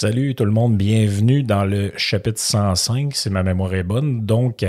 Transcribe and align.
Salut 0.00 0.34
tout 0.34 0.46
le 0.46 0.50
monde, 0.50 0.78
bienvenue 0.78 1.42
dans 1.42 1.66
le 1.66 1.92
chapitre 1.98 2.40
105, 2.40 3.14
si 3.14 3.28
ma 3.28 3.42
mémoire 3.42 3.74
est 3.74 3.82
bonne. 3.82 4.24
Donc, 4.24 4.64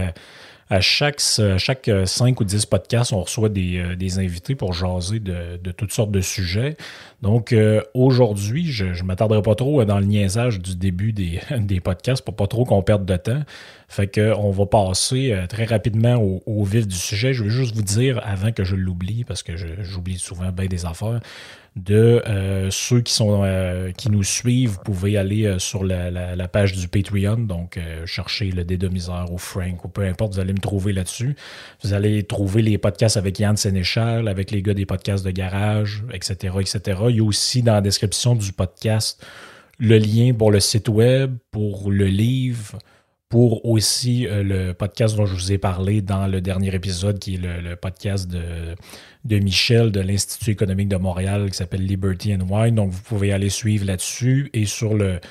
à, 0.69 0.81
chaque, 0.81 1.21
à 1.39 1.57
chaque 1.57 1.89
5 2.03 2.41
ou 2.41 2.43
10 2.43 2.65
podcasts, 2.65 3.13
on 3.13 3.21
reçoit 3.21 3.47
des, 3.47 3.77
euh, 3.77 4.19
invités 4.19 4.55
pour 4.55 4.73
jaser 4.73 5.21
de, 5.21 5.71
toutes 5.71 5.93
sortes 5.93 6.11
de 6.11 6.19
sujets. 6.19 6.75
Donc, 7.21 7.53
euh, 7.53 7.81
aujourd'hui, 7.93 8.65
je 8.69 8.88
ne 8.88 9.03
m'attarderai 9.03 9.41
pas 9.41 9.55
trop 9.55 9.85
dans 9.85 9.99
le 9.99 10.05
niaisage 10.05 10.59
du 10.59 10.75
début 10.75 11.13
des, 11.13 11.79
podcasts 11.79 12.25
pour 12.25 12.35
pas 12.35 12.47
trop 12.47 12.66
qu'on 12.66 12.83
perde 12.83 13.05
de 13.05 13.16
temps. 13.16 13.43
Fait 13.88 14.07
que 14.07 14.33
on 14.35 14.51
va 14.51 14.66
passer 14.66 15.31
euh, 15.31 15.47
très 15.47 15.63
rapidement 15.63 16.16
au, 16.16 16.43
au 16.45 16.66
vif 16.66 16.89
du 16.89 16.95
sujet. 16.97 17.33
Je 17.33 17.45
vais 17.45 17.49
juste 17.49 17.73
vous 17.73 17.83
dire, 17.83 18.19
avant 18.25 18.51
que 18.51 18.66
je 18.66 18.75
l'oublie, 18.75 19.23
parce 19.23 19.43
que 19.43 19.53
j'oublie 19.55 20.19
souvent 20.19 20.51
bien 20.51 20.66
des 20.66 20.85
affaires, 20.85 21.21
de 21.77 22.22
euh, 22.27 22.69
ceux 22.69 23.00
qui 23.00 23.14
sont 23.14 23.44
euh, 23.44 23.91
qui 23.91 24.11
nous 24.11 24.23
suivent, 24.23 24.72
vous 24.72 24.83
pouvez 24.83 25.17
aller 25.17 25.45
euh, 25.45 25.58
sur 25.58 25.86
la, 25.86 26.47
page 26.50 26.73
du 26.73 26.89
Patreon, 26.89 27.38
donc 27.38 27.80
chercher 28.05 28.52
le 28.52 28.66
Dédomiseur 28.66 29.31
ou 29.31 29.38
Frank 29.38 29.86
ou 29.86 29.88
peu 29.88 30.03
importe, 30.03 30.33
vous 30.33 30.39
allez 30.39 30.53
me 30.53 30.59
trouver 30.59 30.91
là-dessus. 30.91 31.36
Vous 31.83 31.94
allez 31.94 32.23
trouver 32.23 32.61
les 32.61 32.78
podcasts 32.78 33.16
avec 33.16 33.39
Yann 33.39 33.55
Sénéchal, 33.55 34.28
avec 34.28 34.52
les 34.52 34.61
gars 34.61 34.73
des 34.73 34.86
podcasts 34.86 35.25
de 35.25 35.31
garage, 35.31 36.03
etc., 36.11 36.55
etc. 36.59 37.00
Il 37.09 37.16
y 37.16 37.19
a 37.19 37.23
aussi 37.23 37.61
dans 37.61 37.73
la 37.73 37.81
description 37.81 38.35
du 38.35 38.52
podcast 38.52 39.25
le 39.80 39.97
lien 39.97 40.33
pour 40.33 40.52
le 40.52 40.59
site 40.59 40.89
web, 40.89 41.38
pour 41.52 41.89
le 41.89 42.06
livre, 42.06 42.78
pour 43.31 43.65
aussi 43.65 44.27
euh, 44.27 44.43
le 44.43 44.73
podcast 44.73 45.15
dont 45.15 45.25
je 45.25 45.33
vous 45.33 45.53
ai 45.53 45.57
parlé 45.57 46.01
dans 46.01 46.27
le 46.27 46.41
dernier 46.41 46.75
épisode, 46.75 47.17
qui 47.17 47.35
est 47.35 47.38
le, 47.38 47.78
podcast 47.78 48.29
de, 48.29 48.75
de 49.23 49.39
Michel 49.39 49.91
de 49.91 50.01
l'Institut 50.01 50.51
économique 50.51 50.89
de 50.89 50.97
Montréal 50.97 51.50
qui 51.50 51.56
s'appelle 51.56 51.85
Liberty 51.85 52.35
and 52.35 52.45
Wine. 52.50 52.75
Donc, 52.75 52.91
vous 52.91 53.01
pouvez 53.01 53.31
aller 53.31 53.50
suivre 53.50 53.85
là-dessus 53.85 54.50
et 54.53 54.66
sur 54.66 54.95
le, 54.95 55.22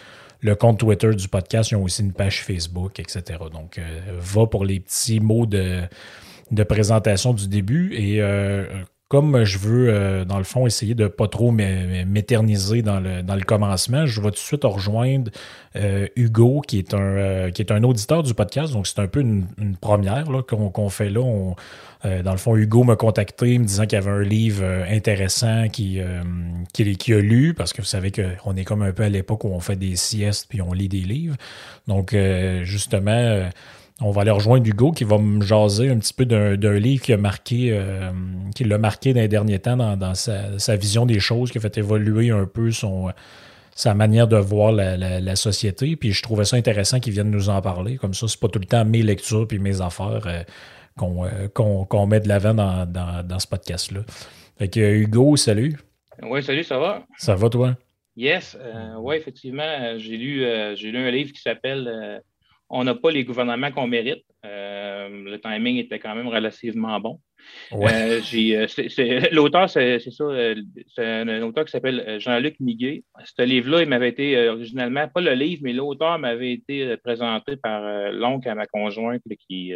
le 0.41 0.55
compte 0.55 0.79
Twitter 0.79 1.15
du 1.15 1.29
podcast, 1.29 1.73
ils 1.73 1.77
ont 1.77 1.83
aussi 1.83 2.01
une 2.01 2.15
page 2.15 2.43
Facebook, 2.43 2.99
etc. 2.99 3.39
Donc, 3.53 3.77
euh, 3.77 4.01
va 4.19 4.47
pour 4.47 4.65
les 4.65 4.81
petits 4.81 5.21
mots 5.21 5.45
de, 5.45 5.83
de 6.51 6.63
présentation 6.63 7.35
du 7.35 7.49
début 7.49 7.95
et 7.95 8.23
euh, 8.23 8.65
comme 9.11 9.43
je 9.43 9.59
veux, 9.59 9.89
euh, 9.89 10.25
dans 10.25 10.39
le 10.39 10.45
fond, 10.45 10.69
essayer 10.69 10.95
de 10.95 11.09
pas 11.09 11.27
trop 11.27 11.51
m'é- 11.51 12.05
m'éterniser 12.05 12.81
dans 12.81 13.01
le, 13.01 13.25
dans 13.25 13.35
le 13.35 13.43
commencement, 13.43 14.07
je 14.07 14.21
vais 14.21 14.29
tout 14.29 14.35
de 14.35 14.39
suite 14.39 14.63
rejoindre 14.63 15.33
euh, 15.75 16.07
Hugo, 16.15 16.61
qui 16.61 16.79
est, 16.79 16.95
un, 16.95 17.01
euh, 17.01 17.51
qui 17.51 17.61
est 17.61 17.73
un 17.73 17.83
auditeur 17.83 18.23
du 18.23 18.35
podcast. 18.35 18.73
Donc, 18.73 18.87
c'est 18.87 19.01
un 19.01 19.09
peu 19.09 19.19
une, 19.19 19.47
première 19.81 20.27
qu'on 20.47 20.89
fait 20.91 21.11
là. 21.11 21.55
Dans 22.05 22.31
le 22.31 22.39
fond, 22.39 22.57
Hugo 22.57 22.85
m'a 22.85 22.95
contacté 22.95 23.59
me 23.59 23.65
disant 23.65 23.83
qu'il 23.83 23.95
y 23.95 23.97
avait 23.97 24.11
un 24.11 24.23
livre 24.23 24.65
intéressant 24.89 25.69
qui, 25.69 26.01
qu'il 26.73 27.15
a 27.15 27.21
lu, 27.21 27.53
parce 27.53 27.73
que 27.73 27.83
vous 27.83 27.89
savez 27.89 28.13
qu'on 28.13 28.57
est 28.57 28.65
comme 28.65 28.83
un 28.83 28.93
peu 28.93 29.03
à 29.03 29.09
l'époque 29.09 29.43
où 29.43 29.49
on 29.49 29.61
fait 29.61 29.77
des 29.77 29.97
siestes 29.97 30.47
puis 30.49 30.63
on 30.63 30.73
lit 30.73 30.89
des 30.89 31.01
livres. 31.01 31.37
Donc, 31.89 32.17
justement, 32.63 33.51
on 34.01 34.11
va 34.11 34.23
aller 34.23 34.31
rejoindre 34.31 34.67
Hugo 34.67 34.93
qui 34.93 35.05
va 35.05 35.19
me 35.19 35.43
jaser 35.43 35.91
un 35.91 35.99
petit 35.99 36.15
peu 36.15 36.25
d'un 36.25 36.79
livre 36.79 37.03
qui 37.03 37.13
a 37.13 37.17
marqué, 37.17 37.71
euh, 37.73 38.11
qui 38.55 38.65
l'a 38.65 38.79
marqué 38.79 39.13
dans 39.13 39.21
les 39.21 39.29
derniers 39.29 39.59
temps 39.59 39.77
dans, 39.77 39.97
dans 39.97 40.15
sa, 40.15 40.59
sa 40.59 40.77
vision 40.77 41.05
des 41.07 41.21
choses, 41.21 41.51
qui 41.51 41.59
a 41.59 41.61
fait 41.61 41.77
évoluer 41.79 42.31
un 42.31 42.47
peu 42.47 42.71
son, 42.71 43.11
sa 43.75 43.95
manière 43.95 44.27
de 44.29 44.37
voir 44.37 44.73
la, 44.73 44.97
la- 44.97 45.21
la 45.21 45.37
société. 45.37 45.97
Puis 45.97 46.13
je 46.13 46.23
trouvais 46.23 46.45
ça 46.45 46.57
intéressant 46.57 46.99
qu'il 47.01 47.13
vienne 47.13 47.31
nous 47.31 47.49
en 47.51 47.61
parler. 47.61 47.97
Comme 47.97 48.15
ça, 48.15 48.27
c'est 48.29 48.41
pas 48.41 48.49
tout 48.49 48.59
le 48.59 48.65
temps 48.67 48.85
mes 48.85 49.03
lectures 49.03 49.47
puis 49.47 49.59
mes 49.59 49.81
affaires 49.81 50.27
euh, 50.27 50.43
qu'on 50.97 51.25
euh, 51.27 51.49
qu'on- 51.49 52.07
met 52.07 52.21
de 52.21 52.29
l'avant 52.29 52.55
dans, 52.55 52.87
dans- 52.87 53.27
dans 53.27 53.39
ce 53.39 53.47
podcast-là. 53.47 54.01
Fait 54.59 54.69
que 54.69 54.81
Hugo, 54.81 55.37
salut. 55.37 55.79
Oui, 56.23 56.43
salut, 56.43 56.65
ça 56.65 56.79
va? 56.79 57.05
Ça 57.19 57.35
va 57.35 57.49
toi? 57.49 57.77
Yes, 58.17 58.59
oui, 58.99 59.17
effectivement, 59.17 59.97
j'ai 59.97 60.17
lu, 60.19 60.45
j'ai 60.75 60.91
lu 60.91 60.99
un 60.99 61.11
livre 61.11 61.33
qui 61.33 61.41
s'appelle 61.41 62.21
On 62.71 62.85
n'a 62.85 62.95
pas 62.95 63.11
les 63.11 63.25
gouvernements 63.25 63.73
qu'on 63.73 63.87
mérite. 63.87 64.25
Euh, 64.47 65.09
le 65.25 65.41
timing 65.41 65.77
était 65.77 65.99
quand 65.99 66.15
même 66.15 66.29
relativement 66.29 66.99
bon. 67.01 67.21
Ouais. 67.73 68.21
Euh, 68.21 68.67
euh, 68.99 69.21
l'auteur, 69.33 69.69
c'est, 69.69 69.99
ça, 69.99 70.25
c'est 70.95 71.05
un, 71.05 71.43
auteur 71.43 71.65
qui 71.65 71.73
s'appelle 71.73 72.19
Jean-Luc 72.19 72.59
Miguet. 72.61 73.05
Ce 73.25 73.43
livre-là, 73.43 73.83
il 73.83 73.89
m'avait 73.89 74.09
été 74.09 74.37
euh, 74.37 74.53
originalement, 74.53 75.09
pas 75.09 75.21
le 75.21 75.33
livre, 75.35 75.63
mais 75.65 75.73
l'auteur 75.73 76.19
m'avait 76.19 76.53
été 76.53 76.97
présenté 76.99 77.57
par 77.57 78.13
l'oncle 78.13 78.49
à 78.49 78.55
ma 78.55 78.67
conjointe 78.67 79.23
là, 79.27 79.37
qui, 79.37 79.73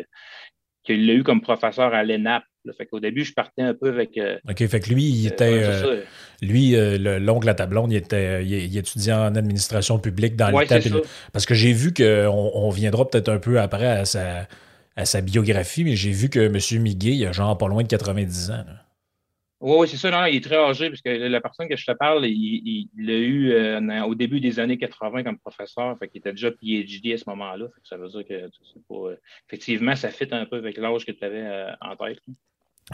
euh, 0.91 0.95
qui 0.95 1.07
l'a 1.07 1.15
eu 1.15 1.23
comme 1.23 1.41
professeur 1.41 1.95
à 1.95 2.03
l'ENAP. 2.03 2.45
Fait 2.79 2.87
qu'au 2.87 2.99
début, 2.99 3.25
je 3.25 3.35
partais 3.35 3.61
un 3.61 3.75
peu 3.75 3.89
avec. 3.91 4.17
euh, 4.17 4.39
OK, 4.49 4.67
fait 4.67 4.81
que 4.81 4.89
lui, 4.89 5.05
il 5.05 5.27
était. 5.27 5.51
ouais, 5.53 5.65
c'est 5.65 5.87
euh, 5.87 6.03
lui, 6.41 6.75
euh, 6.77 6.97
le- 6.97 7.19
l'oncle 7.19 7.47
à 7.49 7.55
ta 7.55 7.67
blonde, 7.67 7.93
il, 7.93 7.97
était, 7.97 8.43
il, 8.43 8.53
il 8.55 8.77
étudiait 8.79 9.13
en 9.13 9.35
administration 9.35 9.99
publique 9.99 10.35
dans 10.35 10.51
Ouais, 10.51 10.65
le 10.71 10.81
temps. 10.91 11.01
Parce 11.33 11.45
que 11.45 11.53
j'ai 11.55 11.73
vu 11.75 11.93
qu'on 11.93 12.51
on 12.55 12.71
viendra 12.71 13.07
peut-être 13.09 13.29
un 13.29 13.39
peu 13.39 13.61
après 13.61 13.87
à 13.87 14.05
sa, 14.07 14.49
à 14.97 15.05
sa 15.05 15.21
biographie, 15.21 15.85
mais 15.85 15.95
j'ai 15.95 16.13
vu 16.13 16.31
que 16.31 16.41
M. 16.41 16.83
Miguet, 16.83 17.15
il 17.17 17.27
a 17.27 17.33
genre 17.33 17.59
pas 17.59 17.69
loin 17.69 17.83
de 17.83 17.89
90 17.89 18.51
ans. 18.51 18.65
là. 18.67 18.84
Oui, 19.67 19.89
c'est 19.89 19.97
ça. 19.97 20.11
Non, 20.11 20.27
il 20.27 20.37
est 20.37 20.45
très 20.45 20.59
âgé, 20.59 20.91
parce 20.91 21.01
que 21.01 21.09
la 21.09 21.41
personne 21.41 21.69
que 21.69 21.77
je 21.77 21.87
te 21.87 21.93
parle, 21.93 22.27
il, 22.27 22.87
l'a 22.99 23.15
eu 23.15 23.51
euh, 23.53 24.03
au 24.05 24.15
début 24.15 24.39
des 24.39 24.61
années 24.61 24.77
80 24.77 25.23
comme 25.23 25.39
professeur. 25.39 25.97
Fait 25.99 26.07
qu'il 26.07 26.19
était 26.19 26.33
déjà 26.33 26.51
PhD 26.51 27.15
à 27.15 27.17
ce 27.17 27.25
moment-là. 27.29 27.69
Ça 27.83 27.97
veut 27.97 28.09
dire 28.09 28.27
que 28.29 28.51
c'est 28.75 28.87
pas. 28.87 28.95
euh, 28.95 29.17
effectivement, 29.49 29.97
ça 29.97 30.11
fit 30.11 30.29
un 30.33 30.45
peu 30.45 30.57
avec 30.57 30.77
l'âge 30.77 31.07
que 31.07 31.13
tu 31.13 31.25
avais 31.25 31.41
euh, 31.47 31.71
en 31.81 31.97
tête. 31.97 32.19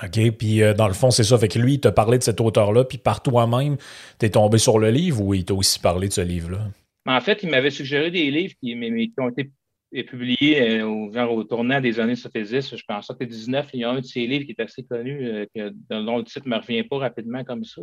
OK, 0.00 0.30
puis 0.38 0.60
dans 0.76 0.86
le 0.86 0.94
fond, 0.94 1.10
c'est 1.10 1.24
ça. 1.24 1.36
Fait 1.38 1.48
que 1.48 1.58
lui, 1.58 1.74
il 1.74 1.80
t'a 1.80 1.90
parlé 1.90 2.18
de 2.18 2.22
cet 2.22 2.40
auteur-là, 2.40 2.84
puis 2.84 2.98
par 2.98 3.20
toi-même, 3.20 3.76
t'es 4.18 4.30
tombé 4.30 4.58
sur 4.58 4.78
le 4.78 4.90
livre 4.90 5.20
ou 5.20 5.34
il 5.34 5.44
t'a 5.44 5.54
aussi 5.54 5.80
parlé 5.80 6.06
de 6.06 6.12
ce 6.12 6.20
livre-là? 6.20 6.68
Mais 7.04 7.14
en 7.14 7.20
fait, 7.20 7.42
il 7.42 7.50
m'avait 7.50 7.70
suggéré 7.72 8.12
des 8.12 8.30
livres 8.30 8.54
qui, 8.62 8.76
mais- 8.76 8.90
mais 8.90 9.08
qui 9.08 9.14
ont 9.18 9.28
été 9.30 9.50
euh, 9.96 10.02
publiés 10.04 10.60
euh, 10.80 10.86
au, 10.86 11.12
genre, 11.12 11.32
au 11.32 11.44
tournant 11.44 11.80
des 11.80 11.98
années 12.00 12.16
70. 12.16 12.76
Je 12.76 12.82
pense 12.86 13.06
que 13.08 13.14
c'était 13.14 13.26
19. 13.26 13.68
Il 13.74 13.80
y 13.80 13.84
a 13.84 13.90
un 13.90 14.00
de 14.00 14.04
ces 14.04 14.26
livres 14.26 14.44
qui 14.44 14.52
est 14.52 14.60
assez 14.62 14.82
connu, 14.82 15.26
euh, 15.26 15.46
que, 15.54 15.72
dont 15.90 16.18
le 16.18 16.24
titre 16.24 16.46
ne 16.48 16.54
me 16.54 16.60
revient 16.60 16.82
pas 16.84 16.98
rapidement 16.98 17.44
comme 17.44 17.64
ça. 17.64 17.82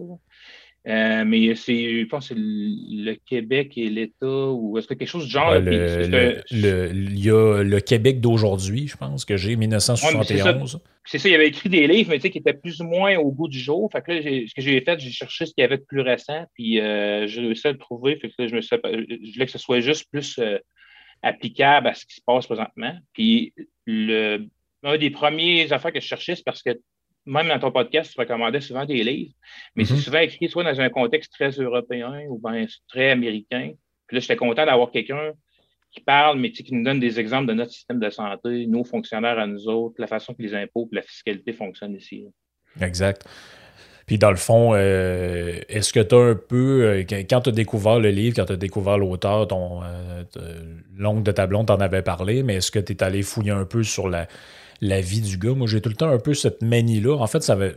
Euh, 0.87 1.25
mais 1.25 1.53
c'est, 1.55 1.99
je 2.01 2.05
pense 2.05 2.29
que 2.29 2.33
c'est 2.35 2.39
le 2.39 3.13
Québec 3.25 3.73
et 3.77 3.89
l'État, 3.89 4.25
ou 4.51 4.77
est-ce 4.77 4.87
que 4.87 4.93
quelque 4.93 5.09
chose 5.09 5.25
du 5.25 5.31
genre. 5.31 5.49
Ouais, 5.51 5.59
là, 5.61 6.41
puis 6.45 6.61
le- 6.61 6.91
Il 6.93 7.19
y 7.19 7.29
a 7.29 7.61
le 7.61 7.79
Québec 7.81 8.21
d'aujourd'hui, 8.21 8.87
je 8.87 8.95
pense, 8.95 9.25
que 9.25 9.35
j'ai, 9.35 9.49
Ouais, 9.49 9.55
mais 9.57 9.67
1971. 9.67 10.79
c'est 11.03 11.17
ça, 11.17 11.27
il 11.27 11.35
avait 11.35 11.47
écrit 11.49 11.67
des 11.67 11.87
livres, 11.87 12.11
mais 12.11 12.17
tu 12.17 12.21
sais, 12.21 12.29
qui 12.29 12.37
étaient 12.37 12.53
plus 12.53 12.79
ou 12.79 12.85
moins 12.85 13.17
au 13.17 13.31
goût 13.33 13.49
du 13.49 13.59
jour. 13.59 13.89
Fait 13.91 14.01
que 14.01 14.11
là, 14.13 14.21
ce 14.21 14.53
que 14.53 14.61
j'ai 14.61 14.79
fait, 14.79 14.97
j'ai 14.99 15.11
cherché 15.11 15.45
ce 15.45 15.53
qu'il 15.53 15.61
y 15.61 15.65
avait 15.65 15.77
de 15.77 15.83
plus 15.85 15.99
récent, 16.01 16.45
puis 16.53 16.79
euh, 16.79 17.27
j'ai 17.27 17.41
réussi 17.41 17.67
à 17.67 17.73
le 17.73 17.77
trouver. 17.77 18.15
Fait 18.15 18.29
que 18.29 18.33
là, 18.39 18.47
je 18.47 18.55
me 18.55 18.61
suis, 18.61 18.77
je 18.83 19.33
voulais 19.33 19.45
que 19.45 19.51
ce 19.51 19.57
soit 19.59 19.81
juste 19.81 20.05
plus 20.09 20.39
euh, 20.39 20.57
applicable 21.21 21.87
à 21.87 21.93
ce 21.93 22.05
qui 22.05 22.15
se 22.15 22.21
passe 22.25 22.45
présentement. 22.45 22.95
Puis 23.13 23.53
le, 23.85 24.45
un 24.83 24.97
des 24.97 25.09
premiers 25.09 25.71
affaires 25.73 25.91
que 25.93 25.99
je 25.99 26.05
cherchais, 26.07 26.35
c'est 26.35 26.43
parce 26.45 26.61
que 26.63 26.79
même 27.25 27.47
dans 27.49 27.59
ton 27.59 27.71
podcast, 27.71 28.13
tu 28.13 28.19
recommandais 28.19 28.61
souvent 28.61 28.85
des 28.85 29.03
livres, 29.03 29.33
mais 29.75 29.83
Mhm. 29.83 29.87
c'est 29.89 29.97
souvent 29.97 30.19
écrit 30.19 30.47
soit 30.47 30.63
dans 30.63 30.79
un 30.79 30.89
contexte 30.89 31.31
très 31.33 31.49
européen 31.49 32.23
ou 32.29 32.39
bien 32.39 32.65
très 32.87 33.11
américain. 33.11 33.71
Puis 34.07 34.15
là, 34.15 34.21
j'étais 34.21 34.37
content 34.37 34.65
d'avoir 34.65 34.91
quelqu'un 34.91 35.33
qui 35.91 35.99
parle, 36.01 36.39
mais 36.39 36.51
qui 36.51 36.73
nous 36.73 36.83
donne 36.83 36.99
des 36.99 37.19
exemples 37.19 37.47
de 37.47 37.53
notre 37.53 37.71
système 37.71 37.99
de 37.99 38.09
santé, 38.09 38.65
nos 38.67 38.83
fonctionnaires 38.85 39.39
à 39.39 39.47
nous 39.47 39.67
autres, 39.67 39.95
la 39.99 40.07
façon 40.07 40.33
que 40.33 40.41
les 40.41 40.53
impôts 40.53 40.87
et 40.91 40.95
la 40.95 41.01
fiscalité 41.01 41.51
fonctionnent 41.53 41.95
ici. 41.95 42.25
Exact. 42.79 43.27
Puis 44.07 44.17
dans 44.17 44.31
le 44.31 44.37
fond, 44.37 44.71
euh, 44.73 45.59
est-ce 45.67 45.91
que 45.91 45.99
tu 45.99 46.15
as 46.15 46.17
un 46.17 46.35
peu, 46.35 46.83
euh, 46.85 47.03
quand 47.29 47.41
tu 47.41 47.49
as 47.49 47.51
découvert 47.51 47.99
le 47.99 48.09
livre, 48.09 48.37
quand 48.37 48.45
tu 48.45 48.53
as 48.53 48.57
découvert 48.57 48.97
l'auteur, 48.97 49.49
ton 49.49 49.83
euh, 49.83 50.23
l'oncle 50.95 51.23
de 51.23 51.31
ta 51.33 51.45
blonde 51.45 51.67
t'en 51.67 51.81
avait 51.81 52.01
parlé, 52.01 52.41
mais 52.41 52.55
est-ce 52.55 52.71
que 52.71 52.79
tu 52.79 52.93
es 52.93 53.03
allé 53.03 53.21
fouiller 53.21 53.51
un 53.51 53.65
peu 53.65 53.83
sur 53.83 54.07
la, 54.07 54.27
vie 55.01 55.19
du 55.19 55.37
gars? 55.37 55.53
Moi, 55.53 55.67
j'ai 55.67 55.81
tout 55.81 55.89
le 55.89 55.95
temps 55.95 56.09
un 56.09 56.19
peu 56.19 56.33
cette 56.33 56.61
manie-là. 56.61 57.17
En 57.17 57.27
fait, 57.27 57.43
ça 57.43 57.53
avait. 57.53 57.75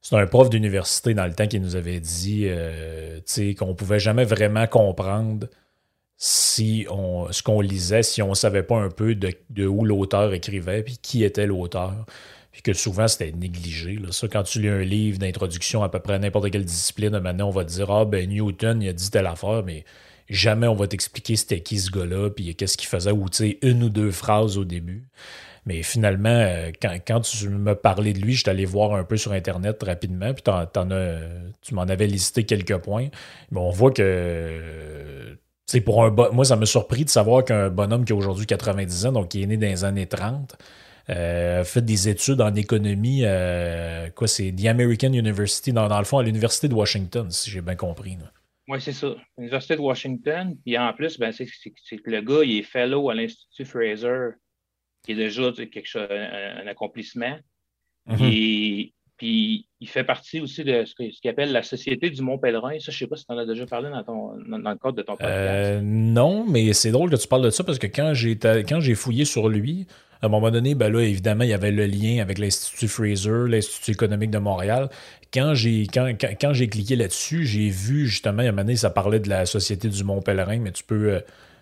C'est 0.00 0.16
un 0.16 0.26
prof 0.26 0.48
d'université 0.48 1.12
dans 1.12 1.26
le 1.26 1.34
temps 1.34 1.48
qui 1.48 1.60
nous 1.60 1.76
avait 1.76 2.00
dit 2.00 2.48
qu'on 3.58 3.66
ne 3.68 3.72
pouvait 3.74 3.98
jamais 3.98 4.24
vraiment 4.24 4.66
comprendre 4.66 5.48
si 6.16 6.86
on, 6.88 7.30
ce 7.30 7.42
qu'on 7.42 7.60
lisait, 7.60 8.02
si 8.02 8.22
on 8.22 8.30
ne 8.30 8.34
savait 8.34 8.62
pas 8.62 8.76
un 8.76 8.88
peu 8.88 9.14
de 9.14 9.66
où 9.66 9.84
l'auteur 9.84 10.32
écrivait, 10.32 10.82
puis 10.82 10.96
qui 11.02 11.24
était 11.24 11.46
l'auteur 11.46 12.06
puis 12.56 12.62
que 12.62 12.72
souvent 12.72 13.06
c'était 13.06 13.32
négligé. 13.32 13.96
Là. 13.96 14.08
Quand 14.32 14.42
tu 14.42 14.62
lis 14.62 14.70
un 14.70 14.80
livre 14.80 15.18
d'introduction 15.18 15.82
à 15.82 15.90
peu 15.90 16.00
près 16.00 16.18
n'importe 16.18 16.50
quelle 16.50 16.64
discipline, 16.64 17.18
maintenant 17.18 17.48
on 17.48 17.50
va 17.50 17.66
te 17.66 17.70
dire 17.70 17.90
Ah, 17.90 18.06
ben 18.06 18.26
Newton, 18.30 18.80
il 18.80 18.88
a 18.88 18.94
dit 18.94 19.10
telle 19.10 19.26
affaire, 19.26 19.62
mais 19.62 19.84
jamais 20.30 20.66
on 20.66 20.74
va 20.74 20.86
t'expliquer 20.86 21.36
c'était 21.36 21.60
qui 21.60 21.78
ce 21.78 21.90
gars-là, 21.90 22.30
puis 22.30 22.54
qu'est-ce 22.54 22.78
qu'il 22.78 22.88
faisait, 22.88 23.10
ou 23.10 23.26
une 23.60 23.82
ou 23.82 23.90
deux 23.90 24.10
phrases 24.10 24.56
au 24.56 24.64
début. 24.64 25.04
Mais 25.66 25.82
finalement, 25.82 26.30
euh, 26.30 26.70
quand, 26.80 27.20
tu 27.20 27.50
me 27.50 27.74
parlais 27.74 28.14
de 28.14 28.20
lui, 28.20 28.32
je 28.32 28.40
suis 28.40 28.48
allé 28.48 28.64
voir 28.64 28.94
un 28.94 29.04
peu 29.04 29.18
sur 29.18 29.32
Internet 29.32 29.82
rapidement, 29.82 30.32
puis 30.32 30.42
tu 31.60 31.74
m'en 31.74 31.82
avais 31.82 32.06
listé 32.06 32.44
quelques 32.44 32.78
points. 32.78 33.08
Mais 33.50 33.60
on 33.60 33.68
voit 33.68 33.90
que. 33.90 35.36
c'est 35.66 35.82
pour 35.82 36.02
un 36.04 36.10
Moi, 36.32 36.46
ça 36.46 36.56
m'a 36.56 36.64
surpris 36.64 37.04
de 37.04 37.10
savoir 37.10 37.44
qu'un 37.44 37.68
bonhomme 37.68 38.06
qui 38.06 38.14
a 38.14 38.16
aujourd'hui 38.16 38.46
90 38.46 39.06
ans, 39.06 39.12
donc 39.12 39.28
qui 39.28 39.42
est 39.42 39.46
né 39.46 39.58
dans 39.58 39.66
les 39.66 39.84
années 39.84 40.06
30, 40.06 40.56
euh, 41.08 41.62
fait 41.62 41.82
des 41.82 42.08
études 42.08 42.40
en 42.40 42.54
économie, 42.54 43.20
euh, 43.24 44.10
quoi, 44.10 44.26
c'est 44.26 44.50
The 44.50 44.66
American 44.66 45.12
University, 45.12 45.72
dans, 45.72 45.98
le 45.98 46.04
fond, 46.04 46.18
à 46.18 46.24
l'Université 46.24 46.68
de 46.68 46.74
Washington, 46.74 47.30
si 47.30 47.50
j'ai 47.50 47.60
bien 47.60 47.76
compris. 47.76 48.16
Oui, 48.68 48.80
c'est 48.80 48.92
ça. 48.92 49.14
L'Université 49.38 49.76
de 49.76 49.80
Washington. 49.80 50.56
Puis 50.64 50.76
en 50.76 50.92
plus, 50.92 51.18
ben, 51.18 51.32
c'est 51.32 51.46
que 51.46 52.10
le 52.10 52.20
gars, 52.22 52.42
il 52.42 52.58
est 52.58 52.62
fellow 52.62 53.08
à 53.08 53.14
l'Institut 53.14 53.64
Fraser, 53.64 54.30
qui 55.04 55.12
est 55.12 55.16
déjà 55.16 55.52
quelque 55.52 55.86
chose, 55.86 56.08
un, 56.10 56.66
accomplissement. 56.66 57.38
Mm-hmm. 58.08 58.92
puis 59.16 59.68
il 59.80 59.88
fait 59.88 60.04
partie 60.04 60.40
aussi 60.40 60.62
de 60.62 60.84
ce 60.84 60.94
qu'il 60.94 61.30
appelle 61.30 61.50
la 61.52 61.62
Société 61.62 62.10
du 62.10 62.22
Mont 62.22 62.38
Pèlerin. 62.38 62.78
Ça, 62.78 62.90
je 62.90 62.96
ne 62.96 62.98
sais 62.98 63.06
pas 63.06 63.16
si 63.16 63.26
tu 63.26 63.32
en 63.32 63.38
as 63.38 63.46
déjà 63.46 63.66
parlé 63.66 63.90
dans, 63.90 64.02
ton, 64.02 64.36
dans, 64.48 64.58
le 64.58 64.76
cadre 64.76 64.92
de 64.92 65.02
ton 65.02 65.12
podcast. 65.12 65.32
Euh, 65.32 65.80
non, 65.82 66.44
mais 66.48 66.72
c'est 66.72 66.90
drôle 66.90 67.10
que 67.10 67.16
tu 67.16 67.28
parles 67.28 67.44
de 67.44 67.50
ça 67.50 67.62
parce 67.62 67.78
que 67.78 67.86
quand 67.86 68.80
j'ai 68.80 68.94
fouillé 68.94 69.24
sur 69.24 69.48
lui, 69.48 69.86
à 70.22 70.26
un 70.26 70.28
moment 70.28 70.50
donné, 70.50 70.74
ben 70.74 70.92
là, 70.92 71.00
évidemment, 71.00 71.44
il 71.44 71.50
y 71.50 71.54
avait 71.54 71.70
le 71.70 71.86
lien 71.86 72.20
avec 72.20 72.38
l'Institut 72.38 72.88
Fraser, 72.88 73.48
l'Institut 73.48 73.92
économique 73.92 74.30
de 74.30 74.38
Montréal. 74.38 74.88
Quand 75.32 75.54
j'ai 75.54 75.86
quand, 75.86 76.10
quand, 76.40 76.52
cliqué 76.52 76.96
là-dessus, 76.96 77.44
j'ai 77.44 77.68
vu 77.68 78.06
justement, 78.06 78.42
à 78.42 78.46
un 78.46 78.52
moment 78.52 78.62
donné, 78.62 78.76
ça 78.76 78.90
parlait 78.90 79.20
de 79.20 79.28
la 79.28 79.44
Société 79.44 79.88
du 79.88 80.04
Mont 80.04 80.22
Pèlerin, 80.22 80.58
mais 80.60 80.72
tu 80.72 80.84
peux, 80.84 81.14
euh, 81.14 81.20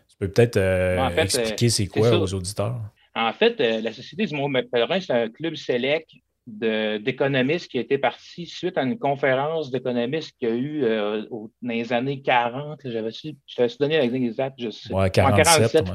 tu 0.09 0.17
peux 0.19 0.29
peut-être 0.29 0.57
euh, 0.57 1.09
expliquer 1.17 1.69
c'est 1.69 1.87
quoi 1.87 2.17
aux 2.17 2.33
auditeurs? 2.35 2.81
En 3.17 3.33
fait, 3.33 3.61
euh, 3.61 3.81
la 3.81 3.93
Société 3.93 4.27
du 4.27 4.35
Mont 4.35 4.53
Pèlerin, 4.71 5.01
c'est 5.01 5.13
un 5.13 5.29
club 5.29 5.57
select 5.57 6.11
d'économistes 6.47 7.71
qui 7.71 7.79
a 7.79 7.81
été 7.81 7.97
parti 7.97 8.45
suite 8.45 8.77
à 8.77 8.83
une 8.83 8.99
conférence 8.99 9.71
d'économistes 9.71 10.37
qu'il 10.39 10.49
y 10.49 10.53
a 10.53 10.55
eu 10.55 10.81
dans 10.83 11.49
les 11.63 11.91
années 11.91 12.21
40. 12.21 12.81
J'avais 12.85 13.13
su, 13.13 13.35
je 13.47 13.57
t'avais 13.57 13.73
donné 13.81 13.99
l'exemple 13.99 14.25
exact, 14.27 14.55
je 14.59 14.69
sais. 14.69 14.93
Ouais, 14.93 15.11
47, 15.11 15.89
en 15.89 15.95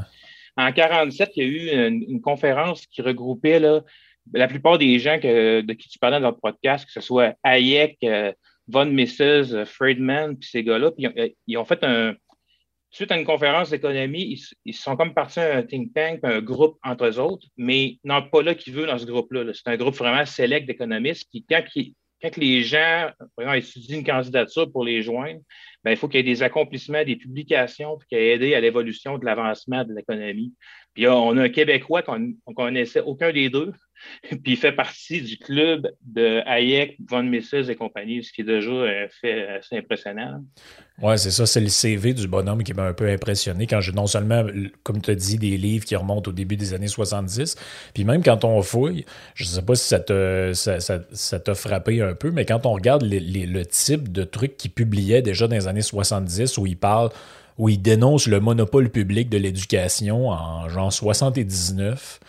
1947, 0.57 1.31
il 1.35 1.43
y 1.43 1.45
a 1.45 1.49
eu 1.49 1.87
une, 1.87 2.21
conférence 2.21 2.85
qui 2.87 3.01
regroupait 3.01 3.59
la 3.59 4.47
plupart 4.47 4.77
des 4.77 4.99
gens 4.99 5.17
de 5.17 5.73
qui 5.73 5.89
tu 5.89 5.99
parlais 5.99 6.19
dans 6.19 6.31
le 6.31 6.35
podcast, 6.35 6.85
que 6.85 6.91
ce 6.91 7.01
soit 7.01 7.35
Hayek, 7.43 7.97
euh, 8.03 8.33
Von 8.67 8.85
Mises, 8.85 9.63
Friedman, 9.65 10.37
puis 10.37 10.49
ces 10.49 10.63
gars-là, 10.63 10.91
puis 10.91 11.07
ils 11.47 11.57
ont, 11.57 11.65
fait 11.65 11.83
un. 11.83 12.15
Suite 12.91 13.11
à 13.11 13.17
une 13.17 13.25
conférence 13.25 13.69
d'économie, 13.69 14.39
ils, 14.65 14.73
sont 14.73 14.95
comme 14.95 15.13
partis 15.13 15.39
un 15.39 15.61
think 15.63 15.93
tank, 15.93 16.19
un 16.23 16.41
groupe 16.41 16.77
entre 16.83 17.05
eux 17.05 17.19
autres, 17.19 17.47
mais 17.55 17.97
non 18.03 18.21
pas 18.27 18.41
là 18.41 18.55
qui 18.55 18.71
veut 18.71 18.87
dans 18.87 18.97
ce 18.97 19.05
groupe-là. 19.05 19.43
c'est 19.53 19.67
un 19.67 19.77
groupe 19.77 19.95
vraiment 19.95 20.25
select 20.25 20.65
d'économistes 20.65 21.29
qui, 21.31 21.45
quand, 21.47 21.63
quand 22.21 22.37
les 22.37 22.63
gens, 22.63 23.11
par 23.35 23.53
exemple, 23.53 23.57
étudient 23.57 23.97
une 23.99 24.05
candidature 24.05 24.71
pour 24.71 24.83
les 24.83 25.03
joindre, 25.03 25.39
ben, 25.83 25.91
il 25.91 25.97
faut 25.97 26.07
qu'il 26.07 26.17
y 26.17 26.21
ait 26.21 26.33
des 26.33 26.43
accomplissements, 26.43 27.03
des 27.03 27.15
publications, 27.15 27.97
qui 28.09 28.15
aient 28.15 28.33
aidé 28.33 28.53
à 28.53 28.59
l'évolution 28.59 29.17
de 29.17 29.25
l'avancement 29.25 29.83
de 29.83 29.93
l'économie. 29.93 30.53
Puis 30.93 31.07
on 31.07 31.37
a 31.37 31.43
un 31.43 31.49
Québécois 31.49 32.01
qu'on 32.01 32.19
ne 32.19 32.53
connaissait 32.53 33.01
aucun 33.01 33.31
des 33.31 33.49
deux, 33.49 33.71
puis 34.29 34.39
il 34.45 34.57
fait 34.57 34.71
partie 34.71 35.21
du 35.21 35.37
club 35.37 35.89
de 36.01 36.41
Hayek, 36.45 36.97
Von 37.07 37.23
Mises 37.23 37.69
et 37.69 37.75
compagnie, 37.75 38.23
ce 38.23 38.33
qui 38.33 38.41
est 38.41 38.45
déjà 38.45 38.71
un 38.71 39.07
fait 39.21 39.47
assez 39.47 39.77
impressionnant. 39.77 40.43
Oui, 41.01 41.17
c'est 41.17 41.31
ça, 41.31 41.45
c'est 41.45 41.61
le 41.61 41.69
CV 41.69 42.13
du 42.13 42.27
bonhomme 42.27 42.63
qui 42.63 42.73
m'a 42.73 42.83
un 42.83 42.93
peu 42.93 43.07
impressionné 43.09 43.67
quand 43.67 43.79
j'ai 43.79 43.93
non 43.93 44.07
seulement, 44.07 44.45
comme 44.83 45.01
tu 45.01 45.11
as 45.11 45.15
dit, 45.15 45.37
des 45.37 45.57
livres 45.57 45.85
qui 45.85 45.95
remontent 45.95 46.29
au 46.29 46.33
début 46.33 46.57
des 46.57 46.73
années 46.73 46.87
70, 46.87 47.55
puis 47.93 48.03
même 48.03 48.21
quand 48.21 48.43
on 48.43 48.61
fouille, 48.61 49.05
je 49.35 49.45
ne 49.45 49.49
sais 49.49 49.61
pas 49.61 49.75
si 49.75 49.87
ça 49.87 51.39
t'a 51.39 51.55
frappé 51.55 52.01
un 52.01 52.13
peu, 52.13 52.31
mais 52.31 52.45
quand 52.45 52.65
on 52.65 52.73
regarde 52.73 53.03
le 53.03 53.63
type 53.63 54.11
de 54.11 54.23
trucs 54.25 54.57
qu'il 54.57 54.71
publiait 54.71 55.21
déjà 55.21 55.47
dans 55.47 55.55
les 55.55 55.67
années 55.69 55.81
70 55.81 56.57
où 56.57 56.67
il 56.67 56.77
parle 56.77 57.09
où 57.59 57.67
il 57.67 57.79
dénonce 57.79 58.25
le 58.25 58.39
monopole 58.39 58.89
public 58.89 59.29
de 59.29 59.37
l'éducation 59.37 60.29
en 60.29 60.69
genre 60.69 60.91
79, 60.91 62.19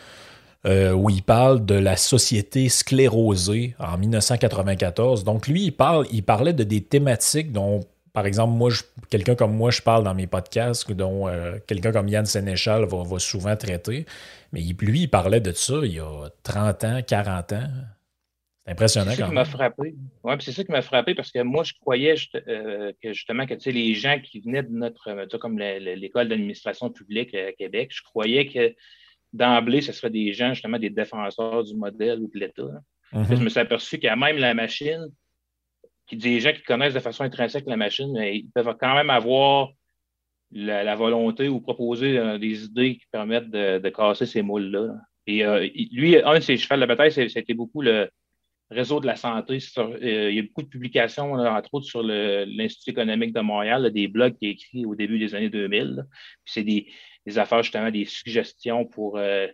euh, 0.67 0.93
où 0.93 1.09
il 1.09 1.23
parle 1.23 1.65
de 1.65 1.77
la 1.77 1.97
société 1.97 2.69
sclérosée 2.69 3.77
en 3.79 3.97
1994. 3.97 5.23
Donc 5.23 5.47
lui, 5.47 5.67
il, 5.67 5.71
parle, 5.71 6.07
il 6.11 6.25
parlait 6.25 6.53
de 6.53 6.65
des 6.65 6.83
thématiques 6.83 7.53
dont, 7.53 7.81
par 8.13 8.27
exemple, 8.27 8.55
moi, 8.55 8.71
quelqu'un 9.09 9.37
comme 9.37 9.55
moi, 9.55 9.71
je 9.71 9.81
parle 9.81 10.03
dans 10.03 10.15
mes 10.15 10.27
podcasts, 10.27 10.91
dont 10.91 11.29
euh, 11.29 11.59
quelqu'un 11.65 11.93
comme 11.93 12.09
Yann 12.09 12.27
Sénéchal 12.27 12.85
va, 12.85 13.05
va, 13.05 13.19
souvent 13.21 13.55
traiter. 13.55 14.07
Mais 14.53 14.63
lui, 14.81 15.03
il 15.03 15.09
parlait 15.09 15.41
de 15.41 15.53
ça 15.53 15.75
il 15.85 15.95
y 15.95 16.01
a 16.01 16.29
30 16.43 16.85
ans, 16.85 17.01
40 17.07 17.53
ans. 17.53 17.69
C'est 18.71 18.75
impressionnant. 18.75 19.11
C'est 19.11 19.23
ça 19.23 19.29
qui 19.29 19.35
m'a 19.35 19.45
frappé. 19.45 19.95
Ouais, 20.23 20.37
c'est 20.39 20.53
ça 20.53 20.63
qui 20.63 20.71
m'a 20.71 20.83
frappé 20.83 21.15
parce 21.17 21.33
que 21.33 21.43
moi, 21.43 21.65
je 21.65 21.73
croyais 21.81 22.15
euh, 22.47 22.93
que 23.03 23.13
justement 23.13 23.45
que 23.45 23.55
les 23.69 23.95
gens 23.95 24.21
qui 24.21 24.41
venaient 24.41 24.63
de 24.63 24.71
notre, 24.71 25.27
comme 25.39 25.59
l'école 25.59 26.29
d'administration 26.29 26.89
publique 26.91 27.35
à 27.35 27.53
Québec, 27.53 27.91
je 27.93 28.03
croyais 28.03 28.47
que 28.47 28.75
d'emblée, 29.33 29.81
ce 29.81 29.93
serait 29.93 30.11
des 30.11 30.33
gens, 30.33 30.55
justement, 30.55 30.79
des 30.79 30.91
défenseurs 30.91 31.65
du 31.65 31.75
modèle 31.75 32.21
ou 32.21 32.31
de 32.33 32.39
l'État. 32.39 32.63
Mm-hmm. 33.13 33.37
Je 33.37 33.43
me 33.43 33.49
suis 33.49 33.61
aperçu 33.61 33.99
qu'à 33.99 34.15
même 34.15 34.39
la 34.39 34.55
machine, 34.55 35.07
qui 36.07 36.17
des 36.17 36.39
gens 36.39 36.53
qui 36.53 36.63
connaissent 36.63 36.95
de 36.95 37.01
façon 37.01 37.25
intrinsèque 37.25 37.65
la 37.67 37.77
machine, 37.77 38.13
mais 38.13 38.37
ils 38.39 38.51
peuvent 38.51 38.77
quand 38.81 38.95
même 38.95 39.11
avoir 39.11 39.71
la, 40.53 40.95
volonté 40.95 41.49
ou 41.49 41.61
proposer 41.61 42.19
euh, 42.19 42.39
des 42.39 42.65
idées 42.65 42.99
qui 42.99 43.07
permettent 43.11 43.51
de, 43.51 43.89
casser 43.89 44.27
ces 44.27 44.43
moules-là. 44.43 44.95
Et 45.27 45.45
euh, 45.45 45.67
lui, 45.93 46.21
un 46.23 46.35
de 46.35 46.41
ses 46.41 46.57
chevaux 46.57 46.77
de 46.77 46.81
la 46.81 46.87
bataille, 46.87 47.13
c'était 47.13 47.55
beaucoup 47.55 47.83
le 47.83 48.09
réseau 48.71 49.01
de 49.01 49.07
la 49.07 49.17
santé. 49.17 49.59
Euh, 49.79 50.31
il 50.31 50.37
y 50.37 50.39
a 50.39 50.43
beaucoup 50.43 50.63
de 50.63 50.69
publications, 50.69 51.33
entre 51.33 51.75
autres 51.75 51.87
sur 51.87 52.03
l'Institut 52.03 52.91
économique 52.91 53.33
de 53.33 53.41
Montréal, 53.41 53.91
des 53.93 54.09
blogs 54.09 54.37
qui 54.39 54.49
écrit 54.49 54.87
au 54.87 54.95
début 54.95 55.19
des 55.19 55.35
années 55.35 55.51
2000. 55.51 56.07
C'est 56.45 56.63
des, 56.63 56.87
affaires, 57.37 57.63
justement, 57.63 57.91
des 57.91 58.05
suggestions 58.05 58.87
pour 58.87 59.19
euh, 59.19 59.47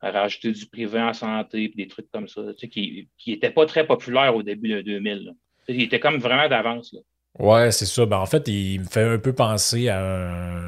rajouter 0.00 0.52
du 0.52 0.66
privé 0.66 1.00
en 1.00 1.12
santé, 1.12 1.72
des 1.74 1.86
trucs 1.86 2.10
comme 2.10 2.28
ça, 2.28 2.42
qui 2.70 3.08
n'étaient 3.26 3.50
pas 3.50 3.66
très 3.66 3.86
populaires 3.86 4.34
au 4.34 4.42
début 4.42 4.68
de 4.68 4.82
2000. 4.82 5.32
Il 5.68 5.82
était 5.82 6.00
comme 6.00 6.18
vraiment 6.18 6.48
d'avance. 6.48 6.94
Ouais, 7.38 7.70
c'est 7.70 7.86
ça. 7.86 8.06
Ben, 8.06 8.16
en 8.16 8.26
fait, 8.26 8.48
il 8.48 8.80
me 8.80 8.86
fait 8.86 9.02
un 9.02 9.18
peu 9.18 9.32
penser 9.32 9.88
à 9.90 9.98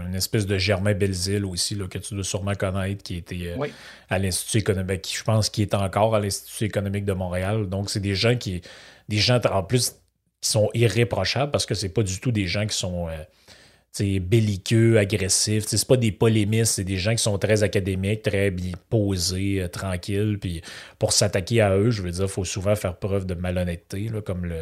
une 0.06 0.14
espèce 0.14 0.46
de 0.46 0.58
Germain 0.58 0.92
Belzile 0.92 1.46
aussi, 1.46 1.74
là, 1.74 1.86
que 1.88 1.98
tu 1.98 2.14
dois 2.14 2.24
sûrement 2.24 2.54
connaître, 2.54 3.02
qui 3.02 3.16
était 3.16 3.54
euh, 3.58 3.66
à 4.10 4.18
l'Institut 4.18 4.58
économique, 4.58 5.02
qui 5.02 5.16
je 5.16 5.24
pense 5.24 5.48
qui 5.48 5.62
est 5.62 5.74
encore 5.74 6.14
à 6.14 6.20
l'Institut 6.20 6.64
économique 6.64 7.06
de 7.06 7.14
Montréal. 7.14 7.68
Donc, 7.68 7.88
c'est 7.88 8.00
des 8.00 8.14
gens 8.14 8.36
qui, 8.36 8.60
des 9.08 9.16
gens 9.16 9.40
en 9.50 9.62
plus, 9.62 9.96
qui 10.42 10.50
sont 10.50 10.68
irréprochables 10.74 11.50
parce 11.50 11.64
que 11.64 11.74
c'est 11.74 11.88
pas 11.88 12.02
du 12.02 12.20
tout 12.20 12.32
des 12.32 12.46
gens 12.46 12.66
qui 12.66 12.76
sont 12.76 13.08
euh, 13.08 14.18
belliqueux, 14.20 14.98
agressifs. 14.98 15.64
C'est 15.66 15.88
pas 15.88 15.96
des 15.96 16.12
polémistes, 16.12 16.74
c'est 16.74 16.84
des 16.84 16.98
gens 16.98 17.12
qui 17.12 17.22
sont 17.22 17.38
très 17.38 17.62
académiques, 17.62 18.22
très 18.22 18.50
bien 18.50 18.72
posés, 18.90 19.62
euh, 19.62 19.68
tranquilles. 19.68 20.36
Puis 20.38 20.60
pour 20.98 21.14
s'attaquer 21.14 21.62
à 21.62 21.74
eux, 21.76 21.90
je 21.90 22.02
veux 22.02 22.10
dire, 22.10 22.24
il 22.24 22.28
faut 22.28 22.44
souvent 22.44 22.76
faire 22.76 22.96
preuve 22.96 23.24
de 23.24 23.34
malhonnêteté, 23.34 24.10
comme 24.24 24.52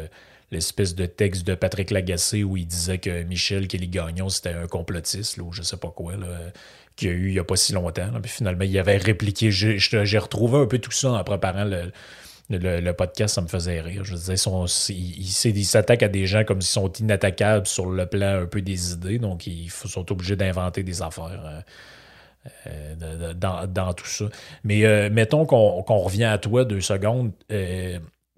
l'espèce 0.51 0.95
de 0.95 1.05
texte 1.05 1.45
de 1.45 1.55
Patrick 1.55 1.91
Lagacé 1.91 2.43
où 2.43 2.57
il 2.57 2.65
disait 2.65 2.97
que 2.97 3.23
Michel 3.23 3.67
Kelly-Gagnon, 3.67 4.29
c'était 4.29 4.53
un 4.53 4.67
complotiste, 4.67 5.37
ou 5.39 5.51
je 5.51 5.61
sais 5.61 5.77
pas 5.77 5.89
quoi, 5.89 6.13
qu'il 6.95 7.09
y 7.09 7.11
a 7.11 7.13
eu 7.13 7.27
il 7.27 7.33
n'y 7.33 7.39
a 7.39 7.43
pas 7.43 7.55
si 7.55 7.73
longtemps. 7.73 8.09
Puis 8.21 8.31
finalement, 8.31 8.63
il 8.63 8.77
avait 8.79 8.97
répliqué. 8.97 9.51
J'ai 9.51 10.17
retrouvé 10.17 10.59
un 10.59 10.65
peu 10.65 10.79
tout 10.79 10.91
ça 10.91 11.11
en 11.11 11.23
préparant 11.23 11.65
le, 12.49 12.91
podcast, 12.93 13.35
ça 13.35 13.41
me 13.41 13.47
faisait 13.47 13.81
rire. 13.81 14.05
Je 14.05 14.15
disais, 14.15 14.35
ils 15.49 15.65
s'attaquent 15.65 16.03
à 16.03 16.07
des 16.07 16.25
gens 16.25 16.45
comme 16.45 16.61
s'ils 16.61 16.81
sont 16.81 16.91
inattaquables 16.93 17.67
sur 17.67 17.87
le 17.89 18.05
plan 18.05 18.41
un 18.41 18.45
peu 18.45 18.61
des 18.61 18.93
idées, 18.93 19.19
donc 19.19 19.47
ils 19.47 19.69
sont 19.69 20.11
obligés 20.11 20.35
d'inventer 20.35 20.83
des 20.83 21.01
affaires. 21.01 21.63
Euh, 22.65 23.33
dans, 23.33 23.93
tout 23.93 24.05
ça. 24.05 24.23
Mais 24.63 25.09
mettons 25.09 25.45
qu'on 25.45 25.97
revient 25.97 26.23
à 26.23 26.37
toi 26.37 26.63
deux 26.63 26.79
secondes 26.79 27.33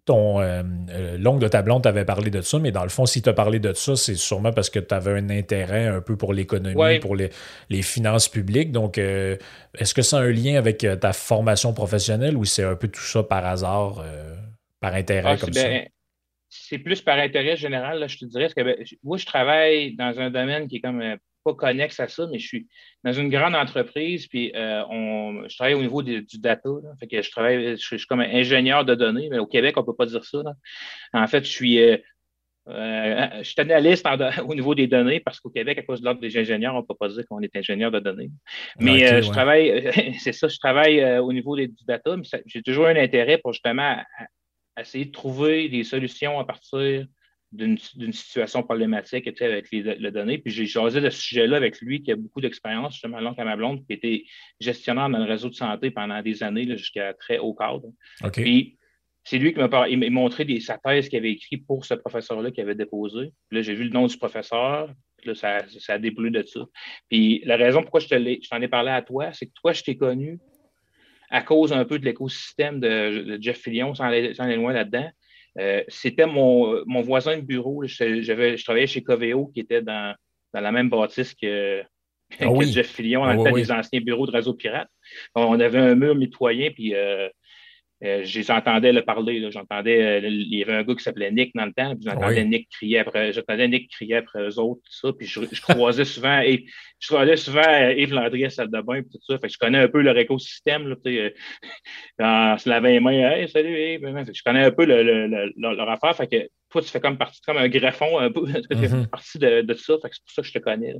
ton 0.06 0.41
euh, 0.41 0.63
euh, 0.89 1.18
l'oncle 1.18 1.41
de 1.41 1.48
ta 1.48 1.62
blonde 1.62 1.84
t'avait 1.84 2.06
parlé 2.06 2.29
de 2.29 2.41
ça, 2.41 2.60
mais 2.60 2.72
dans 2.72 2.84
le 2.84 2.89
fond, 2.89 3.06
si 3.06 3.22
tu 3.22 3.29
as 3.29 3.34
parlé 3.34 3.60
de 3.60 3.74
ça, 3.74 3.96
c'est 3.96 4.15
sûrement 4.15 4.51
parce 4.51 4.70
que 4.70 4.79
tu 4.79 4.94
avais 4.94 5.12
un 5.12 5.29
intérêt 5.29 5.88
un 5.88 6.01
peu 6.01 6.18
pour 6.18 6.34
l'économie, 6.34 7.00
pour 7.00 7.15
les, 7.15 7.29
finances 7.82 8.27
publiques. 8.27 8.72
Donc, 8.72 8.98
euh, 8.98 9.38
est-ce 9.77 9.94
que 9.94 10.01
c'est 10.01 10.15
un 10.15 10.29
lien 10.29 10.56
avec 10.56 10.86
ta 11.00 11.13
formation 11.13 11.74
professionnelle 11.74 12.38
ou 12.38 12.46
c'est 12.46 12.63
un 12.63 12.75
peu 12.75 12.88
tout 12.88 13.01
ça 13.01 13.24
par 13.24 13.46
hasard, 13.46 14.03
par 14.79 14.94
intérêt 14.94 15.32
ah, 15.34 15.38
comme 15.38 15.53
ça? 15.53 15.68
c'est 16.51 16.79
plus 16.79 17.01
par 17.01 17.20
intérêt 17.20 17.56
général, 17.56 18.03
je 18.10 18.18
te 18.18 18.25
dirais. 18.25 18.46
Parce 18.46 18.56
que, 18.56 18.63
ben, 18.63 18.75
moi, 19.03 19.18
je 19.18 19.25
travaille 19.25 19.96
dans 19.96 20.20
un 20.20 20.32
domaine 20.32 20.68
qui 20.68 20.77
est 20.77 20.82
comme 20.82 21.18
pas 21.50 21.68
connexe 21.68 22.00
à 22.00 22.08
ça, 22.08 22.27
mais 22.32 22.39
je 22.39 22.48
suis 22.48 22.68
dans 23.03 23.13
une 23.13 23.29
grande 23.29 23.56
entreprise, 23.56 24.27
puis 24.27 24.51
euh, 24.56 24.84
on, 24.89 25.48
je 25.48 25.56
travaille 25.56 25.74
au 25.74 25.82
niveau 25.82 26.01
du 26.01 26.25
data. 26.39 26.70
fait 27.00 27.08
que 27.08 27.22
je 27.22 27.32
travaille, 27.32 27.77
je, 27.77 27.98
suis 27.98 28.06
comme 28.08 28.22
ingénieur 28.22 28.86
de 28.86 28.96
données, 28.96 29.29
mais 29.29 29.39
au 29.39 29.48
Québec, 29.48 29.75
on 29.77 29.82
ne 29.82 29.86
peut 29.86 29.96
pas 29.96 30.06
dire 30.06 30.24
ça. 30.24 30.39
En 31.13 31.27
fait, 31.27 31.46
je 31.46 31.50
suis, 31.50 31.82
euh, 31.82 31.98
euh, 32.68 33.27
je 33.39 33.44
suis 33.44 33.62
analyste 33.62 34.06
au 34.48 34.56
niveau 34.56 34.75
des 34.75 34.88
données 34.88 35.20
parce 35.20 35.39
qu'au 35.39 35.50
Québec, 35.50 35.77
à 35.77 35.84
cause 35.84 36.01
de 36.01 36.06
l'ordre 36.06 36.22
des 36.22 36.38
ingénieurs, 36.38 36.75
on 36.75 36.82
ne 36.82 36.86
peut 36.86 36.96
pas 37.00 37.10
dire 37.10 37.24
qu'on 37.27 37.41
est 37.41 37.56
ingénieur 37.56 37.91
de 37.91 38.00
données. 38.00 38.32
Mais 38.79 39.22
je 39.22 39.29
travaille, 39.29 39.91
c'est 40.20 40.34
ça, 40.34 40.48
je 40.48 40.58
travaille 40.58 41.20
au 41.20 41.34
niveau 41.34 41.56
des, 41.56 41.68
du 41.68 41.84
data, 41.86 42.15
mais 42.15 42.24
j'ai 42.46 42.62
toujours 42.62 42.88
un 42.88 42.96
intérêt 42.96 43.38
pour 43.38 43.53
justement 43.53 43.98
essayer 44.79 45.06
de 45.06 45.12
trouver 45.12 45.68
des 45.70 45.84
solutions 45.84 46.39
à 46.39 46.46
partir 46.46 47.06
d'une 47.51 47.77
situation 47.77 48.62
problématique 48.62 49.27
avec 49.27 49.72
les, 49.72 50.12
données. 50.12 50.38
Puis 50.38 50.51
j'ai 50.51 50.68
choisi 50.68 51.01
ce 51.01 51.10
sujet-là 51.10 51.58
avec 51.58 51.82
lui 51.82 52.03
qui 52.03 52.12
a 52.12 52.15
beaucoup 52.15 52.41
d'expérience, 52.41 52.94
justement, 52.94 53.20
l'oncle 53.20 53.41
à 53.41 53.46
ma 53.46 53.56
blonde, 53.56 53.86
qui 53.86 53.94
était 53.94 54.25
gestionnaire 54.60 55.10
dans 55.10 55.18
le 55.18 55.25
réseau 55.25 55.50
de 55.50 55.56
santé 55.56 55.89
pendant 55.89 56.22
des 56.22 56.44
années 56.44 56.68
jusqu'à 56.77 57.13
très 57.13 57.39
haut 57.39 57.53
cadre. 57.53 57.91
Puis 58.34 58.77
c'est 59.24 59.38
lui 59.38 59.53
qui 59.53 59.60
m'a 59.60 60.10
montré 60.10 60.46
des, 60.46 60.60
sa 60.60 60.77
thèse 60.77 61.10
qu'il 61.10 61.20
avait 61.20 61.32
écrite 61.32 61.65
pour 61.65 61.86
ce 61.86 61.94
professeur-là 61.96 62.51
qui 62.51 62.62
avait 62.62 62.75
déposé. 62.75 63.32
là, 63.51 63.62
j'ai 63.62 63.74
vu 63.74 63.84
le 63.84 63.91
nom 63.91 64.08
du 64.08 64.18
professeur. 64.18 64.94
Là, 65.25 65.36
ça, 65.36 65.60
ça 65.79 65.94
a 65.94 65.98
déboulé 65.98 66.29
de 66.29 66.44
ça. 66.44 66.62
Puis 67.10 67.41
la 67.46 67.58
raison 67.58 67.82
pourquoi 67.82 68.00
je 68.00 68.08
t'en 68.48 68.62
ai 68.62 68.68
parlé 68.68 68.91
à 68.91 69.01
toi, 69.01 69.34
c'est 69.34 69.48
que 69.48 69.51
toi, 69.53 69.74
je 69.74 69.84
t'ai 69.84 69.98
connu 69.98 70.39
à 71.29 71.41
cause 71.41 71.74
un 71.74 71.86
peu 71.86 72.00
de 72.00 72.06
l'écosystème 72.06 72.79
de, 72.79 73.38
Jeff 73.41 73.60
Fillion, 73.60 73.94
sans 73.94 74.06
aller, 74.06 74.34
sans 74.34 74.44
aller 74.44 74.56
loin 74.56 74.74
là-dedans. 74.74 75.10
Euh, 75.58 75.84
c'était 75.88 76.25
mon, 76.25 76.84
voisin 77.01 77.38
de 77.38 77.41
bureau. 77.41 77.86
Je, 77.86 78.63
travaillais 78.63 78.88
chez 78.88 79.01
Coveo, 79.01 79.48
qui 79.48 79.62
était 79.62 79.82
dans, 79.82 80.15
la 80.53 80.72
même 80.72 80.89
bâtisse 80.89 81.34
que, 81.34 81.82
ah 82.39 82.46
Jeff 82.62 82.88
Fillion, 82.88 83.25
dans 83.25 83.46
ah 83.46 83.51
des 83.51 83.72
anciens 83.72 84.01
bureaux 84.01 84.27
de 84.27 84.32
réseau 84.32 84.53
pirate. 84.53 84.89
On 85.36 85.60
avait 85.60 85.79
un 85.79 85.96
mur 85.96 86.15
mitoyen, 86.15 86.70
puis 86.72 86.94
euh, 86.94 87.27
euh, 88.03 88.22
j'entendais 88.24 88.94
le 88.94 89.01
parler. 89.01 89.51
J'entendais, 89.51 90.01
euh, 90.01 90.27
il 90.29 90.58
y 90.58 90.63
avait 90.63 90.74
un 90.74 90.84
gars 90.84 90.96
qui 90.96 91.03
s'appelait 91.03 91.32
Nick 91.32 91.53
dans 91.53 91.65
le 91.65 91.74
temps, 91.74 91.96
puis 91.96 92.06
j'entendais 92.10 92.46
Nick 92.46 92.70
crier 92.70 93.00
après, 93.00 93.34
j'entendais 93.34 93.68
Nick 93.68 93.91
crier 93.91 94.18
après 94.18 94.41
eux 94.41 94.58
autres, 94.58 94.82
tout 94.86 95.08
ça, 95.08 95.13
puis 95.13 95.27
je, 95.27 95.62
croisais 95.62 96.06
souvent, 96.06 96.39
et 96.39 96.65
je 97.00 97.08
croisais 97.08 97.36
souvent 97.36 97.68
euh, 97.68 97.94
Yves 97.94 98.13
Landry 98.13 98.46
à 98.46 98.50
salle 98.50 98.72
de 98.72 98.82
bain, 98.82 99.01
puis 99.01 99.12
tout 99.12 99.20
ça. 99.27 99.38
Fait 99.39 99.48
que 99.48 99.53
je 99.53 99.58
connais 99.58 99.79
un 99.79 99.89
peu 99.89 100.01
leur 100.01 100.18
écosystème, 100.18 100.88
là, 100.88 100.96
euh, 101.06 102.58
se 102.58 102.70
laver 102.70 102.94
les 102.94 103.00
mains, 103.01 103.32
hey, 103.32 103.50
salut, 103.50 103.75
je 103.75 104.44
connais 104.44 104.63
un 104.63 104.72
peu 104.72 104.86
le, 104.86 105.03
le, 105.03 105.53
leur 105.58 105.89
affaire, 105.89 106.15
fait 106.15 106.27
que 106.27 106.50
toi, 106.70 106.82
tu 106.82 106.88
fais 106.88 107.01
comme 107.01 107.18
partie, 107.18 107.41
comme 107.41 107.58
un 107.58 107.68
greffon, 107.68 108.18
un 108.20 108.32
peu, 108.32 108.46
tu 108.72 108.77
fais 108.77 108.88
mm-hmm. 108.88 109.08
partie 109.08 109.39
de, 109.39 109.62
de, 109.62 109.74
ça, 109.74 109.96
fait 110.01 110.10
que 110.10 110.15
c'est 110.15 110.24
pour 110.24 110.34
ça 110.36 110.41
que 110.41 110.48
je 110.48 110.53
te 110.53 110.60
connais, 110.60 110.96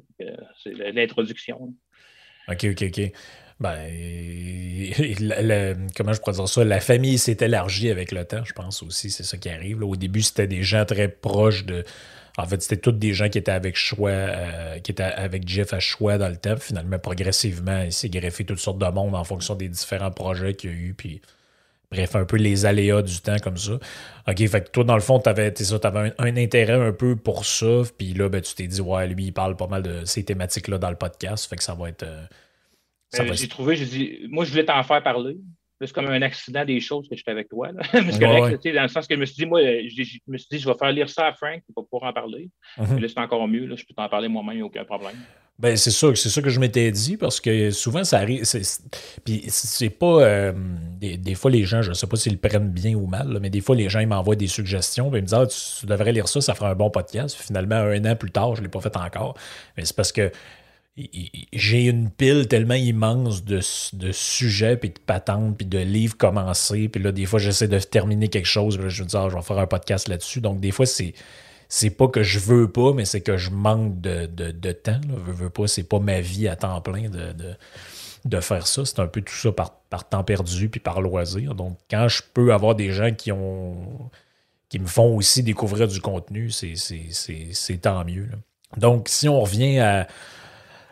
c'est 0.62 0.92
l'introduction. 0.92 1.74
OK, 2.50 2.66
OK, 2.66 2.84
OK. 2.84 3.12
Ben, 3.60 3.76
comment 5.96 6.14
je 6.14 6.20
pourrais 6.20 6.34
dire 6.34 6.48
ça? 6.48 6.64
La 6.64 6.80
famille 6.80 7.18
s'est 7.18 7.38
élargie 7.42 7.90
avec 7.90 8.12
le 8.12 8.24
temps, 8.24 8.44
je 8.46 8.54
pense 8.54 8.82
aussi. 8.84 9.10
C'est 9.12 9.24
ça 9.24 9.38
qui 9.38 9.50
arrive. 9.50 9.84
Au 9.84 9.96
début, 9.96 10.22
c'était 10.22 10.48
des 10.48 10.64
gens 10.64 10.86
très 10.86 11.10
proches 11.10 11.66
de. 11.66 11.84
En 12.38 12.46
fait, 12.46 12.62
c'était 12.62 12.78
tous 12.78 12.94
des 12.94 13.14
gens 13.14 13.28
qui 13.28 13.38
étaient 13.38 13.52
avec 13.52 13.76
choix, 13.76 14.12
euh, 14.12 14.80
qui 14.80 14.92
étaient 14.92 15.04
avec 15.04 15.46
Jeff 15.46 15.74
à 15.74 15.80
choix 15.82 16.18
dans 16.18 16.30
le 16.30 16.38
temps. 16.38 16.56
Finalement, 16.56 16.98
progressivement, 16.98 17.82
il 17.82 17.92
s'est 17.92 18.10
greffé 18.10 18.46
toutes 18.46 18.60
sortes 18.60 18.78
de 18.78 18.86
monde 18.86 19.14
en 19.16 19.26
fonction 19.26 19.56
des 19.56 19.68
différents 19.68 20.12
projets 20.12 20.54
qu'il 20.54 20.70
y 20.70 20.74
a 20.74 20.76
eu. 20.78 20.94
Puis, 20.94 21.22
bref, 21.92 22.16
un 22.16 22.24
peu 22.24 22.38
les 22.38 22.66
aléas 22.66 23.02
du 23.02 23.20
temps 23.20 23.40
comme 23.44 23.58
ça. 23.58 23.74
OK, 24.26 24.48
fait 24.48 24.62
que 24.62 24.70
toi, 24.70 24.86
dans 24.86 24.96
le 24.96 25.02
fond, 25.02 25.20
tu 25.20 25.28
avais, 25.28 25.54
avais 25.84 26.14
un, 26.18 26.38
intérêt 26.38 26.74
un 26.74 26.94
peu 26.94 27.18
pour 27.18 27.46
ça. 27.46 27.82
Puis 27.98 28.14
là, 28.14 28.30
ben, 28.30 28.40
tu 28.40 28.56
t'es 28.56 28.68
dit, 28.68 28.80
ouais, 28.80 29.08
lui, 29.08 29.26
il 29.26 29.34
parle 29.34 29.58
pas 29.58 29.68
mal 29.68 29.84
de 29.84 30.06
ces 30.06 30.24
thématiques-là 30.24 30.78
dans 30.78 30.92
le 30.92 30.96
podcast. 30.96 31.50
Fait 31.50 31.58
que 31.58 31.64
ça 31.64 31.74
va 31.74 31.90
être. 31.90 32.04
Euh, 32.04 32.24
euh, 33.18 33.34
j'ai 33.34 33.48
trouvé, 33.48 33.76
j'ai 33.76 33.86
dit, 33.86 34.20
moi, 34.30 34.46
je 34.46 34.52
voulais 34.52 34.66
t'en 34.66 34.82
faire 34.84 35.02
parler. 35.02 35.38
C'est 35.82 35.94
comme 35.94 36.08
un 36.08 36.22
accident 36.22 36.66
des 36.66 36.82
choses 36.82 37.08
que 37.08 37.16
j'étais 37.16 37.32
avec 37.32 37.48
toi. 37.48 37.72
Là. 37.72 37.82
c'est 37.92 38.20
correct, 38.20 38.68
dans 38.68 38.82
le 38.82 38.88
sens 38.90 39.08
que 39.08 39.16
je 39.16 39.20
me 39.20 39.26
suis 39.26 39.36
dit, 39.36 39.46
moi, 39.46 39.62
je, 39.62 40.20
me 40.28 40.38
suis 40.38 40.48
dit, 40.52 40.60
je 40.60 40.68
vais 40.68 40.78
faire 40.78 40.92
lire 40.92 41.10
ça 41.10 41.28
à 41.28 41.34
Frank 41.34 41.62
pour 41.74 41.88
pouvoir 41.88 42.12
en 42.12 42.14
parler. 42.14 42.50
Mm 42.78 42.98
Là, 42.98 43.08
c'est 43.08 43.20
encore 43.20 43.48
mieux. 43.48 43.66
Là, 43.66 43.76
je 43.78 43.86
peux 43.86 43.94
t'en 43.94 44.10
parler 44.10 44.28
moi-même, 44.28 44.54
il 44.54 44.58
n'y 44.58 44.64
a 44.64 44.66
aucun 44.66 44.84
problème. 44.84 45.16
Ben, 45.60 45.76
c'est 45.76 45.92
ça, 45.92 46.16
c'est 46.16 46.30
ça 46.30 46.42
que 46.42 46.50
je 46.50 46.58
m'étais 46.58 46.90
dit 46.90 47.18
parce 47.18 47.42
que 47.42 47.70
souvent 47.72 48.06
ça 48.06 48.20
arrive. 48.20 48.44
Puis 49.26 49.44
c'est 49.50 49.90
pas. 49.90 50.24
Euh, 50.24 50.54
des, 51.02 51.36
fois, 51.36 51.52
les 51.52 51.66
gens, 51.66 51.82
je 51.82 51.90
ne 51.90 51.94
sais 51.94 52.08
pas 52.08 52.16
s'ils 52.16 52.32
le 52.32 52.40
prennent 52.40 52.70
bien 52.70 52.96
ou 52.96 53.08
mal, 53.08 53.40
mais 53.42 53.50
des 53.50 53.60
fois, 53.60 53.76
les 53.76 53.90
gens 53.90 54.00
ils 54.00 54.08
m'envoient 54.08 54.38
des 54.38 54.48
suggestions. 54.48 55.08
Ils 55.08 55.16
me 55.16 55.22
disent 55.22 55.34
ah, 55.34 55.46
tu, 55.48 55.86
devrais 55.86 56.14
lire 56.14 56.30
ça, 56.30 56.40
ça 56.40 56.56
fera 56.56 56.70
un 56.70 56.76
bon 56.76 56.90
podcast. 56.90 57.36
Finalement, 57.36 57.76
un 57.76 58.06
an 58.06 58.16
plus 58.16 58.32
tard, 58.32 58.56
je 58.56 58.62
ne 58.62 58.68
l'ai 58.68 58.72
pas 58.72 58.80
fait 58.80 58.96
encore. 58.96 59.36
Mais 59.76 59.84
c'est 59.84 59.96
parce 59.96 60.14
que 60.14 60.32
j'ai 61.54 61.86
une 61.86 62.10
pile 62.10 62.48
tellement 62.48 62.76
immense 62.76 63.44
de, 63.44 63.60
de 63.94 64.12
sujets, 64.12 64.78
puis 64.78 64.90
de 64.90 65.00
patentes, 65.00 65.58
puis 65.58 65.66
de 65.66 65.80
livres 65.80 66.18
commencés. 66.18 66.90
Puis 66.90 67.02
là, 67.02 67.12
des 67.12 67.26
fois, 67.26 67.40
j'essaie 67.40 67.68
de 67.68 67.80
terminer 67.80 68.28
quelque 68.28 68.48
chose. 68.48 68.80
je 68.88 69.04
me 69.04 69.08
dis, 69.08 69.18
ah, 69.18 69.28
je 69.30 69.36
vais 69.36 69.42
faire 69.42 69.60
un 69.60 69.68
podcast 69.68 70.08
là-dessus. 70.08 70.42
Donc, 70.42 70.60
des 70.60 70.72
fois, 70.72 70.86
c'est. 70.86 71.14
C'est 71.72 71.92
pas 71.92 72.08
que 72.08 72.24
je 72.24 72.40
veux 72.40 72.68
pas, 72.72 72.94
mais 72.94 73.06
c'est 73.06 73.22
que 73.22 73.38
je 73.38 73.52
manque 73.52 74.02
de, 74.02 74.26
temps. 74.72 75.00
Je 75.28 75.32
veux 75.32 75.52
pas, 75.52 75.68
c'est 75.68 75.84
pas 75.84 76.00
ma 76.00 76.20
vie 76.20 76.48
à 76.48 76.56
temps 76.56 76.82
plein 76.82 77.10
de, 77.10 77.36
de, 78.26 78.40
faire 78.42 78.66
ça. 78.66 78.86
C'est 78.86 78.98
un 78.98 79.06
peu 79.06 79.22
tout 79.22 79.36
ça 79.36 79.52
par, 79.52 80.10
temps 80.10 80.24
perdu 80.24 80.70
puis 80.70 80.80
par 80.80 81.00
loisir. 81.00 81.54
Donc, 81.54 81.78
quand 81.88 82.08
je 82.08 82.24
peux 82.34 82.54
avoir 82.54 82.74
des 82.74 82.92
gens 82.92 83.14
qui 83.14 83.32
ont 83.32 84.10
qui 84.68 84.80
me 84.80 84.88
font 84.88 85.16
aussi 85.16 85.44
découvrir 85.44 85.88
du 85.88 86.02
contenu, 86.02 86.50
c'est 86.50 87.78
tant 87.80 88.04
mieux. 88.04 88.30
Donc, 88.78 89.10
si 89.10 89.28
on 89.28 89.42
revient 89.42 89.80
à, 89.80 90.08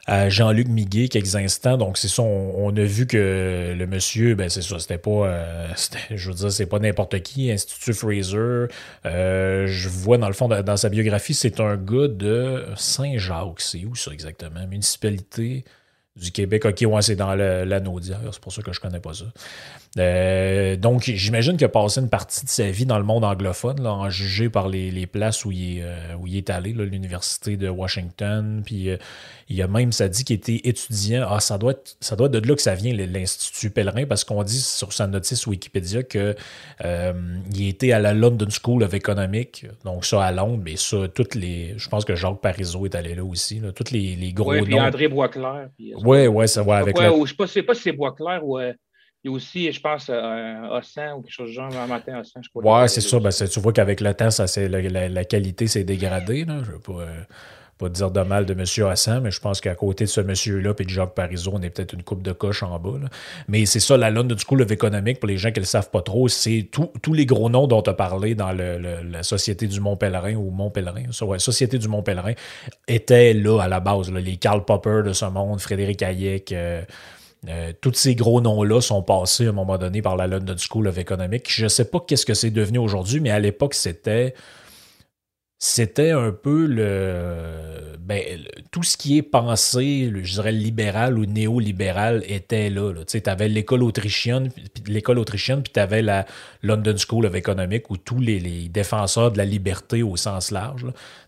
Jean-Luc 0.07 0.69
Miguet 0.69 1.09
quelques 1.09 1.35
instants. 1.35 1.77
Donc, 1.77 1.97
c'est 1.97 2.07
ça, 2.07 2.23
on, 2.23 2.75
a 2.75 2.83
vu 2.83 3.07
que 3.07 3.75
le 3.77 3.87
monsieur, 3.87 4.35
ben 4.35 4.49
c'est 4.49 4.61
ça, 4.61 4.79
c'était 4.79 4.97
pas, 4.97 5.27
euh, 5.27 5.67
je 6.11 6.29
veux 6.29 6.35
dire, 6.35 6.51
c'est 6.51 6.65
pas 6.65 6.79
n'importe 6.79 7.21
qui, 7.21 7.51
Institut 7.51 7.93
Fraser. 7.93 8.67
Euh, 9.05 9.67
je 9.67 9.89
vois 9.89 10.17
dans 10.17 10.27
le 10.27 10.33
fond, 10.33 10.47
dans, 10.47 10.77
sa 10.77 10.89
biographie, 10.89 11.33
c'est 11.33 11.59
un 11.59 11.75
gars 11.75 12.07
de 12.07 12.65
Saint-Jacques. 12.75 13.59
C'est 13.59 13.83
où 13.83 13.95
ça 13.95 14.11
exactement? 14.11 14.65
Municipalité 14.67 15.65
du 16.15 16.31
Québec. 16.31 16.65
OK, 16.65 16.83
ouais, 16.87 17.01
c'est 17.01 17.15
dans 17.15 17.35
l'Anaudière, 17.35 18.19
c'est 18.31 18.41
pour 18.41 18.53
ça 18.53 18.61
que 18.61 18.71
je 18.71 18.79
connais 18.79 18.99
pas 18.99 19.13
ça. 19.13 19.25
Euh, 19.99 20.75
donc, 20.77 21.03
j'imagine 21.03 21.57
qu'il 21.57 21.65
a 21.65 21.69
passé 21.69 21.99
une 21.99 22.09
partie 22.09 22.45
de 22.45 22.49
sa 22.49 22.69
vie 22.71 22.85
dans 22.85 22.97
le 22.97 23.03
monde 23.03 23.23
anglophone, 23.23 23.81
là, 23.83 23.93
en 23.93 24.09
jugé 24.09 24.49
par 24.49 24.69
les, 24.69 25.05
places 25.05 25.43
où 25.43 25.51
il 25.51 25.79
est, 25.79 25.85
où 26.17 26.27
il 26.27 26.37
est 26.37 26.49
allé, 26.49 26.71
l'université 26.71 27.57
de 27.57 27.67
Washington. 27.67 28.63
Puis 28.65 28.89
il 29.49 29.61
a 29.61 29.67
même, 29.67 29.91
ça 29.91 30.09
dit 30.09 30.23
qu'il 30.23 30.35
était 30.35 30.61
étudiant. 30.63 31.27
Ah, 31.29 31.39
ça 31.39 31.57
doit 31.57 31.71
être, 31.71 31.95
ça 32.01 32.15
doit 32.15 32.27
être 32.27 32.33
de 32.33 32.47
là 32.47 32.55
que 32.55 32.61
ça 32.61 32.75
vient, 32.75 32.93
l'Institut 32.93 33.69
Pèlerin, 33.69 34.05
parce 34.05 34.23
qu'on 34.23 34.43
dit 34.43 34.59
sur 34.59 34.93
sa 34.93 35.07
notice 35.07 35.47
Wikipédia 35.47 36.03
qu'il 36.03 36.35
il 36.83 37.67
était 37.69 37.91
à 37.91 37.99
la 37.99 38.13
London 38.13 38.47
School 38.49 38.83
of 38.83 38.93
Economics, 38.93 39.65
donc 39.85 40.05
ça 40.05 40.23
à 40.23 40.31
Londres, 40.31 40.61
mais 40.63 40.75
ça, 40.75 41.07
toutes 41.07 41.35
les. 41.35 41.73
Je 41.77 41.89
pense 41.89 42.05
que 42.05 42.15
Jacques 42.15 42.41
Parizeau 42.41 42.85
est 42.85 42.95
allé 42.95 43.15
là 43.15 43.23
aussi. 43.23 43.59
Là, 43.59 43.71
toutes 43.71 43.91
les, 43.91 44.15
les 44.15 44.33
gros. 44.33 44.51
Oui, 44.51 44.61
puis 44.63 44.79
André 44.79 45.07
Boisclair. 45.07 45.69
Oui, 45.79 46.27
oui, 46.27 46.47
ça 46.47 46.63
va 46.63 46.77
avec. 46.77 46.97
Ouais, 46.97 47.05
je 47.05 47.33
ne 47.39 47.47
sais 47.47 47.63
pas 47.63 47.75
si 47.75 47.83
c'est 47.83 47.91
Boisclair 47.91 48.45
ou. 48.45 48.59
Il 49.23 49.31
y 49.31 49.33
a 49.33 49.35
aussi, 49.35 49.71
je 49.71 49.81
pense, 49.81 50.09
un 50.09 50.69
Ossan 50.69 51.17
ou 51.17 51.21
quelque 51.21 51.33
chose 51.33 51.49
de 51.49 51.53
genre, 51.53 51.75
un 51.75 51.87
matin 51.87 52.19
Ossan, 52.19 52.41
je 52.43 52.49
crois. 52.49 52.81
Ouais, 52.81 52.87
c'est 52.87 53.01
ça. 53.01 53.19
Ben, 53.19 53.31
tu 53.31 53.59
vois 53.59 53.73
qu'avec 53.73 53.99
le 53.99 54.13
temps, 54.13 54.29
ça, 54.29 54.45
la, 54.67 55.09
la, 55.09 55.25
qualité 55.25 55.65
s'est 55.67 55.83
dégradée. 55.83 56.45
Là. 56.45 56.61
Je 56.63 56.71
veux 56.71 56.79
pas, 56.79 57.01
euh, 57.01 57.23
pas, 57.77 57.89
dire 57.89 58.11
de 58.11 58.21
mal 58.21 58.45
de 58.45 58.53
M. 58.53 58.87
Hassan, 58.87 59.21
mais 59.23 59.31
je 59.31 59.39
pense 59.39 59.61
qu'à 59.61 59.75
côté 59.75 60.05
de 60.05 60.09
ce 60.09 60.21
monsieur-là 60.21 60.73
et 60.77 60.83
de 60.83 60.89
Jacques 60.89 61.13
Parizeau, 61.13 61.51
on 61.53 61.61
est 61.61 61.69
peut-être 61.69 61.93
une 61.93 62.03
coupe 62.03 62.23
de 62.23 62.31
coche 62.31 62.63
en 62.63 62.77
bas. 62.79 62.99
Mais 63.47 63.65
c'est 63.65 63.79
ça, 63.79 63.97
la 63.97 64.09
London 64.09 64.35
School 64.37 64.61
of 64.61 64.71
Economics, 64.71 65.19
pour 65.19 65.27
les 65.27 65.37
gens 65.37 65.51
qui 65.51 65.59
ne 65.59 65.63
le 65.63 65.67
savent 65.67 65.89
pas 65.89 66.01
trop, 66.01 66.27
c'est 66.27 66.69
tous 66.71 67.13
les 67.13 67.25
gros 67.25 67.49
noms 67.49 67.67
dont 67.67 67.81
tu 67.81 67.89
as 67.89 67.93
parlé 67.93 68.35
dans 68.35 68.51
le, 68.51 68.77
la 68.77 69.23
Société 69.23 69.67
du 69.67 69.79
Mont-Pèlerin 69.79 70.35
ou 70.35 70.49
Mont-Pèlerin, 70.51 71.03
ouais, 71.21 71.39
Société 71.39 71.77
du 71.77 71.87
Mont-Pèlerin, 71.87 72.33
étaient 72.87 73.33
là 73.33 73.61
à 73.61 73.67
la 73.67 73.79
base. 73.79 74.11
les 74.11 74.37
Karl 74.37 74.63
Popper 74.65 75.01
de 75.05 75.13
ce 75.13 75.25
monde, 75.25 75.59
Frédéric 75.59 76.01
Hayek. 76.01 76.51
Euh, 76.51 76.81
Euh, 77.47 77.71
tous 77.79 77.93
ces 77.93 78.15
gros 78.15 78.41
noms-là 78.41 78.81
sont 78.81 79.03
passés 79.03 79.45
à 79.45 79.49
un 79.49 79.53
moment 79.53 79.77
donné 79.77 80.01
par 80.01 80.17
la 80.17 80.27
London 80.27 80.55
School 80.57 80.87
of 80.87 80.97
Economics. 80.97 81.45
Je 81.49 81.63
ne 81.63 81.69
sais 81.69 81.85
pas 81.85 81.99
qu'est-ce 82.05 82.25
que 82.25 82.33
c'est 82.33 82.49
devenu 82.49 82.79
aujourd'hui, 82.79 83.19
mais 83.19 83.29
à 83.29 83.39
l'époque, 83.39 83.73
c'était 83.73 84.33
c'était 85.59 86.11
un 86.11 86.31
peu 86.31 86.67
le, 86.67 87.97
ben, 88.07 88.23
tout 88.71 88.83
ce 88.83 88.95
qui 88.95 89.17
est 89.17 89.23
pensé, 89.23 90.09
je 90.23 90.33
dirais 90.33 90.53
libéral 90.53 91.17
ou 91.17 91.25
néolibéral 91.25 92.23
était 92.27 92.69
là. 92.69 92.93
Tu 93.05 93.21
avais 93.25 93.49
l'école 93.49 93.83
autrichienne, 93.83 94.49
l'école 94.85 95.19
autrichienne, 95.19 95.63
puis 95.63 95.73
tu 95.73 95.79
avais 95.79 96.01
la 96.01 96.25
London 96.61 96.95
School 96.95 97.25
of 97.25 97.35
Economics 97.35 97.89
où 97.89 97.97
tous 97.97 98.19
les, 98.19 98.69
défenseurs 98.69 99.31
de 99.31 99.37
la 99.37 99.45
liberté 99.45 100.03
au 100.03 100.15
sens 100.15 100.51
large. 100.51 100.85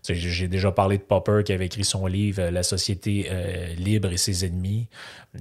J'ai 0.08 0.48
déjà 0.48 0.70
parlé 0.72 0.96
de 0.96 1.02
Popper 1.02 1.42
qui 1.44 1.52
avait 1.52 1.66
écrit 1.66 1.84
son 1.84 2.06
livre 2.06 2.42
La 2.50 2.62
société 2.62 3.26
euh, 3.30 3.74
libre 3.74 4.12
et 4.12 4.16
ses 4.16 4.46
ennemis. 4.46 4.88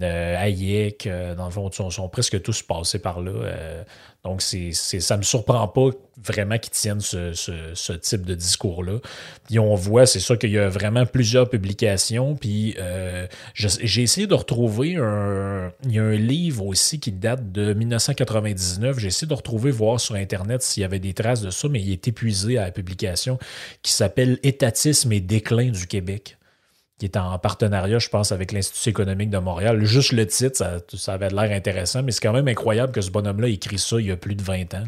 Euh, 0.01 0.35
Hayek, 0.37 1.07
euh, 1.07 1.35
dans 1.35 1.45
le 1.45 1.51
fond, 1.51 1.71
sont, 1.71 1.89
sont, 1.89 2.09
presque 2.09 2.41
tous 2.41 2.63
passés 2.63 2.99
par 2.99 3.21
là. 3.21 3.83
Euh, 4.25 4.29
donc, 4.29 4.41
ça 4.41 5.15
ne 5.15 5.19
me 5.19 5.23
surprend 5.23 5.67
pas 5.67 5.89
vraiment 6.21 6.57
qu'ils 6.57 6.71
tiennent 6.71 6.99
ce, 6.99 7.93
type 7.93 8.25
de 8.25 8.35
discours-là. 8.35 8.99
Puis 9.45 9.59
on 9.59 9.75
voit, 9.75 10.05
c'est 10.05 10.19
sûr 10.19 10.37
qu'il 10.37 10.51
y 10.51 10.57
a 10.57 10.67
vraiment 10.67 11.05
plusieurs 11.05 11.49
publications. 11.49 12.35
Puis 12.35 12.75
j'ai 13.53 14.01
essayé 14.01 14.27
de 14.27 14.33
retrouver 14.33 14.97
un. 14.97 15.71
Il 15.85 15.93
y 15.93 15.99
a 15.99 16.03
un 16.03 16.15
livre 16.15 16.65
aussi 16.65 16.99
qui 16.99 17.11
date 17.11 17.51
de 17.51 17.73
1999. 17.73 18.99
J'ai 18.99 19.07
essayé 19.07 19.27
de 19.27 19.33
retrouver, 19.33 19.71
voir 19.71 19.99
sur 19.99 20.15
Internet 20.15 20.61
s'il 20.61 20.81
y 20.81 20.83
avait 20.83 20.99
des 20.99 21.13
traces 21.13 21.41
de 21.41 21.49
ça, 21.49 21.67
mais 21.69 21.81
il 21.81 21.91
est 21.91 22.07
épuisé 22.07 22.57
à 22.57 22.65
la 22.65 22.71
publication, 22.71 23.39
qui 23.81 23.93
s'appelle 23.93 24.39
Étatisme 24.43 25.11
et 25.13 25.21
déclin 25.21 25.69
du 25.69 25.87
Québec 25.87 26.38
qui 26.99 27.05
est 27.05 27.17
en 27.17 27.39
partenariat, 27.39 27.97
je 27.97 28.09
pense, 28.09 28.31
avec 28.31 28.51
l'Institut 28.51 28.89
économique 28.89 29.29
de 29.29 29.37
Montréal. 29.37 29.83
Juste 29.85 30.11
le 30.11 30.27
titre, 30.27 30.57
ça, 30.57 31.13
avait 31.13 31.29
l'air 31.29 31.51
intéressant, 31.51 32.03
mais 32.03 32.11
c'est 32.11 32.21
quand 32.21 32.33
même 32.33 32.47
incroyable 32.47 32.91
que 32.91 33.01
ce 33.01 33.09
bonhomme-là 33.09 33.47
écrit 33.47 33.79
ça 33.79 33.99
il 33.99 34.07
y 34.07 34.11
a 34.11 34.17
plus 34.17 34.35
de 34.35 34.43
20 34.43 34.73
ans. 34.75 34.83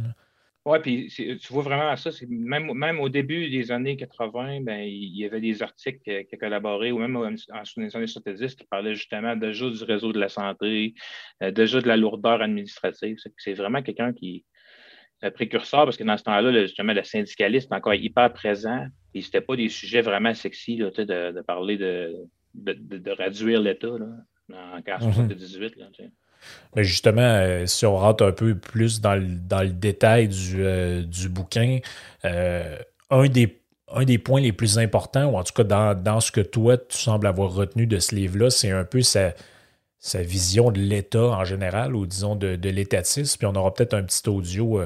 Oui, 0.64 0.78
puis 0.80 1.08
tu 1.08 1.54
vois 1.54 1.64
vraiment 1.64 1.96
ça. 1.96 2.12
Même, 2.30 3.00
au 3.00 3.10
début 3.10 3.50
des 3.50 3.72
années 3.72 3.98
80, 3.98 4.62
ben, 4.62 4.82
il 4.82 5.18
y 5.18 5.26
avait 5.26 5.42
des 5.42 5.64
articles 5.64 6.00
qui, 6.04 6.38
collaboraient, 6.38 6.92
ou 6.92 7.00
même 7.00 7.16
en, 7.16 7.30
les 7.78 7.96
années 7.96 8.08
70, 8.08 8.56
qui 8.56 8.66
parlaient 8.66 8.94
justement 8.94 9.36
déjà 9.36 9.68
du 9.70 9.84
réseau 9.84 10.14
de 10.14 10.20
la 10.20 10.30
santé, 10.30 10.94
euh, 11.42 11.50
déjà 11.50 11.82
de 11.82 11.88
la 11.88 11.98
lourdeur 11.98 12.44
administrative. 12.44 13.18
C'est 13.38 13.54
vraiment 13.54 13.82
quelqu'un 13.82 14.14
qui, 14.14 14.46
est 15.24 15.32
précurseur, 15.32 15.86
parce 15.86 15.98
que 15.98 16.04
dans 16.04 16.18
ce 16.18 16.24
temps-là, 16.24 16.62
justement, 16.62 16.94
le 16.94 17.04
syndicaliste 17.04 17.72
est 17.72 17.76
encore 17.76 17.94
hyper 17.96 18.32
présent. 18.34 18.86
Et 19.14 19.22
c'était 19.22 19.42
pas 19.42 19.56
des 19.56 19.70
sujets 19.70 20.02
vraiment 20.02 20.34
sexy 20.34 20.78
de, 20.78 20.90
de, 20.90 21.42
parler 21.42 21.78
de, 21.78 22.16
de, 22.56 23.12
réduire 23.12 23.62
l'État 23.62 23.90
en 23.90 24.78
1978. 24.78 25.78
Mhm. 25.78 26.12
Mais 26.76 26.84
justement, 26.84 27.22
euh, 27.22 27.66
si 27.66 27.86
on 27.86 27.98
rentre 27.98 28.26
un 28.26 28.32
peu 28.32 28.56
plus 28.56 29.02
dans 29.02 29.16
le, 29.16 29.28
dans 29.28 29.62
le 29.62 29.70
détail 29.70 30.28
du, 30.28 30.64
euh, 30.64 31.04
du 31.04 31.30
bouquin, 31.30 31.80
euh, 32.26 32.78
un, 33.10 33.28
des, 33.28 33.62
un 33.94 34.06
des 34.06 34.18
points 34.18 34.42
les 34.42 34.54
plus 34.54 34.80
importants, 34.80 35.26
ou 35.26 35.38
en 35.38 35.44
tout 35.44 35.54
cas 35.54 35.64
dans, 35.64 35.94
dans 36.02 36.20
ce 36.20 36.32
que 36.32 36.42
toi, 36.42 36.78
tu 36.78 36.98
sembles 36.98 37.28
avoir 37.28 37.54
retenu 37.54 37.86
de 37.86 38.00
ce 38.00 38.16
livre-là, 38.16 38.50
c'est 38.50 38.72
un 38.72 38.86
peu 38.86 39.02
sa, 39.02 39.34
sa 40.00 40.24
vision 40.24 40.72
de 40.72 40.80
l'État 40.80 41.26
en 41.26 41.44
général, 41.44 41.96
ou 41.96 42.06
disons 42.06 42.36
de, 42.36 42.56
de 42.56 42.70
l'étatisme. 42.70 43.38
Puis 43.38 43.46
on 43.46 43.56
aura 43.56 43.74
peut-être 43.74 43.94
un 43.94 44.04
petit 44.04 44.28
audio 44.28 44.82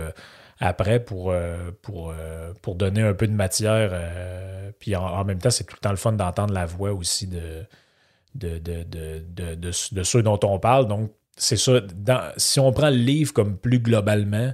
après 0.60 1.04
pour, 1.04 1.32
euh, 1.32 1.72
pour, 1.82 2.12
euh, 2.12 2.54
pour 2.62 2.76
donner 2.76 3.02
un 3.02 3.14
peu 3.14 3.28
de 3.28 3.34
matière. 3.34 3.90
Euh, 3.94 4.72
puis 4.80 4.96
en, 4.96 5.24
même 5.26 5.40
temps, 5.40 5.50
c'est 5.50 5.66
tout 5.66 5.76
le 5.76 5.82
temps 5.82 5.92
le 5.92 5.98
fun 5.98 6.14
d'entendre 6.14 6.54
la 6.54 6.66
voix 6.66 6.94
aussi 6.94 7.28
de, 7.28 7.66
de, 8.36 8.60
de, 8.60 10.04
ceux 10.04 10.24
dont 10.24 10.40
on 10.44 10.60
parle. 10.60 10.88
Donc, 10.88 11.12
c'est 11.38 11.58
ça. 11.58 11.82
si 12.38 12.60
on 12.60 12.72
prend 12.72 12.90
le 12.90 12.96
livre 12.98 13.34
comme 13.34 13.58
plus 13.58 13.80
globalement, 13.80 14.54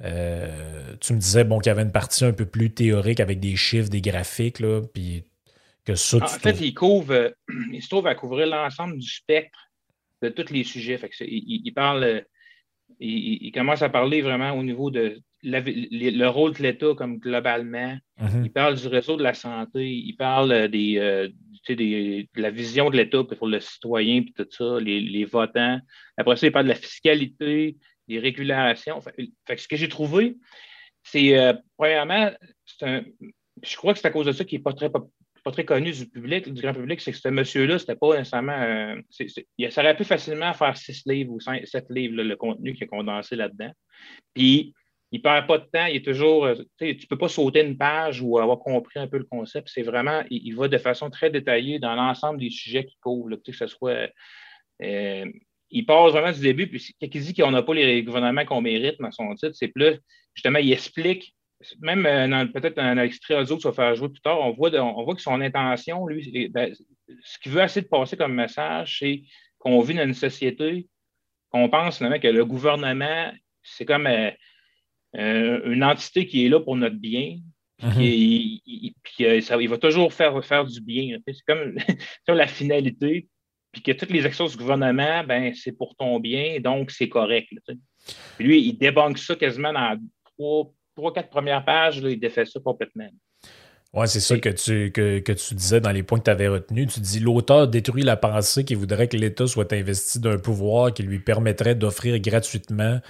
tu 0.00 1.12
me 1.12 1.18
disais 1.18 1.44
bon, 1.44 1.58
qu'il 1.58 1.70
y 1.70 1.72
avait 1.72 1.82
une 1.82 1.92
partie 1.92 2.24
un 2.24 2.32
peu 2.32 2.46
plus 2.46 2.72
théorique 2.72 3.20
avec 3.20 3.40
des 3.40 3.56
chiffres, 3.56 3.90
des 3.90 4.00
graphiques, 4.00 4.60
là, 4.60 4.82
puis 4.92 5.24
que 5.84 5.94
ça, 5.94 6.18
En 6.22 6.26
fait, 6.26 6.60
il, 6.60 6.72
couvre, 6.72 7.34
il 7.72 7.82
se 7.82 7.88
trouve 7.88 8.06
à 8.06 8.14
couvrir 8.14 8.46
l'ensemble 8.46 8.98
du 8.98 9.08
spectre 9.08 9.58
de 10.22 10.30
tous 10.30 10.50
les 10.52 10.64
sujets. 10.64 10.96
Fait 10.96 11.10
il, 11.20 11.72
parle, 11.72 12.24
il, 13.00 13.52
commence 13.52 13.82
à 13.82 13.88
parler 13.88 14.22
vraiment 14.22 14.52
au 14.52 14.62
niveau 14.62 14.90
de 14.90 15.20
le 15.42 16.26
rôle 16.26 16.54
de 16.54 16.62
l'État 16.62 16.94
comme 16.96 17.18
globalement. 17.18 17.96
Mhm. 18.18 18.44
Il 18.44 18.52
parle 18.52 18.76
du 18.76 18.86
réseau 18.86 19.16
de 19.16 19.22
la 19.22 19.34
santé, 19.34 19.90
il 19.90 20.14
parle 20.14 20.52
euh, 20.52 20.68
des, 20.68 20.96
euh, 20.98 21.28
des 21.68 22.28
de 22.34 22.40
la 22.40 22.50
vision 22.50 22.88
de 22.88 22.96
l'État 22.96 23.22
pour 23.24 23.46
le 23.46 23.60
citoyen, 23.60 24.22
puis 24.22 24.32
tout 24.32 24.46
ça, 24.50 24.78
les, 24.80 25.24
votants. 25.24 25.78
Après 26.16 26.36
ça, 26.36 26.46
il 26.46 26.52
parle 26.52 26.64
de 26.64 26.70
la 26.70 26.76
fiscalité, 26.76 27.76
des 28.08 28.18
régulations. 28.18 29.00
Fait, 29.00 29.56
ce 29.56 29.68
que 29.68 29.76
j'ai 29.76 29.88
trouvé, 29.88 30.36
c'est, 31.02 31.38
euh, 31.38 31.52
premièrement, 31.76 32.30
je 32.80 33.76
crois 33.76 33.92
que 33.92 34.00
c'est 34.00 34.08
à 34.08 34.10
cause 34.10 34.26
de 34.26 34.32
ça 34.32 34.44
qu'il 34.44 34.58
n'est 34.58 34.62
pas 34.62 34.72
très, 34.72 34.90
pas, 35.44 35.52
très 35.52 35.64
connu 35.64 35.92
du 35.92 36.06
public, 36.06 36.52
du 36.52 36.62
grand 36.62 36.74
public, 36.74 37.00
c'est 37.00 37.12
que 37.12 37.18
ce 37.18 37.28
monsieur-là, 37.28 37.78
c'était 37.78 37.96
pas 37.96 38.16
nécessairement. 38.16 38.96
ça 39.10 39.80
aurait 39.82 39.96
pu 39.96 40.04
facilement 40.04 40.52
faire 40.54 40.76
six 40.76 41.04
livres 41.06 41.32
ou 41.32 41.40
sept 41.40 41.86
livres, 41.90 42.22
le 42.22 42.36
contenu 42.36 42.74
qui 42.74 42.84
est 42.84 42.88
condensé 42.88 43.36
là-dedans. 43.36 43.70
Puis, 44.34 44.74
il 45.14 45.22
perd 45.22 45.46
pas 45.46 45.58
de 45.58 45.64
temps, 45.72 45.86
il 45.86 45.96
est 45.96 46.04
toujours. 46.04 46.44
Euh, 46.44 46.56
tu 46.80 47.06
peux 47.06 47.16
pas 47.16 47.28
sauter 47.28 47.64
une 47.64 47.78
page 47.78 48.20
ou 48.20 48.36
avoir 48.40 48.58
compris 48.58 48.98
un 48.98 49.06
peu 49.06 49.18
le 49.18 49.24
concept. 49.24 49.68
C'est 49.72 49.82
vraiment, 49.82 50.24
il, 50.28 50.52
va 50.56 50.66
de 50.66 50.76
façon 50.76 51.08
très 51.08 51.30
détaillée 51.30 51.78
dans 51.78 51.94
l'ensemble 51.94 52.40
des 52.40 52.50
sujets 52.50 52.84
qu'il 52.84 52.98
couvre, 53.00 53.36
que 53.36 53.52
ce 53.52 53.68
soit. 53.68 54.10
Euh, 54.82 55.24
il 55.70 55.86
part 55.86 56.08
vraiment 56.10 56.32
du 56.32 56.40
début, 56.40 56.66
puis 56.66 56.84
quand 57.00 57.08
il 57.12 57.20
dit 57.20 57.32
qu'on 57.32 57.52
n'a 57.52 57.62
pas 57.62 57.74
les 57.74 58.02
gouvernements 58.02 58.44
qu'on 58.44 58.60
mérite 58.60 58.96
dans 58.98 59.12
son 59.12 59.32
titre, 59.36 59.54
c'est 59.54 59.68
plus, 59.68 59.98
justement, 60.34 60.58
il 60.58 60.72
explique, 60.72 61.32
même 61.80 62.06
euh, 62.06 62.46
peut-être 62.46 62.78
un 62.78 62.98
extrait 62.98 63.34
audio 63.34 63.56
que 63.56 63.62
ça 63.62 63.70
va 63.70 63.74
faire 63.74 63.94
jouer 63.94 64.08
plus 64.08 64.20
tard, 64.20 64.40
on 64.40 64.52
voit, 64.52 64.72
on 64.74 65.04
voit 65.04 65.14
que 65.14 65.22
son 65.22 65.40
intention, 65.40 66.06
lui, 66.06 66.48
ben, 66.48 66.74
ce 67.22 67.38
qu'il 67.38 67.52
veut 67.52 67.62
essayer 67.62 67.82
de 67.82 67.88
passer 67.88 68.16
comme 68.16 68.34
message, 68.34 68.98
c'est 69.00 69.22
qu'on 69.58 69.80
vit 69.80 69.94
dans 69.94 70.04
une 70.04 70.14
société 70.14 70.88
qu'on 71.50 71.68
pense 71.68 71.98
finalement 71.98 72.18
que 72.18 72.28
le 72.28 72.44
gouvernement, 72.44 73.32
c'est 73.62 73.84
comme 73.84 74.06
euh, 74.06 74.32
une 75.14 75.84
entité 75.84 76.26
qui 76.26 76.44
est 76.44 76.48
là 76.48 76.60
pour 76.60 76.76
notre 76.76 76.96
bien, 76.96 77.38
puis 77.78 78.62
mhm. 78.66 79.26
euh, 79.26 79.40
ça, 79.40 79.60
il 79.60 79.68
va 79.68 79.78
toujours 79.78 80.12
faire, 80.12 80.44
faire 80.44 80.64
du 80.64 80.80
bien. 80.80 81.18
C'est 81.26 81.44
comme 81.46 81.76
la 82.28 82.46
finalité, 82.46 83.28
puis 83.72 83.82
que 83.82 83.92
toutes 83.92 84.10
les 84.10 84.24
actions 84.24 84.46
du 84.46 84.56
gouvernement, 84.56 85.24
ben, 85.24 85.52
c'est 85.54 85.72
pour 85.72 85.96
ton 85.96 86.20
bien, 86.20 86.60
donc 86.60 86.92
c'est 86.92 87.08
correct. 87.08 87.48
puis 87.66 88.46
lui, 88.46 88.60
il 88.60 88.78
débunk 88.78 89.18
ça 89.18 89.34
quasiment 89.34 89.72
dans 89.72 89.98
trois, 90.24 90.72
trois 90.94 91.12
quatre 91.12 91.30
premières 91.30 91.64
pages, 91.64 91.98
il 91.98 92.18
défait 92.18 92.44
ça 92.44 92.60
complètement. 92.60 93.08
Oui, 93.92 94.08
c'est 94.08 94.20
ça 94.20 94.36
que 94.38 94.48
tu, 94.48 94.90
que, 94.90 95.20
que, 95.20 95.32
tu 95.32 95.54
disais 95.54 95.80
dans 95.80 95.92
les 95.92 96.02
points 96.02 96.18
que 96.18 96.24
tu 96.24 96.30
avais 96.30 96.48
retenus. 96.48 96.92
Tu 96.92 97.00
dis 97.00 97.20
l'auteur 97.20 97.68
détruit 97.68 98.02
la 98.02 98.16
pensée 98.16 98.64
qui 98.64 98.74
voudrait 98.74 99.06
que 99.06 99.16
l'État 99.16 99.46
soit 99.46 99.72
investi 99.72 100.18
d'un 100.18 100.36
pouvoir 100.36 100.92
qui 100.92 101.04
lui 101.04 101.20
permettrait 101.20 101.76
d'offrir 101.76 102.18
gratuitement 102.18 103.00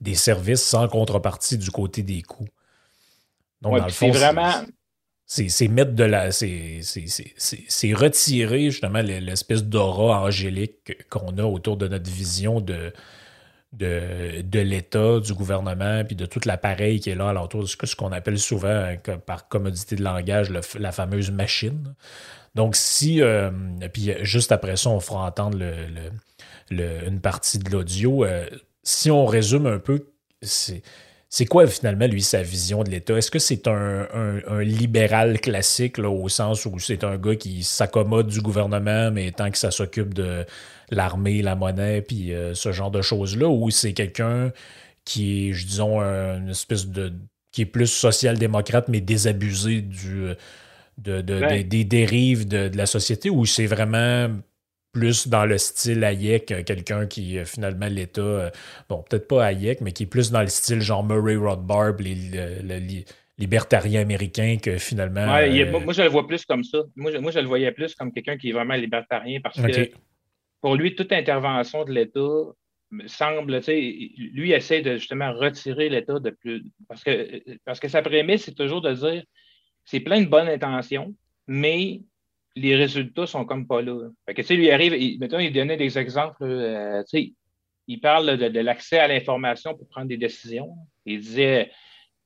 des 0.00 0.16
services 0.16 0.62
sans 0.62 0.88
contrepartie 0.88 1.58
du 1.58 1.70
côté 1.70 2.02
des 2.02 2.22
coûts. 2.22 2.48
Donc, 3.60 3.78
dans 3.78 3.84
le 3.84 3.92
fond, 3.92 4.12
c'est 4.12 4.18
vraiment. 4.18 4.52
C'est 5.24 5.68
mettre 5.68 5.92
de 5.92 6.02
la. 6.02 6.32
C'est 6.32 6.82
retirer 7.94 8.70
justement 8.70 9.00
l'espèce 9.00 9.62
d'aura 9.62 10.22
angélique 10.22 11.08
qu'on 11.08 11.38
a 11.38 11.44
autour 11.44 11.76
de 11.76 11.86
notre 11.86 12.10
vision 12.10 12.60
de, 12.60 12.92
de, 13.72 14.60
l'État, 14.60 15.20
du 15.20 15.32
gouvernement, 15.34 16.04
puis 16.04 16.14
de 16.14 16.26
tout 16.26 16.40
l'appareil 16.44 17.00
qui 17.00 17.10
est 17.10 17.14
là 17.14 17.32
autour 17.42 17.62
de 17.62 17.66
ce 17.66 17.96
qu'on 17.96 18.12
appelle 18.12 18.38
souvent, 18.38 18.68
hein, 18.68 18.96
par 19.24 19.48
commodité 19.48 19.96
de 19.96 20.02
langage, 20.02 20.50
la 20.50 20.92
fameuse 20.92 21.30
machine. 21.30 21.94
Donc, 22.54 22.76
si. 22.76 23.22
Euh, 23.22 23.50
puis 23.92 24.12
juste 24.20 24.52
après 24.52 24.76
ça, 24.76 24.90
on 24.90 25.00
fera 25.00 25.26
entendre 25.26 25.58
une 26.70 27.20
partie 27.20 27.58
de 27.58 27.70
l'audio. 27.70 28.24
Euh, 28.24 28.46
si 28.82 29.10
on 29.10 29.26
résume 29.26 29.66
un 29.66 29.78
peu, 29.78 30.06
c'est 30.42 31.46
quoi 31.46 31.66
finalement, 31.66 32.06
lui, 32.06 32.22
sa 32.22 32.42
vision 32.42 32.82
de 32.82 32.90
l'État? 32.90 33.16
Est-ce 33.16 33.30
que 33.30 33.38
c'est 33.38 33.68
un, 33.68 34.60
libéral 34.60 35.40
classique, 35.40 35.98
au 35.98 36.28
sens 36.28 36.66
où 36.66 36.78
c'est 36.78 37.04
un 37.04 37.16
gars 37.16 37.36
qui 37.36 37.62
s'accommode 37.62 38.26
du 38.26 38.42
gouvernement, 38.42 39.10
mais 39.10 39.30
tant 39.32 39.50
que 39.50 39.58
ça 39.58 39.70
s'occupe 39.70 40.12
de 40.12 40.44
l'armée, 40.92 41.42
la 41.42 41.56
monnaie, 41.56 42.02
puis 42.02 42.32
euh, 42.32 42.54
ce 42.54 42.72
genre 42.72 42.90
de 42.90 43.02
choses-là, 43.02 43.48
ou 43.48 43.70
c'est 43.70 43.92
quelqu'un 43.92 44.52
qui 45.04 45.50
est, 45.50 45.52
je 45.52 45.66
disons, 45.66 46.00
une 46.00 46.50
espèce 46.50 46.86
de. 46.86 47.12
qui 47.50 47.62
est 47.62 47.66
plus 47.66 47.88
social-démocrate, 47.88 48.88
mais 48.88 49.00
désabusé 49.00 49.80
du, 49.80 50.28
de, 50.98 51.20
des, 51.20 51.84
dérives 51.84 52.46
de, 52.46 52.68
de 52.68 52.76
la 52.76 52.86
société, 52.86 53.30
ou 53.30 53.46
c'est 53.46 53.66
vraiment 53.66 54.28
plus 54.92 55.26
dans 55.28 55.46
le 55.46 55.58
style 55.58 56.04
Hayek, 56.04 56.52
euh, 56.52 56.62
quelqu'un 56.62 57.06
qui 57.06 57.38
euh, 57.38 57.44
finalement 57.44 57.86
l'État, 57.86 58.20
euh, 58.20 58.50
bon, 58.88 59.02
peut-être 59.08 59.26
pas 59.26 59.46
Hayek, 59.46 59.80
mais 59.80 59.92
qui 59.92 60.04
est 60.04 60.06
plus 60.06 60.30
dans 60.30 60.42
le 60.42 60.48
style 60.48 60.80
genre 60.80 61.02
Murray 61.02 61.36
Rothbard, 61.36 61.94
les, 61.98 62.14
le, 62.14 63.02
libertarien 63.38 64.02
américain 64.02 64.58
que 64.62 64.76
finalement. 64.76 65.26
moi, 65.26 65.92
je 65.94 66.02
le 66.02 66.08
vois 66.08 66.26
plus 66.28 66.44
comme 66.44 66.62
ça. 66.62 66.78
Moi 66.94 67.10
je, 67.10 67.18
moi, 67.18 67.32
je 67.32 67.40
le 67.40 67.46
voyais 67.46 67.72
plus 67.72 67.94
comme 67.94 68.12
quelqu'un 68.12 68.36
qui 68.36 68.50
est 68.50 68.52
vraiment 68.52 68.74
libertarien 68.74 69.40
parce 69.42 69.60
que 69.60 69.90
pour 70.62 70.76
lui, 70.76 70.94
toute 70.94 71.12
intervention 71.12 71.84
de 71.84 71.92
l'État 71.92 72.20
semble, 73.06 73.60
lui 74.32 74.52
essaie 74.52 74.80
de 74.80 74.96
justement 74.96 75.32
retirer 75.34 75.88
l'État 75.88 76.20
de 76.20 76.30
plus. 76.30 76.64
Parce 76.88 77.02
que, 77.04 77.42
parce 77.64 77.80
que 77.80 77.88
sa 77.88 78.00
prémisse, 78.00 78.44
c'est 78.44 78.54
toujours 78.54 78.80
de 78.80 78.92
dire 78.92 79.24
c'est 79.84 80.00
plein 80.00 80.20
de 80.20 80.28
bonnes 80.28 80.48
intentions, 80.48 81.14
mais 81.46 82.00
les 82.54 82.76
résultats 82.76 83.26
sont 83.26 83.44
comme 83.44 83.66
pas 83.66 83.82
là. 83.82 84.08
Fait 84.26 84.34
que, 84.34 84.54
lui 84.54 84.70
arrive, 84.70 84.94
il, 84.94 85.18
mettons, 85.18 85.40
il 85.40 85.52
donnait 85.52 85.76
des 85.76 85.98
exemples, 85.98 86.44
euh, 86.44 87.02
il 87.88 88.00
parle 88.00 88.36
de, 88.36 88.60
l'accès 88.60 88.98
à 88.98 89.08
l'information 89.08 89.74
pour 89.76 89.88
prendre 89.88 90.06
des 90.06 90.16
décisions. 90.16 90.74
Il 91.04 91.20
disait, 91.20 91.72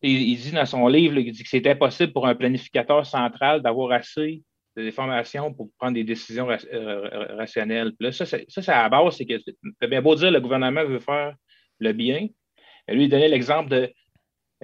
il, 0.03 0.37
dit 0.37 0.53
dans 0.53 0.67
son 0.67 0.87
livre, 0.89 1.17
il 1.17 1.33
dit 1.33 1.43
que 1.43 1.49
c'est 1.49 1.67
impossible 1.67 2.13
pour 2.13 2.27
un 2.27 2.35
planificateur 2.35 3.07
central 3.07 3.63
d'avoir 3.63 3.93
assez 3.93 4.43
d'informations 4.77 5.53
pour 5.53 5.71
prendre 5.79 5.95
des 5.95 6.05
décisions 6.05 6.49
euh, 6.51 7.37
rationnelles. 7.37 7.93
là, 8.01 8.13
ça, 8.13 8.27
ça, 8.27 8.39
c'est 8.49 8.69
à 8.69 8.83
la 8.83 8.89
base, 8.89 9.17
c'est 9.17 9.27
que 9.27 9.35
c'est 9.81 9.89
bien 9.89 10.03
beau 10.03 10.15
dire 10.15 10.31
le 10.31 10.41
gouvernement 10.41 10.85
veut 10.85 10.99
faire 10.99 11.35
le 11.79 11.93
bien. 11.93 12.29
lui, 12.89 13.05
il 13.05 13.09
donnait 13.09 13.29
l'exemple 13.29 13.71
de 13.71 13.93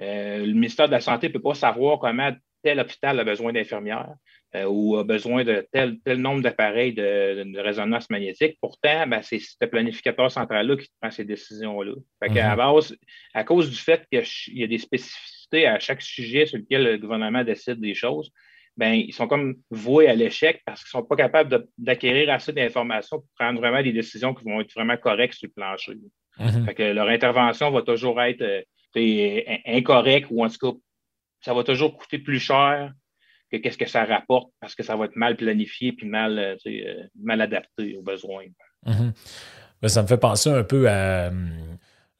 euh, 0.01 0.45
le 0.45 0.53
ministère 0.53 0.87
de 0.87 0.91
la 0.91 1.01
Santé 1.01 1.27
ne 1.27 1.33
peut 1.33 1.41
pas 1.41 1.53
savoir 1.53 1.99
comment 1.99 2.31
tel 2.63 2.79
hôpital 2.79 3.19
a 3.19 3.23
besoin 3.23 3.53
d'infirmières 3.53 4.15
euh, 4.55 4.65
ou 4.65 4.95
a 4.97 5.03
besoin 5.03 5.43
de 5.43 5.67
tel, 5.71 5.99
tel 6.03 6.17
nombre 6.17 6.41
d'appareils 6.41 6.93
de, 6.93 7.59
résonance 7.59 8.09
magnétique. 8.09 8.57
Pourtant, 8.61 9.05
ben, 9.05 9.21
c'est 9.21 9.39
ce 9.39 9.65
planificateur 9.65 10.31
central-là 10.31 10.77
qui 10.77 10.87
prend 10.99 11.11
ces 11.11 11.25
décisions-là. 11.25 11.93
à, 12.21 12.27
mm-hmm. 12.27 12.97
à 13.33 13.43
cause 13.43 13.69
du 13.69 13.75
fait 13.75 14.07
qu'il 14.09 14.57
y 14.57 14.63
a 14.63 14.67
des 14.67 14.77
spécificités 14.77 15.67
à 15.67 15.79
chaque 15.79 16.01
sujet 16.01 16.45
sur 16.45 16.57
lequel 16.57 16.83
le 16.83 16.97
gouvernement 16.97 17.43
décide 17.43 17.79
des 17.79 17.93
choses, 17.93 18.31
ben, 18.77 18.93
ils 18.93 19.13
sont 19.13 19.27
comme 19.27 19.55
voués 19.69 20.07
à 20.07 20.15
l'échec 20.15 20.61
parce 20.65 20.83
qu'ils 20.83 20.97
ne 20.97 21.01
sont 21.01 21.07
pas 21.07 21.15
capables 21.15 21.65
d'acquérir 21.77 22.31
assez 22.31 22.53
d'informations 22.53 23.17
pour 23.17 23.29
prendre 23.37 23.59
vraiment 23.59 23.83
des 23.83 23.93
décisions 23.93 24.33
qui 24.33 24.43
vont 24.45 24.61
être 24.61 24.73
vraiment 24.73 24.97
correctes 24.97 25.35
sur 25.35 25.47
le 25.47 25.53
plancher. 25.53 25.97
Mm-hmm. 26.39 26.93
leur 26.93 27.09
intervention 27.09 27.69
va 27.69 27.83
toujours 27.83 28.19
être 28.21 28.41
euh, 28.41 29.59
incorrecte 29.67 30.27
ou 30.31 30.43
en 30.43 30.49
tout 30.49 30.71
cas, 30.71 30.77
ça 31.41 31.53
va 31.53 31.63
toujours 31.63 31.95
coûter 31.95 32.17
plus 32.17 32.39
cher 32.39 32.91
que 33.51 33.57
qu'est-ce 33.57 33.77
que 33.77 33.85
ça 33.85 34.03
rapporte 34.05 34.51
parce 34.59 34.73
que 34.73 34.81
ça 34.81 34.95
va 34.95 35.05
être 35.05 35.15
mal 35.15 35.35
planifié 35.37 35.91
puis 35.91 36.07
mal, 36.07 36.39
euh, 36.39 36.55
euh, 36.65 37.03
mal 37.21 37.41
adapté 37.41 37.95
aux 37.97 38.01
besoins. 38.01 38.45
Mm-hmm. 38.87 39.13
Ben, 39.81 39.87
ça 39.87 40.01
me 40.01 40.07
fait 40.07 40.17
penser 40.17 40.49
un 40.49 40.63
peu 40.63 40.89
à. 40.89 41.31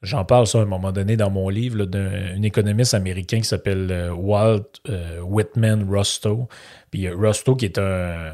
J'en 0.04 0.24
parle 0.26 0.46
ça 0.46 0.58
à 0.58 0.62
un 0.62 0.66
moment 0.66 0.92
donné 0.92 1.16
dans 1.16 1.30
mon 1.30 1.48
livre 1.48 1.86
d'un 1.86 2.42
économiste 2.42 2.92
américain 2.92 3.38
qui 3.38 3.44
s'appelle 3.44 3.88
euh, 3.90 4.12
Walt 4.12 4.80
euh, 4.90 5.20
Whitman 5.20 5.88
Rusto. 5.90 6.46
Puis 6.90 7.06
euh, 7.06 7.16
Rusto, 7.16 7.56
qui 7.56 7.64
est 7.64 7.78
un. 7.78 8.32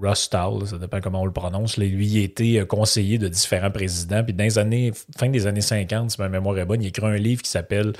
Rustal, 0.00 0.66
ça 0.66 0.78
dépend 0.78 1.00
comment 1.00 1.20
on 1.20 1.26
le 1.26 1.32
prononce. 1.32 1.76
lui, 1.76 2.06
il 2.06 2.22
été 2.22 2.64
conseiller 2.66 3.18
de 3.18 3.28
différents 3.28 3.70
présidents. 3.70 4.24
Puis 4.24 4.32
dans 4.32 4.44
les 4.44 4.58
années, 4.58 4.92
fin 5.18 5.28
des 5.28 5.46
années 5.46 5.60
50, 5.60 6.10
si 6.10 6.20
ma 6.20 6.30
mémoire 6.30 6.58
est 6.58 6.64
bonne, 6.64 6.82
il 6.82 6.88
écrit 6.88 7.04
un 7.04 7.16
livre 7.16 7.42
qui 7.42 7.50
s'appelle 7.50 7.92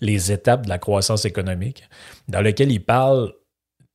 Les 0.00 0.30
étapes 0.30 0.64
de 0.64 0.68
la 0.68 0.78
croissance 0.78 1.24
économique, 1.24 1.88
dans 2.28 2.40
lequel 2.40 2.70
il 2.70 2.84
parle 2.84 3.32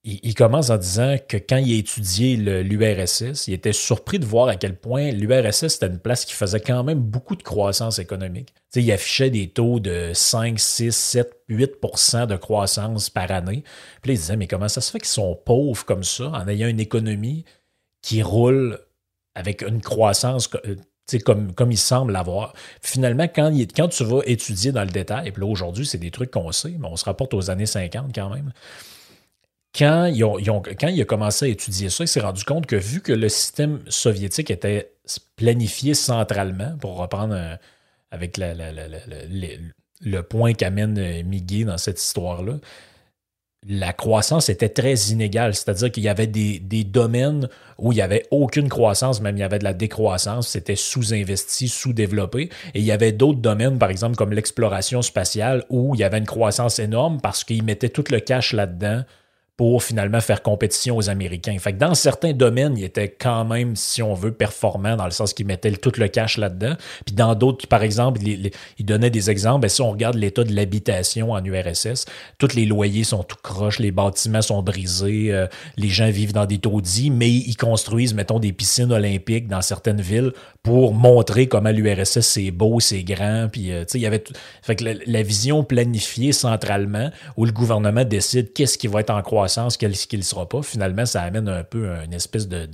il, 0.03 0.33
commence 0.33 0.69
en 0.69 0.77
disant 0.77 1.17
que 1.27 1.35
quand 1.35 1.57
il 1.57 1.73
a 1.73 1.77
étudié 1.77 2.37
l'URSS, 2.37 3.47
il 3.47 3.53
était 3.53 3.73
surpris 3.73 4.17
de 4.17 4.25
voir 4.25 4.47
à 4.47 4.55
quel 4.55 4.77
point 4.77 5.11
l'URSS 5.11 5.75
était 5.75 5.87
une 5.87 5.99
place 5.99 6.23
qui 6.23 6.33
faisait 6.33 6.61
quand 6.61 6.85
même 6.85 6.99
beaucoup 6.99 7.35
de 7.35 7.43
croissance 7.43 7.99
économique. 7.99 8.53
il 8.75 8.89
affichait 8.93 9.29
des 9.29 9.49
taux 9.49 9.81
de 9.81 10.11
5, 10.13 10.57
6, 10.57 10.95
7, 10.95 11.43
8% 11.49 12.27
de 12.27 12.37
croissance 12.37 13.09
par 13.09 13.29
année. 13.31 13.63
Puis 14.01 14.11
là, 14.11 14.13
il 14.13 14.17
disait, 14.17 14.37
mais 14.37 14.47
comment 14.47 14.69
ça 14.69 14.79
se 14.79 14.89
fait 14.89 14.99
qu'ils 14.99 15.09
sont 15.09 15.35
pauvres 15.35 15.83
comme 15.83 16.03
ça 16.03 16.29
en 16.29 16.47
ayant 16.47 16.69
une 16.69 16.79
économie 16.79 17.43
qui 18.01 18.23
roule 18.23 18.79
avec 19.35 19.63
une 19.63 19.81
croissance 19.81 20.49
euh, 20.65 20.75
comme, 21.25 21.53
comme 21.53 21.73
il 21.73 21.77
semble 21.77 22.13
l'avoir? 22.13 22.53
Finalement, 22.81 23.27
quand, 23.27 23.51
quand 23.75 23.89
tu 23.89 24.05
vas 24.05 24.21
étudier 24.25 24.71
dans 24.71 24.83
le 24.83 24.91
détail, 24.91 25.27
et 25.27 25.31
puis 25.33 25.41
là 25.41 25.47
aujourd'hui, 25.49 25.85
c'est 25.85 25.97
des 25.97 26.11
trucs 26.11 26.31
qu'on 26.31 26.53
sait, 26.53 26.75
mais 26.79 26.87
on 26.87 26.95
se 26.95 27.03
rapporte 27.03 27.33
aux 27.33 27.49
années 27.49 27.65
50 27.65 28.15
quand 28.15 28.29
même 28.29 28.53
quand, 29.77 30.05
il 30.07 31.01
a 31.01 31.05
commencé 31.05 31.45
à 31.45 31.47
étudier 31.47 31.89
ça, 31.89 32.03
il 32.03 32.07
s'est 32.07 32.19
rendu 32.19 32.43
compte 32.43 32.65
que 32.65 32.75
vu 32.75 33.01
que 33.01 33.13
le 33.13 33.29
système 33.29 33.79
soviétique 33.87 34.49
était 34.49 34.91
planifié 35.35 35.93
centralement, 35.93 36.75
pour 36.79 36.97
reprendre 36.97 37.35
euh, 37.35 37.55
avec 38.11 38.39
le 40.01 40.21
point 40.21 40.53
qu'amène 40.53 40.97
euh, 40.97 41.23
Miguel 41.23 41.65
dans 41.65 41.77
cette 41.77 42.01
histoire-là, 42.01 42.55
la 43.67 43.91
croissance 43.91 44.47
était 44.49 44.69
très 44.69 44.95
inégale. 45.09 45.53
C'est-à-dire 45.53 45.91
qu'il 45.91 46.03
y 46.03 46.09
avait 46.09 46.27
des, 46.27 46.59
domaines 46.85 47.49
où 47.77 47.91
il 47.91 47.95
n'y 47.95 48.01
avait 48.01 48.25
aucune 48.31 48.69
croissance, 48.69 49.21
même 49.21 49.35
il 49.35 49.41
y 49.41 49.43
avait 49.43 49.59
de 49.59 49.65
la 49.65 49.73
décroissance, 49.73 50.47
c'était 50.47 50.77
sous-investi, 50.77 51.67
sous-développé. 51.67 52.49
Et 52.73 52.79
il 52.79 52.85
y 52.85 52.91
avait 52.91 53.11
d'autres 53.11 53.39
domaines, 53.39 53.77
par 53.77 53.89
exemple 53.89 54.15
comme 54.15 54.31
l'exploration 54.31 55.01
spatiale, 55.01 55.65
où 55.69 55.93
il 55.93 55.99
y 55.99 56.03
avait 56.05 56.19
une 56.19 56.25
croissance 56.25 56.79
énorme 56.79 57.19
parce 57.21 57.43
qu'ils 57.43 57.63
mettaient 57.63 57.89
tout 57.89 58.05
le 58.09 58.21
cash 58.21 58.53
là-dedans 58.53 59.03
pour 59.59 59.83
finalement 59.83 60.21
faire 60.21 60.41
compétition 60.41 60.95
aux 60.95 61.09
Américains. 61.09 61.59
Fait 61.59 61.73
que 61.73 61.79
dans 61.79 61.93
certains 61.93 62.31
domaines, 62.31 62.77
il 62.77 62.85
était 62.85 63.09
quand 63.09 63.43
même, 63.43 63.75
si 63.75 64.01
on 64.01 64.13
veut, 64.13 64.31
performant 64.31 64.95
dans 64.95 65.03
le 65.03 65.11
sens 65.11 65.33
qu'il 65.33 65.47
mettait 65.47 65.73
tout 65.73 65.91
le 65.97 66.07
cash 66.07 66.37
là-dedans. 66.37 66.75
Puis 67.05 67.13
dans 67.13 67.35
d'autres, 67.35 67.67
par 67.67 67.83
exemple, 67.83 68.21
il, 68.23 68.51
donnait 68.85 69.09
des 69.09 69.29
exemples. 69.29 69.63
Ben, 69.63 69.67
si 69.67 69.81
on 69.81 69.91
regarde 69.91 70.15
l'état 70.15 70.45
de 70.45 70.55
l'habitation 70.55 71.33
en 71.33 71.43
URSS, 71.43 72.05
tous 72.37 72.55
les 72.55 72.65
loyers 72.65 73.03
sont 73.03 73.21
tout 73.21 73.35
croches, 73.43 73.79
les 73.79 73.91
bâtiments 73.91 74.41
sont 74.41 74.63
brisés, 74.63 75.33
euh, 75.33 75.45
les 75.75 75.89
gens 75.89 76.09
vivent 76.09 76.31
dans 76.31 76.45
des 76.45 76.59
taudis, 76.59 77.09
mais 77.09 77.29
ils 77.29 77.57
construisent, 77.57 78.13
mettons, 78.13 78.39
des 78.39 78.53
piscines 78.53 78.93
olympiques 78.93 79.49
dans 79.49 79.61
certaines 79.61 79.99
villes 79.99 80.31
pour 80.63 80.93
montrer 80.93 81.47
comment 81.47 81.71
l'URSS 81.71 82.21
c'est 82.21 82.51
beau, 82.51 82.79
c'est 82.79 83.03
grand. 83.03 83.49
Puis, 83.51 83.73
euh, 83.73 83.81
tu 83.81 83.91
sais, 83.91 83.97
il 83.97 84.03
y 84.03 84.07
avait 84.07 84.23
fait 84.61 84.77
que 84.77 84.85
la, 85.05 85.21
vision 85.21 85.65
planifiée 85.65 86.31
centralement 86.31 87.11
où 87.35 87.43
le 87.43 87.51
gouvernement 87.51 88.05
décide 88.05 88.53
qu'est-ce 88.53 88.77
qui 88.77 88.87
va 88.87 89.01
être 89.01 89.09
en 89.09 89.21
croissance 89.21 89.48
qu'est-ce 89.77 90.07
qu'il 90.07 90.19
ne 90.19 90.23
sera 90.23 90.47
pas, 90.47 90.61
finalement, 90.61 91.05
ça 91.05 91.21
amène 91.21 91.47
un 91.49 91.63
peu 91.63 91.87
une 92.03 92.13
espèce 92.13 92.47
de, 92.47 92.67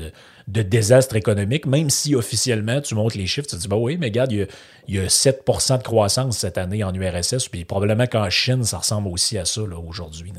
désastre 0.48 1.16
économique, 1.16 1.66
même 1.66 1.90
si 1.90 2.16
officiellement, 2.16 2.82
tu 2.82 2.96
montres 2.96 3.18
les 3.18 3.28
chiffres, 3.28 3.48
tu 3.48 3.56
te 3.56 3.62
dis, 3.62 3.68
bah 3.68 3.78
oui, 3.78 3.98
mais 3.98 4.08
regarde, 4.08 4.32
il 4.32 4.48
y, 4.88 5.00
a, 5.00 5.08
7% 5.08 5.78
de 5.78 5.84
croissance 5.84 6.38
cette 6.38 6.58
année 6.58 6.84
en 6.84 6.94
URSS, 6.94 7.50
puis 7.50 7.66
probablement 7.66 8.08
qu'en 8.08 8.30
Chine, 8.30 8.64
ça 8.64 8.80
ressemble 8.80 9.08
aussi 9.10 9.38
à 9.38 9.46
ça 9.46 9.62
aujourd'hui. 9.62 10.32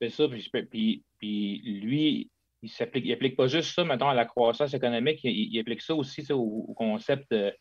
C'est 0.00 0.10
ça, 0.10 0.24
puis, 0.28 1.02
lui, 1.20 2.30
il 2.62 3.08
n'applique 3.08 3.36
pas 3.36 3.46
juste 3.46 3.74
ça, 3.74 3.84
maintenant 3.84 4.08
à 4.08 4.14
la 4.14 4.24
croissance 4.24 4.74
économique, 4.74 5.20
il, 5.22 5.58
applique 5.60 5.82
ça 5.82 5.94
aussi 5.94 6.24
au, 6.32 6.72
concept 6.76 7.30
de 7.30 7.52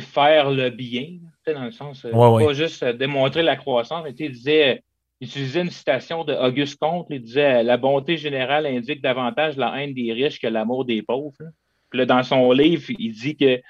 faire 0.00 0.50
le 0.50 0.70
bien, 0.70 1.18
dans 1.46 1.64
le 1.64 1.70
sens, 1.70 2.04
euh, 2.04 2.10
pas 2.10 2.52
juste 2.52 2.82
euh, 2.82 2.92
démontrer 2.92 3.42
la 3.42 3.56
croissance, 3.56 4.04
mais 4.04 4.12
il 4.18 4.32
disait 4.32 4.74
il 4.74 4.82
utilisait 5.20 5.62
une 5.62 5.70
citation 5.70 6.24
de 6.24 6.34
Auguste 6.34 6.78
Comte. 6.78 7.06
Il 7.10 7.22
disait 7.22 7.62
La 7.62 7.76
bonté 7.76 8.16
générale 8.16 8.66
indique 8.66 9.02
davantage 9.02 9.56
la 9.56 9.74
haine 9.76 9.94
des 9.94 10.12
riches 10.12 10.40
que 10.40 10.46
l'amour 10.46 10.84
des 10.84 11.02
pauvres. 11.02 11.36
Puis 11.90 11.98
là, 11.98 12.06
dans 12.06 12.22
son 12.22 12.52
livre, 12.52 12.84
il 12.98 13.12
dit 13.12 13.36
que 13.36 13.60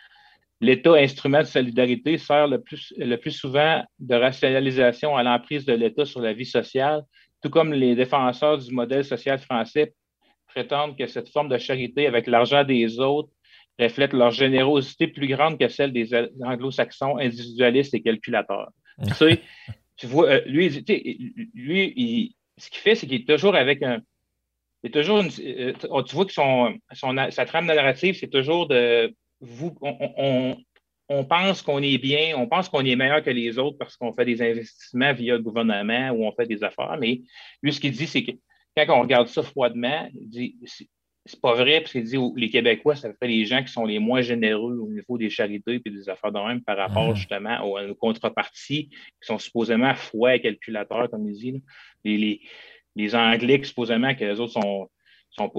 l'État, 0.60 0.94
instrument 0.94 1.38
de 1.38 1.44
solidarité, 1.44 2.18
sert 2.18 2.48
le 2.48 2.60
plus, 2.60 2.92
le 2.96 3.16
plus 3.16 3.30
souvent 3.30 3.84
de 3.98 4.14
rationalisation 4.14 5.16
à 5.16 5.22
l'emprise 5.22 5.64
de 5.64 5.72
l'État 5.72 6.04
sur 6.04 6.20
la 6.20 6.32
vie 6.32 6.46
sociale, 6.46 7.02
tout 7.42 7.50
comme 7.50 7.72
les 7.72 7.94
défenseurs 7.94 8.58
du 8.58 8.72
modèle 8.72 9.04
social 9.04 9.38
français 9.38 9.94
prétendent 10.48 10.96
que 10.96 11.06
cette 11.06 11.28
forme 11.28 11.48
de 11.48 11.58
charité 11.58 12.06
avec 12.06 12.26
l'argent 12.26 12.64
des 12.64 12.98
autres 12.98 13.30
reflète 13.78 14.12
leur 14.12 14.32
générosité 14.32 15.06
plus 15.06 15.28
grande 15.28 15.58
que 15.58 15.68
celle 15.68 15.92
des 15.92 16.10
anglo-saxons 16.42 17.18
individualistes 17.18 17.94
et 17.94 18.02
calculateurs. 18.02 18.70
tu 19.06 19.14
sais, 19.14 19.40
tu 19.98 20.06
vois, 20.06 20.28
euh, 20.30 20.40
lui, 20.46 20.68
lui 21.54 22.36
ce 22.56 22.70
qu'il 22.70 22.80
fait, 22.80 22.94
c'est 22.94 23.06
qu'il 23.06 23.20
est 23.20 23.28
toujours 23.28 23.54
avec 23.54 23.82
un. 23.82 24.00
Euh, 24.84 25.72
tu 26.04 26.14
vois 26.14 26.24
que 26.24 26.32
son, 26.32 26.78
sa 26.92 27.44
trame 27.44 27.66
narrative, 27.66 28.16
c'est 28.18 28.28
toujours 28.28 28.68
de 28.68 29.12
vous. 29.40 29.76
On, 29.82 30.56
on, 31.08 31.24
pense 31.24 31.62
qu'on 31.62 31.82
est 31.82 31.98
bien, 31.98 32.36
on 32.36 32.46
pense 32.46 32.68
qu'on 32.68 32.84
est 32.84 32.94
meilleur 32.94 33.22
que 33.22 33.30
les 33.30 33.58
autres 33.58 33.76
parce 33.76 33.96
qu'on 33.96 34.12
fait 34.12 34.24
des 34.24 34.40
investissements 34.40 35.12
via 35.12 35.34
le 35.34 35.42
gouvernement 35.42 36.10
ou 36.10 36.24
on 36.24 36.32
fait 36.32 36.46
des 36.46 36.62
affaires. 36.62 36.96
Mais 37.00 37.22
lui, 37.62 37.72
ce 37.72 37.80
qu'il 37.80 37.92
dit, 37.92 38.06
c'est 38.06 38.22
que 38.22 38.32
quand 38.76 38.96
on 38.96 39.00
regarde 39.00 39.26
ça 39.26 39.42
froidement, 39.42 40.08
il 40.14 40.28
dit 40.28 40.56
c'est 41.28 41.40
pas 41.42 41.54
vrai, 41.54 41.80
parce 41.80 41.92
qu'il 41.92 42.04
dit 42.04 42.16
les 42.36 42.48
Québécois, 42.48 42.96
ça 42.96 43.10
fait 43.12 43.28
les 43.28 43.44
gens 43.44 43.62
qui 43.62 43.70
sont 43.70 43.84
les 43.84 43.98
moins 43.98 44.22
généreux 44.22 44.78
au 44.78 44.88
niveau 44.88 45.18
des 45.18 45.28
charités 45.28 45.80
et 45.84 45.90
des 45.90 46.08
affaires 46.08 46.32
de 46.32 46.38
même 46.38 46.62
par 46.62 46.78
rapport 46.78 47.10
ah. 47.10 47.14
justement 47.14 47.60
aux, 47.62 47.94
contreparties 47.96 48.88
qui 48.88 48.98
sont 49.20 49.38
supposément 49.38 49.94
fouets 49.94 50.38
et 50.38 50.40
calculateurs, 50.40 51.10
comme 51.10 51.28
il 51.28 51.34
dit. 51.34 51.62
Les, 52.02 52.40
les, 52.96 53.14
Anglais, 53.14 53.62
supposément 53.62 54.14
que 54.14 54.24
les 54.24 54.40
autres 54.40 54.54
sont, 54.54 54.88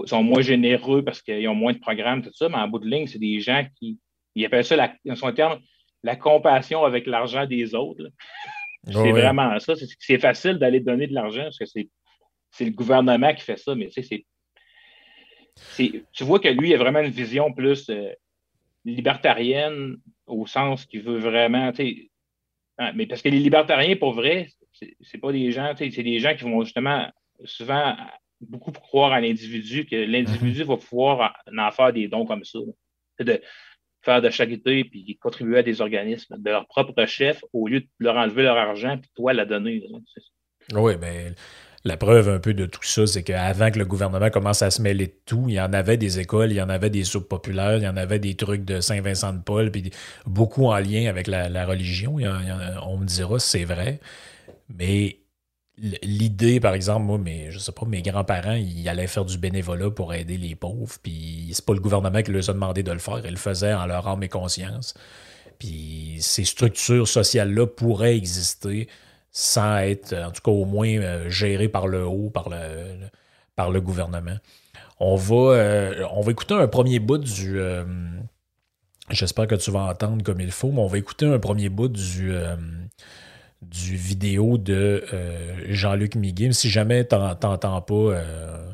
sont, 0.05 0.23
moins 0.23 0.41
généreux 0.41 1.03
parce 1.03 1.21
qu'ils 1.21 1.47
ont 1.47 1.55
moins 1.55 1.73
de 1.73 1.79
programmes, 1.79 2.23
tout 2.23 2.33
ça, 2.33 2.49
mais 2.49 2.55
en 2.55 2.67
bout 2.67 2.79
de 2.79 2.87
ligne, 2.87 3.05
c'est 3.05 3.19
des 3.19 3.39
gens 3.39 3.63
qui 3.77 3.99
ils 4.35 4.45
appellent 4.45 4.65
ça, 4.65 4.75
la, 4.75 4.93
dans 5.05 5.15
son 5.15 5.31
terme, 5.33 5.59
la 6.03 6.15
compassion 6.15 6.83
avec 6.83 7.05
l'argent 7.05 7.45
des 7.45 7.75
autres. 7.75 8.09
c'est 8.87 9.11
vraiment 9.11 9.59
ça. 9.59 9.73
C'est 9.99 10.19
facile 10.19 10.57
d'aller 10.57 10.79
donner 10.79 11.07
de 11.07 11.13
l'argent 11.13 11.43
parce 11.43 11.59
que 11.59 11.65
c'est 11.65 12.65
le 12.65 12.71
gouvernement 12.71 13.33
qui 13.35 13.43
fait 13.43 13.57
ça, 13.57 13.75
mais 13.75 13.87
tu 13.87 14.01
sais, 14.01 14.03
c'est 14.03 14.25
tu 15.77 16.23
vois 16.23 16.39
que 16.39 16.47
lui, 16.47 16.69
il 16.69 16.75
a 16.75 16.77
vraiment 16.77 16.99
une 16.99 17.11
vision 17.11 17.51
plus, 17.53 17.89
euh, 17.89 18.11
libertarienne 18.85 19.97
au 20.27 20.45
sens 20.45 20.85
qu'il 20.85 21.01
veut 21.01 21.19
vraiment, 21.19 21.71
hein, 22.77 22.91
mais 22.95 23.05
parce 23.07 23.21
que 23.21 23.29
les 23.29 23.39
libertariens, 23.39 23.95
pour 23.95 24.13
vrai, 24.13 24.49
c'est 25.01 25.17
pas 25.17 25.31
des 25.31 25.51
gens, 25.51 25.73
c'est 25.77 25.89
des 25.89 26.19
gens 26.19 26.35
qui 26.35 26.43
vont 26.43 26.63
justement 26.63 27.07
souvent 27.45 27.95
beaucoup 28.41 28.71
croire 28.71 29.11
à 29.11 29.21
l'individu, 29.21 29.85
que 29.85 29.95
l'individu 29.95 30.63
va 30.63 30.77
pouvoir 30.77 31.35
en 31.55 31.71
faire 31.71 31.91
des 31.91 32.07
dons 32.07 32.25
comme 32.25 32.43
ça. 32.43 32.59
De 33.19 33.41
faire 34.01 34.21
de 34.21 34.29
charité 34.29 34.85
puis 34.85 35.17
contribuer 35.21 35.59
à 35.59 35.63
des 35.63 35.81
organismes 35.81 36.37
de 36.37 36.49
leur 36.49 36.67
propre 36.67 37.05
chef 37.05 37.43
au 37.51 37.67
lieu 37.67 37.81
de 37.81 37.87
leur 37.99 38.15
enlever 38.15 38.43
leur 38.43 38.57
argent 38.57 38.97
puis 38.97 39.11
toi 39.13 39.33
la 39.33 39.45
donner. 39.45 39.83
Oui, 40.73 40.93
mais 40.99 41.33
la 41.85 41.95
preuve 41.95 42.27
un 42.27 42.39
peu 42.39 42.53
de 42.53 42.65
tout 42.65 42.83
ça, 42.83 43.07
c'est 43.07 43.23
qu'avant 43.23 43.71
que 43.71 43.79
le 43.79 43.85
gouvernement 43.85 44.29
commence 44.29 44.61
à 44.61 44.69
se 44.69 44.81
mêler 44.81 45.07
de 45.07 45.13
tout, 45.25 45.45
il 45.47 45.53
y 45.53 45.61
en 45.61 45.71
avait 45.71 45.97
des 45.97 46.19
écoles, 46.19 46.51
il 46.51 46.57
y 46.57 46.61
en 46.61 46.69
avait 46.69 46.89
des 46.89 47.05
soupes 47.05 47.29
populaires, 47.29 47.77
il 47.77 47.83
y 47.83 47.87
en 47.87 47.95
avait 47.95 48.19
des 48.19 48.35
trucs 48.35 48.65
de 48.65 48.81
Saint-Vincent 48.81 49.33
de 49.33 49.39
Paul, 49.39 49.71
puis 49.71 49.91
beaucoup 50.25 50.65
en 50.65 50.77
lien 50.77 51.07
avec 51.07 51.27
la, 51.27 51.65
religion. 51.65 52.17
on 52.85 52.97
me 52.97 53.05
dira 53.05 53.39
c'est 53.39 53.63
vrai. 53.63 53.99
Mais 54.69 55.19
l'idée, 55.77 56.59
par 56.59 56.73
exemple, 56.73 57.05
moi, 57.05 57.17
mais, 57.17 57.51
je 57.51 57.59
sais 57.59 57.71
pas, 57.71 57.85
mes 57.85 58.01
grands-parents, 58.01 58.55
ils 58.55 58.87
allaient 58.89 59.07
faire 59.07 59.25
du 59.25 59.37
bénévolat 59.37 59.89
pour 59.91 60.13
aider 60.13 60.37
les 60.37 60.55
pauvres, 60.55 60.97
puis 61.01 61.49
c'est 61.53 61.65
pas 61.65 61.73
le 61.73 61.79
gouvernement 61.79 62.21
qui 62.21 62.31
leur 62.31 62.49
a 62.49 62.53
demandé 62.53 62.83
de 62.83 62.91
le 62.91 62.99
faire, 62.99 63.21
ils 63.23 63.31
le 63.31 63.37
faisaient 63.37 63.73
en 63.73 63.85
leur 63.85 64.07
âme 64.07 64.23
et 64.23 64.29
conscience. 64.29 64.93
Puis 65.59 66.17
ces 66.19 66.45
structures 66.45 67.07
sociales-là 67.07 67.67
pourraient 67.67 68.15
exister 68.15 68.87
sans 69.31 69.77
être, 69.79 70.13
en 70.13 70.31
tout 70.31 70.41
cas 70.41 70.51
au 70.51 70.65
moins, 70.65 70.89
euh, 70.89 71.29
gérées 71.29 71.69
par 71.69 71.87
le 71.87 72.05
haut, 72.05 72.29
par 72.29 72.49
le, 72.49 72.57
par 73.55 73.71
le 73.71 73.81
gouvernement. 73.81 74.37
On 74.99 75.15
va, 75.15 75.35
euh, 75.35 76.05
on 76.11 76.21
va 76.21 76.31
écouter 76.31 76.55
un 76.55 76.67
premier 76.67 76.99
bout 76.99 77.19
du... 77.19 77.59
Euh, 77.59 77.85
j'espère 79.09 79.47
que 79.47 79.55
tu 79.55 79.71
vas 79.71 79.81
entendre 79.81 80.23
comme 80.23 80.41
il 80.41 80.51
faut, 80.51 80.71
mais 80.71 80.81
on 80.81 80.87
va 80.87 80.97
écouter 80.97 81.25
un 81.25 81.39
premier 81.39 81.69
bout 81.69 81.89
du 81.89 82.33
du 83.61 83.97
vidéo 83.97 84.57
de 84.57 85.03
Jean-Luc 85.67 86.15
Miguel. 86.15 86.53
Si 86.53 86.69
jamais 86.69 87.05
tu 87.05 87.15
n'entends 87.15 87.81
pas, 87.81 87.93
euh, 87.93 88.73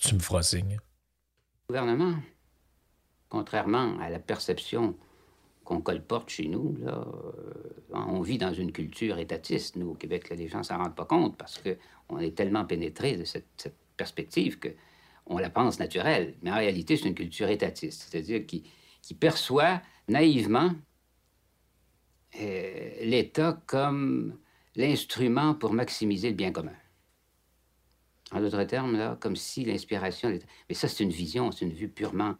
tu, 0.00 0.14
me 0.14 0.20
feras 0.20 0.42
signe. 0.42 0.78
Gouvernement, 1.68 2.14
contrairement 3.28 3.98
à 4.00 4.08
la 4.08 4.18
perception 4.18 4.96
qu'on 5.64 5.80
colporte 5.80 6.30
chez 6.30 6.46
nous, 6.46 6.76
là, 6.80 7.06
euh, 7.06 7.94
on 7.94 8.20
vit 8.20 8.38
dans 8.38 8.52
une 8.52 8.72
culture 8.72 9.18
étatiste. 9.18 9.76
Nous, 9.76 9.90
au 9.90 9.94
Québec, 9.94 10.30
les 10.30 10.48
gens 10.48 10.58
ne 10.58 10.62
s'en 10.62 10.78
rendent 10.78 10.94
pas 10.94 11.06
compte 11.06 11.36
parce 11.36 11.58
qu'on 11.58 12.18
est 12.18 12.36
tellement 12.36 12.64
pénétré 12.64 13.16
de 13.16 13.24
cette, 13.24 13.74
perspective 13.96 14.58
qu'on 14.58 15.38
la 15.38 15.50
pense 15.50 15.78
naturelle. 15.78 16.34
Mais 16.42 16.50
en 16.50 16.56
réalité, 16.56 16.96
c'est 16.96 17.06
une 17.06 17.14
culture 17.14 17.48
étatiste, 17.48 18.08
c'est-à-dire 18.08 18.44
qui, 18.44 18.64
qui 19.02 19.14
perçoit 19.14 19.80
naïvement 20.08 20.72
euh, 22.40 22.90
l'État 23.02 23.62
comme 23.66 24.36
l'instrument 24.74 25.54
pour 25.54 25.72
maximiser 25.72 26.30
le 26.30 26.34
bien 26.34 26.50
commun. 26.50 26.74
En 28.32 28.40
d'autres 28.40 28.64
termes, 28.64 28.96
là, 28.96 29.16
comme 29.20 29.36
si 29.36 29.64
l'inspiration... 29.64 30.36
Mais 30.68 30.74
ça, 30.74 30.88
c'est 30.88 31.04
une 31.04 31.10
vision, 31.10 31.52
c'est 31.52 31.64
une 31.64 31.72
vue 31.72 31.88
purement, 31.88 32.34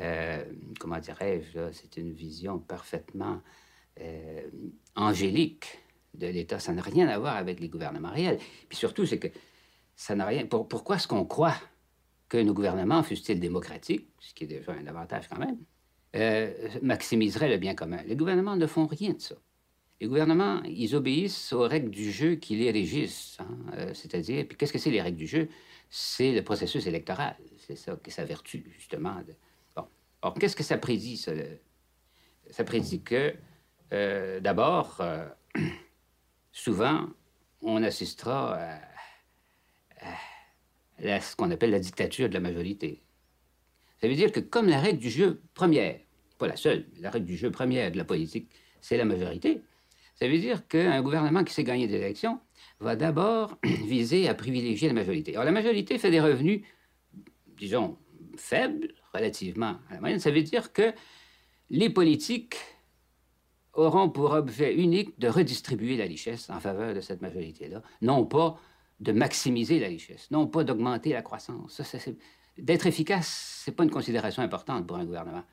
euh, 0.00 0.44
comment 0.78 0.98
dirais-je, 0.98 1.72
c'est 1.72 1.96
une 1.96 2.12
vision 2.12 2.58
parfaitement 2.58 3.40
euh, 4.00 4.42
angélique 4.94 5.78
de 6.14 6.26
l'État. 6.26 6.58
Ça 6.58 6.72
n'a 6.72 6.82
rien 6.82 7.08
à 7.08 7.18
voir 7.18 7.36
avec 7.36 7.60
les 7.60 7.68
gouvernements 7.68 8.10
réels. 8.10 8.38
Puis 8.68 8.76
surtout, 8.76 9.06
c'est 9.06 9.18
que 9.18 9.28
ça 9.94 10.14
n'a 10.14 10.26
rien... 10.26 10.46
pourquoi 10.46 10.96
est-ce 10.96 11.08
qu'on 11.08 11.24
croit 11.24 11.56
que 12.28 12.38
nos 12.38 12.54
gouvernements, 12.54 13.02
fussent-ils 13.02 13.40
démocratiques, 13.40 14.08
ce 14.18 14.34
qui 14.34 14.44
est 14.44 14.48
déjà 14.48 14.72
un 14.72 14.86
avantage 14.86 15.28
quand 15.28 15.38
même, 15.38 15.58
euh, 16.16 16.52
maximiserait 16.82 17.48
le 17.48 17.56
bien 17.56 17.74
commun? 17.74 18.02
Les 18.06 18.16
gouvernements 18.16 18.56
ne 18.56 18.66
font 18.66 18.86
rien 18.86 19.12
de 19.12 19.20
ça. 19.20 19.36
Les 20.00 20.08
gouvernements, 20.08 20.62
ils 20.64 20.94
obéissent 20.94 21.54
aux 21.54 21.62
règles 21.62 21.88
du 21.88 22.12
jeu 22.12 22.34
qui 22.34 22.56
les 22.56 22.70
régissent. 22.70 23.38
Hein. 23.40 23.94
C'est-à-dire, 23.94 24.46
puis 24.46 24.58
qu'est-ce 24.58 24.72
que 24.72 24.78
c'est 24.78 24.90
les 24.90 25.00
règles 25.00 25.16
du 25.16 25.26
jeu? 25.26 25.48
C'est 25.88 26.32
le 26.32 26.42
processus 26.42 26.86
électoral. 26.86 27.36
C'est 27.56 27.76
ça 27.76 27.96
qui 28.02 28.10
est 28.10 28.12
sa 28.12 28.24
vertu, 28.24 28.70
justement. 28.76 29.16
Qu'est-ce 30.34 30.56
que 30.56 30.62
ça 30.62 30.78
prédit, 30.78 31.16
ça? 31.16 31.32
Prédit 32.64 33.02
que, 33.02 33.34
euh, 33.92 34.40
d'abord, 34.40 35.02
souvent, 36.52 37.08
on 37.62 37.82
assistera 37.82 38.58
à 41.04 41.20
ce 41.20 41.36
qu'on 41.36 41.50
appelle 41.50 41.70
la 41.70 41.80
dictature 41.80 42.28
de 42.28 42.34
la 42.34 42.40
majorité. 42.40 43.02
Ça 44.00 44.08
veut 44.08 44.14
dire 44.14 44.32
que 44.32 44.40
comme 44.40 44.68
la 44.68 44.80
règle 44.80 44.98
du 44.98 45.10
jeu 45.10 45.40
première, 45.54 45.98
pas 46.38 46.46
la 46.46 46.56
seule, 46.56 46.86
la 47.00 47.10
règle 47.10 47.26
du 47.26 47.36
jeu 47.36 47.50
première 47.50 47.90
de 47.90 47.96
la 47.96 48.04
politique, 48.04 48.48
c'est 48.80 48.96
la 48.96 49.04
majorité, 49.04 49.62
ça 50.14 50.28
veut 50.28 50.38
dire 50.38 50.66
qu'un 50.66 51.02
gouvernement 51.02 51.44
qui 51.44 51.52
sait 51.52 51.64
gagner 51.64 51.86
des 51.86 51.96
élections 51.96 52.40
va 52.80 52.96
d'abord 52.96 53.58
viser 53.64 54.28
à 54.28 54.34
privilégier 54.34 54.88
la 54.88 54.94
majorité. 54.94 55.32
Alors 55.32 55.44
la 55.44 55.52
majorité 55.52 55.98
fait 55.98 56.10
des 56.10 56.20
revenus, 56.20 56.62
disons, 57.56 57.98
faibles 58.36 58.94
relativement 59.16 59.76
à 59.90 59.94
la 59.94 60.00
moyenne. 60.00 60.20
Ça 60.20 60.30
veut 60.30 60.42
dire 60.42 60.72
que 60.72 60.92
les 61.70 61.90
politiques 61.90 62.56
auront 63.72 64.08
pour 64.08 64.32
objet 64.32 64.74
unique 64.74 65.18
de 65.18 65.28
redistribuer 65.28 65.96
la 65.96 66.04
richesse 66.04 66.48
en 66.50 66.60
faveur 66.60 66.94
de 66.94 67.00
cette 67.00 67.20
majorité-là, 67.20 67.82
non 68.02 68.24
pas 68.24 68.58
de 69.00 69.12
maximiser 69.12 69.78
la 69.78 69.88
richesse, 69.88 70.30
non 70.30 70.46
pas 70.46 70.64
d'augmenter 70.64 71.12
la 71.12 71.22
croissance. 71.22 71.80
D'être 72.56 72.86
efficace, 72.86 73.62
ce 73.64 73.70
n'est 73.70 73.74
pas 73.74 73.84
une 73.84 73.90
considération 73.90 74.42
importante 74.42 74.86
pour 74.86 74.96
un 74.96 75.04
gouvernement. 75.04 75.44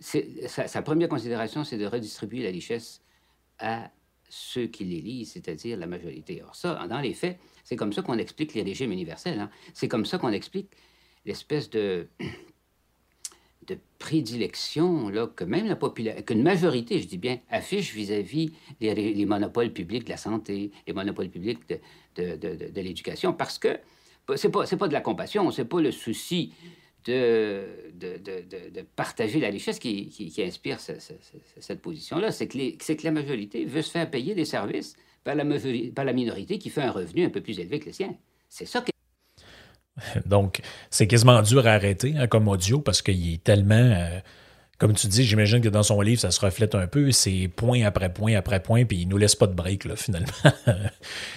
Sa, 0.00 0.66
sa, 0.66 0.82
première 0.82 1.08
considération, 1.08 1.62
c'est 1.62 1.78
de 1.78 1.86
redistribuer 1.86 2.42
la 2.42 2.50
richesse 2.50 3.00
à 3.60 3.92
ceux 4.28 4.66
qui 4.66 4.84
l'élisent, 4.84 5.32
c'est-à-dire 5.32 5.78
la 5.78 5.86
majorité. 5.86 6.42
Or, 6.42 6.56
ça, 6.56 6.86
dans 6.88 7.00
les 7.00 7.14
faits, 7.14 7.38
c'est 7.62 7.76
comme 7.76 7.92
ça 7.92 8.02
qu'on 8.02 8.18
explique 8.18 8.54
les 8.54 8.62
régimes 8.62 8.90
universels. 8.90 9.38
Hein. 9.38 9.50
C'est 9.74 9.86
comme 9.86 10.06
ça 10.06 10.18
qu'on 10.18 10.32
explique 10.32 10.70
l'espèce 11.24 11.70
de, 11.70 12.08
de 13.66 13.78
prédilection 13.98 15.08
là, 15.08 15.26
que 15.26 15.44
même 15.44 15.66
la 15.66 15.76
population, 15.76 16.22
qu'une 16.22 16.42
majorité, 16.42 17.00
je 17.00 17.06
dis 17.06 17.18
bien, 17.18 17.38
affiche 17.50 17.94
vis-à-vis 17.94 18.52
les, 18.80 19.26
monopoles 19.26 19.72
publics 19.72 20.04
de 20.04 20.10
la 20.10 20.16
santé, 20.16 20.72
les 20.86 20.92
monopoles 20.92 21.28
publics 21.28 21.60
de, 21.68 22.36
de, 22.36 22.70
de, 22.70 22.80
l'éducation, 22.80 23.32
parce 23.32 23.58
que 23.58 23.78
c'est 24.36 24.50
pas, 24.50 24.64
pas 24.66 24.88
de 24.88 24.92
la 24.92 25.00
compassion, 25.00 25.50
c'est 25.50 25.64
pas 25.64 25.80
le 25.80 25.92
souci 25.92 26.52
de, 27.04 27.64
de, 27.94 28.18
de, 28.18 28.82
partager 28.96 29.40
la 29.40 29.48
richesse 29.48 29.78
qui, 29.78 30.08
qui, 30.08 30.42
inspire 30.42 30.78
cette 30.80 31.80
position-là. 31.80 32.30
C'est 32.30 32.46
que, 32.46 32.94
que, 32.94 33.04
la 33.04 33.10
majorité 33.10 33.64
veut 33.64 33.82
se 33.82 33.90
faire 33.90 34.10
payer 34.10 34.34
des 34.34 34.44
services 34.44 34.96
par 35.24 35.34
la, 35.34 35.44
par 35.94 36.04
la 36.04 36.12
minorité 36.12 36.58
qui 36.58 36.70
fait 36.70 36.82
un 36.82 36.90
revenu 36.90 37.24
un 37.24 37.30
peu 37.30 37.40
plus 37.40 37.58
élevé 37.58 37.80
que 37.80 37.86
le 37.86 37.92
sien. 37.92 38.14
C'est 38.48 38.66
ça. 38.66 38.84
Donc, 40.26 40.60
c'est 40.90 41.06
quasiment 41.06 41.42
dur 41.42 41.66
à 41.66 41.72
arrêter 41.72 42.14
hein, 42.16 42.26
comme 42.26 42.48
audio 42.48 42.80
parce 42.80 43.02
qu'il 43.02 43.34
est 43.34 43.42
tellement. 43.42 43.74
Euh, 43.74 44.20
comme 44.78 44.94
tu 44.94 45.06
dis, 45.06 45.22
j'imagine 45.22 45.60
que 45.60 45.68
dans 45.68 45.84
son 45.84 46.00
livre, 46.00 46.20
ça 46.20 46.32
se 46.32 46.40
reflète 46.40 46.74
un 46.74 46.88
peu. 46.88 47.12
C'est 47.12 47.48
point 47.54 47.84
après 47.84 48.12
point 48.12 48.34
après 48.34 48.60
point, 48.60 48.84
puis 48.84 49.02
il 49.02 49.08
nous 49.08 49.16
laisse 49.16 49.36
pas 49.36 49.46
de 49.46 49.54
break, 49.54 49.84
là, 49.84 49.94
finalement, 49.96 50.26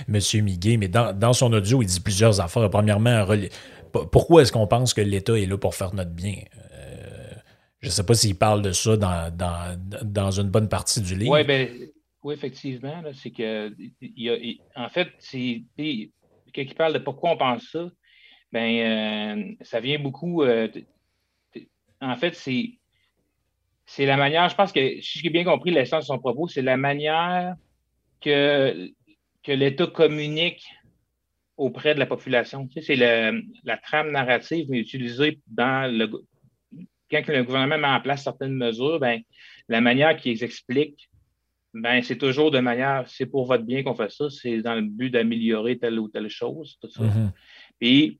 Monsieur 0.07 0.41
Miguet. 0.41 0.77
Mais 0.77 0.87
dans, 0.87 1.33
son 1.33 1.53
audio, 1.53 1.81
il 1.83 1.85
dit 1.85 1.99
plusieurs 1.99 2.41
affaires. 2.41 2.69
Premièrement, 2.71 3.25
pourquoi 4.11 4.41
est-ce 4.41 4.51
qu'on 4.51 4.65
pense 4.65 4.95
que 4.95 5.01
l'État 5.01 5.37
est 5.37 5.45
là 5.45 5.57
pour 5.57 5.75
faire 5.75 5.93
notre 5.93 6.09
bien? 6.09 6.37
Euh, 6.73 7.35
je 7.81 7.87
ne 7.87 7.91
sais 7.91 8.03
pas 8.03 8.15
s'il 8.15 8.35
parle 8.35 8.63
de 8.63 8.71
ça 8.71 8.97
dans, 8.97 10.31
une 10.31 10.49
bonne 10.49 10.67
partie 10.67 11.01
du 11.01 11.15
livre. 11.15 11.31
Ouais, 11.31 11.43
ben, 11.43 11.69
oui, 12.23 12.33
effectivement. 12.33 13.03
C'est 13.13 13.29
que, 13.29 13.71
en 14.75 14.89
fait, 14.89 15.09
quand 16.55 16.61
il 16.61 16.75
parle 16.75 16.93
de 16.93 16.99
pourquoi 16.99 17.31
on 17.31 17.37
pense 17.37 17.61
ça, 17.71 17.91
ben, 18.51 19.49
euh, 19.49 19.55
ça 19.61 19.79
vient 19.79 19.99
beaucoup. 19.99 20.43
Euh, 20.43 20.67
en 22.01 22.15
fait, 22.15 22.35
c'est 22.35 22.77
c'est 23.85 24.05
la 24.05 24.17
manière, 24.17 24.49
je 24.49 24.55
pense 24.55 24.71
que, 24.71 24.99
si 25.01 25.19
j'ai 25.19 25.29
bien 25.29 25.43
compris 25.43 25.71
l'essence 25.71 26.05
de 26.05 26.07
son 26.07 26.17
propos, 26.17 26.47
c'est 26.47 26.63
la 26.63 26.75
manière 26.75 27.55
que, 28.19 28.91
que 29.43 29.51
l'État 29.51 29.85
communique 29.85 30.65
auprès 31.55 31.93
de 31.93 31.99
la 31.99 32.07
population. 32.07 32.67
Tu 32.67 32.81
sais, 32.81 32.95
c'est 32.95 33.41
la 33.63 33.77
trame 33.77 34.11
narrative 34.11 34.65
mais 34.69 34.79
utilisée 34.79 35.39
dans 35.47 35.91
le. 35.91 36.09
Quand 37.11 37.27
le 37.27 37.43
gouvernement 37.43 37.77
met 37.77 37.87
en 37.87 38.01
place 38.01 38.23
certaines 38.23 38.55
mesures, 38.55 38.99
ben, 38.99 39.21
la 39.69 39.79
manière 39.79 40.17
qu'ils 40.17 40.43
expliquent, 40.43 41.07
ben, 41.75 42.01
c'est 42.01 42.17
toujours 42.17 42.49
de 42.49 42.59
manière, 42.59 43.07
c'est 43.07 43.27
pour 43.27 43.45
votre 43.45 43.63
bien 43.63 43.83
qu'on 43.83 43.93
fait 43.93 44.09
ça, 44.09 44.29
c'est 44.29 44.61
dans 44.61 44.73
le 44.73 44.81
but 44.81 45.11
d'améliorer 45.11 45.77
telle 45.77 45.99
ou 45.99 46.07
telle 46.07 46.29
chose, 46.29 46.77
tout 46.81 46.89
ça. 46.89 47.03
Mm-hmm. 47.03 47.31
Puis, 47.79 48.19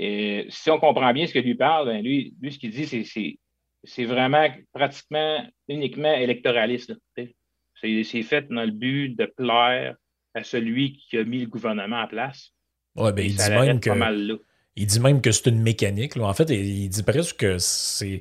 euh, 0.00 0.44
si 0.48 0.70
on 0.70 0.78
comprend 0.78 1.12
bien 1.12 1.26
ce 1.26 1.32
que 1.32 1.38
lui 1.38 1.54
parle, 1.54 1.86
ben, 1.86 2.02
lui, 2.02 2.34
lui, 2.40 2.52
ce 2.52 2.58
qu'il 2.58 2.70
dit, 2.70 2.86
c'est 2.86 3.38
c'est 3.86 4.04
vraiment 4.04 4.48
pratiquement 4.72 5.44
uniquement 5.68 6.12
électoraliste. 6.14 6.94
C'est 7.16 8.22
fait 8.22 8.48
dans 8.48 8.64
le 8.64 8.70
but 8.70 9.10
de 9.10 9.26
plaire 9.26 9.96
à 10.34 10.42
celui 10.42 10.96
qui 10.96 11.18
a 11.18 11.24
mis 11.24 11.40
le 11.40 11.46
gouvernement 11.46 12.00
en 12.00 12.08
place. 12.08 12.50
Ouais, 12.96 13.12
ben, 13.12 13.26
il, 13.26 13.36
dit 13.36 13.50
même 13.50 13.80
que, 13.80 14.40
il 14.76 14.86
dit 14.86 15.00
même 15.00 15.20
que 15.20 15.32
c'est 15.32 15.50
une 15.50 15.60
mécanique. 15.60 16.16
En 16.16 16.32
fait, 16.32 16.48
il 16.50 16.88
dit 16.88 17.02
presque 17.02 17.36
que 17.36 17.58
c'est 17.58 18.20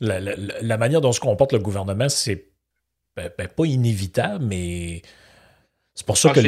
la, 0.00 0.76
manière 0.76 1.00
dont 1.00 1.12
se 1.12 1.20
comporte 1.20 1.52
le 1.52 1.58
gouvernement, 1.58 2.08
c'est 2.08 2.50
ben, 3.16 3.30
ben, 3.36 3.48
pas 3.48 3.64
inévitable, 3.64 4.44
mais 4.44 5.02
c'est 6.00 6.06
pour 6.06 6.16
ça 6.16 6.30
ah, 6.30 6.34
que. 6.34 6.40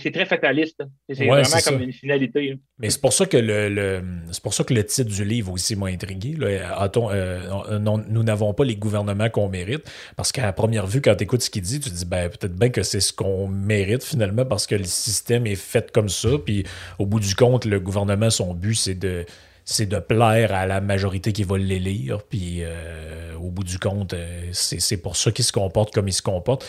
C'est 0.00 0.10
très 0.10 0.26
fataliste. 0.26 0.82
C'est 1.08 1.24
vraiment 1.24 1.44
comme 1.64 1.80
une 1.80 1.92
finalité. 1.92 2.58
Mais 2.80 2.90
c'est 2.90 3.00
pour 3.00 3.12
ça 3.12 3.24
que 3.24 3.36
le, 3.36 4.02
c'est 4.32 4.42
pour 4.42 4.52
ça 4.52 4.64
que 4.64 4.74
le 4.74 4.84
titre 4.84 5.08
du 5.08 5.24
livre 5.24 5.52
aussi 5.52 5.76
m'a 5.76 5.86
intrigué. 5.86 6.34
Euh, 6.40 7.78
nous 7.78 8.22
n'avons 8.24 8.52
pas 8.52 8.64
les 8.64 8.74
gouvernements 8.74 9.30
qu'on 9.30 9.48
mérite. 9.48 9.88
Parce 10.16 10.32
qu'à 10.32 10.52
première 10.52 10.88
vue, 10.88 11.00
quand 11.00 11.14
tu 11.14 11.22
écoutes 11.22 11.42
ce 11.42 11.50
qu'il 11.50 11.62
dit, 11.62 11.78
tu 11.78 11.88
te 11.88 11.94
dis 11.94 12.04
ben, 12.04 12.28
peut-être 12.28 12.56
bien 12.56 12.70
que 12.70 12.82
c'est 12.82 12.98
ce 12.98 13.12
qu'on 13.12 13.46
mérite 13.46 14.02
finalement 14.02 14.44
parce 14.44 14.66
que 14.66 14.74
le 14.74 14.82
système 14.82 15.46
est 15.46 15.54
fait 15.54 15.92
comme 15.92 16.08
ça. 16.08 16.30
Puis 16.44 16.64
au 16.98 17.06
bout 17.06 17.20
du 17.20 17.36
compte, 17.36 17.66
le 17.66 17.78
gouvernement, 17.78 18.30
son 18.30 18.54
but, 18.54 18.74
c'est 18.74 18.96
de 18.96 19.24
c'est 19.64 19.86
de 19.86 20.00
plaire 20.00 20.52
à 20.52 20.66
la 20.66 20.80
majorité 20.80 21.32
qui 21.32 21.44
va 21.44 21.58
l'élire. 21.58 22.24
Puis 22.28 22.64
euh, 22.64 23.36
au 23.36 23.50
bout 23.50 23.62
du 23.62 23.78
compte, 23.78 24.14
euh, 24.14 24.48
c'est 24.50 24.96
pour 24.96 25.14
ça 25.14 25.30
qu'il 25.30 25.44
se 25.44 25.52
comporte 25.52 25.94
comme 25.94 26.08
il 26.08 26.12
se 26.12 26.22
comporte. 26.22 26.66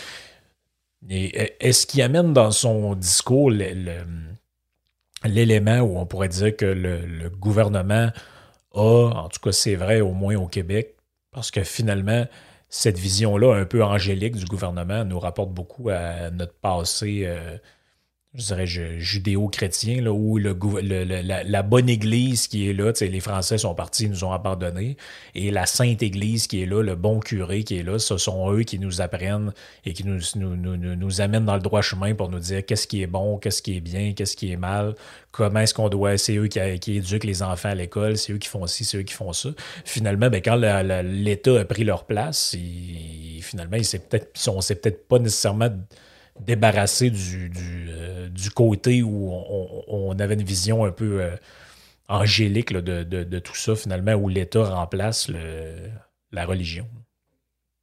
Est-ce 1.10 1.88
qu'il 1.88 2.02
amène 2.02 2.34
dans 2.34 2.52
son 2.52 2.96
discours 2.96 3.52
l'élément 5.26 5.80
où 5.80 5.98
on 5.98 6.06
pourrait 6.06 6.30
dire 6.30 6.56
que 6.56 6.66
le, 6.66 7.30
gouvernement 7.30 8.12
a, 8.74 9.10
en 9.16 9.30
tout 9.30 9.40
cas 9.40 9.52
c'est 9.52 9.76
vrai 9.76 10.02
au 10.02 10.12
moins 10.12 10.36
au 10.36 10.48
Québec, 10.48 10.96
parce 11.32 11.52
que 11.52 11.64
finalement, 11.64 12.26
cette 12.70 12.98
vision-là 12.98 13.56
un 13.56 13.66
peu 13.66 13.84
angélique 13.84 14.36
du 14.36 14.46
gouvernement 14.46 15.04
nous 15.04 15.20
rapporte 15.20 15.52
beaucoup 15.52 15.90
à 15.90 16.30
notre 16.30 16.54
passé. 16.54 17.24
Euh, 17.26 17.58
je 18.34 18.46
dirais, 18.46 18.66
judéo-chrétien, 18.66 20.06
où 20.06 20.38
le, 20.38 20.54
la, 21.04 21.64
bonne 21.64 21.90
Église 21.90 22.48
qui 22.48 22.70
est 22.70 22.74
là, 22.74 22.94
les 23.02 23.20
Français 23.20 23.58
sont 23.58 23.76
partis, 23.76 24.08
nous 24.08 24.24
ont 24.24 24.32
abandonnés, 24.32 24.96
et 25.36 25.52
la 25.52 25.66
Sainte 25.66 26.02
Église 26.02 26.48
qui 26.48 26.64
est 26.64 26.66
là, 26.66 26.82
le 26.82 26.96
bon 26.96 27.20
curé 27.20 27.66
qui 27.66 27.80
est 27.80 27.84
là, 27.84 28.00
ce 28.00 28.18
sont 28.18 28.54
eux 28.54 28.64
qui 28.64 28.80
nous 28.80 29.02
apprennent 29.02 29.52
et 29.84 29.92
qui 29.92 30.06
nous, 30.06 30.22
nous, 30.36 30.56
nous, 30.56 30.78
nous 30.78 31.22
amènent 31.22 31.44
dans 31.44 31.56
le 31.56 31.62
droit 31.62 31.82
chemin 31.82 32.16
pour 32.16 32.30
nous 32.30 32.40
dire 32.40 32.66
qu'est-ce 32.66 32.88
qui 32.88 33.02
est 33.02 33.08
bon, 33.08 33.38
qu'est-ce 33.38 33.62
qui 33.62 33.76
est 33.76 33.82
bien, 33.82 34.14
qu'est-ce 34.14 34.38
qui 34.38 34.50
est 34.54 34.58
mal, 34.58 34.96
comment 35.32 35.60
est-ce 35.60 35.74
qu'on 35.74 35.90
doit, 35.90 36.18
c'est 36.18 36.38
eux 36.38 36.48
qui, 36.48 36.60
éduquent 36.60 37.26
les 37.26 37.44
enfants 37.44 37.70
à 37.70 37.76
l'école, 37.76 38.18
c'est 38.18 38.32
eux 38.32 38.38
qui 38.38 38.48
font 38.48 38.66
ci, 38.66 38.86
c'est 38.86 38.98
eux 38.98 39.04
qui 39.04 39.14
font 39.14 39.34
ça. 39.34 39.50
Finalement, 39.84 40.30
ben, 40.30 40.42
quand 40.42 40.56
l'État 41.04 41.60
a 41.60 41.66
pris 41.66 41.84
leur 41.84 42.06
place, 42.06 42.56
finalement, 43.42 43.76
ils 43.76 43.80
ne 43.80 43.84
s'est 43.84 44.00
peut-être 44.00 45.08
pas 45.10 45.20
nécessairement 45.20 45.70
débarrassé 46.46 47.10
du, 47.10 47.50
du, 47.50 47.90
euh, 47.90 48.30
côté 48.56 49.04
où 49.04 49.32
on, 49.88 50.18
avait 50.20 50.34
une 50.34 50.44
vision 50.44 50.86
un 50.86 50.92
peu 50.92 51.22
euh, 51.22 51.36
angélique 52.08 52.74
de, 52.74 53.04
de, 53.04 53.40
tout 53.40 53.56
ça, 53.56 53.76
finalement, 53.76 54.14
où 54.14 54.30
l'État 54.30 54.64
remplace 54.64 55.30
le, 55.30 55.90
la 56.32 56.46
religion. 56.46 56.88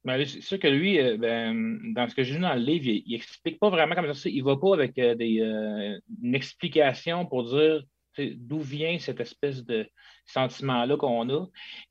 C'est 0.05 0.41
sûr 0.41 0.59
que 0.59 0.67
lui, 0.67 0.99
euh, 0.99 1.17
ben, 1.17 1.93
dans 1.93 2.07
ce 2.07 2.15
que 2.15 2.23
j'ai 2.23 2.35
lu 2.35 2.41
dans 2.41 2.53
le 2.53 2.61
livre, 2.61 2.87
il, 2.87 3.11
n'explique 3.11 3.59
pas 3.59 3.69
vraiment 3.69 3.95
comme 3.95 4.13
ça. 4.13 4.29
Il 4.29 4.43
va 4.43 4.57
pas 4.57 4.73
avec 4.73 4.95
des, 4.95 5.39
une 6.21 6.35
explication 6.35 7.25
pour 7.25 7.49
dire 7.49 7.83
d'où 8.17 8.59
vient 8.59 8.97
cette 8.99 9.19
espèce 9.19 9.63
de 9.63 9.87
sentiment-là 10.29 10.97
qu'on 10.97 11.29
a. 11.29 11.45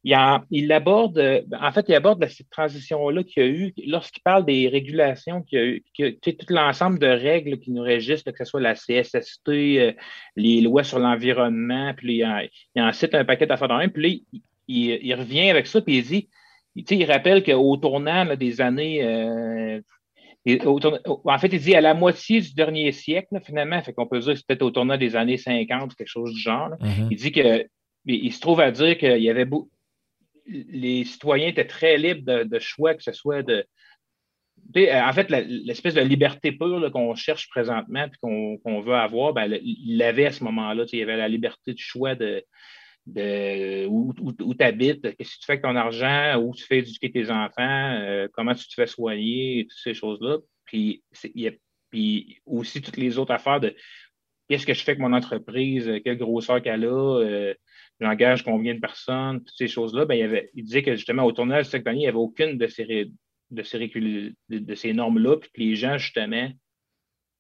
Il, 0.05 0.17
il, 0.51 0.73
aborde, 0.73 1.45
en 1.61 1.73
fait, 1.73 1.87
il 1.89 1.95
aborde 1.95 2.27
cette 2.29 2.51
transition-là 2.51 3.23
qu'il 3.25 3.43
y 3.43 3.47
a 3.47 3.49
eu 3.49 3.75
lorsqu'il 3.87 4.23
parle 4.23 4.45
des 4.45 4.69
régulations 4.69 5.43
qu'il 5.43 5.59
y 5.59 5.63
a 5.63 5.65
eu, 5.65 5.85
que, 5.97 6.31
tout 6.31 6.47
l'ensemble 6.49 6.99
de 6.99 7.07
règles 7.07 7.59
qui 7.59 7.71
nous 7.71 7.83
régissent, 7.83 8.23
que 8.23 8.33
ce 8.37 8.45
soit 8.45 8.61
la 8.61 8.75
CSST, 8.75 9.49
euh, 9.49 9.93
les 10.37 10.61
lois 10.61 10.85
sur 10.85 10.99
l'environnement, 10.99 11.93
puis 11.97 12.19
il, 12.19 12.51
il 12.75 12.83
en 12.83 12.93
cite 12.93 13.15
un 13.15 13.25
paquet 13.25 13.47
d'affaires 13.47 13.69
dans 13.69 13.79
même, 13.79 13.91
puis 13.91 14.03
là, 14.03 14.39
il, 14.69 15.15
revient 15.15 15.51
avec 15.51 15.67
ça, 15.67 15.81
puis 15.81 15.99
il 15.99 16.05
dit, 16.05 16.29
il 16.75 17.05
rappelle 17.11 17.43
qu'au 17.43 17.77
tournant 17.77 18.37
des 18.37 18.61
années 18.61 19.03
euh, 19.03 19.81
en 21.25 21.39
fait, 21.39 21.49
il 21.49 21.61
dit 21.61 21.75
à 21.75 21.81
la 21.81 21.95
moitié 21.95 22.41
du 22.41 22.55
dernier 22.55 22.93
siècle, 22.93 23.39
finalement, 23.45 23.83
fait 23.83 23.93
qu'on 23.93 24.07
peut 24.07 24.21
dire 24.21 24.33
que 24.33 24.37
c'est 24.37 24.47
peut-être 24.47 24.63
au 24.63 24.71
tournant 24.71 24.97
des 24.97 25.17
années 25.17 25.37
50, 25.37 25.95
quelque 25.95 26.09
chose 26.09 26.33
du 26.33 26.41
genre. 26.41 26.71
Mm-hmm. 26.81 27.09
Il 27.11 27.17
dit 27.17 27.33
que 27.33 27.67
il 28.05 28.33
se 28.33 28.41
trouve 28.41 28.61
à 28.61 28.71
dire 28.71 28.97
qu'il 28.97 29.23
y 29.23 29.31
avait 29.31 29.45
beau, 29.45 29.71
les 30.47 31.05
citoyens 31.05 31.49
étaient 31.49 31.67
très 31.67 31.99
libres 31.99 32.45
de, 32.45 32.59
choix, 32.59 32.95
que 32.95 33.03
ce 33.03 33.13
soit 33.13 33.43
de. 33.43 33.65
En 34.75 35.13
fait, 35.13 35.31
l'espèce 35.31 35.95
de 35.95 36.01
liberté 36.01 36.53
pure 36.53 36.91
qu'on 36.93 37.15
cherche 37.15 37.49
présentement 37.49 38.07
et 38.07 38.59
qu'on 38.63 38.81
veut 38.81 38.95
avoir, 38.95 39.33
ben, 39.33 39.59
il 39.63 39.97
l'avait 39.97 40.27
à 40.27 40.33
ce 40.33 40.45
moment-là. 40.45 40.85
Il 40.93 40.99
y 40.99 41.03
avait 41.03 41.17
la 41.17 41.29
liberté 41.29 41.73
de 41.73 41.79
choix 41.79 42.15
de, 42.15 42.45
de 43.07 43.87
où, 43.87 44.13
tu 44.33 44.65
habites, 44.65 45.17
qu'est-ce 45.17 45.35
que 45.35 45.41
tu 45.41 45.47
fais 45.47 45.53
avec 45.53 45.63
ton 45.63 45.77
argent, 45.77 46.37
où 46.43 46.55
tu 46.55 46.65
fais 46.65 46.79
éduquer 46.79 47.11
tes 47.11 47.31
enfants, 47.31 47.97
euh, 48.01 48.29
comment 48.33 48.55
tu 48.55 48.69
te 48.69 48.75
fais 48.75 48.87
soigner, 48.87 49.67
toutes 49.69 49.79
ces 49.79 49.95
choses-là. 49.95 50.39
Puis, 50.65 51.03
puis 51.91 52.39
aussi 52.45 52.83
toutes 52.83 52.99
les 52.99 53.17
autres 53.17 53.33
affaires 53.33 53.61
de 53.61 53.75
qu'est-ce 54.49 54.67
que 54.67 54.75
je 54.75 54.83
fais 54.83 54.93
avec 54.93 55.01
mon 55.01 55.15
entreprise, 55.15 55.91
quelle 56.05 56.19
grosseur 56.19 56.61
qu'elle 56.63 56.85
a, 56.85 57.21
euh, 57.21 57.55
j'engage 58.01 58.43
combien 58.45 58.75
de 58.75 58.81
personnes, 58.81 59.39
toutes 59.39 59.57
ces 59.57 59.69
choses-là. 59.69 60.05
Ben, 60.05 60.15
il, 60.15 60.23
avait, 60.23 60.51
il 60.55 60.65
disait 60.65 60.83
que 60.83 60.95
justement 60.95 61.25
au 61.25 61.33
tournage 61.33 61.67
de 61.67 61.71
cette 61.71 61.87
année, 61.87 61.99
il 61.99 62.03
n'y 62.03 62.09
avait 62.09 62.17
aucune 62.17 62.59
de 62.59 62.67
ces, 62.67 63.11
de 63.51 63.63
ces, 63.63 64.35
de 64.49 64.75
ces 64.75 64.93
normes-là, 64.93 65.37
puis 65.37 65.51
que 65.51 65.61
les 65.61 65.77
gens, 65.77 65.99
justement, 65.99 66.51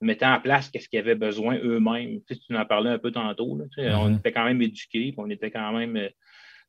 mettaient 0.00 0.26
en 0.26 0.40
place 0.40 0.70
qu'est-ce 0.70 0.88
qu'ils 0.88 0.98
avaient 0.98 1.14
besoin 1.14 1.58
eux-mêmes. 1.58 2.20
Tu, 2.26 2.34
sais, 2.34 2.40
tu 2.40 2.56
en 2.56 2.64
parlais 2.64 2.90
un 2.90 2.98
peu 2.98 3.10
tantôt. 3.10 3.56
Là, 3.56 3.64
tu 3.72 3.82
sais, 3.82 3.92
On 3.94 4.10
mm-hmm. 4.10 4.18
était 4.18 4.32
quand 4.32 4.44
même 4.44 4.62
éduqués, 4.62 5.14
on 5.16 5.30
était 5.30 5.50
quand 5.50 5.72
même 5.72 6.08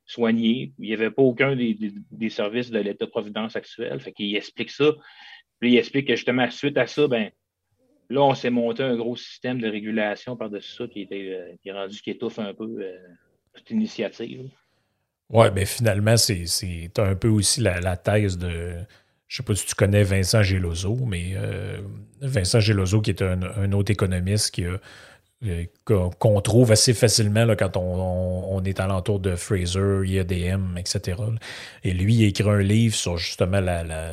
soignés. 0.05 0.73
Il 0.79 0.87
n'y 0.87 0.93
avait 0.93 1.11
pas 1.11 1.21
aucun 1.21 1.55
des, 1.55 1.77
des, 2.11 2.29
services 2.29 2.71
de 2.71 2.79
l'État-providence 2.79 3.55
actuel. 3.55 3.99
Fait 3.99 4.11
qu'il 4.11 4.35
explique 4.35 4.71
ça. 4.71 4.95
Puis 5.59 5.73
il 5.73 5.77
explique 5.77 6.07
que 6.07 6.15
justement, 6.15 6.49
suite 6.49 6.77
à 6.77 6.87
ça, 6.87 7.07
ben, 7.07 7.29
là, 8.09 8.21
on 8.21 8.33
s'est 8.33 8.49
monté 8.49 8.81
un 8.81 8.95
gros 8.95 9.15
système 9.15 9.61
de 9.61 9.69
régulation 9.69 10.35
par-dessus 10.35 10.73
ça 10.73 10.87
qui, 10.87 11.01
était, 11.01 11.29
euh, 11.29 11.55
qui 11.61 11.69
est 11.69 11.73
rendu 11.73 12.01
qui 12.01 12.09
étouffe 12.11 12.39
un 12.39 12.53
peu 12.53 12.77
euh, 12.79 12.97
toute 13.53 13.69
initiative. 13.71 14.49
Oui, 15.29 15.45
mais 15.45 15.51
ben, 15.51 15.65
finalement, 15.65 16.17
c'est 16.17 16.97
un 16.97 17.15
peu 17.15 17.27
aussi 17.27 17.61
la, 17.61 17.79
la 17.79 17.97
thèse 17.97 18.37
de 18.37 18.85
je 19.29 19.37
sais 19.37 19.43
pas 19.43 19.55
si 19.55 19.65
tu 19.67 19.75
connais 19.75 20.03
Vincent 20.03 20.41
Geloso, 20.41 20.97
mais 21.05 21.33
euh, 21.35 21.79
Vincent 22.19 22.59
Geloso, 22.59 22.99
qui 22.99 23.11
est 23.11 23.21
un, 23.21 23.71
autre 23.73 23.91
économiste 23.91 24.49
qui 24.49 24.65
euh, 24.65 24.77
qu'on 25.85 26.41
trouve 26.41 26.73
assez 26.73 26.93
facilement 26.93 27.45
là, 27.45 27.55
quand 27.55 27.77
on, 27.77 28.61
est 28.65 28.81
alentour 28.81 29.21
de 29.21 29.37
Fraser, 29.37 30.01
IADM, 30.05 30.77
etc. 30.77 31.17
Et 31.85 31.93
lui, 31.93 32.15
il 32.15 32.23
écrit 32.25 32.49
un 32.49 32.59
livre 32.59 32.93
sur 32.93 33.17
justement 33.17 33.61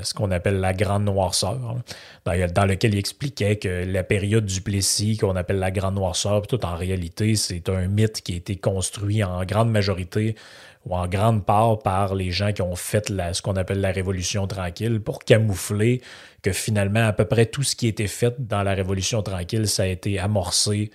ce 0.03 0.15
qu'on 0.15 0.31
appelle 0.31 0.61
la 0.61 0.73
grande 0.73 1.05
noirceur, 1.05 1.77
dans, 2.25 2.65
lequel 2.65 2.95
il 2.95 2.99
expliquait 2.99 3.57
que 3.57 3.85
la 3.85 4.05
période 4.05 4.47
du 4.47 4.61
Plessis, 4.61 5.17
qu'on 5.17 5.35
appelle 5.35 5.59
la 5.59 5.73
grande 5.73 5.97
noirceur, 5.97 6.47
tout 6.47 6.65
en 6.65 6.77
réalité, 6.77 7.35
c'est 7.35 7.69
un 7.69 7.89
mythe 7.89 8.23
qui 8.23 8.35
a 8.35 8.37
été 8.37 8.55
construit 8.55 9.25
en 9.25 9.45
grande 9.45 9.71
majorité 9.71 10.37
ou 10.85 10.95
en 10.95 11.09
grande 11.09 11.45
part 11.45 11.81
par 11.81 12.15
les 12.15 12.31
gens 12.31 12.53
qui 12.53 12.63
ont 12.63 12.77
fait 12.77 13.09
ce 13.33 13.43
qu'on 13.43 13.57
appelle 13.57 13.81
la 13.81 13.91
Révolution 13.91 14.47
tranquille 14.47 15.01
pour 15.01 15.25
camoufler 15.25 16.03
que 16.43 16.53
finalement, 16.53 17.05
à 17.05 17.13
peu 17.13 17.25
près 17.25 17.47
tout 17.47 17.65
ce 17.65 17.75
qui 17.75 17.87
a 17.87 17.89
été 17.89 18.07
fait 18.07 18.37
dans 18.39 18.63
la 18.63 18.75
Révolution 18.75 19.23
tranquille, 19.23 19.67
ça 19.67 19.83
a 19.83 19.87
été 19.87 20.21
amorcé 20.21 20.93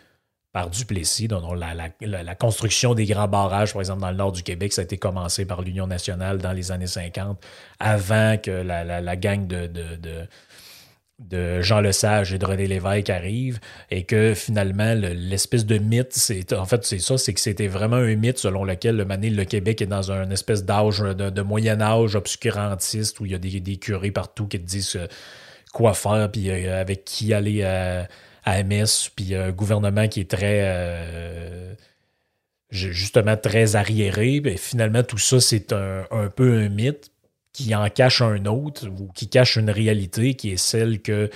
par 0.54 0.70
Duplessis. 0.70 1.28
Donc, 1.28 1.44
la, 1.58 2.36
construction 2.36 2.94
des 2.94 3.06
grands 3.06 3.28
barrages, 3.28 3.74
par 3.74 3.82
exemple, 3.82 4.02
dans 4.02 4.12
le 4.12 4.18
nord 4.18 4.32
du 4.32 4.44
Québec, 4.44 4.74
ça 4.74 4.82
a 4.82 4.84
été 4.84 4.98
commencé 4.98 5.46
par 5.46 5.62
l'Union 5.62 5.88
nationale 5.88 6.40
dans 6.40 6.52
les 6.52 6.72
années 6.72 6.88
50, 6.88 7.42
avant 7.80 8.38
que 8.38 8.52
la, 8.52 9.16
gang 9.16 9.48
de 9.48 9.68
de 11.30 11.62
Jean 11.62 11.82
Lesage 11.82 12.34
et 12.34 12.38
de 12.38 12.46
René 12.46 12.68
Lévesque 12.68 13.10
arrive 13.10 13.60
et 13.90 14.04
que 14.04 14.34
finalement 14.34 14.94
l'espèce 14.96 15.66
de 15.66 15.78
mythe, 15.78 16.18
en 16.54 16.66
fait 16.66 16.84
c'est 16.84 17.00
ça, 17.00 17.18
c'est 17.18 17.34
que 17.34 17.40
c'était 17.40 17.68
vraiment 17.68 17.98
un 17.98 18.16
mythe 18.16 18.40
selon 18.40 18.64
lequel 18.64 18.98
le 18.98 19.44
Québec 19.46 19.82
est 19.82 19.88
dans 19.88 20.12
un 20.12 20.30
espèce 20.32 20.66
d'âge 20.66 21.00
de, 21.00 21.42
Moyen 21.42 21.82
Âge 21.82 22.16
obscurantiste 22.16 23.20
où 23.20 23.26
il 23.26 23.32
y 23.32 23.36
a 23.36 23.38
des, 23.38 23.78
curés 23.78 24.12
partout 24.12 24.48
qui 24.48 24.60
te 24.60 24.66
disent 24.66 24.96
euh, 24.96 25.08
quoi 25.74 25.94
faire 25.94 26.30
puis 26.32 26.50
euh, 26.50 26.80
avec 26.80 27.04
qui 27.04 27.34
aller 27.34 27.64
à, 27.64 28.08
à 28.43 28.63
puis 29.15 29.35
un 29.35 29.52
gouvernement 29.52 30.08
qui 30.08 30.21
est 30.21 30.29
très 30.29 30.62
euh, 30.63 31.73
justement 32.69 33.37
très 33.37 33.75
arriéré. 33.75 34.42
Et 34.46 34.58
finalement 34.58 35.04
tout 35.04 35.17
ça 35.17 35.39
c'est 35.39 35.73
un, 35.73 36.06
peu 36.35 36.58
un 36.58 36.69
mythe 36.69 37.12
qui 37.54 37.75
en 37.75 37.89
cache 37.89 38.21
un 38.21 38.46
autre 38.46 38.87
ou 38.87 39.10
qui 39.13 39.29
cache 39.29 39.58
une 39.58 39.69
réalité 39.69 40.35
qui 40.35 40.52
est 40.52 40.58
celle 40.58 41.02
que 41.02 41.29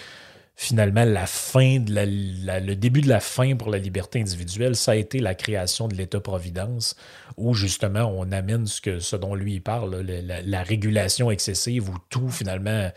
finalement 0.55 1.03
la 1.03 1.25
fin 1.25 1.79
de 1.79 1.93
la, 1.93 2.59
le 2.59 2.75
début 2.75 3.01
de 3.01 3.09
la 3.09 3.19
fin 3.19 3.55
pour 3.55 3.69
la 3.69 3.77
liberté 3.77 4.21
individuelle, 4.21 4.75
ça 4.75 4.91
a 4.91 4.95
été 4.95 5.19
la 5.19 5.35
création 5.35 5.87
de 5.87 5.95
l'État-providence, 5.95 6.95
où 7.37 7.53
justement 7.53 8.11
on 8.15 8.31
amène 8.31 8.65
ce, 8.65 8.79
que, 8.79 8.99
ce 8.99 9.15
dont 9.15 9.35
lui 9.35 9.59
parle, 9.59 10.01
la, 10.01 10.63
régulation 10.63 11.29
excessive, 11.29 11.89
où 11.89 11.95
tout 12.09 12.29
finalement, 12.29 12.89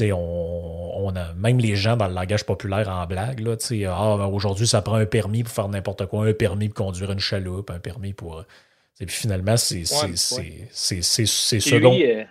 on, 0.00 1.06
on, 1.06 1.16
a 1.16 1.32
même 1.34 1.58
les 1.58 1.76
gens 1.76 1.96
dans 1.96 2.08
le 2.08 2.14
langage 2.14 2.44
populaire 2.44 2.88
en 2.88 3.06
blague, 3.06 3.40
là, 3.40 3.56
ah, 3.88 4.16
ben, 4.18 4.26
aujourd'hui 4.26 4.66
ça 4.66 4.82
prend 4.82 4.94
un 4.96 5.06
permis 5.06 5.42
pour 5.44 5.52
faire 5.52 5.68
n'importe 5.68 6.06
quoi, 6.06 6.26
un 6.26 6.32
permis 6.32 6.68
pour 6.68 6.86
conduire 6.86 7.10
une 7.12 7.18
chaloupe, 7.20 7.70
un 7.70 7.78
permis 7.78 8.12
pour 8.12 8.44
Et 9.00 9.06
puis 9.06 9.14
finalement, 9.14 9.56
c'est 9.56 9.78
Ouais, 9.80 10.16
ce 10.16 11.78
dont, 11.78 11.94
euh, 12.00 12.24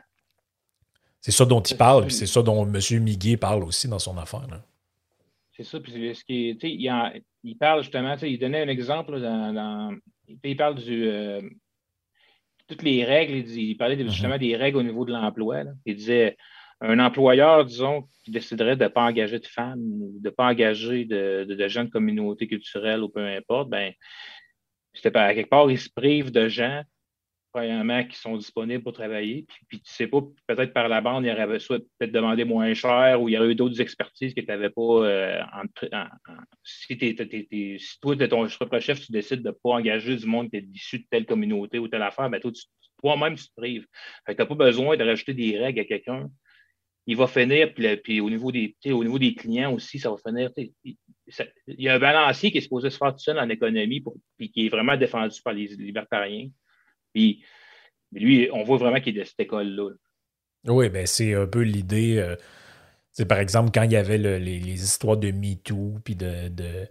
c'est 1.21 1.31
ça 1.31 1.45
dont 1.45 1.61
il 1.61 1.77
parle, 1.77 2.05
puis 2.07 2.13
c'est- 2.13 2.25
ça 2.25 2.41
dont 2.41 2.65
M. 2.65 2.79
Miguet 3.03 3.37
parle 3.37 3.63
aussi 3.63 3.87
dans 3.87 3.99
son 3.99 4.17
affaire. 4.17 4.47
C'est 5.55 5.63
ça. 5.63 5.79
Puis 5.79 5.91
c'est 5.91 6.13
ce 6.13 6.23
qui 6.25 6.49
est- 6.49 6.63
il, 6.63 6.89
en- 6.91 7.11
il 7.43 7.57
parle 7.57 7.81
justement, 7.83 8.15
il 8.21 8.37
donnait 8.37 8.61
un 8.61 8.67
exemple 8.67 9.13
là, 9.17 9.19
dans, 9.19 9.53
dans- 9.53 9.97
il 10.43 10.55
parle 10.57 10.75
du 10.75 11.07
euh, 11.07 11.41
toutes 12.67 12.83
les 12.83 13.03
règles. 13.05 13.35
Il, 13.37 13.43
dit- 13.45 13.61
il 13.69 13.75
parlait 13.77 13.95
de- 13.95 14.07
justement 14.07 14.37
des 14.37 14.55
règles 14.55 14.77
au 14.77 14.83
niveau 14.83 15.05
de 15.05 15.13
l'emploi. 15.13 15.63
Il 15.85 15.95
disait 15.95 16.37
un 16.81 16.99
employeur, 16.99 17.65
disons, 17.65 18.07
qui 18.23 18.31
déciderait 18.31 18.75
de 18.75 18.83
ne 18.83 18.89
pas 18.89 19.03
engager 19.03 19.39
de 19.39 19.47
femmes 19.47 19.79
ou 19.79 20.19
de 20.19 20.29
ne 20.29 20.33
pas 20.33 20.45
engager 20.45 21.05
de, 21.05 21.67
gens 21.67 21.85
de 21.85 21.89
communauté 21.89 22.47
culturelle 22.47 23.01
ou 23.03 23.09
peu 23.09 23.25
importe, 23.25 23.69
ben 23.69 23.93
à 25.13 25.33
quelque 25.33 25.49
part, 25.49 25.69
il 25.69 25.79
se 25.79 25.89
prive 25.89 26.31
de 26.31 26.47
gens 26.47 26.83
premièrement, 27.57 28.03
qui 28.03 28.17
sont 28.17 28.37
disponibles 28.37 28.83
pour 28.83 28.93
travailler. 28.93 29.45
Puis, 29.47 29.65
puis 29.67 29.81
tu 29.81 29.91
sais 29.91 30.07
pas, 30.07 30.21
peut-être 30.45 30.73
par 30.73 30.87
la 30.87 31.01
bande, 31.01 31.25
il 31.25 31.31
aurait 31.31 31.59
soit 31.59 31.79
peut-être 31.97 32.11
demandé 32.11 32.43
moins 32.43 32.73
cher 32.75 33.19
ou 33.19 33.29
il 33.29 33.33
y 33.33 33.37
aurait 33.37 33.49
eu 33.49 33.55
d'autres 33.55 33.81
expertises 33.81 34.35
que 34.35 34.41
tu 34.41 34.47
n'avais 34.47 34.69
pas. 34.69 34.81
euh, 34.81 35.41
si, 36.63 36.97
t'es- 36.97 37.15
t'es- 37.15 37.27
t'es- 37.27 37.47
t'es- 37.49 37.77
si 37.79 37.99
toi, 37.99 38.15
de 38.15 38.25
ton 38.27 38.47
chef, 38.47 39.01
tu 39.01 39.11
décides 39.11 39.41
de 39.41 39.49
ne 39.49 39.53
pas 39.53 39.71
engager 39.71 40.15
du 40.15 40.27
monde 40.27 40.51
qui 40.51 40.57
est 40.57 40.67
issu 40.71 40.99
de 40.99 41.05
telle 41.09 41.25
communauté 41.25 41.79
ou 41.79 41.87
telle 41.87 42.03
affaire, 42.03 42.29
ben 42.29 42.39
toi, 42.39 42.51
toi-même, 43.01 43.35
tu 43.35 43.47
te 43.47 43.55
prives. 43.55 43.87
Tu 44.27 44.35
n'as 44.37 44.45
pas 44.45 44.55
besoin 44.55 44.95
de 44.95 45.03
rajouter 45.03 45.33
des 45.33 45.57
règles 45.57 45.79
à 45.79 45.85
quelqu'un. 45.85 46.29
Il 47.09 47.15
va 47.15 47.25
finir, 47.27 47.73
puis, 47.73 47.95
puis 47.97 48.19
au, 48.21 48.29
niveau 48.29 48.51
des, 48.51 48.75
au 48.91 49.03
niveau 49.03 49.17
des 49.17 49.33
clients 49.33 49.73
aussi, 49.73 49.97
ça 49.97 50.09
va 50.11 50.17
finir. 50.17 50.51
il- 50.57 50.95
y 51.67 51.87
a 51.89 51.95
un 51.95 51.99
balancier 51.99 52.51
qui 52.51 52.57
est 52.57 52.61
supposé 52.61 52.89
se 52.89 52.97
faire 52.97 53.13
tout 53.13 53.19
seul 53.19 53.39
en 53.39 53.49
économie, 53.49 54.03
puis 54.37 54.51
qui 54.51 54.65
est 54.65 54.69
vraiment 54.69 54.95
défendu 54.97 55.41
par 55.41 55.53
les 55.53 55.67
libertariens. 55.67 56.49
Puis 57.13 57.43
lui, 58.11 58.49
on 58.51 58.63
voit 58.63 58.77
vraiment 58.77 58.99
qu'il 58.99 59.17
est 59.17 59.21
de 59.21 59.25
cette 59.25 59.39
école-là. 59.39 59.91
Oui, 60.65 60.89
ben 60.89 61.05
c'est 61.05 61.33
un 61.33 61.47
peu 61.47 61.61
l'idée. 61.61 62.17
euh, 62.17 62.35
par 63.25 63.39
exemple 63.39 63.71
quand 63.73 63.83
il 63.83 63.91
y 63.93 63.95
avait 63.95 64.17
le- 64.17 64.37
les, 64.37 64.59
histoires 64.83 65.17
de 65.17 65.31
MeToo, 65.31 65.95
puis 66.03 66.15
de, 66.15 66.49
de, 66.49 66.87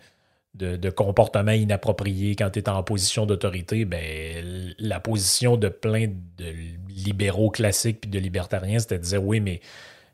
de, 0.55 0.77
de 0.77 0.91
comportements 0.91 1.53
inappropriés 1.53 2.35
quand 2.37 2.51
tu 2.51 2.59
es 2.59 2.69
en 2.69 2.83
position 2.83 3.27
d'autorité, 3.27 3.85
ben 3.85 4.75
la 4.79 4.99
position 5.01 5.57
de 5.57 5.69
plein 5.69 6.09
de 6.09 6.53
libéraux 6.89 7.51
classiques 7.51 8.01
puis 8.01 8.11
de 8.11 8.19
libertariens, 8.19 8.79
c'était 8.79 8.99
de 8.99 9.05
dire 9.05 9.23
oui, 9.25 9.41
mais 9.41 9.61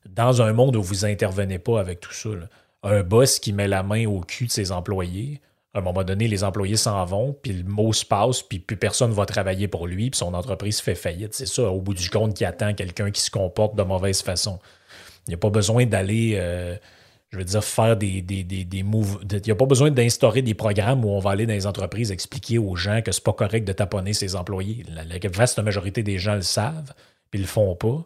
dans 0.08 0.42
un 0.42 0.52
monde 0.52 0.76
où 0.76 0.82
vous 0.82 1.04
intervenez 1.04 1.58
pas 1.58 1.80
avec 1.80 2.00
tout 2.00 2.12
ça, 2.12 2.30
un 2.82 3.02
boss 3.02 3.38
qui 3.38 3.52
met 3.52 3.68
la 3.68 3.82
main 3.82 4.06
au 4.06 4.20
cul 4.20 4.46
de 4.46 4.50
ses 4.50 4.72
employés, 4.72 5.40
à 5.74 5.78
un 5.78 5.80
moment 5.80 6.04
donné, 6.04 6.28
les 6.28 6.44
employés 6.44 6.76
s'en 6.76 7.04
vont, 7.06 7.34
puis 7.40 7.52
le 7.52 7.64
mot 7.64 7.92
se 7.92 8.04
passe, 8.04 8.42
puis 8.42 8.58
plus 8.58 8.76
personne 8.76 9.10
va 9.12 9.24
travailler 9.24 9.68
pour 9.68 9.86
lui, 9.86 10.10
puis 10.10 10.18
son 10.18 10.34
entreprise 10.34 10.80
fait 10.80 10.94
faillite. 10.94 11.32
C'est 11.32 11.46
ça, 11.46 11.70
au 11.70 11.80
bout 11.80 11.94
du 11.94 12.10
compte, 12.10 12.34
qui 12.34 12.44
attend 12.44 12.74
quelqu'un 12.74 13.10
qui 13.10 13.22
se 13.22 13.30
comporte 13.30 13.74
de 13.74 13.82
mauvaise 13.82 14.20
façon. 14.20 14.58
Il 15.26 15.30
n'y 15.30 15.34
a 15.34 15.38
pas 15.38 15.48
besoin 15.48 15.86
d'aller, 15.86 16.34
euh, 16.36 16.76
je 17.30 17.38
veux 17.38 17.44
dire, 17.44 17.64
faire 17.64 17.96
des, 17.96 18.20
des, 18.20 18.82
moves. 18.82 19.20
Il 19.30 19.40
n'y 19.40 19.50
a 19.50 19.54
pas 19.54 19.64
besoin 19.64 19.90
d'instaurer 19.90 20.42
des 20.42 20.52
programmes 20.52 21.06
où 21.06 21.08
on 21.08 21.20
va 21.20 21.30
aller 21.30 21.46
dans 21.46 21.54
les 21.54 21.66
entreprises 21.66 22.12
expliquer 22.12 22.58
aux 22.58 22.76
gens 22.76 23.00
que 23.00 23.10
c'est 23.10 23.24
pas 23.24 23.32
correct 23.32 23.64
de 23.64 23.72
taponner 23.72 24.12
ses 24.12 24.36
employés. 24.36 24.84
La, 24.90 25.04
la 25.04 25.16
vaste 25.30 25.58
majorité 25.60 26.02
des 26.02 26.18
gens 26.18 26.34
le 26.34 26.42
savent, 26.42 26.92
puis 27.30 27.40
ils 27.40 27.42
le 27.42 27.48
font 27.48 27.74
pas. 27.76 28.04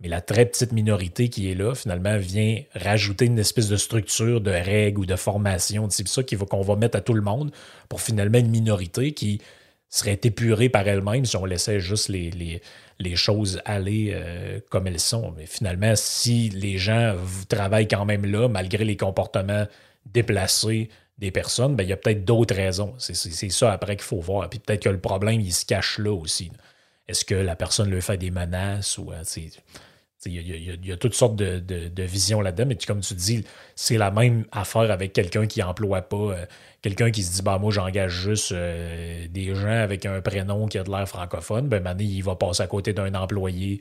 Mais 0.00 0.08
la 0.08 0.20
très 0.20 0.46
petite 0.46 0.72
minorité 0.72 1.28
qui 1.28 1.50
est 1.50 1.54
là, 1.54 1.74
finalement, 1.74 2.18
vient 2.18 2.62
rajouter 2.74 3.24
une 3.24 3.38
espèce 3.38 3.68
de 3.68 3.76
structure, 3.76 4.40
de 4.40 4.52
règles 4.52 5.00
ou 5.00 5.06
de 5.06 5.16
formation. 5.16 5.90
C'est 5.90 6.06
ça 6.06 6.22
qu'on 6.22 6.62
va 6.62 6.76
mettre 6.76 6.96
à 6.96 7.00
tout 7.00 7.14
le 7.14 7.22
monde 7.22 7.50
pour 7.88 8.00
finalement 8.00 8.38
une 8.38 8.50
minorité 8.50 9.12
qui 9.12 9.40
serait 9.88 10.20
épurée 10.22 10.68
par 10.68 10.86
elle-même 10.86 11.24
si 11.24 11.36
on 11.36 11.44
laissait 11.44 11.80
juste 11.80 12.10
les, 12.10 12.60
choses 13.16 13.60
aller 13.64 14.10
euh, 14.12 14.60
comme 14.70 14.86
elles 14.86 15.00
sont. 15.00 15.34
Mais 15.36 15.46
finalement, 15.46 15.94
si 15.96 16.50
les 16.50 16.78
gens 16.78 17.16
travaillent 17.48 17.88
quand 17.88 18.04
même 18.04 18.24
là, 18.24 18.48
malgré 18.48 18.84
les 18.84 18.96
comportements 18.96 19.66
déplacés 20.06 20.90
des 21.18 21.32
personnes, 21.32 21.74
ben, 21.74 21.82
il 21.82 21.88
y 21.88 21.92
a 21.92 21.96
peut-être 21.96 22.24
d'autres 22.24 22.54
raisons. 22.54 22.94
C'est 22.98 23.50
ça 23.50 23.72
après 23.72 23.96
qu'il 23.96 24.04
faut 24.04 24.20
voir. 24.20 24.48
Puis 24.48 24.60
peut-être 24.60 24.84
que 24.84 24.88
le 24.90 25.00
problème, 25.00 25.40
il 25.40 25.52
se 25.52 25.64
cache 25.66 25.98
là 25.98 26.12
aussi. 26.12 26.52
Est-ce 27.08 27.24
que 27.24 27.34
la 27.34 27.56
personne 27.56 27.90
lui 27.90 28.02
fait 28.02 28.18
des 28.18 28.30
menaces 28.30 28.98
ou 28.98 29.10
euh, 29.10 29.24
il 30.26 30.86
y, 30.86 30.92
a- 30.92 30.96
toutes 30.96 31.14
sortes 31.14 31.36
de, 31.36 31.58
de- 31.60 32.02
visions 32.02 32.40
là-dedans, 32.40 32.66
mais 32.68 32.76
tu- 32.76 32.86
comme 32.86 33.00
tu 33.00 33.14
dis, 33.14 33.44
c'est 33.76 33.98
la 33.98 34.10
même 34.10 34.46
affaire 34.52 34.90
avec 34.90 35.12
quelqu'un 35.12 35.46
qui 35.46 35.60
n'emploie 35.60 36.02
pas, 36.02 36.16
euh, 36.16 36.46
quelqu'un 36.82 37.10
qui 37.10 37.22
se 37.22 37.32
dit, 37.36 37.42
bah 37.42 37.58
moi 37.58 37.70
j'engage 37.72 38.12
juste 38.12 38.52
euh, 38.52 39.26
des 39.28 39.54
gens 39.54 39.68
avec 39.68 40.06
un 40.06 40.20
prénom 40.20 40.66
qui 40.66 40.78
a 40.78 40.84
de 40.84 40.90
l'air 40.90 41.08
francophone, 41.08 41.68
ben 41.68 41.82
maintenant 41.82 42.06
il 42.08 42.22
va 42.22 42.36
passer 42.36 42.62
à 42.62 42.66
côté 42.66 42.92
d'un 42.92 43.14
employé 43.14 43.80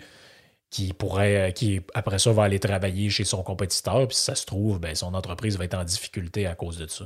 qui 0.70 0.94
pourrait, 0.94 1.50
euh, 1.50 1.52
qui 1.52 1.82
après 1.94 2.20
ça 2.20 2.32
va 2.34 2.44
aller 2.44 2.60
travailler 2.60 3.10
chez 3.10 3.24
son 3.26 3.44
compétiteur, 3.44 4.08
puis 4.08 4.18
si 4.18 4.24
ça 4.24 4.36
se 4.36 4.46
trouve, 4.46 4.80
ben, 4.80 4.96
son 4.96 5.14
entreprise 5.14 5.58
va 5.58 5.66
être 5.66 5.76
en 5.76 5.84
difficulté 5.86 6.46
à 6.48 6.56
cause 6.56 6.78
de 6.78 6.88
ça. 6.88 7.06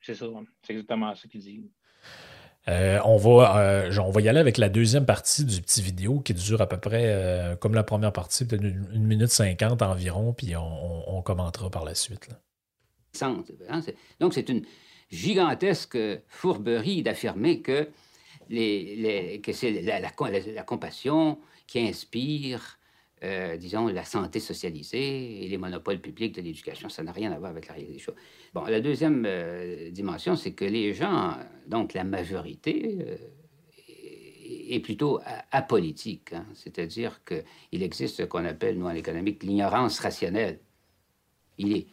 C'est 0.00 0.14
ça, 0.14 0.26
c'est 0.62 0.72
exactement 0.72 1.14
ça 1.14 1.28
qu'il 1.28 1.40
dit. 1.40 1.70
Euh, 2.68 3.00
on, 3.04 3.16
va, 3.16 3.58
euh, 3.58 3.98
on 3.98 4.10
va 4.10 4.20
y 4.20 4.28
aller 4.28 4.40
avec 4.40 4.58
la 4.58 4.68
deuxième 4.68 5.06
partie 5.06 5.44
du 5.44 5.62
petit 5.62 5.80
vidéo 5.80 6.20
qui 6.20 6.34
dure 6.34 6.60
à 6.60 6.68
peu 6.68 6.76
près 6.76 7.04
euh, 7.06 7.56
comme 7.56 7.74
la 7.74 7.82
première 7.82 8.12
partie, 8.12 8.44
peut-être 8.44 8.62
une, 8.62 9.06
minute 9.06 9.30
cinquante 9.30 9.80
environ, 9.80 10.34
puis 10.34 10.54
on, 10.56 11.22
commentera 11.22 11.70
par 11.70 11.84
la 11.84 11.94
suite. 11.94 12.28
hein, 13.68 13.80
Donc, 14.20 14.34
c'est 14.34 14.48
une 14.48 14.64
gigantesque 15.10 15.98
fourberie 16.28 17.02
d'affirmer 17.02 17.62
que, 17.62 17.88
c'est 18.50 19.82
la 19.82 20.62
compassion 20.62 21.38
qui 21.66 21.80
inspire, 21.80 22.77
euh, 23.24 23.56
disons, 23.56 23.88
la 23.88 24.04
santé 24.04 24.40
socialisée 24.40 25.44
et 25.44 25.48
les 25.48 25.58
monopoles 25.58 26.00
publics 26.00 26.34
de 26.34 26.42
l'éducation. 26.42 26.88
Ça 26.88 27.02
n'a 27.02 27.12
rien 27.12 27.32
à 27.32 27.38
voir 27.38 27.50
avec 27.50 27.66
la 27.68 27.74
réalité 27.74 27.94
des 27.94 27.98
choses. 28.00 28.14
Bon, 28.54 28.64
la 28.64 28.80
deuxième 28.80 29.24
euh, 29.26 29.90
dimension, 29.90 30.36
c'est 30.36 30.52
que 30.52 30.64
les 30.64 30.94
gens, 30.94 31.36
donc 31.66 31.94
la 31.94 32.04
majorité, 32.04 32.98
euh, 33.00 33.16
est 34.70 34.80
plutôt 34.80 35.20
apolitique. 35.50 36.32
hein. 36.32 36.46
C'est-à-dire 36.54 37.22
qu'il 37.24 37.82
existe 37.82 38.16
ce 38.16 38.22
qu'on 38.24 38.44
appelle, 38.44 38.78
nous, 38.78 38.86
en 38.86 38.90
économique, 38.90 39.42
l'ignorance 39.42 39.98
rationnelle. 40.00 40.60
Il 41.58 41.76
est 41.76 41.86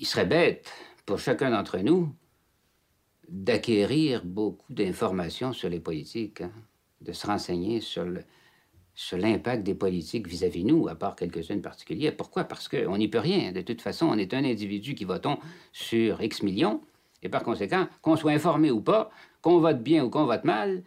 il 0.00 0.06
serait 0.06 0.26
bête 0.26 0.70
pour 1.06 1.18
chacun 1.18 1.50
d'entre 1.50 1.78
nous 1.78 2.14
d'acquérir 3.28 4.24
beaucoup 4.24 4.72
d'informations 4.72 5.52
sur 5.52 5.68
les 5.68 5.80
politiques, 5.80 6.40
hein, 6.42 6.52
de 7.00 7.12
se 7.12 7.26
renseigner 7.26 7.80
sur 7.80 8.04
le- 8.04 8.22
sur 8.98 9.16
l'impact 9.16 9.62
des 9.62 9.76
politiques 9.76 10.26
vis-à-vis 10.26 10.64
nous, 10.64 10.88
à 10.88 10.96
part 10.96 11.14
quelques-unes 11.14 11.62
particulières. 11.62 12.16
Pourquoi? 12.16 12.42
Parce 12.42 12.66
qu'on 12.66 12.98
n'y 12.98 13.06
peut 13.06 13.20
rien. 13.20 13.52
De 13.52 13.60
toute 13.60 13.80
façon, 13.80 14.06
on 14.06 14.18
est 14.18 14.34
un 14.34 14.44
individu 14.44 14.96
qui 14.96 15.04
votons 15.04 15.38
sur 15.72 16.20
X 16.20 16.42
millions, 16.42 16.80
et 17.22 17.28
par 17.28 17.44
conséquent, 17.44 17.86
qu'on 18.02 18.16
soit 18.16 18.32
informé 18.32 18.72
ou 18.72 18.80
pas, 18.80 19.12
qu'on 19.40 19.60
vote 19.60 19.84
bien 19.84 20.04
ou 20.04 20.10
qu'on 20.10 20.24
vote 20.24 20.42
mal, 20.42 20.82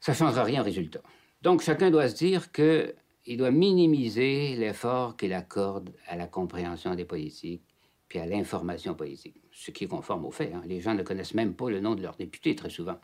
ça 0.00 0.12
ne 0.12 0.16
changera 0.16 0.42
rien 0.42 0.62
au 0.62 0.64
résultat. 0.64 1.02
Donc, 1.42 1.60
chacun 1.60 1.90
doit 1.90 2.08
se 2.08 2.14
dire 2.14 2.50
que 2.50 2.94
il 3.26 3.36
doit 3.36 3.50
minimiser 3.50 4.56
l'effort 4.56 5.18
qu'il 5.18 5.34
accorde 5.34 5.90
à 6.08 6.16
la 6.16 6.28
compréhension 6.28 6.94
des 6.94 7.04
politiques 7.04 7.62
puis 8.08 8.20
à 8.20 8.26
l'information 8.26 8.94
politique, 8.94 9.36
ce 9.52 9.70
qui 9.70 9.84
est 9.84 9.86
conforme 9.86 10.24
aux 10.24 10.30
faits. 10.30 10.54
hein. 10.54 10.62
Les 10.64 10.80
gens 10.80 10.94
ne 10.94 11.02
connaissent 11.02 11.34
même 11.34 11.52
pas 11.54 11.68
le 11.68 11.80
nom 11.80 11.94
de 11.94 12.00
leur 12.00 12.16
député 12.16 12.54
très 12.54 12.70
souvent. 12.70 12.98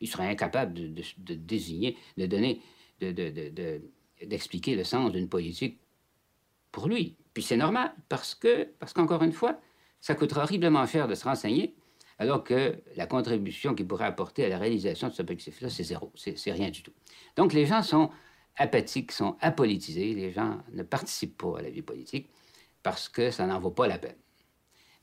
Ils 0.00 0.08
seraient 0.08 0.28
incapables 0.28 0.74
de, 0.74 0.88
de- 0.88 1.34
désigner, 1.34 1.96
de 2.16 2.26
donner, 2.26 2.60
de- 3.00 3.12
de- 3.12 3.30
de- 3.30 3.48
de- 3.50 3.82
d'expliquer 4.26 4.74
le 4.74 4.84
sens 4.84 5.12
d'une 5.12 5.28
politique 5.28 5.80
pour 6.72 6.88
lui. 6.88 7.16
Puis 7.34 7.42
c'est 7.42 7.56
normal, 7.56 7.94
parce 8.08 8.34
que, 8.34 8.64
parce 8.78 8.92
qu'encore 8.92 9.22
une 9.22 9.32
fois, 9.32 9.60
ça 10.00 10.14
coûtera 10.14 10.42
horriblement 10.42 10.86
cher 10.86 11.08
de 11.08 11.14
se 11.14 11.24
renseigner, 11.24 11.74
alors 12.18 12.44
que 12.44 12.82
la 12.96 13.06
contribution 13.06 13.74
qu'il 13.74 13.86
pourrait 13.86 14.06
apporter 14.06 14.44
à 14.44 14.48
la 14.48 14.58
réalisation 14.58 15.08
de 15.08 15.12
ce 15.12 15.20
objectif-là, 15.22 15.68
c'est 15.68 15.84
zéro, 15.84 16.12
c'est 16.14 16.52
rien 16.52 16.70
du 16.70 16.82
tout. 16.82 16.92
Donc 17.36 17.52
les 17.52 17.66
gens 17.66 17.82
sont 17.82 18.10
apathiques, 18.56 19.12
sont 19.12 19.36
apolitisés, 19.40 20.14
les 20.14 20.32
gens 20.32 20.62
ne 20.72 20.82
participent 20.82 21.36
pas 21.36 21.58
à 21.58 21.62
la 21.62 21.68
vie 21.70 21.82
politique 21.82 22.30
parce 22.82 23.08
que 23.08 23.30
ça 23.30 23.46
n'en 23.46 23.58
vaut 23.58 23.70
pas 23.70 23.86
la 23.86 23.98
peine. 23.98 24.16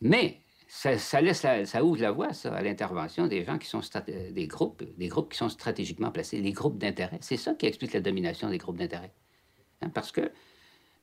Mais 0.01 0.41
ça, 0.75 1.83
ouvre 1.83 2.01
la 2.01 2.11
voie, 2.11 2.33
ça, 2.33 2.53
à 2.53 2.61
l'intervention 2.61 3.27
des 3.27 3.43
gens 3.43 3.59
qui 3.59 3.67
sont 3.67 3.81
euh, 4.09 4.31
des 4.31 4.47
groupes, 4.47 4.83
des 4.97 5.07
groupes 5.07 5.31
qui 5.31 5.37
sont 5.37 5.49
stratégiquement 5.49 6.11
placés, 6.11 6.41
les 6.41 6.51
groupes 6.51 6.79
d'intérêt. 6.79 7.19
C'est 7.21 7.37
ça 7.37 7.53
qui 7.53 7.67
explique 7.67 7.93
la 7.93 8.01
domination 8.01 8.49
des 8.49 8.57
groupes 8.57 8.77
d'intérêt. 8.77 9.13
Hein, 9.81 9.89
parce 9.89 10.11
que 10.11 10.31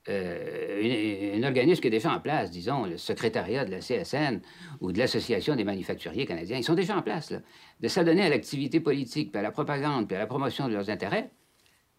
euh, 0.09 1.37
un, 1.37 1.43
organisme 1.45 1.81
qui 1.81 1.87
est 1.87 1.93
déjà 1.93 2.13
en 2.13 2.19
place, 2.19 2.51
disons, 2.51 2.85
le 2.85 2.97
secrétariat 2.97 3.65
de 3.65 3.71
la 3.71 3.79
CSN 3.79 4.41
ou 4.81 4.91
de 4.91 4.99
l'Association 4.99 5.55
des 5.55 5.65
manufacturiers 5.65 6.27
canadiens, 6.27 6.59
ils 6.59 6.65
sont 6.65 6.75
déjà 6.75 6.97
en 6.97 7.03
place. 7.03 7.33
De 7.79 7.89
s'adonner 7.89 8.23
à 8.23 8.29
l'activité 8.29 8.81
politique, 8.81 9.31
puis 9.31 9.39
à 9.39 9.43
la 9.43 9.53
propagande, 9.53 10.09
puis 10.09 10.17
à 10.17 10.19
la 10.19 10.27
promotion 10.27 10.67
de 10.67 10.73
leurs 10.73 10.91
intérêts, 10.91 11.31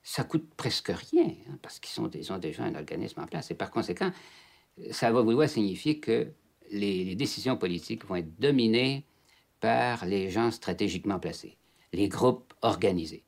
ça 0.03 0.25
coûte 0.25 0.53
presque 0.57 0.89
rien, 0.89 1.29
hein, 1.49 1.57
parce 1.61 1.79
qu'ils 1.79 2.03
ont 2.33 2.37
déjà 2.37 2.63
un 2.63 2.75
organisme 2.75 3.21
en 3.21 3.27
place. 3.27 3.49
Et 3.49 3.55
par 3.55 3.71
conséquent, 3.71 4.11
ça 4.89 5.09
va 5.11 5.21
vouloir 5.21 5.47
signifier 5.47 5.99
que 5.99 6.33
les, 6.71 7.03
les 7.03 7.15
décisions 7.15 7.57
politiques 7.57 8.05
vont 8.05 8.15
être 8.15 8.39
dominées 8.39 9.05
par 9.59 10.05
les 10.05 10.29
gens 10.29 10.51
stratégiquement 10.51 11.19
placés, 11.19 11.57
les 11.93 12.09
groupes 12.09 12.53
organisés. 12.61 13.23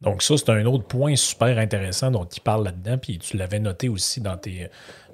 Donc 0.00 0.22
ça, 0.22 0.36
c'est 0.36 0.50
un 0.50 0.64
autre 0.66 0.84
point 0.84 1.16
super 1.16 1.58
intéressant 1.58 2.10
dont 2.10 2.24
il 2.24 2.40
parle 2.40 2.64
là-dedans, 2.64 2.98
puis 2.98 3.18
tu 3.18 3.36
l'avais 3.36 3.58
noté 3.58 3.88
aussi 3.88 4.20
dans, 4.20 4.36
tes, 4.36 4.68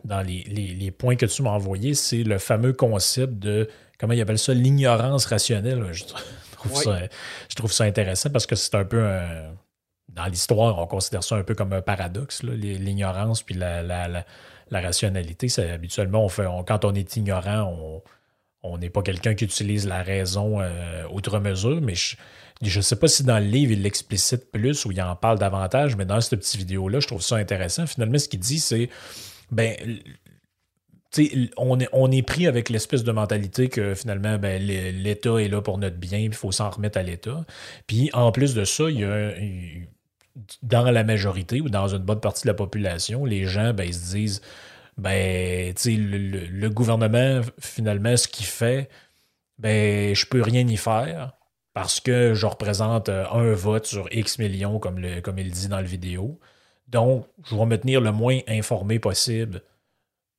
dans 0.05 0.21
les, 0.21 0.91
points 0.91 1.17
que 1.17 1.27
tu 1.27 1.43
m'as 1.43 1.51
envoyés, 1.51 1.95
c'est 1.95 2.23
le 2.23 2.39
fameux 2.39 2.75
concept 2.75 3.35
de, 3.35 3.69
comment 3.99 4.13
il 4.13 4.21
appelle 4.21 4.39
ça, 4.39 4.53
l'ignorance 4.53 5.25
rationnelle. 5.27 5.87
Je 5.93 6.05
trouve, 6.05 6.75
ça, 6.75 6.99
je 7.49 7.55
trouve 7.55 7.73
ça 7.73 7.85
intéressant 7.85 8.31
parce 8.31 8.47
que 8.47 8.57
c'est 8.57 8.75
un 8.75 8.85
peu 8.85 9.07
dans 10.11 10.27
l'histoire, 10.27 10.79
on 10.79 10.87
considère 10.87 11.25
ça 11.25 11.37
un 11.37 11.43
peu 11.43 11.55
comme 11.55 11.73
un 11.73 11.83
paradoxe, 11.83 12.43
l'ignorance 12.43 13.43
puis 13.43 13.55
la, 13.55 13.83
la, 13.83 14.25
rationalité. 14.81 15.49
habituellement, 15.61 16.25
on 16.25 16.29
fait, 16.29 16.47
quand 16.67 16.85
on 16.85 16.95
est 16.95 17.17
ignorant, 17.17 18.03
on 18.65 18.79
n'est 18.79 18.91
pas 18.91 19.03
quelqu'un 19.03 19.35
qui 19.35 19.45
utilise 19.45 19.87
la 19.87 20.03
raison 20.03 20.61
euh, 20.61 21.05
outre 21.11 21.39
mesure, 21.39 21.81
mais 21.83 21.95
je 21.95 22.17
ne 22.63 22.83
sais 22.83 22.97
pas 22.97 23.09
si 23.09 23.23
dans 23.23 23.39
le 23.39 23.45
livre, 23.45 23.73
il 23.73 23.83
l'explicite 23.83 24.51
plus 24.51 24.87
ou 24.87 24.93
il 24.93 25.01
en 25.03 25.15
parle 25.17 25.39
davantage, 25.39 25.97
mais 25.97 26.07
dans 26.07 26.21
cette 26.21 26.41
petite 26.41 26.57
vidéo-là, 26.57 27.01
je 27.01 27.07
trouve 27.07 27.21
ça 27.21 27.37
intéressant. 27.37 27.87
Finalement, 27.87 28.19
ce 28.19 28.29
qu'il 28.29 28.41
dit, 28.41 28.59
c'est 28.59 28.89
ben, 29.51 29.77
on 31.57 31.79
est, 31.79 31.89
on 31.93 32.11
est 32.11 32.23
pris 32.23 32.47
avec 32.47 32.71
l'espèce 32.71 33.05
de 33.05 33.13
mentalité 33.13 33.69
que 33.69 33.95
finalement, 33.95 34.39
ben, 34.39 34.61
l'État 34.63 35.37
est 35.37 35.49
là 35.49 35.61
pour 35.61 35.79
notre 35.79 35.97
bien, 35.97 36.19
il 36.19 36.35
faut 36.35 36.51
s'en 36.51 36.71
remettre 36.71 36.99
à 36.99 37.03
l'État. 37.03 37.45
Puis 37.87 38.11
en 38.15 38.33
plus 38.33 38.55
de 38.55 38.65
ça, 38.65 38.91
il 38.91 39.01
y 39.01 39.05
a 39.05 39.33
dans 40.63 40.91
la 40.91 41.05
majorité 41.05 41.61
ou 41.61 41.69
dans 41.69 41.89
une 41.89 42.03
bonne 42.03 42.21
partie 42.21 42.43
de 42.43 42.49
la 42.49 42.55
population, 42.55 43.25
les 43.25 43.47
gens 43.47 43.73
ben, 43.73 43.85
ils 43.85 43.95
se 43.95 44.11
disent 44.13 44.41
ben, 44.99 45.75
le, 45.85 46.47
le, 46.47 46.71
gouvernement, 46.71 47.41
finalement, 47.61 48.17
ce 48.17 48.29
qu'il 48.29 48.47
fait, 48.47 48.89
ben, 49.59 50.15
je 50.15 50.27
peux 50.27 50.43
rien 50.43 50.67
y 50.67 50.77
faire 50.77 51.33
parce 51.73 52.01
que 52.01 52.35
je 52.35 52.47
représente 52.47 53.09
euh, 53.09 53.27
un 53.31 53.53
vote 53.55 53.87
sur 53.87 54.09
X 54.13 54.39
millions, 54.39 54.79
comme, 54.79 54.99
le, 55.01 55.21
comme 55.21 55.39
il 55.39 55.51
dit 55.51 55.69
dans 55.69 55.77
la 55.77 55.83
vidéo. 55.83 56.39
Donc, 56.89 57.27
je 57.45 57.57
vais 57.57 57.67
me 57.67 57.77
tenir 57.77 58.01
le 58.01 58.13
moins 58.13 58.39
informé 58.47 58.99
possible 58.99 59.63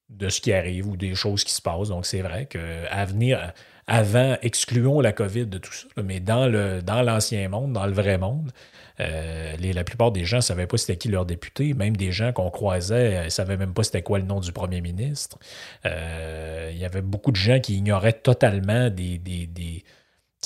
de 0.10 0.30
ce 0.30 0.39
qui 0.39 0.54
arrive 0.54 0.88
ou 0.88 0.96
des 0.96 1.16
choses 1.16 1.43
qui 1.43 1.54
se 1.54 1.62
passent. 1.62 1.89
Donc, 1.89 2.06
c'est 2.06 2.22
vrai 2.22 2.46
qu'à 2.46 3.06
venir, 3.06 3.54
avant, 3.88 4.38
excluons 4.41 5.02
la 5.02 5.12
COVID 5.12 5.48
de 5.48 5.58
tout 5.58 5.74
ça, 5.74 5.88
mais 6.04 6.20
dans, 6.20 6.48
le, 6.48 6.82
dans 6.82 7.02
l'ancien 7.02 7.50
monde, 7.50 7.74
dans 7.74 7.86
le 7.86 7.93
vrai 7.93 8.18
monde, 8.18 8.52
euh, 9.00 9.56
la 9.60 9.84
plupart 9.84 10.12
des 10.12 10.26
gens 10.26 10.38
ne 10.38 10.41
savaient 10.41 10.68
pas 10.68 10.78
c'était 10.78 10.98
qui 10.98 11.10
leur 11.10 11.26
député. 11.26 11.74
Même 11.74 11.98
des 11.98 12.12
gens 12.12 12.32
qu'on 12.34 12.50
croisait 12.50 13.26
ne 13.26 13.30
savaient 13.30 13.58
même 13.58 13.74
pas 13.74 13.84
c'était 13.84 14.04
quoi 14.04 14.20
le 14.20 14.26
nom 14.26 14.39
du 14.39 14.52
premier 14.52 14.82
ministre. 14.82 15.38
Euh, 15.86 16.70
il 16.72 16.78
y 16.78 16.86
avait 16.86 17.02
beaucoup 17.02 17.32
de 17.32 17.36
gens 17.36 17.60
qui 17.60 17.76
ignoraient 17.76 18.14
totalement 18.14 18.89
des. 18.89 19.18
des, 19.18 19.48
des 19.48 19.84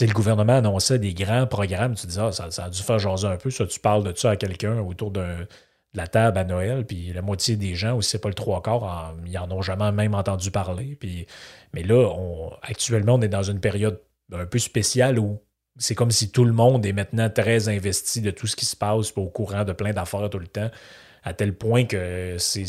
le 0.02 0.14
gouvernement 0.14 0.54
annonçait 0.54 0.98
des 0.98 1.14
grands 1.14 1.46
programmes. 1.46 1.94
Tu 1.94 2.08
disais, 2.08 2.22
ah, 2.22 2.32
ça, 2.32 2.64
a 2.64 2.70
dû 2.70 2.82
faire 2.82 3.00
jaser 3.00 3.28
un 3.28 3.36
peu. 3.36 3.50
Ça, 3.50 3.66
tu 3.68 3.82
parles 3.82 4.06
de 4.06 4.18
ça 4.18 4.30
à 4.32 4.36
quelqu'un 4.38 4.80
autour 4.80 5.12
de 5.12 5.46
la 5.94 6.08
table 6.08 6.38
à 6.38 6.46
Noël, 6.46 6.86
puis 6.86 7.12
la 7.12 7.22
moitié 7.22 7.58
des 7.58 7.76
gens, 7.76 7.96
ou 7.96 8.02
si 8.02 8.12
c'est 8.12 8.20
pas 8.20 8.30
le 8.30 8.36
trois 8.36 8.62
quarts, 8.62 9.14
ils 9.26 9.34
n'en 9.34 9.52
ont 9.52 9.62
jamais 9.62 9.92
même 9.92 10.16
entendu 10.16 10.52
parler. 10.52 10.98
Mais 11.74 11.84
là, 11.84 12.14
actuellement, 12.62 13.16
on 13.16 13.22
est 13.22 13.28
dans 13.28 13.44
une 13.44 13.60
période 13.60 14.00
un 14.32 14.46
peu 14.46 14.60
spéciale 14.60 15.20
où 15.20 15.42
c'est 15.80 15.96
comme 15.96 16.12
si 16.12 16.32
tout 16.32 16.44
le 16.44 16.52
monde 16.52 16.86
est 16.86 16.94
maintenant 16.94 17.30
très 17.30 17.70
investi 17.70 18.22
de 18.22 18.32
tout 18.32 18.48
ce 18.48 18.56
qui 18.56 18.66
se 18.66 18.76
passe, 18.76 19.14
au 19.16 19.30
courant 19.30 19.64
de 19.64 19.72
plein 19.72 19.94
d'affaires 19.94 20.30
tout 20.30 20.38
le 20.38 20.48
temps, 20.48 20.70
à 21.24 21.34
tel 21.34 21.56
point 21.56 21.86
que 21.86 22.36
c'est. 22.38 22.66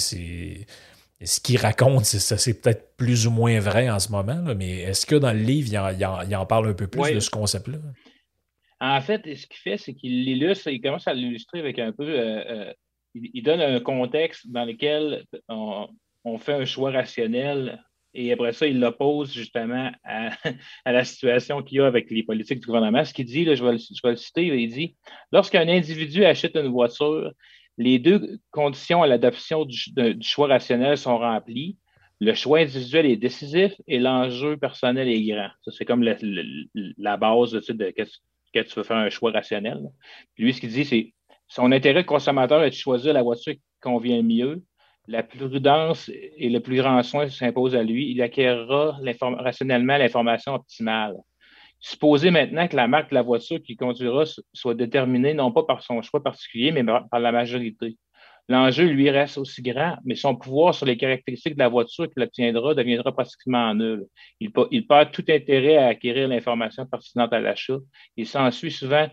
Ce 1.22 1.38
qu'il 1.38 1.58
raconte, 1.58 2.06
c'est 2.06 2.62
peut-être 2.62 2.96
plus 2.96 3.26
ou 3.26 3.30
moins 3.30 3.60
vrai 3.60 3.90
en 3.90 3.98
ce 3.98 4.10
moment, 4.10 4.42
mais 4.56 4.78
est-ce 4.78 5.04
que 5.04 5.16
dans 5.16 5.34
le 5.34 5.40
livre, 5.40 5.68
il 5.70 6.36
en, 6.36 6.46
parle 6.46 6.68
un 6.70 6.72
peu 6.72 6.86
plus 6.86 7.12
de 7.12 7.20
ce 7.20 7.28
concept-là? 7.28 7.76
En 8.80 9.02
fait, 9.02 9.22
ce 9.36 9.46
qu'il 9.46 9.60
fait, 9.62 9.76
c'est 9.76 9.92
qu'il 9.92 10.24
l'illustre, 10.24 10.68
il 10.68 10.80
commence 10.80 11.06
à 11.06 11.12
l'illustrer 11.12 11.58
avec 11.58 11.78
un 11.78 11.92
peu. 11.92 12.08
Euh, 12.08 12.68
euh, 12.68 12.72
il, 13.14 13.42
donne 13.42 13.60
un 13.60 13.80
contexte 13.80 14.50
dans 14.50 14.64
lequel 14.64 15.26
on 15.50 16.38
fait 16.38 16.54
un 16.54 16.64
choix 16.64 16.90
rationnel 16.90 17.78
et 18.12 18.32
après 18.32 18.52
ça, 18.52 18.66
il 18.66 18.80
l'oppose 18.80 19.32
justement 19.32 19.90
à, 20.04 20.32
la 20.92 21.04
situation 21.04 21.62
qu'il 21.62 21.78
y 21.78 21.80
a 21.80 21.86
avec 21.86 22.10
les 22.10 22.22
politiques 22.22 22.60
du 22.60 22.66
gouvernement. 22.66 23.04
Ce 23.04 23.14
qu'il 23.14 23.26
dit, 23.26 23.44
là, 23.44 23.54
je, 23.54 23.64
vais 23.64 23.72
le, 23.72 24.16
citer, 24.16 24.46
il 24.46 24.70
dit 24.70 24.96
Lorsqu'un 25.32 25.68
individu 25.68 26.24
achète 26.24 26.56
une 26.56 26.68
voiture, 26.68 27.32
les 27.78 27.98
deux 27.98 28.38
conditions 28.50 29.02
à 29.02 29.06
l'adoption 29.06 29.64
du, 29.64 29.78
choix 30.22 30.48
rationnel 30.48 30.98
sont 30.98 31.18
remplies. 31.18 31.78
Le 32.22 32.34
choix 32.34 32.58
individuel 32.58 33.06
est 33.06 33.16
décisif 33.16 33.72
et 33.86 33.98
l'enjeu 33.98 34.56
personnel 34.58 35.08
est 35.08 35.22
grand. 35.22 35.48
Ça, 35.62 35.70
c'est 35.70 35.86
comme 35.86 36.02
la, 36.02 37.16
base 37.16 37.52
de, 37.52 37.72
de, 37.72 37.90
que 38.52 38.60
tu 38.60 38.74
veux 38.74 38.82
faire 38.82 38.98
un 38.98 39.08
choix 39.08 39.30
rationnel. 39.30 39.80
lui, 40.36 40.52
ce 40.52 40.60
qu'il 40.60 40.70
dit, 40.70 40.84
c'est 40.84 41.14
son 41.48 41.72
intérêt 41.72 42.04
consommateur 42.04 42.62
est 42.62 42.70
de 42.70 42.74
choisir 42.74 43.14
la 43.14 43.22
voiture 43.22 43.54
qui 43.54 43.62
convient 43.80 44.22
mieux 44.22 44.62
la 45.06 45.22
prudence 45.22 46.08
et 46.08 46.48
le 46.48 46.60
plus 46.60 46.76
grand 46.76 47.02
soin 47.02 47.28
s'imposent 47.28 47.74
à 47.74 47.82
lui. 47.82 48.10
Il 48.10 48.22
acquérera 48.22 48.98
rationnellement 49.38 49.96
l'information 49.96 50.54
optimale. 50.54 51.16
Supposez 51.80 52.30
maintenant 52.30 52.68
que 52.68 52.76
la 52.76 52.86
marque 52.86 53.10
de 53.10 53.14
la 53.14 53.22
voiture 53.22 53.62
qu'il 53.62 53.76
conduira 53.76 54.24
soit 54.52 54.74
déterminée 54.74 55.34
non 55.34 55.50
pas 55.50 55.62
par 55.62 55.82
son 55.82 56.02
choix 56.02 56.22
particulier, 56.22 56.72
mais 56.72 56.84
par 56.84 57.20
la 57.20 57.32
majorité. 57.32 57.96
L'enjeu, 58.50 58.84
lui, 58.86 59.08
reste 59.10 59.38
aussi 59.38 59.62
grand, 59.62 59.96
mais 60.04 60.16
son 60.16 60.34
pouvoir 60.34 60.74
sur 60.74 60.84
les 60.84 60.96
caractéristiques 60.96 61.54
de 61.54 61.60
la 61.60 61.68
voiture 61.68 62.10
qu'il 62.10 62.20
obtiendra 62.20 62.74
deviendra 62.74 63.12
pratiquement 63.12 63.72
nul. 63.74 64.06
Il, 64.40 64.52
perd 64.86 65.12
tout 65.12 65.24
intérêt 65.28 65.76
à 65.76 65.86
acquérir 65.86 66.26
l'information 66.26 66.84
pertinente 66.84 67.32
à 67.32 67.38
l'achat. 67.38 67.78
Il 68.16 68.26
s'ensuit 68.26 68.72
souvent 68.72 69.08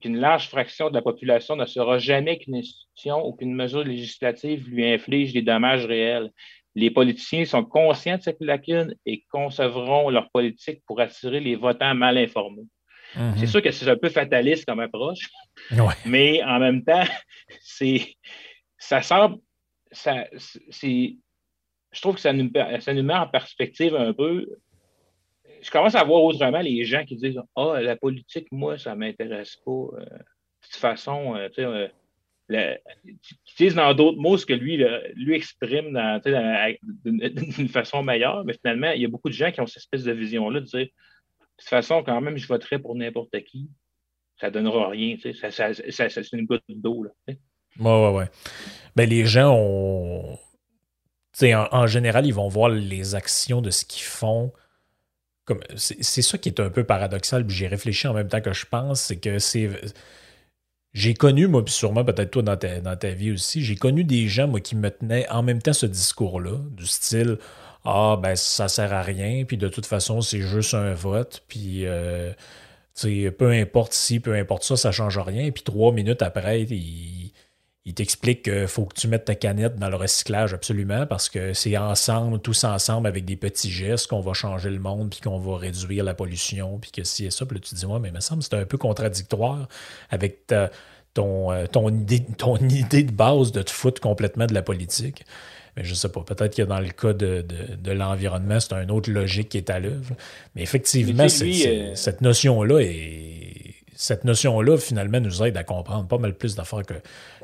qu'une 0.00 0.16
large 0.16 0.48
fraction 0.48 0.88
de 0.88 0.94
la 0.94 1.02
population 1.02 1.56
ne 1.56 1.66
saura 1.66 1.98
jamais 1.98 2.38
qu'une 2.38 2.56
institution 2.56 3.26
ou 3.26 3.32
qu'une 3.34 3.54
mesure 3.54 3.84
législative 3.84 4.68
lui 4.68 4.86
inflige 4.86 5.32
des 5.32 5.42
dommages 5.42 5.86
réels. 5.86 6.30
Les 6.74 6.90
politiciens 6.90 7.44
sont 7.44 7.64
conscients 7.64 8.16
de 8.16 8.22
cette 8.22 8.40
lacune 8.40 8.94
et 9.04 9.24
concevront 9.30 10.08
leur 10.08 10.30
politique 10.30 10.82
pour 10.86 11.00
attirer 11.00 11.40
les 11.40 11.56
votants 11.56 11.94
mal 11.94 12.16
informés. 12.16 12.66
Mhm. 13.14 13.34
C'est 13.36 13.46
sûr 13.46 13.62
que 13.62 13.70
c'est 13.70 13.88
un 13.88 13.96
peu 13.96 14.08
fataliste 14.08 14.64
comme 14.64 14.80
approche, 14.80 15.28
mais 16.06 16.42
en 16.42 16.58
même 16.58 16.82
temps, 16.82 17.04
c'est 17.60 18.14
ça 18.78 19.02
semble, 19.02 19.36
ça, 19.90 20.26
je 20.32 22.00
trouve 22.00 22.14
que 22.14 22.20
ça 22.20 22.32
nous, 22.32 22.50
ça 22.80 22.94
nous 22.94 23.02
met 23.02 23.14
en 23.14 23.28
perspective 23.28 23.94
un 23.94 24.12
peu 24.14 24.46
je 25.62 25.70
commence 25.70 25.94
à 25.94 26.02
voir 26.04 26.22
autrement 26.24 26.60
les 26.60 26.84
gens 26.84 27.04
qui 27.04 27.16
disent 27.16 27.40
Ah, 27.56 27.80
la 27.80 27.96
politique, 27.96 28.48
moi, 28.50 28.78
ça 28.78 28.94
ne 28.94 29.00
m'intéresse 29.00 29.56
pas. 29.64 29.70
Euh, 29.70 30.00
de 30.00 30.66
toute 30.66 30.76
façon, 30.76 31.36
euh, 31.36 31.48
tu 31.48 31.62
sais, 31.62 31.64
euh, 31.64 31.88
qui 33.22 33.54
disent 33.56 33.76
dans 33.76 33.94
d'autres 33.94 34.18
mots 34.18 34.36
ce 34.36 34.44
que 34.44 34.52
lui, 34.52 34.84
lui 35.14 35.34
exprime 35.34 36.20
d'une 37.04 37.68
façon 37.68 38.02
meilleure, 38.02 38.44
mais 38.44 38.54
finalement, 38.54 38.90
il 38.90 39.02
y 39.02 39.04
a 39.04 39.08
beaucoup 39.08 39.28
de 39.28 39.34
gens 39.34 39.50
qui 39.52 39.60
ont 39.60 39.66
cette 39.66 39.78
espèce 39.78 40.04
de 40.04 40.12
vision-là 40.12 40.60
de 40.60 40.66
dire 40.66 40.86
de 40.86 41.64
toute 41.64 41.68
façon, 41.68 42.02
quand 42.02 42.20
même, 42.20 42.36
je 42.36 42.46
voterai 42.46 42.78
pour 42.78 42.94
n'importe 42.96 43.40
qui. 43.44 43.70
Ça 44.40 44.48
ne 44.48 44.54
donnera 44.54 44.88
rien. 44.88 45.16
Ça, 45.34 45.50
c'est 45.50 46.32
une 46.32 46.46
goutte 46.46 46.64
d'eau. 46.68 47.06
Oui, 47.28 47.36
oui, 47.78 48.08
oui. 48.12 48.24
Ben, 48.96 49.08
les 49.08 49.24
gens 49.24 49.54
ont. 49.54 50.38
En, 51.42 51.68
en, 51.70 51.86
général, 51.86 52.26
ils 52.26 52.34
vont 52.34 52.48
voir 52.48 52.68
les 52.68 53.14
actions 53.14 53.62
de 53.62 53.70
ce 53.70 53.84
qu'ils 53.84 54.02
font 54.02 54.52
c'est 55.76 56.22
ça 56.22 56.38
qui 56.38 56.48
est 56.48 56.60
un 56.60 56.70
peu 56.70 56.84
paradoxal, 56.84 57.46
puis 57.46 57.56
j'ai 57.56 57.66
réfléchi 57.66 58.06
en 58.06 58.14
même 58.14 58.28
temps 58.28 58.40
que 58.40 58.52
je 58.52 58.66
pense, 58.66 59.00
c'est 59.02 59.16
que 59.16 59.38
c'est. 59.38 59.70
J'ai 60.94 61.14
connu, 61.14 61.46
moi, 61.46 61.64
puis 61.64 61.72
sûrement 61.72 62.04
peut-être 62.04 62.30
toi 62.30 62.42
dans 62.42 62.56
ta, 62.56 63.10
vie 63.10 63.32
aussi, 63.32 63.62
j'ai 63.64 63.76
connu 63.76 64.04
des 64.04 64.28
gens, 64.28 64.46
moi, 64.46 64.60
qui 64.60 64.76
me 64.76 64.90
tenaient 64.90 65.28
en 65.30 65.42
même 65.42 65.62
temps 65.62 65.72
ce 65.72 65.86
discours-là, 65.86 66.58
du 66.70 66.86
style 66.86 67.38
Ah, 67.84 68.18
ben, 68.22 68.36
ça 68.36 68.68
sert 68.68 68.92
à 68.92 69.02
rien, 69.02 69.44
puis 69.44 69.56
de 69.56 69.68
toute 69.68 69.86
façon, 69.86 70.20
c'est 70.20 70.42
juste 70.42 70.74
un 70.74 70.92
vote, 70.94 71.44
puis 71.48 71.86
euh, 71.86 72.32
peu 73.38 73.50
importe 73.50 73.94
si, 73.94 74.20
peu 74.20 74.34
importe 74.34 74.64
ça, 74.64 74.76
ça 74.76 74.92
change 74.92 75.18
rien. 75.18 75.50
Puis 75.50 75.62
trois 75.62 75.92
minutes 75.92 76.22
après, 76.22 76.62
il, 76.62 77.31
il 77.84 77.94
t'explique 77.94 78.44
qu'il 78.44 78.68
faut 78.68 78.84
que 78.84 78.94
tu 78.94 79.08
mettes 79.08 79.24
ta 79.24 79.34
canette 79.34 79.76
dans 79.76 79.88
le 79.88 79.96
recyclage 79.96 80.54
absolument 80.54 81.04
parce 81.06 81.28
que 81.28 81.52
c'est 81.52 81.76
ensemble, 81.76 82.38
tous 82.38 82.62
ensemble, 82.62 83.08
avec 83.08 83.24
des 83.24 83.34
petits 83.34 83.72
gestes 83.72 84.06
qu'on 84.06 84.20
va 84.20 84.34
changer 84.34 84.70
le 84.70 84.78
monde 84.78 85.10
puis 85.10 85.20
qu'on 85.20 85.38
va 85.38 85.56
réduire 85.56 86.04
la 86.04 86.14
pollution 86.14 86.78
puis 86.78 86.92
que 86.92 87.02
si 87.02 87.26
et 87.26 87.30
ça. 87.30 87.44
Puis 87.44 87.56
là, 87.56 87.60
tu 87.60 87.70
te 87.70 87.74
dis, 87.74 87.84
ouais, 87.84 87.98
mais 87.98 88.10
il 88.10 88.14
me 88.14 88.20
semble 88.20 88.42
que 88.42 88.48
c'est 88.48 88.56
un 88.56 88.64
peu 88.64 88.78
contradictoire 88.78 89.66
avec 90.10 90.46
ton, 91.14 91.50
euh, 91.50 91.66
ton, 91.66 91.88
idée, 91.88 92.24
ton 92.38 92.56
idée 92.68 93.02
de 93.02 93.12
base 93.12 93.50
de 93.50 93.62
te 93.62 93.70
foutre 93.70 94.00
complètement 94.00 94.46
de 94.46 94.54
la 94.54 94.62
politique. 94.62 95.24
Mais 95.76 95.82
je 95.82 95.94
sais 95.94 96.10
pas, 96.10 96.20
peut-être 96.20 96.54
que 96.54 96.62
dans 96.62 96.80
le 96.80 96.90
cas 96.90 97.14
de, 97.14 97.44
l'environnement, 97.90 98.60
c'est 98.60 98.74
une 98.74 98.90
autre 98.92 99.10
logique 99.10 99.48
qui 99.48 99.56
est 99.56 99.70
à 99.70 99.80
l'œuvre. 99.80 100.14
Mais 100.54 100.62
effectivement, 100.62 101.24
euh, 101.24 101.92
cette 101.94 102.20
notion-là 102.20 102.78
est 102.80 103.72
cette 104.02 104.24
notion-là, 104.24 104.78
finalement, 104.78 105.20
nous 105.20 105.44
aide 105.44 105.56
à 105.56 105.62
comprendre 105.62 106.08
pas 106.08 106.18
mal 106.18 106.34
plus 106.34 106.56
d'affaires 106.56 106.82
que, 106.82 106.94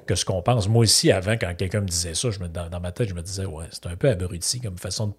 que 0.09 0.15
ce 0.15 0.25
qu'on 0.25 0.43
pense. 0.43 0.69
Moi 0.69 0.83
aussi, 0.83 1.13
avant, 1.13 1.35
quand 1.35 1.55
quelqu'un 1.55 1.81
me 1.83 1.87
disait 1.87 2.15
ça, 2.15 2.31
je 2.31 2.41
me, 2.41 2.49
dans, 2.49 2.81
ma 2.81 2.91
tête, 2.91 3.09
je 3.09 3.15
me 3.15 3.23
disais, 3.23 3.45
ouais, 3.45 3.67
c'est 3.71 3.87
un 3.87 3.97
peu 3.97 4.09
abruti 4.09 4.61
comme 4.61 4.79
façon 4.79 5.09
de, 5.09 5.15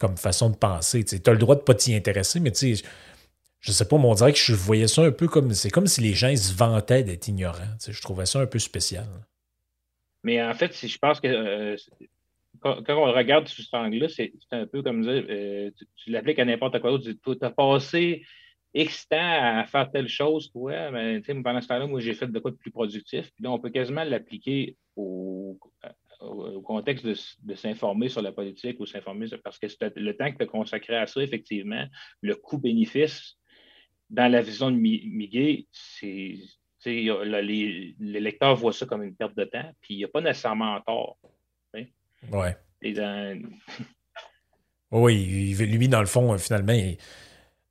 comme 0.00 0.16
façon 0.16 0.50
de 0.50 0.56
penser. 0.56 1.04
Tu 1.04 1.20
as 1.24 1.32
le 1.32 1.38
droit 1.38 1.54
de 1.54 1.60
pas 1.60 1.74
t'y 1.74 1.94
intéresser, 1.94 2.40
mais 2.40 2.50
tu 2.50 2.74
sais, 2.74 2.88
je 3.60 3.70
sais 3.70 3.86
pas, 3.86 3.98
mais 3.98 4.06
on 4.06 4.14
dirait 4.14 4.32
que 4.32 4.38
je 4.38 4.54
voyais 4.54 4.88
ça 4.88 5.02
un 5.02 5.12
peu 5.12 5.28
comme. 5.28 5.52
C'est 5.52 5.70
comme 5.70 5.86
si 5.86 6.00
les 6.00 6.14
gens 6.14 6.34
se 6.34 6.52
vantaient 6.52 7.04
d'être 7.04 7.28
ignorants. 7.28 7.76
Je 7.86 8.00
trouvais 8.00 8.26
ça 8.26 8.40
un 8.40 8.46
peu 8.46 8.58
spécial. 8.58 9.06
Mais 10.24 10.42
en 10.42 10.54
fait, 10.54 10.72
si 10.72 10.88
je 10.88 10.98
pense 10.98 11.20
que 11.20 11.28
euh, 11.28 11.76
quand, 12.60 12.82
on 12.88 13.12
regarde 13.12 13.46
sous 13.48 13.62
cet 13.62 13.74
angle-là, 13.74 14.08
c'est 14.08 14.32
un 14.50 14.66
peu 14.66 14.82
comme 14.82 15.02
dire 15.02 15.24
euh, 15.28 15.70
tu, 15.96 16.10
l'appliques 16.10 16.38
à 16.38 16.44
n'importe 16.44 16.80
quoi 16.80 16.90
d'autre. 16.90 17.10
Tu 17.10 17.44
as 17.44 17.50
passé 17.50 18.24
Temps 19.10 19.58
à 19.60 19.64
faire 19.66 19.90
telle 19.90 20.08
chose, 20.08 20.50
toi, 20.50 20.90
mais 20.90 21.20
pendant 21.20 21.60
ce 21.60 21.68
temps-là, 21.68 21.86
moi, 21.86 22.00
j'ai 22.00 22.14
fait 22.14 22.26
de 22.26 22.38
quoi 22.38 22.50
de 22.50 22.56
plus 22.56 22.70
productif. 22.70 23.30
Puis 23.34 23.44
là, 23.44 23.50
on 23.50 23.58
peut 23.58 23.70
quasiment 23.70 24.04
l'appliquer 24.04 24.76
au, 24.96 25.58
contexte 26.64 27.04
de, 27.04 27.54
s'informer 27.54 28.08
sur 28.08 28.22
la 28.22 28.32
politique 28.32 28.78
ou 28.80 28.86
s'informer 28.86 29.26
parce 29.42 29.58
que 29.58 29.66
le 29.96 30.16
temps 30.16 30.30
que 30.30 30.36
tu 30.36 30.42
as 30.44 30.46
consacré 30.46 30.96
à 30.96 31.06
ça, 31.06 31.20
effectivement, 31.22 31.84
le 32.20 32.36
coût-bénéfice 32.36 33.36
dans 34.08 34.30
la 34.30 34.40
vision 34.40 34.70
de 34.70 34.76
Miguel, 34.76 35.64
c'est. 35.70 36.36
Les, 36.84 37.94
les, 38.00 38.20
lecteurs 38.20 38.56
voient 38.56 38.72
ça 38.72 38.86
comme 38.86 39.04
une 39.04 39.14
perte 39.14 39.36
de 39.36 39.44
temps, 39.44 39.70
puis 39.80 39.94
il 39.94 39.98
n'y 39.98 40.04
a 40.04 40.08
pas 40.08 40.20
nécessairement 40.20 40.80
tort. 40.80 41.16
Ouais. 41.72 42.56
oui, 44.90 45.54
lui, 45.54 45.88
dans 45.88 46.00
le 46.00 46.06
fond, 46.06 46.36
finalement, 46.38 46.72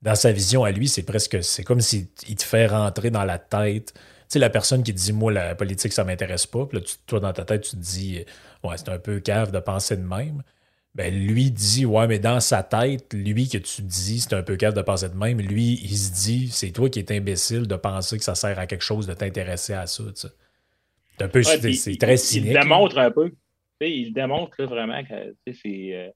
dans 0.02 0.16
sa 0.16 0.32
vision 0.32 0.64
à 0.64 0.72
lui, 0.72 0.88
c'est 0.88 1.04
presque. 1.04 1.44
C'est 1.44 1.64
comme 1.64 1.82
s'il 1.82 2.08
te 2.08 2.44
fait 2.44 2.68
rentrer 2.68 3.10
dans 3.12 3.26
la 3.26 3.38
tête. 3.38 3.94
Tu 3.94 4.02
sais, 4.30 4.40
la 4.40 4.50
personne 4.50 4.84
qui 4.84 4.94
dit 4.94 5.14
Moi, 5.14 5.32
la 5.32 5.56
politique, 5.56 5.94
ça 5.94 6.04
m'intéresse 6.04 6.48
pas. 6.48 6.66
Puis 6.66 6.80
là, 6.80 6.86
toi, 7.06 7.20
dans 7.20 7.34
ta 7.34 7.46
tête, 7.46 7.62
tu 7.64 7.72
te 7.72 7.76
dis 7.76 8.26
Ouais, 8.64 8.78
c'est 8.78 8.90
un 8.90 9.00
peu 9.00 9.20
cave 9.20 9.52
de 9.52 9.60
penser 9.60 9.98
de 9.98 10.04
même 10.04 10.44
ben 10.94 11.14
lui 11.14 11.52
dit 11.52 11.86
ouais 11.86 12.08
mais 12.08 12.20
dans 12.20 12.40
sa 12.40 12.64
tête 12.64 13.14
lui 13.14 13.48
que 13.48 13.58
tu 13.58 13.82
dis 13.82 14.20
c'est 14.20 14.34
un 14.34 14.44
peu 14.44 14.58
cave 14.58 14.74
de 14.74 14.82
penser 14.82 15.08
de 15.08 15.16
même 15.16 15.40
lui 15.40 15.80
il 15.84 15.96
se 15.96 16.12
dit 16.12 16.50
c'est 16.50 16.72
toi 16.72 16.90
qui 16.90 17.00
es 17.00 17.12
imbécile 17.14 17.66
de 17.66 17.76
penser 17.76 18.18
que 18.18 18.24
ça 18.24 18.36
sert 18.36 18.60
à 18.60 18.68
quelque 18.68 18.84
chose 18.84 19.08
de 19.08 19.14
t'intéresser 19.14 19.74
à 19.74 19.88
ça 19.88 20.04
c'est 20.14 21.24
un 21.24 21.30
peu 21.30 21.44
c'est 21.44 21.98
très 21.98 22.18
cynique 22.18 22.52
il 22.52 22.60
démontre 22.60 22.98
un 22.98 23.12
peu 23.12 23.32
il 23.80 24.12
démontre 24.12 24.52
là, 24.60 24.66
vraiment 24.66 25.02
que 25.04 25.34
c'est 25.64 25.94
euh, 25.94 26.10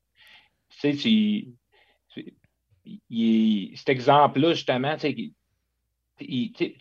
cet 3.76 3.90
exemple 3.90 4.40
là 4.40 4.54
justement 4.54 4.96
tu 4.98 5.34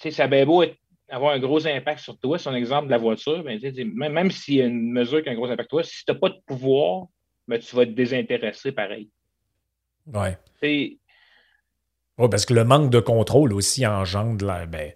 sais 0.00 0.10
ça 0.10 0.26
bien 0.26 0.46
beau 0.46 0.64
avoir 1.08 1.34
un 1.34 1.38
gros 1.38 1.66
impact 1.66 2.00
sur 2.00 2.18
toi, 2.18 2.38
son 2.38 2.54
exemple 2.54 2.86
de 2.86 2.90
la 2.90 2.98
voiture, 2.98 3.42
mais 3.44 3.58
même, 3.58 4.12
même 4.12 4.30
s'il 4.30 4.54
y 4.54 4.62
a 4.62 4.66
une 4.66 4.90
mesure 4.90 5.22
qui 5.22 5.28
a 5.28 5.32
un 5.32 5.34
gros 5.34 5.50
impact 5.50 5.68
sur 5.70 5.78
toi, 5.78 5.82
si 5.84 6.04
tu 6.04 6.12
n'as 6.12 6.18
pas 6.18 6.30
de 6.30 6.40
pouvoir, 6.46 7.06
mais 7.46 7.58
tu 7.58 7.76
vas 7.76 7.84
te 7.84 7.90
désintéresser 7.90 8.72
pareil. 8.72 9.10
Ouais. 10.06 10.38
Oui, 10.62 10.98
parce 12.30 12.46
que 12.46 12.54
le 12.54 12.64
manque 12.64 12.90
de 12.90 13.00
contrôle 13.00 13.52
aussi 13.52 13.86
engendre 13.86 14.44
la. 14.44 14.66
Ben, 14.66 14.92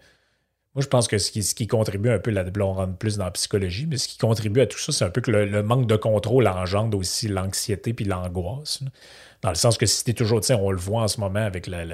moi, 0.74 0.82
je 0.82 0.88
pense 0.88 1.08
que 1.08 1.18
ce 1.18 1.30
qui, 1.30 1.66
contribue 1.66 2.10
un 2.10 2.18
peu, 2.18 2.30
là, 2.30 2.44
on 2.60 2.72
rentre 2.72 2.96
plus 2.96 3.16
dans 3.16 3.24
la 3.24 3.30
psychologie, 3.30 3.86
mais 3.86 3.96
ce 3.96 4.06
qui 4.06 4.18
contribue 4.18 4.60
à 4.60 4.66
tout 4.66 4.78
ça, 4.78 4.92
c'est 4.92 5.04
un 5.04 5.10
peu 5.10 5.20
que 5.20 5.30
le, 5.30 5.62
manque 5.62 5.86
de 5.86 5.96
contrôle 5.96 6.46
engendre 6.46 6.96
aussi 6.96 7.26
l'anxiété 7.26 7.94
puis 7.94 8.04
l'angoisse. 8.04 8.80
Dans 9.42 9.48
le 9.48 9.54
sens 9.54 9.78
que 9.78 9.86
si 9.86 10.04
tu 10.04 10.10
es 10.10 10.14
toujours, 10.14 10.40
tu 10.40 10.52
on 10.52 10.70
le 10.70 10.78
voit 10.78 11.02
en 11.02 11.08
ce 11.08 11.20
moment 11.20 11.40
avec 11.40 11.66
la, 11.66 11.84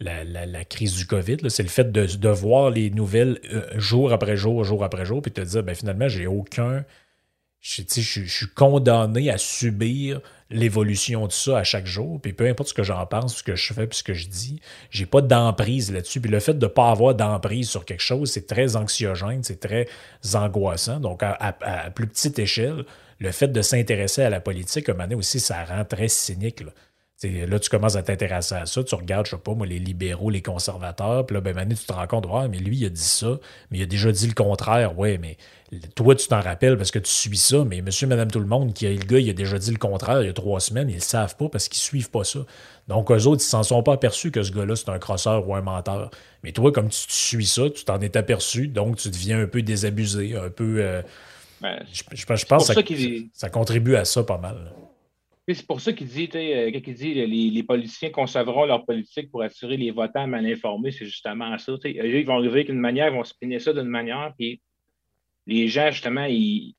la, 0.00 0.64
crise 0.64 0.94
du 0.96 1.06
COVID, 1.06 1.38
c'est 1.48 1.62
le 1.62 1.68
fait 1.68 1.90
de, 1.92 2.28
voir 2.28 2.70
les 2.70 2.90
nouvelles 2.90 3.40
euh, 3.52 3.66
jour 3.78 4.12
après 4.12 4.36
jour, 4.36 4.64
jour 4.64 4.84
après 4.84 5.04
jour, 5.04 5.22
puis 5.22 5.32
te 5.32 5.40
dire, 5.40 5.62
ben, 5.62 5.74
finalement, 5.74 6.08
j'ai 6.08 6.26
aucun 6.26 6.84
je, 7.62 8.26
suis 8.26 8.48
condamné 8.48 9.30
à 9.30 9.38
subir 9.38 10.20
l'évolution 10.52 11.26
de 11.26 11.32
ça 11.32 11.58
à 11.58 11.64
chaque 11.64 11.86
jour. 11.86 12.20
Puis 12.20 12.32
peu 12.32 12.46
importe 12.46 12.68
ce 12.68 12.74
que 12.74 12.82
j'en 12.82 13.04
pense, 13.06 13.36
ce 13.38 13.42
que 13.42 13.56
je 13.56 13.72
fais, 13.72 13.86
puis 13.86 13.98
ce 13.98 14.04
que 14.04 14.14
je 14.14 14.28
dis, 14.28 14.60
j'ai 14.90 15.06
pas 15.06 15.20
d'emprise 15.20 15.92
là-dessus. 15.92 16.20
Puis 16.20 16.30
le 16.30 16.40
fait 16.40 16.54
de 16.54 16.66
ne 16.66 16.70
pas 16.70 16.90
avoir 16.90 17.14
d'emprise 17.14 17.68
sur 17.68 17.84
quelque 17.84 18.02
chose, 18.02 18.30
c'est 18.30 18.46
très 18.46 18.76
anxiogène, 18.76 19.42
c'est 19.42 19.60
très 19.60 19.88
angoissant. 20.34 21.00
Donc, 21.00 21.22
à, 21.22 21.54
plus 21.94 22.06
petite 22.06 22.38
échelle, 22.38 22.84
le 23.18 23.30
fait 23.32 23.48
de 23.48 23.62
s'intéresser 23.62 24.22
à 24.22 24.30
la 24.30 24.40
politique, 24.40 24.88
à 24.88 24.92
un 24.92 24.94
moment 24.94 25.16
aussi, 25.16 25.40
ça 25.40 25.64
rend 25.64 25.84
très 25.84 26.08
cynique. 26.08 26.62
Là, 27.22 27.58
tu 27.58 27.70
commences 27.70 27.96
à 27.96 28.02
t'intéresser 28.02 28.54
à 28.54 28.66
ça, 28.66 28.82
tu 28.82 28.94
regardes, 28.94 29.26
je 29.26 29.32
sais 29.32 29.36
pas, 29.36 29.54
moi, 29.54 29.66
les 29.66 29.78
libéraux, 29.78 30.30
les 30.30 30.42
conservateurs, 30.42 31.24
puis 31.24 31.34
là, 31.34 31.40
ben, 31.40 31.68
tu 31.68 31.76
te 31.76 31.92
rends 31.92 32.06
compte, 32.06 32.26
ouais, 32.26 32.48
mais 32.48 32.58
lui, 32.58 32.78
il 32.78 32.86
a 32.86 32.88
dit 32.88 33.00
ça, 33.00 33.38
mais 33.70 33.78
il 33.78 33.82
a 33.82 33.86
déjà 33.86 34.10
dit 34.10 34.26
le 34.26 34.34
contraire. 34.34 34.98
Ouais, 34.98 35.18
mais 35.18 35.36
toi, 35.94 36.14
tu 36.14 36.28
t'en 36.28 36.40
rappelles 36.40 36.76
parce 36.76 36.90
que 36.90 36.98
tu 36.98 37.10
suis 37.10 37.36
ça, 37.36 37.64
mais 37.64 37.80
monsieur, 37.80 38.06
madame, 38.06 38.30
tout 38.30 38.40
le 38.40 38.46
monde, 38.46 38.74
qui 38.74 38.86
a 38.86 38.90
le 38.90 38.96
gars, 38.96 39.18
il 39.18 39.30
a 39.30 39.32
déjà 39.32 39.58
dit 39.58 39.70
le 39.70 39.78
contraire 39.78 40.22
il 40.22 40.26
y 40.26 40.30
a 40.30 40.32
trois 40.32 40.60
semaines, 40.60 40.88
ils 40.90 40.96
le 40.96 41.00
savent 41.00 41.36
pas 41.36 41.48
parce 41.48 41.68
qu'ils 41.68 41.80
suivent 41.80 42.10
pas 42.10 42.24
ça. 42.24 42.40
Donc, 42.88 43.10
eux 43.10 43.26
autres, 43.26 43.42
ils 43.42 43.48
s'en 43.48 43.62
sont 43.62 43.82
pas 43.82 43.94
aperçus 43.94 44.30
que 44.30 44.42
ce 44.42 44.52
gars-là, 44.52 44.76
c'est 44.76 44.88
un 44.88 44.98
crosseur 44.98 45.48
ou 45.48 45.54
un 45.54 45.62
menteur. 45.62 46.10
Mais 46.42 46.52
toi, 46.52 46.72
comme 46.72 46.88
tu, 46.88 47.04
suis 47.08 47.46
ça, 47.46 47.70
tu 47.70 47.84
t'en 47.84 48.00
es 48.00 48.16
aperçu, 48.16 48.68
donc 48.68 48.96
tu 48.96 49.08
deviens 49.08 49.40
un 49.40 49.46
peu 49.46 49.62
désabusé, 49.62 50.36
un 50.36 50.50
peu. 50.50 50.76
Euh, 50.78 51.02
ben, 51.60 51.78
je, 51.92 52.02
pense 52.02 52.44
que 52.44 52.74
ça, 52.74 52.82
ça, 53.32 53.48
contribue 53.48 53.94
à 53.94 54.04
ça 54.04 54.24
pas 54.24 54.38
mal. 54.38 54.72
C'est 55.48 55.66
pour 55.66 55.80
ça 55.80 55.92
qu'il 55.92 56.06
dit, 56.06 56.28
euh, 56.34 56.70
qu'il 56.70 56.94
dit 56.94 57.14
les, 57.14 57.26
les, 57.26 57.62
politiciens 57.64 58.10
conserveront 58.10 58.64
leur 58.64 58.84
politique 58.84 59.30
pour 59.30 59.42
attirer 59.42 59.76
les 59.76 59.90
votants 59.90 60.26
mal 60.28 60.46
informés, 60.46 60.92
c'est 60.92 61.04
justement 61.04 61.58
ça. 61.58 61.72
Ils 61.84 62.24
vont 62.24 62.36
arriver 62.36 62.62
d'une 62.64 62.78
manière, 62.78 63.08
ils 63.08 63.16
vont 63.16 63.24
spinner 63.24 63.58
ça 63.58 63.72
d'une 63.72 63.88
manière, 63.88 64.32
puis 64.38 64.60
les 65.46 65.66
gens, 65.66 65.90
justement, 65.90 66.24
ils 66.24 66.74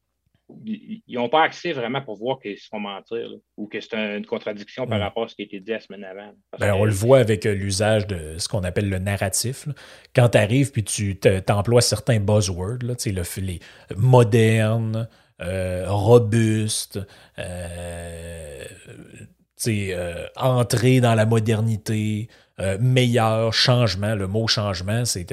n'ont 1.09 1.29
pas 1.29 1.43
accès 1.43 1.73
vraiment 1.73 2.01
pour 2.01 2.17
voir 2.17 2.39
qu'ils 2.39 2.57
se 2.57 2.67
font 2.67 2.79
mentir 2.79 3.31
ou 3.57 3.67
que 3.67 3.81
c'est 3.81 3.93
une 3.95 4.25
contradiction 4.25 4.87
par 4.87 4.99
rapport 4.99 5.25
à 5.25 5.27
ce 5.27 5.35
qui 5.35 5.41
a 5.41 5.45
été 5.45 5.59
dit 5.59 5.71
la 5.71 5.79
semaine 5.81 6.03
avant. 6.05 6.31
Ben, 6.57 6.73
on 6.73 6.85
le 6.85 6.91
voit 6.91 7.19
avec 7.19 7.45
euh, 7.45 7.53
l'usage 7.53 8.07
de 8.07 8.37
ce 8.37 8.47
qu'on 8.47 8.63
appelle 8.63 8.89
le 8.89 8.99
narratif. 8.99 9.67
Quand 10.15 10.29
tu 10.29 10.37
arrives 10.37 10.71
puis 10.71 10.83
tu 10.83 11.17
emploies 11.49 11.81
certains 11.81 12.19
buzzwords, 12.19 12.83
là, 12.83 12.93
le, 13.05 13.41
les 13.41 13.59
modernes, 13.97 15.07
euh, 15.43 15.85
robuste, 15.87 16.99
euh, 17.39 18.65
euh, 19.67 20.25
entrer 20.35 21.01
dans 21.01 21.15
la 21.15 21.25
modernité, 21.25 22.29
meilleur, 22.79 23.53
changement. 23.53 24.15
Le 24.15 24.27
mot 24.27 24.47
changement, 24.47 25.03
c'est 25.05 25.23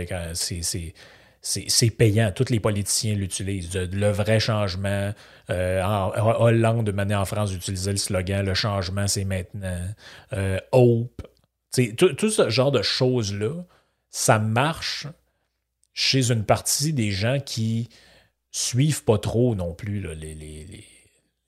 payant. 1.90 2.32
Tous 2.34 2.50
les 2.50 2.60
politiciens 2.60 3.14
l'utilisent. 3.14 3.74
Le 3.74 4.10
vrai 4.10 4.40
changement. 4.40 5.12
en, 5.48 6.12
Hollande, 6.40 6.86
de 6.86 6.92
manière 6.92 7.20
en 7.20 7.24
France, 7.24 7.52
utilisait 7.52 7.92
le 7.92 7.98
slogan 7.98 8.44
Le 8.44 8.54
changement, 8.54 9.06
c'est 9.06 9.24
maintenant. 9.24 9.78
hope. 10.72 11.22
Tout, 11.96 12.14
tout, 12.14 12.30
ce 12.30 12.48
genre 12.48 12.72
de 12.72 12.82
choses-là, 12.82 13.64
ça 14.10 14.38
marche 14.38 15.06
chez 15.92 16.32
une 16.32 16.44
partie 16.44 16.92
des 16.92 17.10
gens 17.10 17.38
qui 17.38 17.90
suivent 18.50 19.04
pas 19.04 19.18
trop 19.18 19.54
non 19.54 19.74
plus 19.74 20.00
les, 20.14 20.84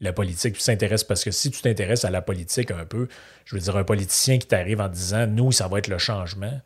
la 0.01 0.13
politique, 0.13 0.55
puis 0.55 0.63
s'intéressent 0.63 1.07
parce 1.07 1.25
que 1.25 1.31
si 1.31 1.51
tu 1.51 1.63
t'intéresses 1.63 2.05
à 2.05 2.11
la 2.11 2.23
politique 2.23 2.71
un 2.71 2.85
peu, 2.85 3.09
je 3.45 3.55
veux 3.55 3.63
dire, 3.63 3.77
un 3.77 3.85
politicien 3.85 4.39
qui 4.39 4.47
t'arrive 4.47 4.81
en 4.81 4.89
disant 4.89 5.27
nous, 5.27 5.53
ça 5.53 5.69
va 5.69 5.79
être 5.79 5.89
le 5.89 5.99
changement. 5.99 6.61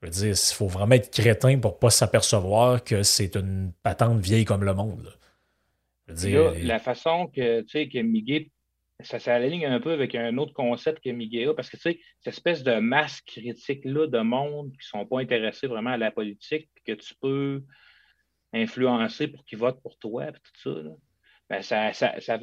Je 0.00 0.06
veux 0.06 0.12
dire, 0.12 0.28
il 0.28 0.54
faut 0.54 0.66
vraiment 0.66 0.94
être 0.94 1.10
crétin 1.10 1.58
pour 1.58 1.78
pas 1.78 1.90
s'apercevoir 1.90 2.82
que 2.82 3.02
c'est 3.02 3.36
une 3.36 3.72
patente 3.82 4.18
vieille 4.20 4.46
comme 4.46 4.64
le 4.64 4.72
monde. 4.72 5.14
la 6.08 6.78
façon 6.78 7.26
que, 7.26 7.60
tu 7.62 7.68
sais, 7.68 7.88
que 7.88 7.98
Miguel, 7.98 8.46
ça 9.02 9.18
s'aligne 9.18 9.66
un 9.66 9.80
peu 9.80 9.92
avec 9.92 10.14
un 10.14 10.36
autre 10.38 10.54
concept 10.54 11.04
que 11.04 11.10
Miguel 11.10 11.50
a, 11.50 11.54
parce 11.54 11.68
que, 11.68 11.76
tu 11.76 11.82
sais, 11.82 12.00
cette 12.20 12.34
espèce 12.34 12.62
de 12.62 12.76
masse 12.76 13.20
critique-là 13.22 14.06
de 14.06 14.20
monde 14.20 14.72
qui 14.72 14.86
sont 14.86 15.04
pas 15.04 15.20
intéressés 15.20 15.66
vraiment 15.66 15.90
à 15.90 15.96
la 15.98 16.10
politique, 16.10 16.68
que 16.86 16.92
tu 16.92 17.14
peux 17.20 17.62
influencer 18.52 19.28
pour 19.28 19.44
qu'ils 19.44 19.58
votent 19.58 19.80
pour 19.82 19.96
toi, 19.98 20.26
et 20.26 20.32
tout 20.32 20.74
ça. 20.74 20.80
Ben, 21.48 21.62
ça, 21.62 21.92
ça, 21.92 22.14
ça, 22.20 22.38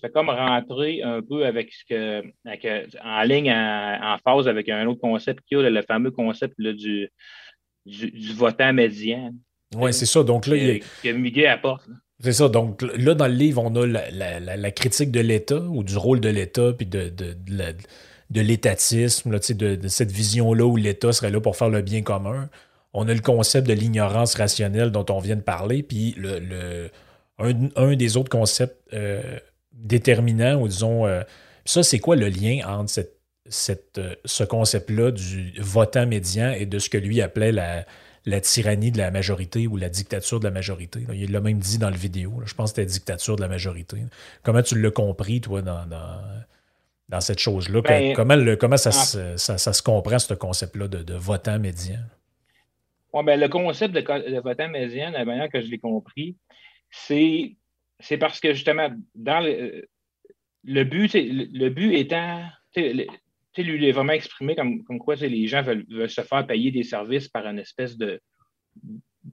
fait 0.00 0.10
comme 0.12 0.30
rentrer 0.30 1.00
un 1.04 1.22
peu 1.22 1.46
avec 1.46 1.72
ce 1.72 1.84
que, 1.84 2.22
en 3.04 3.22
ligne, 3.22 3.52
en, 3.52 4.16
phase 4.24 4.48
avec 4.48 4.68
un 4.68 4.84
autre 4.86 5.00
concept 5.00 5.44
qu'il 5.46 5.58
y 5.58 5.64
a, 5.64 5.70
le 5.70 5.82
fameux 5.82 6.10
concept 6.10 6.60
du, 6.60 7.08
du, 7.86 8.32
votant 8.34 8.72
médian. 8.72 9.32
Oui, 9.76 9.92
c'est 9.92 10.06
ça. 10.06 10.24
Donc 10.24 10.48
là, 10.48 10.56
il 10.56 10.80
que 10.80 11.12
Miguel 11.12 11.46
apporte. 11.46 11.86
C'est 12.18 12.32
ça. 12.32 12.48
Donc 12.48 12.82
là, 12.82 13.14
dans 13.14 13.28
le 13.28 13.34
livre, 13.34 13.62
on 13.64 13.76
a 13.76 13.86
la, 13.86 14.70
critique 14.72 15.12
de 15.12 15.20
l'État 15.20 15.60
ou 15.60 15.84
du 15.84 15.96
rôle 15.96 16.18
de 16.18 16.28
l'État, 16.28 16.72
puis 16.72 16.86
de, 16.86 17.10
de, 17.10 17.36
de 18.30 18.40
l'étatisme, 18.40 19.30
de, 19.30 19.76
de, 19.76 19.88
cette 19.88 20.10
vision-là 20.10 20.66
où 20.66 20.76
l'État 20.76 21.12
serait 21.12 21.30
là 21.30 21.40
pour 21.40 21.56
faire 21.56 21.68
le 21.68 21.80
bien 21.80 22.02
commun 22.02 22.50
on 22.92 23.06
a 23.08 23.14
le 23.14 23.20
concept 23.20 23.66
de 23.66 23.74
l'ignorance 23.74 24.34
rationnelle 24.34 24.90
dont 24.90 25.06
on 25.10 25.18
vient 25.18 25.36
de 25.36 25.42
parler, 25.42 25.82
puis 25.82 26.14
le, 26.16 26.90
un, 27.38 27.94
des 27.94 28.16
autres 28.16 28.30
concepts 28.30 28.76
euh, 28.92 29.38
déterminants, 29.72 30.60
ou 30.60 30.68
disons, 30.68 31.06
euh, 31.06 31.22
ça, 31.64 31.82
c'est 31.82 31.98
quoi 31.98 32.16
le 32.16 32.28
lien 32.28 32.66
entre 32.66 32.90
cette, 32.90 33.14
cette, 33.48 33.98
euh, 33.98 34.14
ce 34.24 34.42
concept-là 34.44 35.10
du 35.10 35.52
votant 35.60 36.06
médian 36.06 36.50
et 36.52 36.66
de 36.66 36.78
ce 36.78 36.88
que 36.90 36.98
lui 36.98 37.20
appelait 37.22 37.52
la, 37.52 37.84
la 38.26 38.40
tyrannie 38.40 38.90
de 38.90 38.98
la 38.98 39.10
majorité 39.10 39.66
ou 39.66 39.76
la 39.76 39.88
dictature 39.88 40.40
de 40.40 40.44
la 40.44 40.50
majorité? 40.50 41.06
Il 41.14 41.30
l'a 41.30 41.40
même 41.40 41.58
dit 41.58 41.78
dans 41.78 41.90
le 41.90 41.96
vidéo. 41.96 42.42
Je 42.44 42.54
pense 42.54 42.72
que 42.72 42.76
c'était 42.76 42.90
dictature 42.90 43.36
de 43.36 43.42
la 43.42 43.48
majorité. 43.48 43.98
Comment 44.42 44.62
tu 44.62 44.80
l'as 44.80 44.90
compris, 44.90 45.40
toi, 45.40 45.62
dans, 45.62 45.86
dans 47.08 47.20
cette 47.20 47.38
chose-là? 47.38 47.80
Ben, 47.82 48.14
comment 48.14 48.36
le, 48.36 48.56
comment 48.56 48.76
ça, 48.76 48.90
se- 48.92 49.36
ça, 49.36 49.58
ça 49.58 49.72
se 49.72 49.82
comprend, 49.82 50.18
ce 50.18 50.34
concept-là 50.34 50.88
de, 50.88 51.02
de 51.02 51.14
votant 51.14 51.58
médian? 51.58 52.00
Ouais, 53.12 53.22
ben, 53.24 53.40
le 53.40 53.48
concept 53.48 53.94
de, 53.94 54.00
de 54.00 54.40
votant 54.40 54.68
médian, 54.68 55.10
la 55.10 55.24
manière 55.24 55.48
que 55.48 55.60
je 55.60 55.70
l'ai 55.70 55.78
compris, 55.78 56.36
c'est 56.90 57.56
c'est 58.00 58.18
parce 58.18 58.38
que 58.38 58.52
justement, 58.52 58.90
dans 59.14 59.40
le, 59.40 59.88
le 60.64 60.84
but, 60.84 61.12
le, 61.14 61.48
le 61.52 61.68
but 61.68 61.94
étant, 61.94 62.44
tu 62.72 62.80
le- 62.92 63.06
lui, 63.56 63.74
il 63.74 63.84
est 63.84 63.92
vraiment 63.92 64.12
exprimé 64.12 64.54
comme, 64.54 64.84
comme 64.84 65.00
quoi 65.00 65.16
les 65.16 65.48
gens 65.48 65.62
veulent, 65.62 65.84
veulent 65.90 66.08
se 66.08 66.20
faire 66.20 66.46
payer 66.46 66.70
des 66.70 66.84
services 66.84 67.28
par 67.28 67.44
une 67.46 67.58
espèce 67.58 67.96
de 67.98 68.20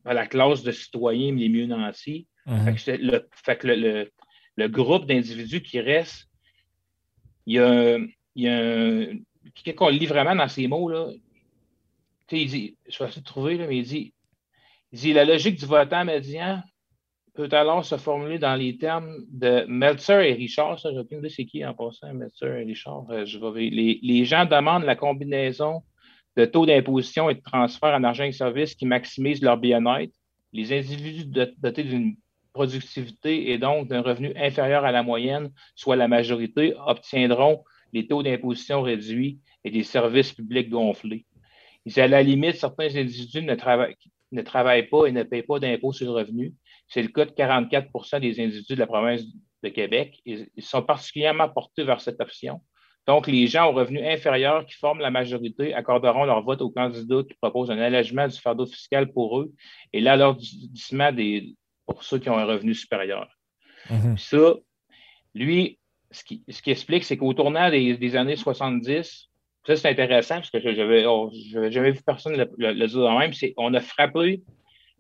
par 0.04 0.16
la 0.16 0.26
classe 0.26 0.64
de 0.64 0.72
citoyens 0.72 1.36
les 1.36 1.48
mieux 1.48 1.68
nantis. 1.68 2.26
Mhm. 2.48 2.76
Fait 2.76 2.98
que, 2.98 3.02
le, 3.04 3.30
fait 3.32 3.58
que 3.60 3.68
le, 3.68 4.10
le- 4.56 4.68
groupe 4.68 5.06
d'individus 5.06 5.62
qui 5.62 5.80
reste, 5.80 6.28
il 7.46 7.54
y 7.56 7.60
a, 7.60 7.98
il 7.98 8.44
y 8.44 8.48
a 8.48 8.58
un- 8.58 9.20
quand 9.76 9.86
on 9.86 9.90
le 9.90 9.98
lit 9.98 10.08
vraiment 10.08 10.36
dans 10.36 10.48
ces 10.48 10.68
mots, 10.68 10.90
là, 10.90 11.12
il 12.32 12.48
dit, 12.48 12.78
je 12.90 12.98
vais 13.00 13.06
essayer 13.10 13.22
de 13.22 13.26
trouver, 13.26 13.58
là, 13.58 13.68
mais 13.68 13.78
il 13.78 13.84
dit, 13.86 14.14
il 14.92 15.00
dit 15.00 15.14
la 15.14 15.26
logique 15.26 15.60
du 15.60 15.66
votant 15.66 16.06
médian 16.06 16.62
peut 17.34 17.50
alors 17.52 17.84
se 17.84 17.98
formuler 17.98 18.40
dans 18.40 18.56
les 18.56 18.78
termes 18.78 19.14
de 19.30 19.66
Meltzer 19.68 20.22
et 20.22 20.34
Richard. 20.34 20.80
Ça, 20.80 20.92
j'ai 20.92 21.00
aucune 21.00 21.20
idée 21.20 21.30
c'est 21.30 21.46
qui 21.46 21.66
en 21.66 21.74
passant, 21.74 22.14
Meltzer 22.14 22.62
et 22.62 22.64
Richard. 22.64 23.04
Euh, 23.10 23.26
je 23.26 23.38
vais- 23.38 23.70
les, 23.70 24.26
gens 24.26 24.46
demandent 24.46 24.86
la 24.86 24.96
combinaison 24.96 25.84
de 26.38 26.46
taux 26.46 26.66
d'imposition 26.66 27.30
et 27.30 27.36
de 27.36 27.42
transfert 27.42 27.94
en 27.94 28.04
argent 28.04 28.24
et 28.24 28.32
services 28.32 28.74
qui 28.76 28.86
maximise 28.86 29.42
leur 29.42 29.58
bien-être. 29.58 30.14
Les 30.54 30.72
individus 30.72 31.26
dot- 31.26 31.54
dotés 31.60 31.84
d'une 31.84 32.16
productivité 32.54 33.52
et 33.52 33.58
donc 33.58 33.90
d'un 33.90 34.02
revenu 34.02 34.32
inférieur 34.38 34.86
à 34.86 34.92
la 34.94 35.04
moyenne, 35.04 35.52
soit 35.76 35.98
la 35.98 36.08
majorité, 36.08 36.74
obtiendront 36.88 37.64
les 37.92 38.08
taux 38.08 38.24
d'imposition 38.24 38.82
réduits 38.82 39.40
et 39.66 39.72
des 39.72 39.84
services 39.84 40.32
publics 40.32 40.70
gonflés. 40.70 41.26
Il 41.86 41.94
dit, 41.94 42.02
à 42.02 42.08
la 42.08 42.24
limite, 42.24 42.56
certains 42.56 42.96
individus 42.96 43.42
ne 43.42 43.56
travaillent, 43.56 43.96
ne 44.32 44.42
travaillent 44.42 44.88
pas 44.88 45.06
et 45.06 45.12
ne 45.12 45.24
payent 45.24 45.44
pas 45.44 45.60
d'impôt 45.60 45.94
sur 45.94 46.08
le 46.08 46.12
revenu. 46.12 46.54
C'est 46.88 47.02
le 47.02 47.10
cas 47.10 47.26
de 47.26 47.32
44% 47.32 48.20
des 48.20 48.40
individus 48.40 48.74
de 48.74 48.80
la 48.80 48.88
province 48.88 49.24
de 49.64 49.70
Québec. 49.70 50.20
Ils, 50.26 50.48
ils 50.56 50.64
sont 50.64 50.82
particulièrement 50.82 51.50
portés 51.50 51.84
vers 51.84 52.02
cette 52.02 52.20
option. 52.22 52.62
Donc, 53.08 53.28
les 53.28 53.46
gens 53.46 53.70
aux 53.70 53.74
revenus 53.74 54.02
inférieurs 54.04 54.66
qui 54.66 54.74
forment 54.74 55.00
la 55.00 55.12
majorité 55.12 55.74
accorderont 55.76 56.26
leur 56.26 56.42
vote 56.42 56.62
aux 56.62 56.72
candidats 56.72 57.22
qui 57.24 57.36
proposent 57.40 57.70
un 57.70 57.78
allègement 57.78 58.28
du 58.28 58.38
fardeau 58.38 58.66
fiscal 58.66 59.12
pour 59.12 59.40
eux 59.40 59.54
et 59.94 60.02
l'alourdissement 60.02 61.12
des, 61.12 61.56
pour 61.86 62.04
ceux 62.04 62.18
qui 62.18 62.30
ont 62.30 62.38
un 62.38 62.46
revenu 62.46 62.74
supérieur. 62.74 63.28
Mhm. 63.92 64.16
Puis 64.16 64.24
ça, 64.24 64.56
lui, 65.36 65.80
ce 66.10 66.24
qui, 66.24 66.44
ce 66.50 66.62
qui 66.62 66.72
explique, 66.72 67.04
c'est 67.04 67.18
qu'au 67.18 67.34
tournant 67.34 67.70
des, 67.70 67.96
des 67.96 68.16
années 68.16 68.36
70, 68.36 69.30
ça 69.66 69.76
c'est 69.76 69.90
intéressant 69.90 70.36
parce 70.36 70.50
que 70.50 70.60
je 70.60 70.70
n'avais 70.70 71.92
vu 71.92 72.02
personne 72.06 72.38
le, 72.38 72.50
le- 72.58 72.88
dire 72.88 73.00
de 73.00 73.20
même, 73.20 73.54
on 73.58 73.74
a 73.74 73.82
frappé 73.82 74.44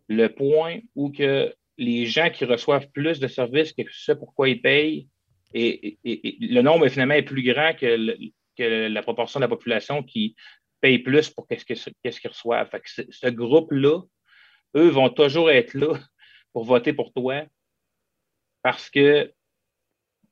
le 0.07 0.27
point 0.27 0.79
où 0.95 1.11
que 1.11 1.53
les 1.77 2.05
gens 2.05 2.29
qui 2.29 2.45
reçoivent 2.45 2.89
plus 2.91 3.19
de 3.19 3.27
services 3.27 3.73
que 3.73 3.83
ce 3.91 4.11
pourquoi 4.11 4.49
ils 4.49 4.61
payent, 4.61 5.07
et, 5.53 5.97
le 6.03 6.61
nombre 6.61 6.87
finalement 6.89 7.13
est 7.15 7.23
plus 7.23 7.43
grand 7.43 7.73
que, 7.73 8.15
la 8.57 9.01
proportion 9.01 9.39
de 9.39 9.45
la 9.45 9.49
population 9.49 10.01
qui 10.03 10.35
paye 10.81 10.99
plus 10.99 11.29
pour 11.29 11.47
qu'est-ce 11.47 11.65
que- 11.65 11.91
qu'est-ce 12.03 12.21
qu'ils 12.21 12.29
reçoivent. 12.29 12.69
Ce, 12.85 13.01
ce 13.09 13.27
groupe-là, 13.27 14.01
eux 14.75 14.89
vont 14.89 15.09
toujours 15.09 15.49
être 15.51 15.73
là 15.73 15.99
pour 16.53 16.63
voter 16.63 16.93
pour 16.93 17.11
toi 17.13 17.43
parce 18.61 18.89
que 18.89 19.31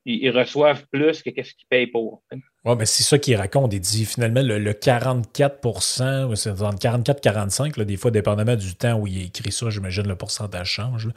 ils, 0.06 0.30
reçoivent 0.30 0.86
plus 0.90 1.22
que 1.22 1.30
qu'est-ce 1.30 1.54
qu'ils 1.54 1.68
payent 1.68 1.86
pour. 1.86 2.22
Ouais, 2.64 2.76
ben 2.76 2.86
c'est 2.86 3.02
ça 3.02 3.18
qu'il 3.18 3.36
raconte. 3.36 3.74
Il 3.74 3.80
dit 3.80 4.06
finalement 4.06 4.40
le, 4.42 4.58
le 4.58 4.72
44 4.72 6.26
ou 6.30 6.34
c'est 6.34 6.62
entre 6.62 6.78
44 6.78 7.20
45 7.20 7.76
là, 7.76 7.84
des 7.84 7.96
fois, 7.98 8.10
dépendamment 8.10 8.56
du 8.56 8.74
temps 8.74 8.98
où 8.98 9.06
il 9.06 9.26
écrit 9.26 9.52
ça, 9.52 9.68
j'imagine 9.68 10.08
le 10.08 10.16
pourcentage 10.16 10.70
change. 10.70 11.08
là. 11.08 11.12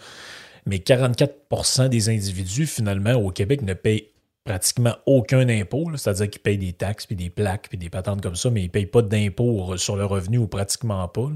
Mais 0.65 0.77
44% 0.79 1.87
des 1.87 2.09
individus, 2.09 2.67
finalement, 2.67 3.13
au 3.13 3.31
Québec, 3.31 3.61
ne 3.61 3.73
payent 3.73 4.09
pratiquement 4.43 4.95
aucun 5.05 5.47
impôt. 5.47 5.89
C'est-à-dire 5.95 6.29
qu'ils 6.29 6.41
payent 6.41 6.57
des 6.57 6.73
taxes, 6.73 7.05
puis 7.05 7.15
des 7.15 7.29
plaques, 7.29 7.69
puis 7.69 7.77
des 7.77 7.89
patentes 7.89 8.21
comme 8.21 8.35
ça, 8.35 8.49
mais 8.49 8.61
ils 8.61 8.65
ne 8.65 8.71
payent 8.71 8.85
pas 8.85 9.01
d'impôt 9.01 9.77
sur 9.77 9.95
le 9.95 10.03
revenu 10.05 10.37
ou 10.39 10.47
pratiquement 10.47 11.07
pas. 11.07 11.29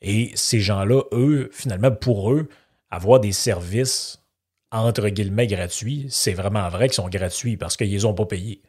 Et 0.00 0.32
ces 0.34 0.60
gens-là, 0.60 1.02
eux, 1.12 1.50
finalement, 1.52 1.90
pour 1.90 2.32
eux, 2.32 2.48
avoir 2.90 3.20
des 3.20 3.32
services 3.32 4.22
entre 4.70 5.08
guillemets 5.08 5.46
gratuits, 5.46 6.06
c'est 6.10 6.34
vraiment 6.34 6.68
vrai 6.70 6.88
qu'ils 6.88 6.94
sont 6.94 7.08
gratuits 7.08 7.56
parce 7.58 7.76
qu'ils 7.76 7.90
les 7.90 8.04
ont 8.06 8.14
pas 8.14 8.26
payés. 8.26 8.62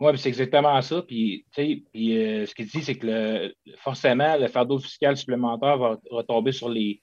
Oui, 0.00 0.18
c'est 0.18 0.30
exactement 0.30 0.80
ça. 0.80 1.02
Puis, 1.02 1.44
puis, 1.52 2.16
euh, 2.16 2.46
ce 2.46 2.54
qu'il 2.54 2.66
dit, 2.66 2.82
c'est 2.82 2.96
que 2.96 3.54
forcément, 3.76 4.36
le 4.36 4.48
fardeau 4.48 4.78
fiscal 4.78 5.14
supplémentaire 5.16 5.76
va 5.76 5.98
retomber 6.10 6.52
sur 6.52 6.70
les, 6.70 7.02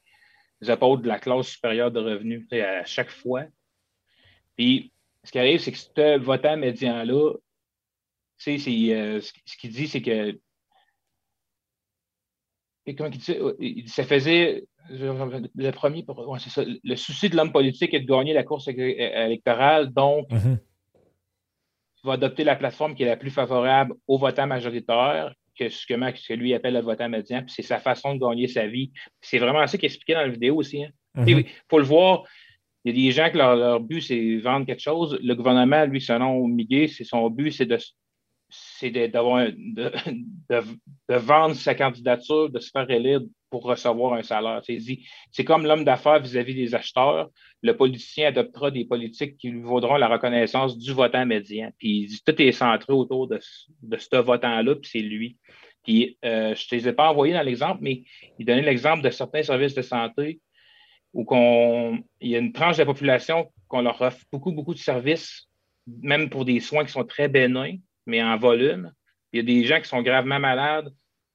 les 0.61 0.69
de 1.03 1.07
la 1.07 1.19
classe 1.19 1.47
supérieure 1.49 1.91
de 1.91 1.99
revenus 1.99 2.47
à 2.53 2.83
chaque 2.85 3.11
fois. 3.11 3.43
Puis, 4.55 4.91
ce 5.23 5.31
qui 5.31 5.37
arrive, 5.37 5.59
c'est 5.59 5.71
que 5.71 5.77
ce 5.77 6.17
votant 6.17 6.57
médian-là, 6.57 7.33
euh, 8.93 9.21
ce 9.21 9.57
qu'il 9.57 9.71
dit, 9.71 9.87
c'est 9.87 10.01
que. 10.01 10.39
comment 12.97 13.09
il 13.11 13.17
dit, 13.19 13.35
il 13.59 13.89
ça 13.89 14.03
faisait. 14.05 14.63
Le 14.89 15.69
premier, 15.71 16.05
ouais, 16.07 16.39
c'est 16.39 16.49
ça. 16.49 16.63
Le 16.65 16.95
souci 16.95 17.29
de 17.29 17.35
l'homme 17.35 17.51
politique 17.51 17.93
est 17.93 17.99
de 17.99 18.07
gagner 18.07 18.33
la 18.33 18.43
course 18.43 18.67
éle- 18.67 18.95
électorale, 19.25 19.91
donc 19.93 20.31
Mhm. 20.31 20.59
Va 22.07 22.13
adopter 22.13 22.43
la 22.43 22.55
plateforme 22.55 22.95
qui 22.95 23.03
est 23.03 23.07
la 23.07 23.17
plus 23.17 23.31
favorable 23.31 23.93
aux 24.07 24.17
votants 24.17 24.47
majoritaires 24.47 25.33
que 25.57 25.69
ce 25.69 25.85
que, 25.85 25.93
ce 26.15 26.27
que 26.27 26.33
lui 26.33 26.53
appelle 26.53 26.73
le 26.75 26.81
votant 26.81 27.09
médian. 27.09 27.41
Puis 27.43 27.53
c'est 27.55 27.63
sa 27.63 27.79
façon 27.79 28.15
de 28.15 28.19
gagner 28.19 28.47
sa 28.47 28.67
vie. 28.67 28.91
C'est 29.21 29.39
vraiment 29.39 29.65
ça 29.67 29.77
qui 29.77 29.85
est 29.85 29.89
expliqué 29.89 30.13
dans 30.13 30.21
la 30.21 30.29
vidéo 30.29 30.55
aussi. 30.55 30.83
hein. 30.83 30.89
Mhm. 31.15 31.27
Il 31.27 31.45
faut 31.69 31.79
le 31.79 31.85
voir. 31.85 32.23
Il 32.83 32.95
y 32.95 33.07
a 33.07 33.07
des 33.07 33.11
gens 33.11 33.29
que 33.31 33.37
leur, 33.37 33.55
leur 33.55 33.79
but, 33.79 34.01
c'est 34.01 34.37
vendre 34.37 34.65
quelque 34.65 34.81
chose. 34.81 35.19
Le 35.21 35.33
gouvernement, 35.35 35.85
lui, 35.85 35.99
selon 35.99 36.47
Miguel, 36.47 36.89
c'est 36.89 37.03
son 37.03 37.29
but, 37.29 37.51
c'est 37.51 37.65
de 37.65 37.77
c'est 38.49 38.91
de 38.91 39.03
vendre 41.09 41.55
sa 41.55 41.75
candidature, 41.75 42.49
de 42.49 42.59
se 42.59 42.69
faire 42.71 42.89
élire 42.89 43.21
pour 43.49 43.63
recevoir 43.63 44.13
un 44.13 44.23
salaire. 44.23 44.61
C'est, 45.31 45.43
comme 45.43 45.65
l'homme 45.65 45.83
d'affaires 45.83 46.19
vis-à-vis 46.19 46.55
des 46.55 46.75
acheteurs. 46.75 47.29
Le 47.63 47.75
politicien 47.75 48.27
adoptera 48.27 48.71
des 48.71 48.85
politiques 48.85 49.37
qui 49.37 49.49
lui 49.49 49.61
vaudront 49.61 49.95
la 49.95 50.07
reconnaissance 50.07 50.77
du 50.77 50.91
votant 50.91 51.25
médian. 51.25 51.71
Puis 51.77 52.21
tout 52.25 52.41
est 52.41 52.51
centré 52.51 52.93
autour 52.93 53.27
de, 53.27 53.39
ce- 53.41 53.65
de 53.81 53.97
ce 53.97 54.17
votant-là, 54.17 54.75
puis 54.75 54.89
c'est 54.91 54.99
lui. 54.99 55.37
Puis 55.83 56.17
euh, 56.25 56.53
je 56.53 56.63
ne 56.65 56.69
te 56.69 56.75
les 56.75 56.87
ai 56.89 56.93
pas 56.93 57.09
envoyés 57.09 57.33
dans 57.33 57.41
l'exemple, 57.41 57.79
mais 57.81 58.03
il 58.37 58.45
donnait 58.45 58.61
l'exemple 58.61 59.01
de 59.01 59.09
certains 59.09 59.43
services 59.43 59.73
de 59.73 59.81
santé 59.81 60.39
où 61.13 61.23
qu'on, 61.23 62.03
il 62.19 62.29
y 62.29 62.35
a 62.35 62.39
une 62.39 62.51
tranche 62.51 62.75
de 62.75 62.81
la 62.81 62.85
population 62.85 63.51
qu'on 63.67 63.81
leur 63.81 63.99
offre 64.01 64.23
beaucoup, 64.31 64.51
beaucoup 64.51 64.73
de 64.73 64.79
services, 64.79 65.47
même 65.87 66.29
pour 66.29 66.45
des 66.45 66.59
soins 66.59 66.83
qui 66.85 66.91
sont 66.91 67.05
très 67.05 67.27
bénins, 67.29 67.75
mais 68.05 68.21
en 68.21 68.37
volume. 68.37 68.91
Il 69.31 69.37
y 69.37 69.39
a 69.39 69.43
des 69.43 69.65
gens 69.65 69.79
qui 69.81 69.87
sont 69.87 70.01
gravement 70.01 70.39
malades 70.39 70.89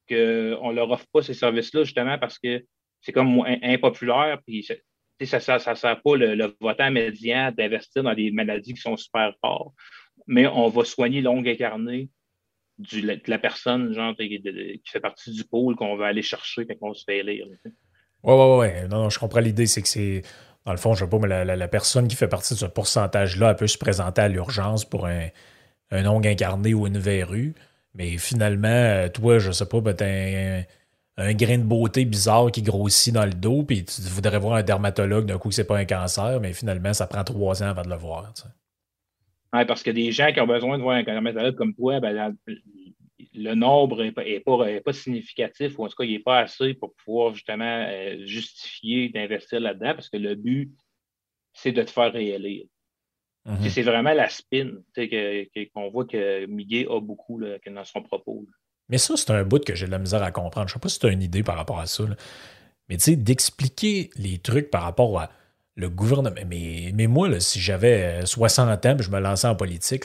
qu'on 0.08 0.70
ne 0.70 0.74
leur 0.74 0.90
offre 0.90 1.06
pas 1.12 1.22
ces 1.22 1.34
services-là, 1.34 1.84
justement 1.84 2.18
parce 2.18 2.38
que 2.38 2.64
c'est 3.00 3.12
comme 3.12 3.44
impopulaire, 3.62 4.38
puis 4.46 4.62
tu 4.62 5.26
sais, 5.26 5.40
ça 5.40 5.56
ne 5.56 5.74
sert 5.74 6.02
pas 6.02 6.16
le, 6.16 6.54
votant 6.60 6.90
médian 6.90 7.52
d'investir 7.52 8.02
dans 8.02 8.14
des 8.14 8.30
maladies 8.30 8.74
qui 8.74 8.80
sont 8.80 8.96
super 8.96 9.32
rares, 9.42 9.72
mais 10.26 10.46
on 10.46 10.68
va 10.68 10.84
soigner 10.84 11.20
l'ongle 11.20 11.48
incarné 11.48 12.08
du, 12.78 13.02
de 13.02 13.20
la 13.26 13.38
personne 13.38 13.92
genre, 13.92 14.14
qui 14.16 14.82
fait 14.86 15.00
partie 15.00 15.30
du 15.30 15.44
pôle 15.44 15.76
qu'on 15.76 15.96
va 15.96 16.06
aller 16.06 16.22
chercher 16.22 16.66
quand 16.66 16.74
on 16.80 16.94
se 16.94 17.04
fait 17.04 17.18
élire. 17.18 17.46
Ouais, 18.22 18.34
ouais, 18.34 18.56
ouais. 18.56 18.88
Non, 18.88 19.10
je 19.10 19.18
comprends 19.18 19.40
l'idée. 19.40 19.66
C'est 19.66 19.82
que 19.82 19.88
c'est. 19.88 20.22
Dans 20.64 20.72
le 20.72 20.78
fond, 20.78 20.94
je 20.94 21.04
sais 21.04 21.10
pas, 21.10 21.18
mais 21.18 21.28
la, 21.28 21.44
la- 21.44 21.68
personne 21.68 22.06
qui 22.06 22.14
fait 22.14 22.28
partie 22.28 22.54
de 22.54 22.58
ce 22.58 22.66
pourcentage-là, 22.66 23.54
peut 23.54 23.66
se 23.66 23.78
présenter 23.78 24.20
à 24.20 24.28
l'urgence 24.28 24.84
pour 24.84 25.06
un, 25.06 25.26
un 25.90 26.06
ongle 26.06 26.28
incarné 26.28 26.72
ou 26.72 26.86
une 26.86 26.98
verrue. 26.98 27.54
Mais 27.94 28.16
finalement, 28.18 28.68
euh, 28.68 29.08
toi, 29.08 29.38
je 29.38 29.52
sais 29.52 29.66
pas, 29.66 29.80
ben, 29.80 29.94
t'as 29.94 30.64
un, 31.18 31.34
grain 31.34 31.58
de 31.58 31.64
beauté 31.64 32.04
bizarre 32.04 32.50
qui 32.50 32.62
grossit 32.62 33.12
dans 33.12 33.26
le 33.26 33.34
dos, 33.34 33.62
puis 33.64 33.84
tu 33.84 34.00
voudrais 34.02 34.38
voir 34.38 34.54
un 34.54 34.62
dermatologue 34.62 35.26
d'un 35.26 35.38
coup 35.38 35.50
que 35.50 35.54
c'est 35.54 35.66
pas 35.66 35.78
un 35.78 35.84
cancer, 35.84 36.40
mais 36.40 36.52
finalement, 36.52 36.92
ça 36.94 37.06
prend 37.06 37.22
trois 37.24 37.62
ans 37.62 37.68
avant 37.68 37.82
de 37.82 37.90
le 37.90 37.96
voir. 37.96 38.32
parce 39.50 39.82
que 39.82 39.90
des 39.90 40.10
gens 40.10 40.32
qui 40.32 40.40
ont 40.40 40.46
besoin 40.46 40.78
de 40.78 40.82
voir 40.82 40.96
un 40.96 41.02
dermatologue 41.02 41.54
comme 41.54 41.74
toi, 41.74 42.00
ben, 42.00 42.34
le 43.34 43.54
nombre 43.54 44.02
n'est 44.02 44.12
pas, 44.12 44.26
est 44.26 44.40
pas, 44.40 44.70
est 44.70 44.80
pas 44.80 44.92
significatif, 44.92 45.78
ou 45.78 45.84
en 45.84 45.88
tout 45.88 45.96
cas, 45.96 46.04
il 46.04 46.12
n'est 46.12 46.18
pas 46.18 46.40
assez 46.40 46.74
pour 46.74 46.94
pouvoir 46.94 47.34
justement 47.34 47.86
euh, 47.88 48.24
justifier 48.26 49.10
d'investir 49.10 49.60
là-dedans, 49.60 49.94
parce 49.94 50.08
que 50.08 50.16
le 50.16 50.34
but, 50.34 50.72
c'est 51.52 51.72
de 51.72 51.82
te 51.82 51.90
faire 51.90 52.12
réélire. 52.12 52.66
Mhm. 53.44 53.68
C'est 53.70 53.82
vraiment 53.82 54.12
la 54.12 54.28
spin 54.28 54.70
que- 54.94 55.72
qu'on 55.74 55.90
voit 55.90 56.04
que 56.04 56.46
Miguel 56.46 56.86
a 56.90 57.00
beaucoup 57.00 57.38
là, 57.38 57.58
que 57.58 57.70
dans 57.70 57.84
son 57.84 58.02
propos. 58.02 58.44
là. 58.48 58.56
Mais 58.88 58.98
ça, 58.98 59.16
c'est 59.16 59.30
un 59.30 59.42
bout 59.44 59.64
que 59.64 59.74
j'ai 59.74 59.86
de 59.86 59.90
la 59.90 59.98
misère 59.98 60.22
à 60.22 60.30
comprendre. 60.30 60.68
Je 60.68 60.74
sais 60.74 60.78
pas 60.80 60.88
si 60.88 60.98
tu 60.98 61.06
as 61.06 61.10
une 61.10 61.22
idée 61.22 61.42
par 61.42 61.56
rapport 61.56 61.80
à 61.80 61.86
ça. 61.86 62.04
là. 62.04 62.14
Mais 62.88 62.96
tu 62.98 63.04
sais, 63.04 63.16
d'expliquer 63.16 64.10
les 64.16 64.38
trucs 64.38 64.70
par 64.70 64.82
rapport 64.82 65.18
à 65.18 65.30
le 65.76 65.88
gouvernement. 65.88 66.34
Mais, 66.46 66.90
mais 66.94 67.06
moi, 67.06 67.28
là, 67.28 67.40
si 67.40 67.58
j'avais 67.60 68.22
euh, 68.22 68.26
60 68.26 68.84
ans 68.86 68.96
et 68.98 69.02
je 69.02 69.10
me 69.10 69.18
lançais 69.18 69.46
en 69.48 69.54
politique, 69.56 70.04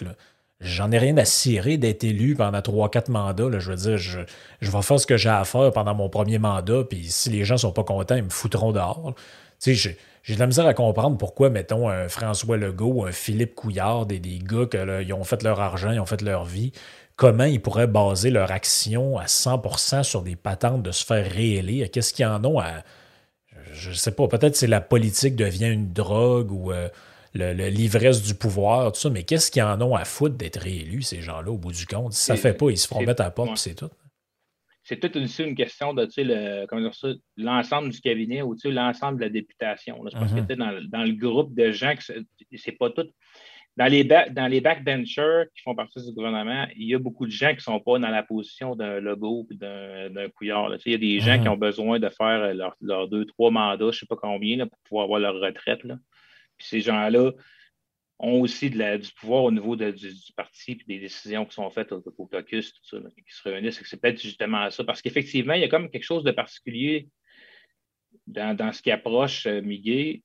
j'en 0.62 0.92
ai 0.92 0.98
rien 0.98 1.18
à 1.18 1.26
cirer 1.26 1.78
d'être 1.78 2.04
élu 2.06 2.36
pendant 2.36 2.62
trois, 2.62 2.90
quatre 2.90 3.10
mandats. 3.10 3.50
Là. 3.50 3.60
Je 3.60 3.70
veux 3.72 3.78
dire, 3.78 3.98
je, 3.98 4.22
je 4.62 4.72
vais 4.72 4.82
faire 4.82 5.00
ce 5.00 5.06
que 5.06 5.18
j'ai 5.18 5.30
à 5.30 5.44
faire 5.44 5.72
pendant 5.74 5.94
mon 5.94 6.08
premier 6.10 6.40
mandat, 6.40 6.84
puis 6.86 7.04
si 7.06 7.30
les 7.30 7.44
gens 7.46 7.58
sont 7.58 7.74
pas 7.74 7.84
contents, 7.84 8.16
ils 8.16 8.24
me 8.24 8.30
foutront 8.30 8.72
dehors. 8.72 9.14
Tu 9.62 9.76
sais, 9.76 9.98
j'ai 10.28 10.36
de 10.36 10.42
la 10.42 10.48
misère 10.48 10.66
à 10.66 10.74
comprendre 10.74 11.18
pourquoi, 11.18 11.50
mettons, 11.50 11.88
un 11.88 12.10
François 12.10 12.58
Legault, 12.58 13.06
un 13.06 13.14
Philippe 13.14 13.56
Couillard, 13.56 14.06
des, 14.06 14.20
des 14.20 14.40
gars 14.40 14.66
qui 14.66 15.14
ont 15.14 15.24
fait 15.24 15.42
leur 15.42 15.62
argent, 15.62 15.92
ils 15.92 16.02
ont 16.02 16.06
fait 16.06 16.22
leur 16.22 16.44
vie, 16.44 16.74
comment 17.16 17.46
ils 17.46 17.62
pourraient 17.62 17.88
baser 17.88 18.30
leur 18.30 18.52
action 18.52 19.18
à 19.18 19.24
100% 19.24 20.04
sur 20.04 20.24
des 20.24 20.36
patentes 20.36 20.84
de 20.84 20.92
se 20.92 21.06
faire 21.06 21.26
réélire? 21.32 21.90
Qu'est-ce 21.90 22.14
qu'ils 22.14 22.26
en 22.26 22.44
ont 22.44 22.60
à... 22.60 22.84
Je 23.72 23.94
sais 23.94 24.12
pas, 24.12 24.28
peut-être 24.28 24.58
c'est 24.58 24.68
la 24.68 24.82
politique 24.82 25.38
devient 25.38 25.70
une 25.70 25.94
drogue 25.94 26.52
ou 26.52 26.74
euh, 26.74 26.90
l'ivresse 27.34 28.22
du 28.22 28.36
pouvoir, 28.36 28.92
tout 28.92 29.00
ça, 29.00 29.10
mais 29.10 29.24
qu'est-ce 29.24 29.50
qu'ils 29.50 29.64
en 29.64 29.82
ont 29.82 29.96
à 29.96 30.04
foutre 30.04 30.36
d'être 30.36 30.60
réélus, 30.60 31.04
ces 31.04 31.22
gens-là, 31.22 31.52
au 31.52 31.58
bout 31.58 31.72
du 31.72 31.86
compte? 31.86 32.12
Si 32.12 32.26
ça 32.26 32.36
fait 32.36 32.54
pas, 32.54 32.70
ils 32.70 32.78
se 32.78 32.88
font 32.88 33.02
mettre 33.02 33.22
à 33.22 33.26
la 33.26 33.32
porte, 33.32 33.56
c'est 33.56 33.76
tout 33.76 33.90
c'est 34.88 35.02
toute 35.02 35.16
une, 35.16 35.28
une 35.46 35.56
question 35.56 35.94
de 35.94 36.08
l'ensemble 37.36 37.90
du 37.90 38.00
cabinet 38.00 38.42
ou 38.42 38.56
l'ensemble 38.64 39.20
de 39.20 39.26
la 39.26 39.30
députation. 39.30 40.02
Je 40.10 40.18
pense 40.18 40.32
que 40.32 40.40
mm-hmm. 40.40 40.56
dans, 40.56 41.00
dans, 41.00 41.04
le 41.04 41.12
groupe 41.12 41.54
de 41.54 41.72
gens, 41.72 41.94
c'est 42.56 42.72
pas 42.72 42.90
tout. 42.92 43.08
Dans 43.76 43.92
les, 43.92 44.06
dans 44.06 44.48
les 44.50 44.62
backbenchers 44.62 45.44
qui 45.54 45.62
font 45.62 45.76
partie 45.76 46.02
du 46.02 46.14
gouvernement, 46.14 46.68
il 46.78 46.88
y 46.88 46.96
a 46.96 47.00
beaucoup 47.00 47.26
de 47.26 47.32
gens 47.32 47.50
qui 47.50 47.58
ne 47.58 47.62
sont 47.62 47.80
pas 47.82 48.00
dans 48.00 48.08
la 48.08 48.24
position 48.24 48.78
d'un 48.78 49.02
logo 49.02 49.46
ou 49.50 49.54
d'un 49.56 50.30
couillard. 50.34 50.74
Il 50.86 50.92
y 50.94 50.96
a 50.96 50.98
des 50.98 51.20
gens 51.20 51.40
qui 51.42 51.50
ont 51.50 51.58
besoin 51.58 52.00
de 52.00 52.08
faire 52.08 52.54
leurs 52.80 53.08
deux, 53.10 53.26
trois 53.26 53.52
mandats, 53.52 53.78
je 53.80 53.86
ne 53.88 53.92
sais 53.92 54.06
pas 54.06 54.16
combien, 54.16 54.66
pour 54.66 54.80
pouvoir 54.86 55.04
avoir 55.04 55.20
leur 55.20 55.36
retraite. 55.36 55.82
Puis 55.82 56.68
ces 56.68 56.80
gens-là, 56.80 57.34
ont 58.20 58.42
aussi 58.42 58.70
la, 58.70 58.98
du 58.98 59.12
pouvoir 59.12 59.44
au 59.44 59.52
niveau 59.52 59.76
du, 59.76 59.94
parti 60.36 60.72
et 60.72 60.84
des 60.88 61.00
décisions 61.00 61.46
qui 61.46 61.54
sont 61.54 61.70
faites 61.70 61.92
au, 61.92 62.02
caucus, 62.02 62.74
tout 62.74 62.84
ça, 62.84 62.98
qui 63.16 63.34
se 63.34 63.44
réunissent. 63.48 63.82
C'est 63.84 64.02
peut-être 64.02 64.22
justement 64.22 64.70
ça. 64.72 64.84
Parce 64.84 65.02
qu'effectivement, 65.02 65.54
il 65.54 65.62
y 65.62 65.66
a 65.66 65.70
comme 65.70 65.90
quelque 65.90 66.04
chose 66.04 66.24
de 66.24 66.32
particulier 66.32 67.10
dans, 68.26 68.74
ce 68.74 68.82
qui 68.82 68.92
approche 68.92 69.46
euh, 69.46 69.62
Miguel 69.62 70.22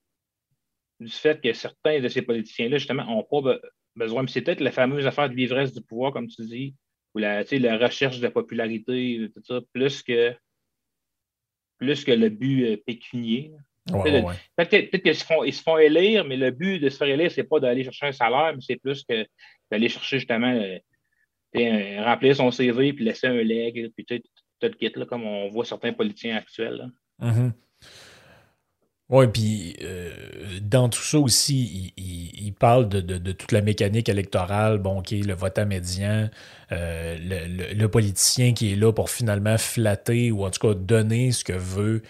du 1.01 1.13
fait 1.13 1.41
que 1.41 1.53
certains 1.53 2.01
de 2.01 2.09
ces 2.09 2.23
politiciens-là, 2.23 2.79
justement, 2.79 3.05
n'ont 3.05 3.25
pas 3.25 3.59
besoin. 3.97 4.27
C'est 4.27 4.43
peut-être 4.43 4.61
la 4.61 4.73
fameuse 4.73 5.07
affaire 5.07 5.29
de 5.29 5.35
l'ivresse 5.35 5.73
du 5.73 5.83
pouvoir, 5.83 6.13
comme 6.13 6.29
tu 6.29 6.43
dis, 6.47 6.75
ou 7.15 7.19
la, 7.19 7.43
la 7.43 7.79
recherche 7.79 8.21
de 8.21 8.29
popularité, 8.29 9.29
tout 9.35 9.43
ça, 9.45 9.61
plus 9.73 10.03
que, 10.03 10.35
plus 11.79 12.05
que 12.05 12.13
le 12.13 12.29
but 12.29 12.65
euh, 12.65 12.77
pécunier. 12.77 13.53
Peut-être 13.87 14.97
qu'ils 14.97 15.15
se, 15.15 15.25
font, 15.25 15.43
ils 15.45 15.53
se 15.53 15.63
font 15.63 15.79
élire, 15.79 16.25
mais 16.25 16.37
le 16.37 16.51
but 16.51 16.79
de 16.79 16.89
se 16.89 16.97
faire 16.97 17.09
élire, 17.09 17.31
ce 17.31 17.41
n'est 17.41 17.47
pas 17.47 17.61
d'aller 17.61 17.85
chercher 17.85 18.07
un 18.07 18.13
salaire, 18.13 18.53
mais 18.55 18.61
c'est 18.61 18.77
plus 18.77 19.05
que 19.05 19.27
d'aller 19.71 19.89
chercher 19.89 20.19
justement 20.19 20.53
euh, 21.57 22.05
remplir 22.05 22.37
son 22.37 22.51
CV 22.51 22.93
puis 22.93 23.05
laisser 23.05 23.27
un 23.27 23.43
leg, 23.43 23.91
puis 23.97 24.05
tout, 24.05 24.21
le 24.63 24.69
kit, 24.69 24.93
là, 24.95 25.05
comme 25.07 25.25
on 25.25 25.49
voit 25.49 25.65
certains 25.65 25.93
politiciens 25.93 26.37
actuels. 26.37 26.89
Mm-hmm. 27.21 27.53
Oui, 29.09 29.27
puis 29.27 29.77
euh, 29.83 30.11
dans 30.63 30.89
tout 30.89 31.03
ça 31.03 31.19
aussi, 31.19 31.93
il, 31.99 32.55
parle 32.55 32.89
de, 32.89 33.33
toute 33.33 33.53
la 33.53 33.61
mécanique 33.61 34.09
électorale, 34.09 34.79
bon, 34.79 35.03
qui 35.03 35.21
est 35.21 35.23
le 35.23 35.35
vote 35.35 35.59
médian, 35.59 36.31
euh, 36.71 37.19
le, 37.21 37.75
le, 37.75 37.89
politicien 37.89 38.55
qui 38.55 38.73
est 38.73 38.77
là 38.77 38.91
pour 38.93 39.11
finalement 39.11 39.59
flatter 39.59 40.31
ou 40.31 40.47
en 40.47 40.51
tout 40.51 40.67
cas 40.67 40.75
donner 40.75 41.33
ce 41.33 41.45
que 41.45 41.53
veut 41.53 42.03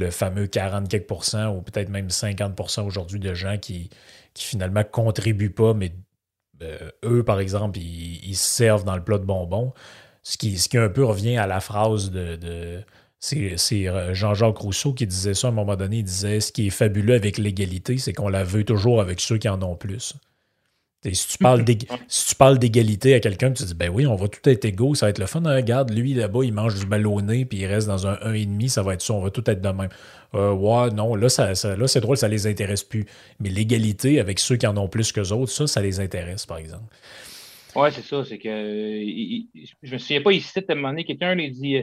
le 0.00 0.10
fameux 0.10 0.46
40 0.46 0.88
quelques 0.88 1.10
ou 1.10 1.62
peut-être 1.62 1.88
même 1.88 2.08
50% 2.08 2.82
aujourd'hui 2.84 3.20
de 3.20 3.34
gens 3.34 3.58
qui, 3.58 3.90
qui 4.34 4.44
finalement 4.44 4.82
contribuent 4.84 5.52
pas, 5.52 5.74
mais 5.74 5.92
euh, 6.62 6.90
eux, 7.04 7.24
par 7.24 7.40
exemple, 7.40 7.78
ils, 7.78 8.34
se 8.34 8.48
servent 8.48 8.84
dans 8.84 8.96
le 8.96 9.04
plat 9.04 9.18
de 9.18 9.24
bonbons. 9.24 9.72
Ce 10.22 10.36
qui, 10.36 10.58
un 10.74 10.88
peu 10.88 11.04
revient 11.04 11.36
à 11.38 11.46
la 11.46 11.60
phrase 11.60 12.10
de, 12.10 12.36
de 12.36 12.84
c'est 13.20 13.88
euh, 13.88 14.14
Jean-Jacques 14.14 14.56
Rousseau 14.58 14.94
qui 14.94 15.06
disait 15.06 15.34
ça 15.34 15.48
à 15.48 15.50
un 15.50 15.54
moment 15.54 15.76
donné. 15.76 15.98
Il 15.98 16.04
disait 16.04 16.40
Ce 16.40 16.52
qui 16.52 16.68
est 16.68 16.70
fabuleux 16.70 17.14
avec 17.14 17.38
l'égalité, 17.38 17.98
c'est 17.98 18.12
qu'on 18.12 18.28
la 18.28 18.44
veut 18.44 18.64
toujours 18.64 19.00
avec 19.00 19.20
ceux 19.20 19.38
qui 19.38 19.48
en 19.48 19.62
ont 19.62 19.76
plus. 19.76 20.14
Si 21.12 22.28
tu 22.28 22.34
parles 22.36 22.58
d'égalité 22.58 23.14
à 23.14 23.20
quelqu'un, 23.20 23.52
tu 23.52 23.62
te 23.62 23.68
dis, 23.68 23.74
ben 23.74 23.88
oui, 23.88 24.06
on 24.06 24.16
va 24.16 24.28
tout 24.28 24.46
être 24.48 24.64
égaux, 24.66 24.94
ça 24.94 25.06
va 25.06 25.10
être 25.10 25.18
le 25.18 25.26
fun. 25.26 25.42
Hein, 25.46 25.56
regarde, 25.56 25.90
lui, 25.90 26.12
là-bas, 26.12 26.44
il 26.44 26.52
mange 26.52 26.78
du 26.78 26.84
ballonné, 26.84 27.46
puis 27.46 27.58
il 27.58 27.66
reste 27.66 27.86
dans 27.86 28.06
un 28.06 28.14
1,5, 28.16 28.68
ça 28.68 28.82
va 28.82 28.94
être 28.94 29.00
ça, 29.00 29.14
on 29.14 29.20
va 29.20 29.30
tout 29.30 29.48
être 29.48 29.62
de 29.62 29.68
même. 29.68 29.88
Euh, 30.34 30.52
ouais, 30.52 30.90
non, 30.90 31.14
là, 31.14 31.28
ça, 31.28 31.52
là 31.52 31.88
c'est 31.88 32.00
drôle, 32.00 32.18
ça 32.18 32.28
les 32.28 32.46
intéresse 32.46 32.84
plus. 32.84 33.06
Mais 33.40 33.48
l'égalité 33.48 34.20
avec 34.20 34.38
ceux 34.38 34.56
qui 34.56 34.66
en 34.66 34.76
ont 34.76 34.88
plus 34.88 35.10
que 35.10 35.26
d'autres, 35.26 35.50
ça, 35.50 35.66
ça 35.66 35.80
les 35.80 36.00
intéresse, 36.00 36.44
par 36.44 36.58
exemple. 36.58 36.84
Oui, 37.74 37.88
c'est 37.92 38.04
ça, 38.04 38.24
c'est 38.24 38.38
que 38.38 38.48
je 38.48 39.92
me 39.92 39.98
souviens 39.98 40.20
pas 40.20 40.32
ici, 40.32 40.58
à 40.58 40.72
un 40.72 40.74
moment 40.74 40.88
donné, 40.88 41.04
quelqu'un 41.04 41.34
lui 41.34 41.50
dit 41.50 41.76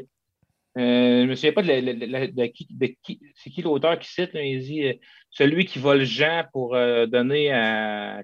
euh, 0.77 1.21
je 1.21 1.23
ne 1.23 1.29
me 1.29 1.35
souviens 1.35 1.53
pas 1.53 1.63
de, 1.63 2.45
qui, 2.47 3.19
c'est 3.35 3.49
qui 3.49 3.63
l'auteur 3.63 3.97
qui 3.97 4.11
cite. 4.11 4.29
il 4.35 4.59
dit 4.59 4.83
euh, 4.83 4.93
celui 5.37 5.65
qui 5.65 5.79
vole 5.79 6.03
Jean 6.03 6.45
pour 6.51 6.75
euh, 6.75 7.05
donner 7.05 7.51
à, 7.51 8.23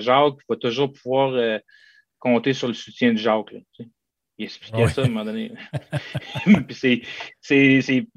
Jacques, 0.00 0.38
va 0.48 0.56
toujours 0.56 0.92
pouvoir 0.92 1.60
compter 2.18 2.52
sur 2.52 2.68
le 2.68 2.74
soutien 2.74 3.12
de 3.12 3.18
Jacques. 3.18 3.54
il 4.38 4.44
expliquait 4.44 4.88
ça 4.88 5.02
à 5.02 5.04
un 5.04 5.08
moment 5.08 5.24
donné. 5.24 5.52
c'est, 6.70 7.02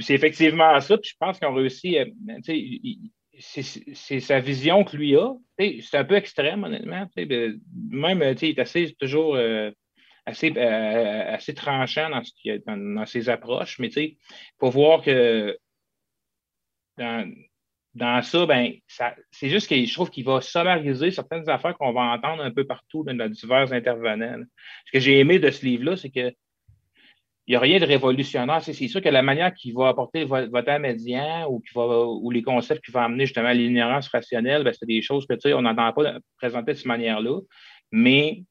effectivement 0.09 0.79
ça. 0.81 0.97
Puis 0.97 1.11
je 1.11 1.17
pense 1.19 1.39
qu'on 1.39 1.53
réussit. 1.53 1.97
c'est, 3.39 4.19
sa 4.19 4.39
vision 4.39 4.83
que 4.83 4.97
lui 4.97 5.15
a. 5.15 5.31
C'est 5.57 5.97
un 5.97 6.05
peu 6.05 6.15
extrême, 6.15 6.63
honnêtement. 6.63 7.07
Même, 7.15 8.35
il 8.41 8.49
est 8.49 8.59
assez 8.59 8.93
toujours 8.99 9.37
assez, 10.25 10.53
euh, 10.55 11.33
assez 11.33 11.53
tranchant 11.53 12.09
dans, 12.65 13.05
ses 13.05 13.29
approches, 13.29 13.79
mais 13.79 13.87
il 13.87 14.17
faut 14.59 14.69
voir 14.69 15.01
que 15.01 15.57
dans, 16.97 17.29
ça, 17.99 18.45
ben, 18.45 18.73
c'est 19.31 19.49
juste 19.49 19.69
que 19.69 19.75
je 19.75 19.93
trouve 19.93 20.09
qu'il 20.09 20.25
va 20.25 20.41
sommariser 20.41 21.11
certaines 21.11 21.47
affaires 21.49 21.77
qu'on 21.77 21.93
va 21.93 22.01
entendre 22.01 22.43
un 22.43 22.51
peu 22.51 22.65
partout 22.65 23.03
dans, 23.03 23.29
divers 23.29 23.71
intervenants. 23.71 24.43
Ce 24.85 24.91
que 24.91 24.99
j'ai 24.99 25.19
aimé 25.19 25.39
de 25.39 25.51
ce 25.51 25.65
livre-là, 25.65 25.95
c'est 25.95 26.09
que 26.09 26.33
il 27.45 27.51
n'y 27.51 27.55
a 27.57 27.59
rien 27.59 27.77
de 27.77 27.85
révolutionnaire. 27.85 28.61
C'est 28.63 28.73
sûr 28.87 29.01
que 29.01 29.09
la 29.09 29.21
manière 29.21 29.53
qu'il 29.53 29.73
va 29.73 29.89
apporter 29.89 30.21
le 30.21 30.27
vote 30.27 30.79
médian 30.79 31.45
ou, 31.51 31.61
va, 31.75 32.05
les 32.31 32.41
concepts 32.41 32.85
qui 32.85 32.91
vont 32.91 33.01
amener 33.01 33.25
justement 33.25 33.49
à 33.49 33.53
l'ignorance 33.53 34.07
rationnelle, 34.07 34.63
ben, 34.63 34.73
c'est 34.73 34.85
des 34.85 35.01
choses 35.01 35.27
que 35.27 35.53
on 35.53 35.61
n'entend 35.61 35.91
pas 35.91 36.19
présenter 36.37 36.71
de 36.71 36.77
cette 36.77 36.85
manière-là. 36.85 37.41
Mais 37.91 38.43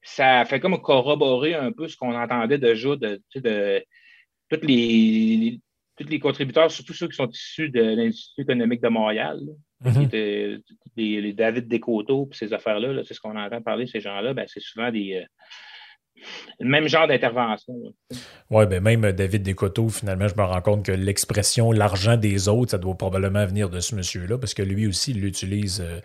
ça 0.00 0.44
fait 0.44 0.60
comme 0.60 0.80
corroborer 0.80 1.54
un 1.54 1.72
peu 1.72 1.88
ce 1.88 1.96
qu'on 1.96 2.14
entendait 2.14 2.58
déjà 2.58 2.94
de, 2.94 3.20
de, 3.34 3.84
tous 4.48 4.60
les, 4.62 5.60
tous 5.96 6.08
les 6.08 6.18
contributeurs, 6.18 6.70
surtout 6.70 6.94
ceux 6.94 7.08
qui 7.08 7.16
sont 7.16 7.28
issus 7.28 7.70
de 7.70 7.82
l'Institut 7.82 8.42
économique 8.42 8.82
de 8.82 8.88
Montréal, 8.88 9.40
mm-hmm. 9.84 10.60
les, 10.96 11.32
David 11.32 11.68
Descoteaux 11.68 12.28
et 12.32 12.36
ces 12.36 12.52
affaires-là, 12.52 13.02
c'est 13.04 13.14
ce 13.14 13.20
qu'on 13.20 13.36
entend 13.36 13.62
parler, 13.62 13.86
ces 13.86 14.00
gens-là, 14.00 14.34
ben, 14.34 14.44
c'est 14.48 14.62
souvent 14.62 14.90
des. 14.90 15.22
Euh, 15.22 15.26
le 16.60 16.68
même 16.68 16.88
genre 16.88 17.08
d'intervention. 17.08 17.74
Oui, 18.50 18.66
ben 18.66 18.80
même 18.80 19.12
David 19.12 19.42
Descoteaux, 19.42 19.88
finalement, 19.88 20.28
je 20.28 20.36
me 20.36 20.42
rends 20.42 20.62
compte 20.62 20.84
que 20.86 20.92
l'expression 20.92 21.72
l'argent 21.72 22.16
des 22.16 22.48
autres, 22.48 22.70
ça 22.70 22.78
doit 22.78 22.96
probablement 22.96 23.44
venir 23.44 23.68
de 23.68 23.80
ce 23.80 23.94
monsieur-là, 23.94 24.38
parce 24.38 24.54
que 24.54 24.62
lui 24.62 24.86
aussi, 24.86 25.10
il 25.10 25.20
l'utilise. 25.20 25.80
Euh, 25.80 26.00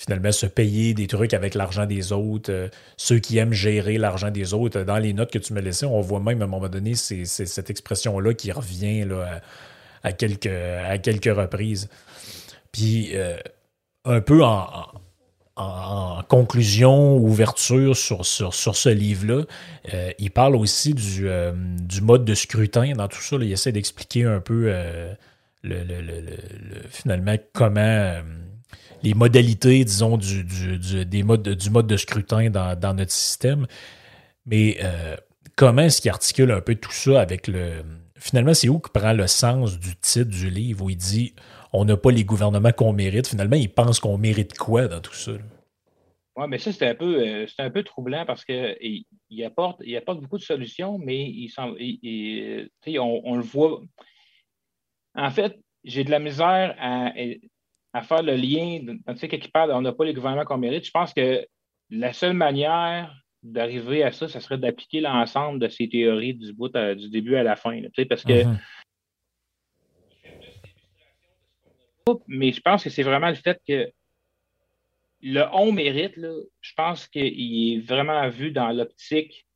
finalement 0.00 0.32
se 0.32 0.46
payer 0.46 0.94
des 0.94 1.06
trucs 1.06 1.34
avec 1.34 1.54
l'argent 1.54 1.84
des 1.84 2.10
autres, 2.12 2.50
euh, 2.50 2.68
ceux 2.96 3.18
qui 3.18 3.36
aiment 3.36 3.52
gérer 3.52 3.98
l'argent 3.98 4.30
des 4.30 4.54
autres. 4.54 4.80
Dans 4.80 4.96
les 4.96 5.12
notes 5.12 5.30
que 5.30 5.38
tu 5.38 5.52
me 5.52 5.60
laissais, 5.60 5.84
on 5.84 6.00
voit 6.00 6.20
même 6.20 6.40
à 6.40 6.46
un 6.46 6.48
moment 6.48 6.70
donné 6.70 6.94
cette 6.94 7.68
expression-là 7.68 8.32
qui 8.32 8.50
revient 8.50 9.06
à, 10.02 10.12
quelques, 10.12 10.46
à 10.46 10.96
quelques 10.96 11.36
reprises. 11.36 11.90
Puis 12.72 13.10
euh, 13.12 13.36
un 14.06 14.22
peu 14.22 14.42
en, 14.42 14.86
conclusion, 16.28 17.18
ouverture 17.18 17.94
sur, 17.94 18.24
sur, 18.24 18.54
ce 18.54 18.88
livre-là, 18.88 19.44
euh, 19.92 20.10
il 20.18 20.30
parle 20.30 20.56
aussi 20.56 20.94
du, 20.94 21.28
mode 22.00 22.24
de 22.24 22.34
scrutin 22.34 22.94
dans 22.94 23.08
tout 23.08 23.20
ça. 23.20 23.36
il 23.38 23.52
essaie 23.52 23.72
d'expliquer 23.72 24.24
un 24.24 24.40
peu 24.40 24.72
le, 25.62 25.84
finalement 26.88 27.34
comment 27.52 28.22
les 29.02 29.14
modalités, 29.14 29.84
disons, 29.84 30.16
du, 30.16 30.44
des 31.04 31.22
modes, 31.22 31.48
du 31.48 31.70
mode 31.70 31.86
de 31.86 31.96
scrutin 31.96 32.50
dans, 32.50 32.94
notre 32.94 33.12
système. 33.12 33.66
Mais 34.46 34.78
euh, 34.82 35.16
comment 35.56 35.82
est-ce 35.82 36.00
qu'il 36.00 36.10
articule 36.10 36.50
un 36.50 36.60
peu 36.60 36.74
tout 36.74 36.92
ça 36.92 37.20
avec 37.20 37.48
le. 37.48 37.82
Finalement, 38.16 38.52
c'est 38.52 38.68
où 38.68 38.78
que 38.78 38.90
prend 38.90 39.12
le 39.12 39.26
sens 39.26 39.78
du 39.78 39.96
titre 39.96 40.30
du 40.30 40.50
livre 40.50 40.84
où 40.84 40.90
il 40.90 40.96
dit 40.96 41.34
on 41.72 41.84
n'a 41.84 41.96
pas 41.96 42.10
les 42.10 42.24
gouvernements 42.24 42.72
qu'on 42.72 42.92
mérite. 42.92 43.28
Finalement, 43.28 43.56
il 43.56 43.72
pense 43.72 44.00
qu'on 44.00 44.18
mérite 44.18 44.58
quoi 44.58 44.88
dans 44.88 45.00
tout 45.00 45.14
ça? 45.14 45.32
Oui, 46.36 46.46
mais 46.48 46.58
ça, 46.58 46.72
c'est 46.72 46.88
un, 46.88 46.94
peu, 46.94 47.26
euh, 47.26 47.46
un 47.58 47.70
peu 47.70 47.82
troublant 47.82 48.24
parce 48.24 48.44
qu'il 48.44 49.04
il 49.30 49.44
apporte, 49.44 49.80
il 49.84 49.96
apporte 49.96 50.20
beaucoup 50.20 50.38
de 50.38 50.42
solutions, 50.42 50.98
mais 50.98 51.24
il, 51.28 52.68
on, 52.98 53.20
on 53.24 53.36
le 53.36 53.42
voit. 53.42 53.82
En 55.14 55.30
fait, 55.30 55.58
j'ai 55.84 56.04
de 56.04 56.10
la 56.10 56.18
misère 56.18 56.74
à, 56.78 57.12
à 57.92 58.02
faire 58.02 58.22
le 58.22 58.36
lien, 58.36 58.80
tu 59.08 59.16
sais, 59.16 59.28
quelque 59.28 59.50
part, 59.50 59.68
on 59.70 59.80
n'a 59.80 59.92
pas 59.92 60.04
les 60.04 60.14
gouvernements 60.14 60.44
qu'on 60.44 60.58
mérite. 60.58 60.84
Je 60.84 60.90
pense 60.90 61.12
que 61.12 61.44
la 61.90 62.12
seule 62.12 62.34
manière 62.34 63.14
d'arriver 63.42 64.04
à 64.04 64.12
ça, 64.12 64.28
ce 64.28 64.38
serait 64.38 64.58
d'appliquer 64.58 65.00
l'ensemble 65.00 65.58
de 65.58 65.68
ces 65.68 65.88
théories 65.88 66.34
du 66.34 66.52
bout 66.52 66.68
du 66.68 67.08
début 67.08 67.36
à 67.36 67.42
la 67.42 67.56
fin. 67.56 67.80
parce 68.08 68.24
que 68.24 68.44
mm-hmm. 68.44 68.58
mais 72.26 72.52
je 72.52 72.60
pense 72.60 72.84
que 72.84 72.90
c'est 72.90 73.02
vraiment 73.02 73.28
le 73.28 73.34
fait 73.34 73.60
que 73.66 73.90
le 75.22 75.44
on 75.52 75.72
mérite, 75.72 76.14
je 76.16 76.74
pense 76.76 77.06
qu'il 77.08 77.74
est 77.74 77.80
vraiment 77.80 78.28
vu 78.28 78.52
dans 78.52 78.70
l'optique 78.70 79.46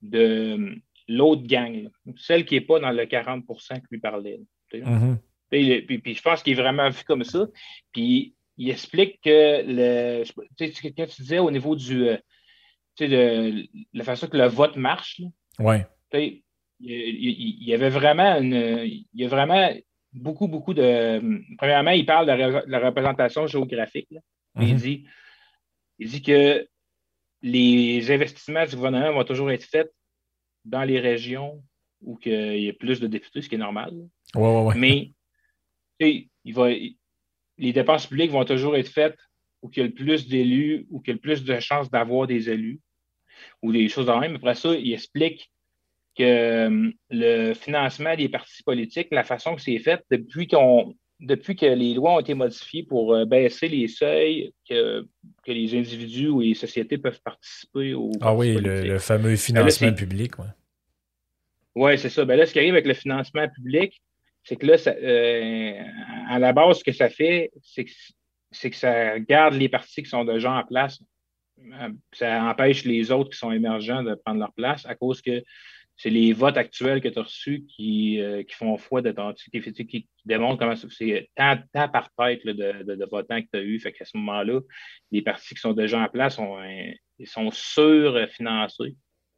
de 0.00 0.80
l'autre 1.08 1.42
gang, 1.42 1.88
celle 2.16 2.44
qui 2.44 2.54
n'est 2.54 2.60
pas 2.60 2.80
dans 2.80 2.90
le 2.90 3.04
40% 3.04 3.80
que 3.80 3.86
lui 3.90 4.00
parlait. 4.00 4.40
Mm-hmm. 4.72 5.16
Puis, 5.52 6.14
je 6.14 6.22
pense 6.22 6.42
qu'il 6.42 6.54
est 6.54 6.62
vraiment 6.62 6.88
vu 6.88 7.04
comme 7.04 7.24
ça. 7.24 7.46
Puis 7.92 8.34
il 8.56 8.70
explique 8.70 9.20
que 9.22 9.62
le, 9.66 10.24
quand 10.96 11.06
tu 11.06 11.22
disais 11.22 11.38
au 11.38 11.50
niveau 11.50 11.76
du 11.76 12.08
euh, 12.08 12.16
de 13.00 13.66
la 13.92 14.04
façon 14.04 14.28
que 14.28 14.36
le 14.36 14.46
vote 14.46 14.76
marche, 14.76 15.20
ouais. 15.58 15.86
il, 16.12 16.42
il, 16.80 17.64
y 17.64 17.74
avait 17.74 17.90
vraiment 17.90 18.38
une, 18.38 18.84
il 18.84 19.06
y 19.14 19.24
a 19.24 19.28
vraiment 19.28 19.70
beaucoup, 20.12 20.48
beaucoup 20.48 20.74
de. 20.74 21.20
Premièrement, 21.58 21.90
il 21.90 22.06
parle 22.06 22.26
de 22.26 22.70
la, 22.70 22.78
représentation 22.78 23.46
géographique. 23.46 24.08
il, 24.60 24.74
mhm. 24.74 24.76
dit, 24.76 25.06
il 25.98 26.08
dit 26.08 26.22
que 26.22 26.66
les 27.42 28.10
investissements 28.10 28.66
du 28.66 28.76
gouvernement 28.76 29.12
vont 29.12 29.24
toujours 29.24 29.50
être 29.50 29.64
faits 29.64 29.92
dans 30.64 30.84
les 30.84 31.00
régions 31.00 31.62
où 32.02 32.18
il 32.24 32.60
y 32.60 32.68
a 32.68 32.72
plus 32.74 33.00
de 33.00 33.06
députés, 33.06 33.42
ce 33.42 33.48
qui 33.48 33.56
est 33.56 33.58
normal. 33.58 33.92
Mais 34.76 35.12
il 36.02 36.54
va, 36.54 36.70
les 36.70 37.72
dépenses 37.72 38.06
publiques 38.06 38.30
vont 38.30 38.44
toujours 38.44 38.76
être 38.76 38.88
faites 38.88 39.18
où 39.62 39.70
il 39.74 39.78
y 39.78 39.82
a 39.82 39.86
le 39.86 39.94
plus 39.94 40.28
d'élus, 40.28 40.86
où 40.90 41.00
il 41.04 41.08
y 41.08 41.10
a 41.12 41.14
le 41.14 41.20
plus 41.20 41.44
de 41.44 41.60
chances 41.60 41.90
d'avoir 41.90 42.26
des 42.26 42.50
élus, 42.50 42.80
ou 43.62 43.72
des 43.72 43.88
choses 43.88 44.06
de 44.06 44.12
même. 44.12 44.36
Après 44.36 44.54
ça, 44.54 44.74
il 44.74 44.92
explique 44.92 45.50
que 46.16 46.22
euh, 46.22 46.90
le 47.10 47.54
financement 47.54 48.14
des 48.16 48.28
partis 48.28 48.62
politiques, 48.62 49.08
la 49.12 49.24
façon 49.24 49.54
que 49.54 49.62
c'est 49.62 49.78
fait, 49.78 50.04
depuis 50.10 50.46
qu'on 50.46 50.94
depuis 51.20 51.54
que 51.54 51.66
les 51.66 51.94
lois 51.94 52.16
ont 52.16 52.20
été 52.20 52.34
modifiées 52.34 52.82
pour 52.82 53.14
euh, 53.14 53.24
baisser 53.24 53.68
les 53.68 53.86
seuils 53.86 54.52
que, 54.68 55.06
que, 55.44 55.52
les 55.52 55.78
individus 55.78 56.28
ou 56.28 56.40
les 56.40 56.54
sociétés 56.54 56.98
peuvent 56.98 57.20
participer 57.22 57.94
au. 57.94 58.10
Ah 58.20 58.34
oui, 58.34 58.56
le, 58.60 58.98
fameux 58.98 59.30
ben 59.30 59.36
financement 59.36 59.92
public, 59.92 60.38
oui. 60.40 60.46
Oui, 61.74 61.98
c'est 61.98 62.10
ça. 62.10 62.24
Ben 62.24 62.36
là, 62.36 62.44
ce 62.44 62.52
qui 62.52 62.58
arrive 62.58 62.74
avec 62.74 62.86
le 62.86 62.94
financement 62.94 63.48
public, 63.48 64.02
c'est 64.44 64.56
que 64.56 64.66
là, 64.66 64.76
euh, 64.86 65.82
à 66.28 66.38
la 66.38 66.52
base, 66.52 66.78
ce 66.78 66.84
que 66.84 66.92
ça 66.92 67.08
fait, 67.08 67.50
c'est 67.62 67.84
que, 67.84 68.76
ça 68.76 69.18
garde 69.20 69.54
les 69.54 69.68
partis 69.68 70.02
qui 70.02 70.10
sont 70.10 70.24
déjà 70.24 70.52
en 70.52 70.64
place. 70.64 71.00
Ça 72.12 72.42
empêche 72.44 72.84
les 72.84 73.10
autres 73.12 73.30
qui 73.30 73.38
sont 73.38 73.52
émergents 73.52 74.02
de 74.02 74.14
prendre 74.14 74.40
leur 74.40 74.52
place 74.52 74.84
à 74.86 74.94
cause 74.94 75.22
que 75.22 75.42
c'est 75.96 76.10
les 76.10 76.32
votes 76.32 76.56
actuels 76.56 77.00
que 77.00 77.08
tu 77.08 77.18
as 77.18 77.22
reçus 77.22 77.64
qui, 77.68 78.20
euh, 78.20 78.42
qui 78.42 78.54
font 78.56 78.76
foi 78.76 79.02
de 79.02 79.12
ton 79.12 79.32
qui, 79.34 79.60
qui, 79.60 80.08
démontrent 80.24 80.58
comment 80.58 80.74
c'est 80.74 81.30
tant, 81.36 81.56
tant, 81.72 81.88
par 81.88 82.10
tête 82.18 82.44
de, 82.44 82.82
de, 82.82 83.04
votants 83.04 83.40
que 83.40 83.46
tu 83.52 83.58
as 83.58 83.62
eu. 83.62 83.78
Fait 83.78 83.92
qu'à 83.92 84.04
ce 84.04 84.16
moment-là, 84.16 84.60
les 85.12 85.22
partis 85.22 85.54
qui 85.54 85.60
sont 85.60 85.74
déjà 85.74 86.00
en 86.00 86.08
place 86.08 86.36
sont, 86.36 86.56
sont 87.24 87.50
surfinancés. 87.52 88.96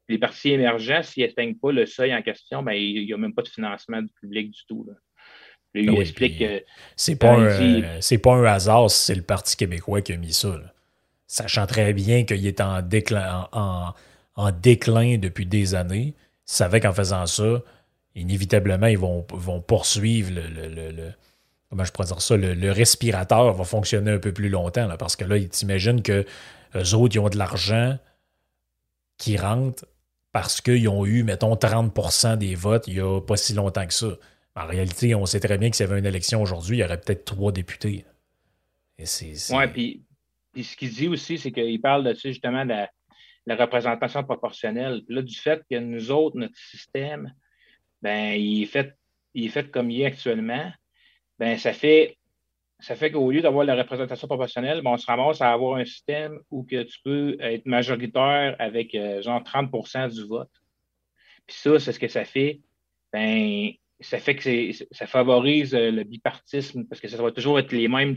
Les 0.09 0.18
partis 0.18 0.50
émergents, 0.50 1.02
s'ils 1.02 1.26
n'atteignent 1.26 1.57
pas 1.57 1.72
le 1.72 1.86
seuil 1.86 2.14
en 2.14 2.22
question, 2.22 2.62
ben, 2.62 2.72
il 2.72 3.07
n'y 3.07 3.12
a 3.12 3.16
même 3.16 3.34
pas 3.34 3.42
de 3.42 3.48
financement 3.48 4.02
du 4.02 4.12
public 4.20 4.50
du 4.50 4.61
tout. 4.68 4.84
Là. 4.86 4.94
Il 5.74 5.90
ah 5.90 6.00
explique 6.00 6.38
que. 6.38 6.62
C'est 6.94 7.16
pas, 7.16 7.36
un, 7.36 8.18
pas 8.22 8.34
un 8.34 8.44
hasard 8.44 8.90
si 8.90 9.07
c'est 9.07 9.14
le 9.14 9.22
Parti 9.22 9.57
québécois 9.57 10.02
qui 10.02 10.12
a 10.12 10.16
mis 10.16 10.32
ça. 10.32 10.61
Sachant 11.26 11.66
très 11.66 11.92
bien 11.92 12.24
qu'il 12.24 12.46
est 12.46 12.61
en 12.61 12.80
déclin, 12.82 13.48
en, 13.52 13.92
en 14.36 14.52
déclin 14.52 15.18
depuis 15.18 15.46
des 15.46 15.74
années 15.74 16.14
savaient 16.44 16.80
qu'en 16.80 16.92
faisant 16.92 17.26
ça, 17.26 17.62
inévitablement, 18.14 18.86
ils 18.86 18.98
vont, 18.98 19.26
vont 19.30 19.61
poursuivre 19.61 20.30
le, 20.34 21.11
comment 21.70 21.84
je 21.84 21.92
pourrais 21.92 22.07
dire 22.07 22.20
ça, 22.20 22.36
le, 22.36 22.70
respirateur 22.70 23.52
va 23.52 23.64
fonctionner 23.64 24.12
un 24.12 24.18
peu 24.18 24.32
plus 24.32 24.48
longtemps, 24.48 24.88
parce 24.98 25.16
que 25.16 25.24
là, 25.24 25.36
ils 25.36 25.48
t'imaginent 25.48 26.02
que 26.02 26.24
eux 26.76 26.94
autres, 26.94 27.16
ils 27.16 27.18
ont 27.18 27.28
de 27.28 27.38
l'argent 27.38 27.98
qui 29.18 29.36
rentre 29.36 29.86
parce 30.35 30.61
qu'ils 30.61 30.89
ont 30.89 31.07
eu, 31.07 31.22
mettons, 31.22 31.55
30% 31.55 32.37
des 32.39 32.57
votes 32.57 32.89
il 32.89 32.95
n'y 32.95 33.01
a 33.01 33.20
pas 33.20 33.37
si 33.37 33.55
longtemps 33.55 33.87
que 33.87 33.95
ça. 33.95 34.18
En 34.57 34.66
réalité, 34.66 35.14
on 35.14 35.26
sait 35.26 35.39
très 35.39 35.59
bien 35.59 35.70
que 35.70 35.76
s'il 35.76 35.87
y 35.87 35.89
avait 35.89 36.01
une 36.01 36.07
élection 36.07 36.43
aujourd'hui, 36.43 36.78
il 36.78 36.80
y 36.80 36.85
aurait 36.85 37.01
peut-être 37.01 37.24
trois 37.24 37.53
députés. 37.53 38.05
Oui, 38.99 39.66
puis, 39.72 40.03
ce 40.61 40.76
qu'il 40.76 40.91
dit 40.91 41.07
aussi, 41.07 41.39
c'est 41.39 41.53
qu'il 41.53 41.80
parle 41.80 42.03
de 42.03 42.14
justement, 42.14 42.66
de 42.66 42.74
la 43.47 43.57
représentation 43.57 44.24
proportionnelle. 44.24 45.03
Là, 45.09 45.22
du 45.22 45.37
fait 45.37 45.62
que 45.70 45.78
nous 45.78 46.11
autres, 46.11 46.37
notre 46.37 46.59
système, 46.59 47.32
ben, 48.03 48.35
il 48.35 48.64
est 48.64 48.66
fait, 48.66 48.93
il 49.35 49.45
est 49.45 49.51
fait 49.51 49.70
comme 49.70 49.89
il 49.93 50.01
est 50.01 50.07
actuellement, 50.07 50.72
ben, 51.39 51.57
ça 51.59 51.72
fait, 51.72 52.18
ça 52.81 52.97
fait 52.97 53.11
qu'au 53.11 53.31
lieu 53.31 53.41
d'avoir 53.41 53.64
la 53.64 53.77
représentation 53.77 54.27
proportionnelle, 54.27 54.83
ben, 54.83 54.91
on 54.93 54.97
se 54.97 55.07
ramasse 55.07 55.41
à 55.41 55.53
avoir 55.53 55.77
un 55.77 55.85
système 55.85 56.39
où 56.51 56.64
que 56.64 56.83
tu 56.83 56.99
peux 57.03 57.37
être 57.41 57.66
majoritaire 57.66 58.57
avec 58.59 58.95
euh, 58.95 59.22
genre 59.22 59.43
30% 59.43 60.12
du 60.14 60.27
vote. 60.27 60.51
Puis 61.47 61.57
ça, 61.57 61.79
c'est 61.79 61.93
ce 61.93 61.99
que 61.99 62.09
ça 62.09 62.25
fait. 62.25 62.61
Ben, 63.12 63.70
ça 64.01 64.18
fait 64.18 64.37
que 64.37 64.72
ça 64.91 65.07
favorise 65.07 65.75
euh, 65.75 65.91
le 65.91 66.05
bipartisme 66.05 66.85
parce 66.85 67.01
que 67.01 67.09
ça 67.09 67.22
va 67.22 67.31
toujours 67.31 67.59
être 67.59 67.72
les 67.72 67.89
mêmes 67.89 68.14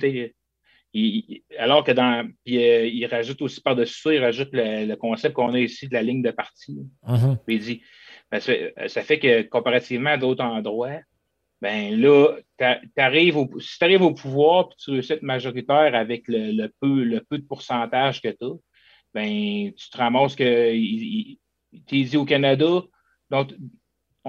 alors 1.57 1.83
que 1.83 1.91
dans. 1.91 2.27
Puis, 2.45 2.57
euh, 2.63 2.87
il 2.87 3.05
rajoute 3.05 3.41
aussi 3.41 3.61
par-dessus 3.61 4.01
ça, 4.01 4.13
il 4.13 4.23
rajoute 4.23 4.49
le, 4.53 4.95
concept 4.95 5.35
qu'on 5.35 5.53
a 5.53 5.59
ici 5.59 5.87
de 5.87 5.93
la 5.93 6.01
ligne 6.01 6.21
de 6.21 6.31
parti. 6.31 6.77
Uh-huh. 7.07 7.37
il 7.47 7.59
dit 7.59 7.81
ben, 8.31 8.39
ça, 8.39 9.01
fait 9.03 9.19
que 9.19 9.43
comparativement 9.43 10.11
à 10.11 10.17
d'autres 10.17 10.43
endroits, 10.43 10.99
ben 11.61 11.99
là, 11.99 12.35
arrives 12.97 13.37
au, 13.37 13.49
si 13.59 13.77
tu 13.79 13.83
arrives 13.83 14.03
au 14.03 14.13
pouvoir 14.13 14.69
puis 14.69 14.77
tu 14.83 14.91
réussis 14.91 15.13
à 15.13 15.15
être 15.15 15.23
majoritaire 15.23 15.95
avec 15.95 16.23
le, 16.27 16.67
peu, 16.79 17.03
le 17.03 17.21
peu 17.21 17.37
de 17.39 17.45
pourcentage 17.45 18.21
que 18.21 18.29
tu 18.29 18.45
as, 18.45 18.55
ben, 19.13 19.71
tu 19.73 19.89
te 19.89 19.97
ramasses 19.97 20.35
que 20.35 20.71
tu 21.87 21.99
es 21.99 22.03
dit 22.03 22.17
au 22.17 22.25
Canada, 22.25 22.81
donc 23.29 23.53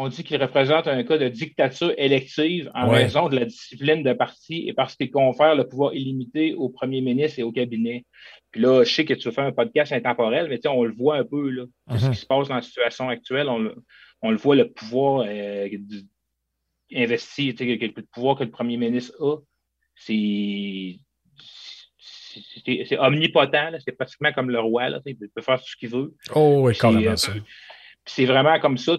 on 0.01 0.09
dit 0.09 0.23
qu'il 0.23 0.41
représente 0.41 0.87
un 0.87 1.03
cas 1.03 1.19
de 1.19 1.29
dictature 1.29 1.93
élective 1.99 2.71
en 2.73 2.89
raison 2.89 3.29
de 3.29 3.37
la 3.37 3.45
discipline 3.45 4.05
de 4.05 4.13
parti 4.13 4.69
et 4.69 4.73
parce 4.73 4.95
qu'il 4.95 5.11
confère 5.11 5.57
le 5.57 5.67
pouvoir 5.67 5.93
illimité 5.93 6.55
au 6.55 6.69
premier 6.69 7.01
ministre 7.01 7.41
et 7.41 7.43
au 7.43 7.51
cabinet. 7.51 8.07
Puis 8.53 8.61
là, 8.61 8.85
je 8.85 8.95
sais 8.95 9.05
que 9.05 9.15
tu 9.15 9.33
faire 9.33 9.45
un 9.45 9.53
podcast 9.53 9.93
intemporel, 9.93 10.47
mais 10.49 10.65
on 10.69 10.85
le 10.85 10.95
voit 10.95 11.17
un 11.17 11.25
peu, 11.25 11.51
là. 11.51 11.65
Ce 11.91 11.97
qui 11.97 12.05
uh-huh. 12.05 12.15
se 12.15 12.27
passe 12.27 12.49
dans 12.49 12.55
la 12.55 12.63
situation 12.63 13.09
actuelle, 13.09 13.49
on 13.49 13.59
le, 14.31 14.37
voit, 14.37 14.55
le 14.55 14.71
pouvoir 14.71 15.25
euh, 15.27 15.69
investi, 16.95 17.53
le, 17.53 18.03
pouvoir 18.13 18.37
que 18.37 18.45
le 18.45 18.51
premier 18.51 18.77
ministre 18.77 19.15
a, 19.21 19.37
c'est 19.95 20.99
c'est 22.65 22.99
omnipotent, 22.99 23.79
c'est 23.85 23.93
pratiquement 23.93 24.33
comme 24.33 24.51
le 24.51 24.61
roi, 24.61 24.91
là, 24.91 25.01
il 25.07 25.17
peut 25.17 25.43
faire 25.43 25.59
tout 25.59 25.69
ce 25.69 25.77
qu'il 25.77 25.89
veut. 25.89 26.15
Oh, 26.35 26.61
oui, 26.63 26.77
quand 26.77 26.93
même 26.93 27.17
ça 27.17 27.33
c'est 28.09 28.25
vraiment 28.25 28.59
comme 28.59 28.79
ça, 28.79 28.97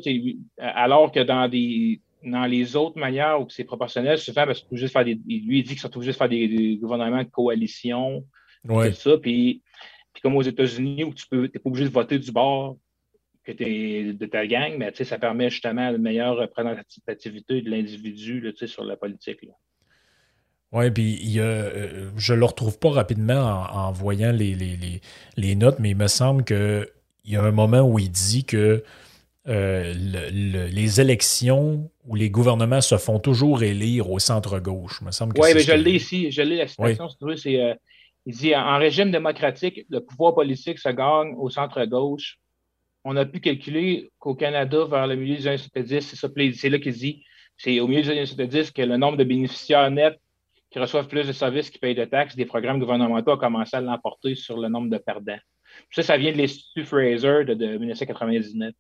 alors 0.58 1.12
que 1.12 1.20
dans 1.20 1.48
des 1.48 2.02
dans 2.24 2.46
les 2.46 2.76
autres 2.76 3.00
manières 3.00 3.42
où 3.42 3.50
c'est 3.50 3.64
proportionnel, 3.64 4.18
souvent, 4.18 4.46
parce 4.46 4.62
que 4.62 4.76
juste 4.76 4.94
faire 4.94 5.06
des. 5.06 5.16
Lui, 5.16 5.60
il 5.60 5.64
dit 5.64 5.70
qu'ils 5.70 5.80
sont 5.80 5.96
obligés 5.96 6.12
de 6.12 6.18
faire 6.18 6.30
des, 6.30 6.78
gouvernements 6.82 7.24
de 7.24 7.30
coalition, 7.30 8.26
tout 8.68 8.94
ça. 8.94 9.18
Puis, 9.18 9.64
puis 10.14 10.22
comme 10.22 10.36
aux 10.36 10.42
États-Unis, 10.42 11.06
où 11.06 11.14
tu 11.14 11.26
peux, 11.28 11.44
n'es 11.44 11.48
pas 11.48 11.70
obligé 11.70 11.86
de 11.86 11.94
voter 11.94 12.20
du 12.20 12.32
bord 12.32 12.78
que 13.56 13.64
es 13.64 14.14
de 14.14 14.26
ta 14.26 14.46
gang, 14.46 14.76
mais 14.78 14.92
ça 14.94 15.18
permet 15.18 15.50
justement 15.50 15.90
une 15.90 15.98
meilleure 15.98 16.38
représentativité 16.38 17.62
de 17.62 17.70
l'individu 17.70 18.54
sur 18.66 18.84
la 18.84 18.96
politique. 18.96 19.40
Oui, 20.72 20.92
puis 20.92 21.20
il 21.22 21.40
euh, 21.40 22.12
je 22.16 22.34
ne 22.34 22.40
le 22.40 22.46
retrouve 22.46 22.78
pas 22.78 22.92
rapidement 22.92 23.66
en, 23.72 23.92
voyant 23.92 24.32
les, 24.32 24.54
les, 24.54 25.02
les, 25.36 25.56
notes, 25.56 25.80
mais 25.80 25.92
il 25.92 25.98
me 25.98 26.08
semble 26.08 26.44
que 26.44 26.88
il 27.26 27.34
y 27.34 27.36
a 27.38 27.44
un 27.44 27.52
moment 27.52 27.82
où 27.82 27.98
il 27.98 28.12
dit 28.12 28.46
que 28.46 28.84
euh, 29.48 29.94
les 29.94 31.02
élections 31.02 31.90
où 32.06 32.16
les 32.16 32.30
gouvernements 32.30 32.82
se 32.82 32.98
font 32.98 33.20
toujours 33.20 33.64
élire 33.64 34.12
au 34.12 34.20
centre-gauche. 34.20 35.02
Oui, 35.02 35.50
mais 35.56 35.62
je 35.62 35.74
l'ai 35.74 35.94
ici, 35.94 36.30
je 36.30 36.42
l'ai 36.42 36.58
la 36.58 36.68
citation, 36.68 37.08
c'est 37.36 37.60
euh, 37.60 37.74
il 38.26 38.36
dit 38.36 38.56
en 38.56 38.78
régime 38.78 39.12
démocratique, 39.12 39.86
le 39.90 40.02
pouvoir 40.02 40.36
politique 40.36 40.78
se 40.78 40.90
gagne 40.90 41.34
au 41.38 41.50
centre-gauche. 41.50 42.38
On 43.04 43.16
a 43.16 43.26
pu 43.26 43.40
calculer 43.40 44.10
qu'au 44.20 44.36
Canada, 44.36 44.86
vers 44.86 45.08
le 45.08 45.16
milieu 45.16 45.36
des 45.38 45.48
années 45.48 45.58
70, 45.58 46.16
c'est 46.54 46.70
là 46.70 46.80
qu'il 46.80 46.94
dit, 46.94 47.24
c'est 47.58 47.80
au 47.80 47.88
milieu 47.88 48.02
des 48.02 48.10
années 48.10 48.26
70 48.26 48.72
que 48.72 48.82
le 48.82 48.98
nombre 48.98 49.18
de 49.18 49.24
bénéficiaires 49.24 49.90
nets 49.92 50.20
qui 50.70 50.80
reçoivent 50.80 51.08
plus 51.08 51.28
de 51.28 51.32
services, 51.34 51.70
qui 51.70 51.80
payent 51.80 51.96
de 51.96 52.06
taxes, 52.06 52.36
des 52.36 52.46
programmes 52.46 52.80
gouvernementaux 52.80 53.32
a 53.32 53.38
commencé 53.38 53.76
à 53.76 53.82
l'emporter 53.82 54.36
sur 54.36 54.58
le 54.58 54.70
nombre 54.70 54.90
de 54.90 54.98
perdants. 54.98 55.40
Ça, 55.92 56.04
ça 56.04 56.18
vient 56.18 56.32
de 56.32 56.38
l'Institut 56.38 56.86
Fraser 56.86 57.46
de, 57.46 57.78
1999. 57.78 58.74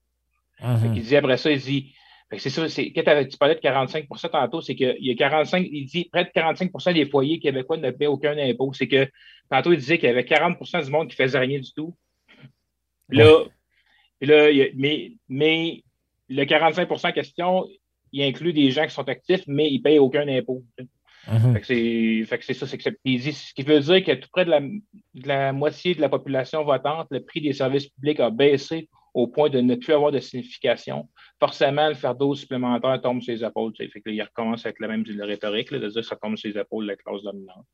Uh-huh. 0.61 0.95
Il 0.95 1.03
dit 1.03 1.15
après 1.15 1.37
ça, 1.37 1.51
il 1.51 1.59
dit 1.59 1.93
C'est 2.37 2.49
ça, 2.49 2.67
c'est, 2.69 2.91
quand 2.91 3.03
tu 3.29 3.37
parlais 3.37 3.55
de 3.55 3.59
45% 3.59 4.29
tantôt, 4.29 4.61
c'est 4.61 4.75
qu'il 4.75 4.97
y 4.99 5.11
a 5.11 5.15
45, 5.15 5.67
il 5.71 5.85
dit 5.85 6.05
près 6.05 6.25
de 6.25 6.29
45% 6.29 6.93
des 6.93 7.05
foyers 7.05 7.39
québécois 7.39 7.77
ne 7.77 7.91
paient 7.91 8.07
aucun 8.07 8.37
impôt. 8.37 8.71
C'est 8.73 8.87
que 8.87 9.09
tantôt, 9.49 9.71
il 9.71 9.79
disait 9.79 9.97
qu'il 9.97 10.09
y 10.09 10.11
avait 10.11 10.23
40% 10.23 10.85
du 10.85 10.91
monde 10.91 11.07
qui 11.09 11.15
faisait 11.15 11.39
rien 11.39 11.59
du 11.59 11.73
tout. 11.73 11.95
Là, 13.09 13.45
là 14.27 14.49
mais, 14.75 15.13
mais 15.27 15.83
le 16.29 16.45
45 16.45 16.89
en 16.91 17.11
question, 17.11 17.67
il 18.11 18.23
inclut 18.23 18.53
des 18.53 18.71
gens 18.71 18.85
qui 18.85 18.93
sont 18.93 19.07
actifs, 19.07 19.43
mais 19.47 19.69
ils 19.69 19.77
ne 19.77 19.83
payent 19.83 19.99
aucun 19.99 20.27
impôt. 20.27 20.63
Mhm. 21.27 21.53
Fait 21.53 22.37
que 22.37 22.45
c'est 22.45 22.53
ça, 22.53 22.65
c'est 22.65 22.77
que 22.77 22.83
ce 22.83 23.53
qui 23.53 23.63
veut 23.63 23.79
dire 23.79 24.03
que 24.03 24.13
tout 24.13 24.29
près 24.31 24.45
de 24.45 24.49
la, 24.49 24.61
de 24.61 25.27
la, 25.27 25.53
moitié 25.53 25.93
de 25.93 26.01
la 26.01 26.09
population 26.09 26.63
votante, 26.63 27.07
le 27.11 27.23
prix 27.23 27.41
des 27.41 27.53
services 27.53 27.87
publics 27.87 28.19
a 28.19 28.29
baissé 28.29 28.89
au 29.13 29.27
point 29.27 29.49
de 29.49 29.59
ne 29.59 29.75
plus 29.75 29.93
avoir 29.93 30.11
de 30.11 30.19
signification. 30.19 31.09
Forcément, 31.39 31.87
le 31.87 31.95
fardeau 31.95 32.35
supplémentaire 32.35 33.01
tombe 33.01 33.21
sur 33.21 33.33
les 33.33 33.43
épaules. 33.43 33.73
Fait 33.75 33.87
que, 33.87 34.09
il 34.09 34.21
recommence 34.21 34.65
avec 34.65 34.79
la 34.79 34.87
même 34.87 35.03
rhétorique, 35.21 35.71
de 35.71 35.77
dire 35.79 36.01
que 36.01 36.01
ça 36.01 36.15
tombe 36.15 36.37
sur 36.37 36.49
les 36.49 36.59
épaules 36.59 36.85
de 36.85 36.91
la 36.91 36.95
classe 36.95 37.23
dominante. 37.23 37.65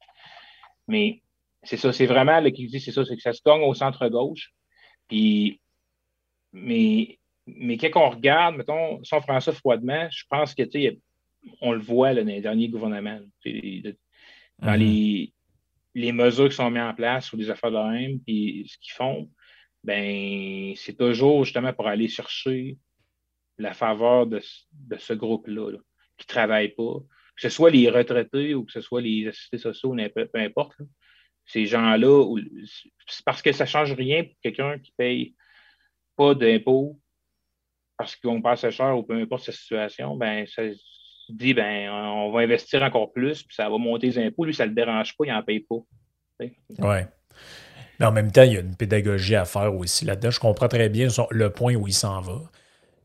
Mais 0.87 1.21
c'est 1.63 1.77
ça, 1.77 1.91
c'est 1.93 2.05
vraiment 2.05 2.39
le 2.39 2.49
qui 2.51 2.67
dit, 2.67 2.79
c'est 2.79 2.91
ça, 2.91 3.05
c'est 3.05 3.15
que 3.15 3.21
ça 3.21 3.33
se 3.33 3.41
gagne 3.45 3.61
au 3.61 3.73
centre-gauche. 3.73 4.53
Puis, 5.07 5.59
mais, 6.55 7.19
mais 7.45 7.77
quand 7.77 7.89
on 7.95 8.09
regarde, 8.09 8.55
mettons, 8.55 9.03
sans 9.03 9.21
François 9.21 9.53
froidement, 9.53 10.07
je 10.09 10.23
pense 10.29 10.55
que, 10.55 10.63
tu 10.63 10.81
sais, 10.81 10.99
on 11.61 11.73
le 11.73 11.79
voit 11.79 12.13
dans 12.15 12.25
les 12.25 12.41
derniers 12.41 12.69
gouvernements, 12.69 13.19
dans 13.43 14.71
mhm. 14.71 14.79
les, 14.79 15.33
les 15.93 16.11
mesures 16.11 16.49
qui 16.49 16.55
sont 16.55 16.71
mises 16.71 16.81
en 16.81 16.93
place 16.93 17.31
ou 17.33 17.37
les 17.37 17.49
affaires 17.49 17.71
de 17.71 17.91
même, 17.91 18.19
puis 18.21 18.65
ce 18.67 18.77
qu'ils 18.77 18.93
font, 18.93 19.29
ben 19.83 20.73
c'est 20.75 20.97
toujours 20.97 21.45
justement 21.45 21.73
pour 21.73 21.87
aller 21.87 22.07
chercher 22.07 22.77
la 23.57 23.73
faveur 23.73 24.25
de, 24.27 24.41
ce 24.41 25.13
groupe-là, 25.13 25.71
qui 26.17 26.25
ne 26.25 26.33
travaille 26.33 26.69
pas, 26.69 26.99
que 27.35 27.41
ce 27.41 27.49
soit 27.49 27.69
les 27.69 27.89
retraités 27.89 28.55
ou 28.55 28.65
que 28.65 28.71
ce 28.71 28.81
soit 28.81 29.01
les 29.01 29.27
assistés 29.27 29.57
sociaux, 29.57 29.95
peu, 30.13 30.27
importe. 30.35 30.75
Ces 31.45 31.65
gens-là, 31.65 32.35
c'est 33.07 33.23
parce 33.23 33.41
que 33.41 33.51
ça 33.51 33.65
ne 33.65 33.69
change 33.69 33.93
rien 33.93 34.23
pour 34.23 34.35
quelqu'un 34.41 34.79
qui 34.79 34.91
paye 34.97 35.35
pas 36.15 36.35
d'impôts 36.35 36.99
parce 37.97 38.15
qu'on 38.15 38.41
passe 38.41 38.69
cher 38.69 38.97
ou 38.97 39.03
peu 39.03 39.19
importe 39.19 39.43
sa 39.43 39.51
situation, 39.51 40.15
ben 40.17 40.45
ça 40.47 40.63
dit 41.29 41.53
ben 41.53 41.89
on 41.89 42.31
va 42.31 42.41
investir 42.41 42.83
encore 42.83 43.11
plus, 43.13 43.43
puis 43.43 43.55
ça 43.55 43.69
va 43.69 43.77
monter 43.77 44.07
les 44.07 44.19
impôts. 44.19 44.45
Lui, 44.45 44.53
ça 44.53 44.65
ne 44.65 44.69
le 44.69 44.75
dérange 44.75 45.15
pas, 45.17 45.25
il 45.25 45.31
n'en 45.31 45.43
paye 45.43 45.61
pas. 45.61 45.79
Oui. 46.39 46.51
Mais 47.99 48.05
en 48.05 48.11
même 48.11 48.31
temps, 48.31 48.43
il 48.43 48.53
y 48.53 48.57
a 48.57 48.59
une 48.59 48.75
pédagogie 48.75 49.35
à 49.35 49.45
faire 49.45 49.73
aussi 49.73 50.03
là-dedans. 50.05 50.31
Je 50.31 50.39
comprends 50.39 50.67
très 50.67 50.89
bien 50.89 51.07
le 51.31 51.49
point 51.49 51.75
où 51.75 51.87
il 51.87 51.93
s'en 51.93 52.21
va. 52.21 52.41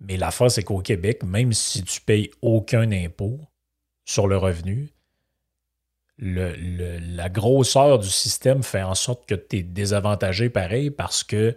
Mais 0.00 0.16
l'affaire, 0.16 0.50
c'est 0.50 0.64
qu'au 0.64 0.80
Québec, 0.80 1.22
même 1.22 1.52
si 1.52 1.84
tu 1.84 2.00
payes 2.00 2.30
aucun 2.42 2.90
impôt 2.90 3.38
sur 4.04 4.26
le 4.26 4.36
revenu, 4.36 4.90
la 6.18 7.28
grosseur 7.28 7.98
du 7.98 8.08
système 8.08 8.62
fait 8.62 8.82
en 8.82 8.94
sorte 8.94 9.26
que 9.26 9.34
tu 9.34 9.58
es 9.58 9.62
désavantagé 9.62 10.50
pareil 10.50 10.90
parce 10.90 11.22
que 11.22 11.54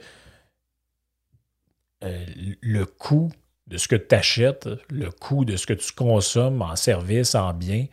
euh, 2.04 2.26
le 2.62 2.86
coût 2.86 3.32
de 3.68 3.78
ce 3.78 3.88
que 3.88 3.96
tu 3.96 4.14
achètes, 4.14 4.70
le 4.90 5.10
coût 5.10 5.46
de 5.46 5.56
ce 5.56 5.66
que 5.66 5.74
tu 5.74 5.92
consommes 5.94 6.62
en 6.62 6.76
service, 6.76 7.36
en 7.36 7.54
biens, 7.54 7.86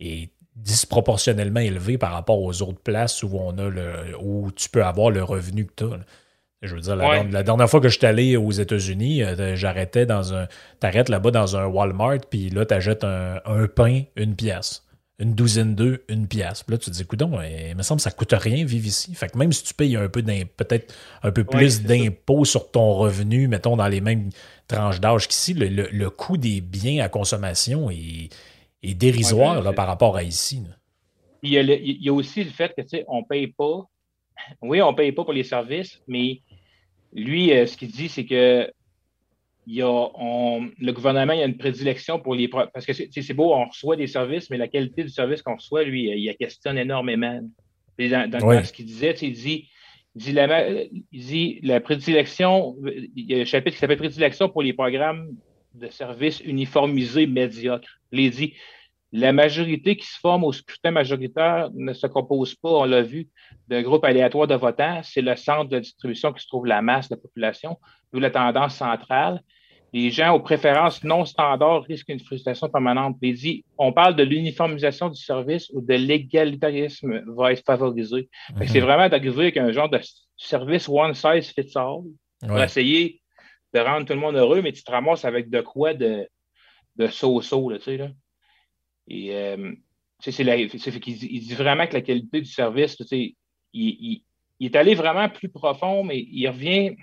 est 0.00 0.30
disproportionnellement 0.56 1.60
élevé 1.60 1.98
par 1.98 2.12
rapport 2.12 2.40
aux 2.40 2.62
autres 2.62 2.80
places 2.80 3.22
où 3.22 3.30
on 3.34 3.56
a 3.58 3.68
le 3.68 4.16
où 4.20 4.50
tu 4.52 4.68
peux 4.68 4.84
avoir 4.84 5.10
le 5.10 5.22
revenu 5.22 5.66
que 5.66 5.72
tu 5.76 5.84
as. 5.84 5.98
Je 6.62 6.74
veux 6.74 6.80
dire, 6.80 6.96
la, 6.96 7.42
dernière 7.42 7.68
fois 7.68 7.80
que 7.80 7.88
je 7.88 7.98
suis 7.98 8.06
allé 8.06 8.36
aux 8.36 8.50
États-Unis, 8.50 9.22
euh, 9.22 9.54
j'arrêtais 9.56 10.06
dans 10.06 10.34
un. 10.34 10.48
T'arrêtes 10.80 11.10
là-bas 11.10 11.30
dans 11.30 11.56
un 11.56 11.66
Walmart, 11.66 12.20
puis 12.30 12.48
là, 12.48 12.64
tu 12.64 12.74
achètes 12.74 13.04
un, 13.04 13.66
pain, 13.74 14.02
une 14.16 14.34
pièce. 14.34 14.85
Une 15.18 15.34
douzaine 15.34 15.74
d'œufs, 15.74 16.00
une 16.08 16.28
pièce. 16.28 16.62
Puis 16.62 16.72
là, 16.72 16.78
tu 16.78 16.90
te 16.90 16.94
dis, 16.94 17.02
écoute, 17.02 17.22
il 17.22 17.74
me 17.74 17.82
semble 17.82 18.00
que 18.00 18.02
ça 18.02 18.10
ne 18.10 18.14
coûte 18.14 18.34
rien 18.34 18.66
vivre 18.66 18.86
ici. 18.86 19.14
Fait 19.14 19.28
que 19.28 19.38
même 19.38 19.50
si 19.50 19.64
tu 19.64 19.72
payes 19.72 19.96
un 19.96 20.08
peu 20.08 20.22
peut-être 20.22 20.94
un 21.22 21.32
peu 21.32 21.42
plus 21.42 21.82
d'impôts 21.82 22.44
sur 22.44 22.70
ton 22.70 22.92
revenu, 22.92 23.48
mettons 23.48 23.76
dans 23.76 23.88
les 23.88 24.02
mêmes 24.02 24.28
tranches 24.68 25.00
d'âge 25.00 25.26
qu'ici, 25.26 25.54
le, 25.54 25.68
le, 25.68 26.10
coût 26.10 26.36
des 26.36 26.60
biens 26.60 27.02
à 27.02 27.08
consommation 27.08 27.90
est, 27.90 28.28
est 28.82 28.94
dérisoire 28.94 29.62
là, 29.62 29.72
par 29.72 29.86
rapport 29.86 30.16
à 30.16 30.22
ici. 30.22 30.62
Il 31.42 31.50
y, 31.50 31.58
a 31.58 31.62
il 31.62 32.02
y, 32.02 32.08
a 32.10 32.12
aussi 32.12 32.44
le 32.44 32.50
fait 32.50 32.74
que, 32.76 32.82
tu 32.82 32.88
sais, 32.88 33.04
on 33.08 33.20
ne 33.20 33.24
paye 33.24 33.46
pas. 33.46 33.84
Oui, 34.60 34.82
on 34.82 34.92
ne 34.92 34.96
paye 34.96 35.12
pas 35.12 35.24
pour 35.24 35.32
les 35.32 35.44
services, 35.44 35.98
mais 36.06 36.42
lui, 37.12 37.52
euh, 37.52 37.66
ce 37.66 37.76
qu'il 37.76 37.90
dit, 37.90 38.08
c'est 38.08 38.26
que 38.26 38.70
il 39.66 39.74
y 39.74 39.82
a, 39.82 40.08
le 40.78 40.92
gouvernement 40.92 41.32
il 41.32 41.40
y 41.40 41.42
a 41.42 41.46
une 41.46 41.56
prédilection 41.56 42.20
pour 42.20 42.34
les. 42.34 42.48
Parce 42.48 42.86
que 42.86 42.92
c'est 42.92 43.34
beau, 43.34 43.52
on 43.52 43.66
reçoit 43.66 43.96
des 43.96 44.06
services, 44.06 44.48
mais 44.48 44.58
la 44.58 44.68
qualité 44.68 45.02
du 45.02 45.08
service 45.08 45.42
qu'on 45.42 45.56
reçoit, 45.56 45.82
lui, 45.82 46.04
il, 46.04 46.36
questionne 46.36 46.78
énormément. 46.78 47.40
dans, 47.98 48.30
dans 48.30 48.64
ce 48.64 48.72
qu'il 48.72 48.86
disait, 48.86 49.14
il 49.22 49.32
dit, 49.32 49.68
il 50.14 50.22
dit, 50.22 50.32
la, 50.32 50.70
il 50.70 51.02
dit 51.12 51.60
la 51.62 51.80
prédilection, 51.80 52.76
il 53.16 53.30
y 53.30 53.34
a 53.34 53.40
un 53.40 53.44
chapitre 53.44 53.74
qui 53.74 53.80
s'appelle 53.80 53.98
Prédilection 53.98 54.48
pour 54.48 54.62
les 54.62 54.72
programmes 54.72 55.36
de 55.74 55.88
services 55.88 56.40
uniformisés 56.40 57.26
médiocres. 57.26 57.98
Il 58.12 58.30
dit 58.30 58.54
la 59.12 59.32
majorité 59.32 59.96
qui 59.96 60.06
se 60.06 60.18
forme 60.18 60.44
au 60.44 60.52
scrutin 60.52 60.90
majoritaire 60.90 61.70
ne 61.74 61.92
se 61.92 62.06
compose 62.06 62.54
pas, 62.54 62.70
on 62.70 62.84
l'a 62.84 63.02
vu, 63.02 63.28
d'un 63.68 63.82
groupe 63.82 64.04
aléatoire 64.04 64.46
de 64.46 64.54
votants. 64.54 65.00
C'est 65.02 65.22
le 65.22 65.36
centre 65.36 65.70
de 65.70 65.78
distribution 65.78 66.32
qui 66.32 66.42
se 66.42 66.48
trouve 66.48 66.66
la 66.66 66.82
masse 66.82 67.08
de 67.08 67.14
la 67.14 67.20
population, 67.20 67.78
d'où 68.12 68.20
la 68.20 68.30
tendance 68.30 68.76
centrale. 68.76 69.40
Les 69.92 70.10
gens 70.10 70.34
aux 70.34 70.40
préférences 70.40 71.02
non 71.04 71.24
standards 71.24 71.84
risquent 71.84 72.10
une 72.10 72.20
frustration 72.20 72.68
permanente. 72.68 73.16
Il 73.22 73.34
dit, 73.34 73.64
on 73.78 73.92
parle 73.92 74.16
de 74.16 74.22
l'uniformisation 74.22 75.08
du 75.08 75.20
service 75.20 75.70
ou 75.72 75.80
de 75.80 75.94
l'égalitarisme 75.94 77.22
va 77.34 77.52
être 77.52 77.64
favorisé. 77.64 78.28
C'est 78.66 78.80
mhm. 78.80 78.86
vraiment 78.86 79.08
d'arriver 79.08 79.42
avec 79.42 79.56
un 79.56 79.72
genre 79.72 79.88
de 79.88 80.00
service 80.36 80.88
one 80.88 81.14
size 81.14 81.50
fits 81.50 81.76
all 81.76 82.02
pour 82.46 82.62
essayer 82.62 83.20
de 83.72 83.80
rendre 83.80 84.06
tout 84.06 84.12
le 84.12 84.18
monde 84.18 84.36
heureux, 84.36 84.62
mais 84.62 84.72
tu 84.72 84.82
te 84.82 84.90
ramasses 84.90 85.24
avec 85.24 85.50
de 85.50 85.60
quoi 85.60 85.94
de, 85.94 86.28
de 86.96 87.06
so-so, 87.08 87.72
tu 87.76 87.82
sais, 87.82 87.96
là. 87.96 88.08
Et 89.08 89.34
euh, 89.34 89.72
c'est 90.20 90.32
qu'il 91.00 91.16
dit, 91.16 91.28
il 91.30 91.40
dit 91.40 91.54
vraiment 91.54 91.86
que 91.86 91.94
la 91.94 92.00
qualité 92.00 92.40
du 92.40 92.50
service, 92.50 92.96
il, 93.12 93.36
il, 93.72 94.22
il, 94.58 94.66
est 94.66 94.76
allé 94.76 94.94
vraiment 94.94 95.28
plus 95.28 95.48
profond, 95.48 96.02
mais 96.02 96.18
il 96.18 96.48
revient, 96.48 96.96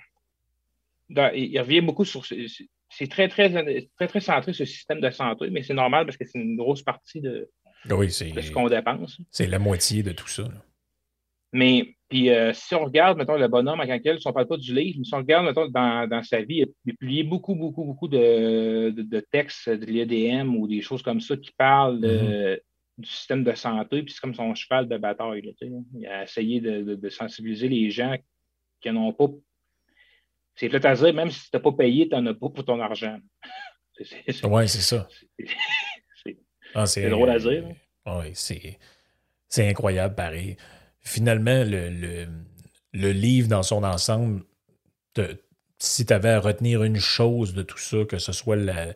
il 1.35 1.59
revient 1.59 1.81
beaucoup 1.81 2.05
sur. 2.05 2.25
C'est 2.25 3.07
très, 3.07 3.27
très, 3.27 3.49
très, 3.97 4.07
très 4.07 4.19
centré 4.19 4.53
sur 4.53 4.63
le 4.63 4.67
système 4.69 5.01
de 5.01 5.09
santé, 5.09 5.49
mais 5.49 5.63
c'est 5.63 5.73
normal 5.73 6.05
parce 6.05 6.17
que 6.17 6.25
c'est 6.25 6.39
une 6.39 6.55
grosse 6.55 6.83
partie 6.83 7.21
de, 7.21 7.49
de 7.85 8.11
ce 8.11 8.51
qu'on 8.51 8.69
dépense. 8.69 9.19
C'est 9.31 9.47
la 9.47 9.59
moitié 9.59 10.03
de 10.03 10.11
tout 10.11 10.27
ça. 10.27 10.43
Mais 11.51 11.95
puis, 12.13 12.29
euh, 12.29 12.53
si 12.53 12.75
on 12.75 12.83
regarde, 12.83 13.17
mettons, 13.17 13.37
le 13.37 13.47
bonhomme 13.47 13.79
à 13.79 13.87
Canquel, 13.87 14.19
si 14.19 14.27
on 14.27 14.29
ne 14.29 14.33
parle 14.35 14.47
pas 14.47 14.57
du 14.57 14.71
livre, 14.71 14.97
mais 14.99 15.03
si 15.03 15.13
on 15.15 15.17
regarde, 15.17 15.45
mettons, 15.45 15.67
dans, 15.67 16.07
dans 16.07 16.21
sa 16.21 16.41
vie, 16.41 16.63
il 16.85 16.91
a 16.91 16.93
publié 16.99 17.23
beaucoup, 17.23 17.55
beaucoup, 17.55 17.85
beaucoup 17.85 18.07
de, 18.07 18.91
de, 18.91 19.19
textes 19.19 19.67
de 19.67 19.85
l'IEDM 19.85 20.55
ou 20.55 20.67
des 20.67 20.81
choses 20.81 21.01
comme 21.01 21.21
ça 21.21 21.35
qui 21.37 21.51
parlent 21.57 21.99
mm-hmm. 21.99 22.59
du 22.99 23.09
système 23.09 23.43
de 23.43 23.53
santé, 23.53 24.03
puis 24.03 24.13
c'est 24.13 24.19
comme 24.19 24.35
son 24.35 24.53
cheval 24.53 24.87
de 24.87 24.97
bataille. 24.97 25.55
il 25.95 26.05
a 26.05 26.21
essayé 26.21 26.61
de, 26.61 26.95
de, 26.95 27.09
sensibiliser 27.09 27.67
les 27.67 27.89
gens 27.89 28.15
qui 28.79 28.91
n'ont 28.91 29.13
pas. 29.13 29.29
C'est 30.55 30.69
peut-être 30.69 30.85
à 30.85 30.95
dire, 30.95 31.13
même 31.13 31.31
si 31.31 31.41
tu 31.41 31.49
n'as 31.53 31.59
pas 31.59 31.71
payé, 31.71 32.07
tu 32.07 32.15
n'en 32.15 32.25
as 32.27 32.33
pas 32.33 32.49
pour 32.49 32.65
ton 32.65 32.79
argent. 32.79 33.17
Oui, 34.43 34.67
c'est 34.67 34.81
ça. 34.81 35.07
C'est 36.85 37.05
ah, 37.05 37.09
drôle 37.09 37.29
à 37.29 37.37
dire. 37.37 37.63
Oui, 38.07 38.31
c'est 38.33 39.69
incroyable, 39.69 40.15
pareil 40.15 40.57
finalement, 41.03 41.63
le, 41.65 42.27
le, 42.93 43.11
livre 43.11 43.47
dans 43.47 43.63
son 43.63 43.83
ensemble, 43.83 44.43
si 45.77 46.05
tu 46.05 46.13
avais 46.13 46.29
à 46.29 46.39
retenir 46.39 46.83
une 46.83 46.99
chose 46.99 47.53
de 47.53 47.61
tout 47.61 47.77
ça, 47.77 48.05
que 48.05 48.17
ce 48.17 48.31
soit 48.31 48.55
la, 48.55 48.93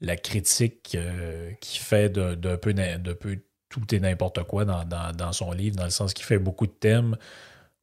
la 0.00 0.16
critique 0.16 0.96
euh, 0.96 1.52
qui 1.60 1.78
fait 1.78 2.10
d'un 2.10 2.56
peu, 2.56 2.74
peu, 3.14 3.38
tout 3.68 3.94
et 3.94 4.00
n'importe 4.00 4.42
quoi 4.44 4.64
dans, 4.64 5.32
son 5.32 5.52
livre, 5.52 5.76
dans 5.76 5.84
le 5.84 5.90
sens 5.90 6.12
qu'il 6.14 6.24
fait 6.24 6.38
beaucoup 6.38 6.66
de 6.66 6.72
thèmes, 6.72 7.16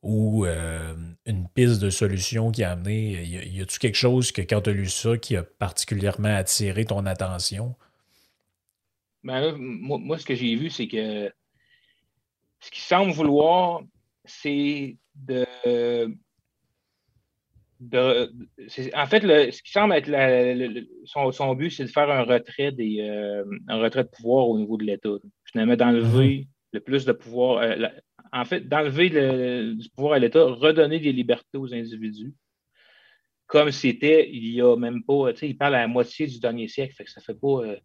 ou 0.04 0.46
euh, 0.46 0.94
une 1.26 1.48
piste 1.48 1.82
de 1.82 1.90
solution 1.90 2.52
qui 2.52 2.64
a 2.64 2.72
amené. 2.72 3.24
Y 3.24 3.62
a-tu 3.62 3.80
quelque 3.80 3.96
chose 3.96 4.32
que 4.32 4.42
quand 4.42 4.62
tu 4.62 4.70
as 4.70 4.74
lu 4.74 4.88
ça 4.88 5.18
qui 5.18 5.36
a 5.38 5.44
particulièrement 5.44 6.36
attiré 6.36 6.86
ton 6.86 7.06
attention? 7.06 7.76
Ben 9.24 9.56
moi, 9.58 10.18
ce 10.18 10.26
que 10.26 10.36
j'ai 10.36 10.56
vu, 10.56 10.70
c'est 10.70 10.90
que 10.90 11.32
ce 12.60 12.70
qu'il 12.70 12.84
semble 12.84 13.14
vouloir, 13.14 13.82
c'est 14.26 14.98
de, 15.16 15.46
en 18.94 19.06
fait, 19.08 19.22
ce 19.52 19.62
qui 19.62 19.72
semble 19.72 19.94
être 19.94 20.10
son, 21.06 21.56
but, 21.56 21.72
c'est 21.72 21.84
de 21.86 21.90
faire 21.90 22.10
un 22.10 22.24
retrait, 22.24 22.72
des, 22.72 22.98
euh, 23.02 23.44
un 23.68 23.80
retrait 23.80 24.04
de 24.04 24.10
pouvoir 24.10 24.50
au 24.50 24.58
niveau 24.58 24.78
de 24.78 24.84
l'État. 24.84 25.10
Finalement, 25.46 25.76
d'enlever 25.76 26.40
mhm. 26.40 26.46
le 26.74 26.80
plus 26.82 27.06
de 27.06 27.12
pouvoir. 27.14 27.60
Euh, 27.60 27.88
en 28.34 28.46
fait, 28.46 28.68
d'enlever 28.68 29.10
du 29.10 29.90
pouvoir 29.96 30.16
à 30.16 30.20
l'État, 30.20 30.44
redonner 30.44 31.00
des 31.00 31.12
libertés 31.12 31.58
aux 31.58 31.74
individus, 31.74 32.34
comme 33.46 33.72
c'était 33.72 34.28
il 34.32 34.48
y 34.48 34.62
a 34.62 34.76
même 34.76 35.04
pas, 35.04 35.32
tu 35.34 35.40
sais, 35.40 35.50
il 35.50 35.58
parle 35.58 35.76
à 35.76 35.82
la 35.82 35.88
moitié 35.88 36.26
du 36.26 36.40
dernier 36.40 36.68
siècle, 36.68 36.96
fait 36.96 37.04
que 37.04 37.12
ça 37.12 37.22
fait 37.22 37.40
pas. 37.40 37.62
Euh, 37.64 37.78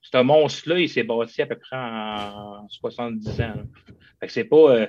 c'est 0.00 0.16
un 0.16 0.22
monstre-là, 0.22 0.78
il 0.78 0.88
s'est 0.88 1.02
bâti 1.02 1.42
à 1.42 1.46
peu 1.46 1.56
près 1.56 1.76
en 1.76 2.68
70 2.68 3.40
ans. 3.40 3.54
Fait 4.20 4.26
que 4.26 4.32
c'est 4.32 4.44
pas. 4.44 4.56
Euh, 4.56 4.86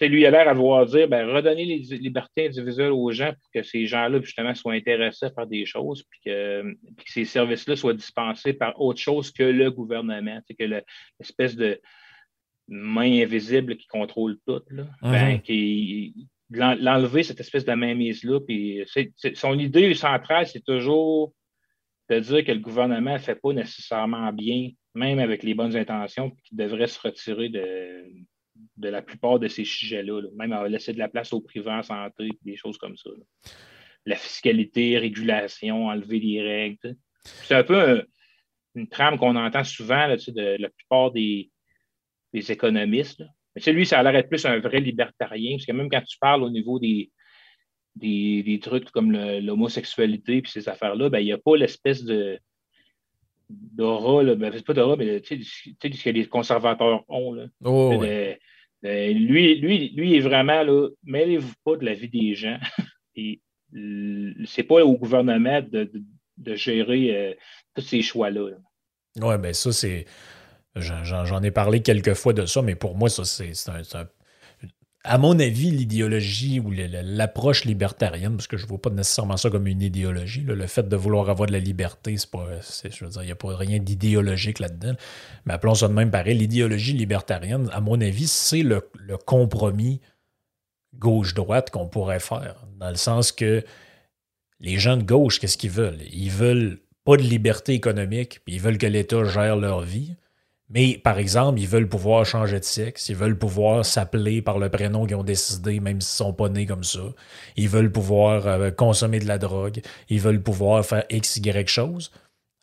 lui, 0.00 0.20
il 0.20 0.26
a 0.26 0.30
l'air 0.30 0.48
à 0.48 0.52
vouloir 0.52 0.84
dire 0.84 1.08
ben, 1.08 1.26
redonner 1.26 1.64
les 1.64 1.78
libertés 1.96 2.48
individuelles 2.48 2.92
aux 2.92 3.10
gens 3.12 3.32
pour 3.32 3.50
que 3.54 3.62
ces 3.62 3.86
gens-là, 3.86 4.20
justement, 4.20 4.54
soient 4.54 4.74
intéressés 4.74 5.30
par 5.34 5.46
des 5.46 5.64
choses, 5.64 6.02
puis 6.10 6.20
que, 6.26 6.74
puis 6.96 7.06
que 7.06 7.12
ces 7.12 7.24
services-là 7.24 7.76
soient 7.76 7.94
dispensés 7.94 8.52
par 8.52 8.78
autre 8.78 9.00
chose 9.00 9.30
que 9.30 9.42
le 9.42 9.70
gouvernement, 9.70 10.40
que 10.46 10.64
l'espèce 10.64 11.56
de 11.56 11.80
main 12.68 13.22
invisible 13.22 13.76
qui 13.76 13.86
contrôle 13.86 14.38
tout. 14.46 14.62
Là, 14.70 14.86
ben, 15.02 15.40
qui, 15.40 16.28
l'enlever, 16.50 17.22
cette 17.22 17.40
espèce 17.40 17.64
de 17.64 17.72
mainmise-là. 17.72 18.40
Puis 18.40 18.84
son 19.34 19.58
idée 19.58 19.94
centrale, 19.94 20.46
c'est 20.46 20.64
toujours 20.64 21.32
de 22.10 22.18
dire 22.20 22.44
que 22.44 22.52
le 22.52 22.60
gouvernement 22.60 23.14
ne 23.14 23.18
fait 23.18 23.40
pas 23.40 23.52
nécessairement 23.52 24.32
bien, 24.32 24.70
même 24.94 25.18
avec 25.18 25.42
les 25.42 25.54
bonnes 25.54 25.76
intentions, 25.76 26.30
qu'il 26.44 26.58
devrait 26.58 26.86
se 26.86 27.00
retirer 27.00 27.48
de, 27.48 28.04
de 28.76 28.88
la 28.88 29.02
plupart 29.02 29.38
de 29.38 29.48
ces 29.48 29.64
sujets-là, 29.64 30.22
même 30.36 30.54
laisser 30.66 30.92
de 30.92 30.98
la 30.98 31.08
place 31.08 31.32
au 31.32 31.40
privé 31.40 31.70
en 31.70 31.82
santé, 31.82 32.28
des 32.42 32.56
choses 32.56 32.78
comme 32.78 32.96
ça. 32.96 33.10
La 34.06 34.16
fiscalité, 34.16 34.98
régulation, 34.98 35.86
enlever 35.86 36.20
les 36.20 36.42
règles. 36.42 36.96
C'est 37.24 37.54
un 37.54 37.64
peu 37.64 38.06
une 38.74 38.88
trame 38.88 39.18
qu'on 39.18 39.36
entend 39.36 39.64
souvent 39.64 40.08
de 40.08 40.60
la 40.60 40.68
plupart 40.68 41.10
des, 41.10 41.50
des 42.34 42.52
économistes. 42.52 43.22
Mais 43.54 43.72
lui, 43.72 43.86
ça 43.86 44.00
a 44.00 44.02
l'air 44.02 44.12
d'être 44.12 44.28
plus 44.28 44.44
un 44.44 44.58
vrai 44.58 44.80
libertarien, 44.80 45.56
parce 45.56 45.64
que 45.64 45.72
même 45.72 45.88
quand 45.88 46.02
tu 46.02 46.18
parles 46.18 46.42
au 46.42 46.50
niveau 46.50 46.78
des, 46.78 47.10
des, 47.94 48.60
trucs 48.60 48.90
comme 48.90 49.12
l'homosexualité 49.12 50.38
et 50.38 50.42
ces 50.46 50.68
affaires-là, 50.68 51.08
ben, 51.08 51.20
il 51.20 51.26
n'y 51.26 51.32
a 51.32 51.38
pas 51.38 51.56
l'espèce 51.56 52.04
de 52.04 52.38
d'aura, 53.50 54.24
ben, 54.34 54.50
c'est 54.52 54.66
pas 54.66 54.72
d'aura, 54.72 54.96
mais 54.96 55.20
tu 55.20 55.44
sais, 55.44 55.72
ce 55.80 56.04
que 56.04 56.10
les 56.10 56.26
conservateurs 56.26 57.04
ont. 57.08 57.32
Là. 57.32 57.46
Oh, 57.62 58.02
lui, 58.82 59.54
lui, 59.60 59.88
lui 59.90 60.16
est 60.16 60.20
vraiment 60.20 60.62
là, 60.62 60.88
mêlez-vous 61.04 61.54
pas 61.64 61.76
de 61.76 61.84
la 61.84 61.94
vie 61.94 62.08
des 62.08 62.34
gens. 62.34 62.58
et 63.16 63.40
c'est 64.46 64.62
pas 64.64 64.84
au 64.84 64.96
gouvernement 64.96 65.62
de, 65.62 65.90
gérer 66.54 67.16
euh, 67.16 67.34
tous 67.74 67.82
ces 67.82 68.02
choix-là. 68.02 68.50
Oui, 69.20 69.38
bien 69.38 69.52
ça, 69.52 69.72
c'est. 69.72 70.06
J'en 70.76 71.42
ai 71.42 71.50
parlé 71.50 71.82
quelques 71.82 72.14
fois 72.14 72.32
de 72.32 72.46
ça, 72.46 72.62
mais 72.62 72.74
pour 72.74 72.96
moi, 72.96 73.08
ça, 73.08 73.24
c'est 73.24 73.52
un, 73.68 74.08
À 75.04 75.18
mon 75.18 75.38
avis, 75.38 75.70
l'idéologie 75.70 76.58
ou 76.60 76.72
l'approche 76.72 77.64
libertarienne, 77.64 78.36
parce 78.36 78.46
que 78.46 78.56
je 78.56 78.64
ne 78.64 78.68
vois 78.68 78.80
pas 78.80 78.90
nécessairement 78.90 79.36
ça 79.36 79.50
comme 79.50 79.66
une 79.66 79.82
idéologie, 79.82 80.40
le 80.40 80.66
fait 80.66 80.88
de 80.88 80.96
vouloir 80.96 81.30
avoir 81.30 81.46
de 81.46 81.52
la 81.52 81.60
liberté, 81.60 82.16
c'est 82.16 82.30
pas. 82.30 82.46
Je 82.82 83.04
veux 83.04 83.10
dire, 83.10 83.22
il 83.22 83.26
n'y 83.26 83.32
a 83.32 83.36
pas 83.36 83.54
rien 83.54 83.78
d'idéologique 83.78 84.58
là-dedans. 84.58 84.94
Mais 85.44 85.52
appelons 85.52 85.74
ça 85.74 85.88
de 85.88 85.92
même 85.92 86.10
pareil. 86.10 86.36
L'idéologie 86.36 86.94
libertarienne, 86.94 87.68
à 87.72 87.80
mon 87.80 88.00
avis, 88.00 88.26
c'est 88.26 88.62
le, 88.62 88.90
le 88.98 89.16
compromis 89.16 90.00
gauche-droite 90.98 91.70
qu'on 91.70 91.86
pourrait 91.86 92.20
faire. 92.20 92.64
Dans 92.78 92.90
le 92.90 92.96
sens 92.96 93.30
que 93.30 93.62
les 94.60 94.78
gens 94.78 94.96
de 94.96 95.02
gauche, 95.02 95.38
qu'est-ce 95.38 95.58
qu'ils 95.58 95.70
veulent? 95.70 96.00
Ils 96.12 96.30
veulent 96.30 96.78
pas 97.04 97.16
de 97.16 97.22
liberté 97.22 97.74
économique, 97.74 98.40
puis 98.44 98.54
ils 98.54 98.60
veulent 98.60 98.78
que 98.78 98.86
l'État 98.86 99.24
gère 99.24 99.56
leur 99.56 99.82
vie. 99.82 100.16
Mais 100.74 100.98
par 100.98 101.18
exemple, 101.18 101.60
ils 101.60 101.68
veulent 101.68 101.88
pouvoir 101.88 102.26
changer 102.26 102.58
de 102.58 102.64
sexe, 102.64 103.08
ils 103.08 103.14
veulent 103.14 103.38
pouvoir 103.38 103.86
s'appeler 103.86 104.42
par 104.42 104.58
le 104.58 104.68
prénom 104.68 105.06
qu'ils 105.06 105.14
ont 105.14 105.22
décidé, 105.22 105.78
même 105.78 106.00
s'ils 106.00 106.24
ne 106.24 106.30
sont 106.30 106.32
pas 106.32 106.48
nés 106.48 106.66
comme 106.66 106.82
ça. 106.82 107.12
Ils 107.56 107.68
veulent 107.68 107.92
pouvoir 107.92 108.48
euh, 108.48 108.70
consommer 108.72 109.20
de 109.20 109.28
la 109.28 109.38
drogue, 109.38 109.80
ils 110.08 110.20
veulent 110.20 110.42
pouvoir 110.42 110.84
faire 110.84 111.04
X, 111.10 111.36
Y 111.36 111.68
chose. 111.68 112.10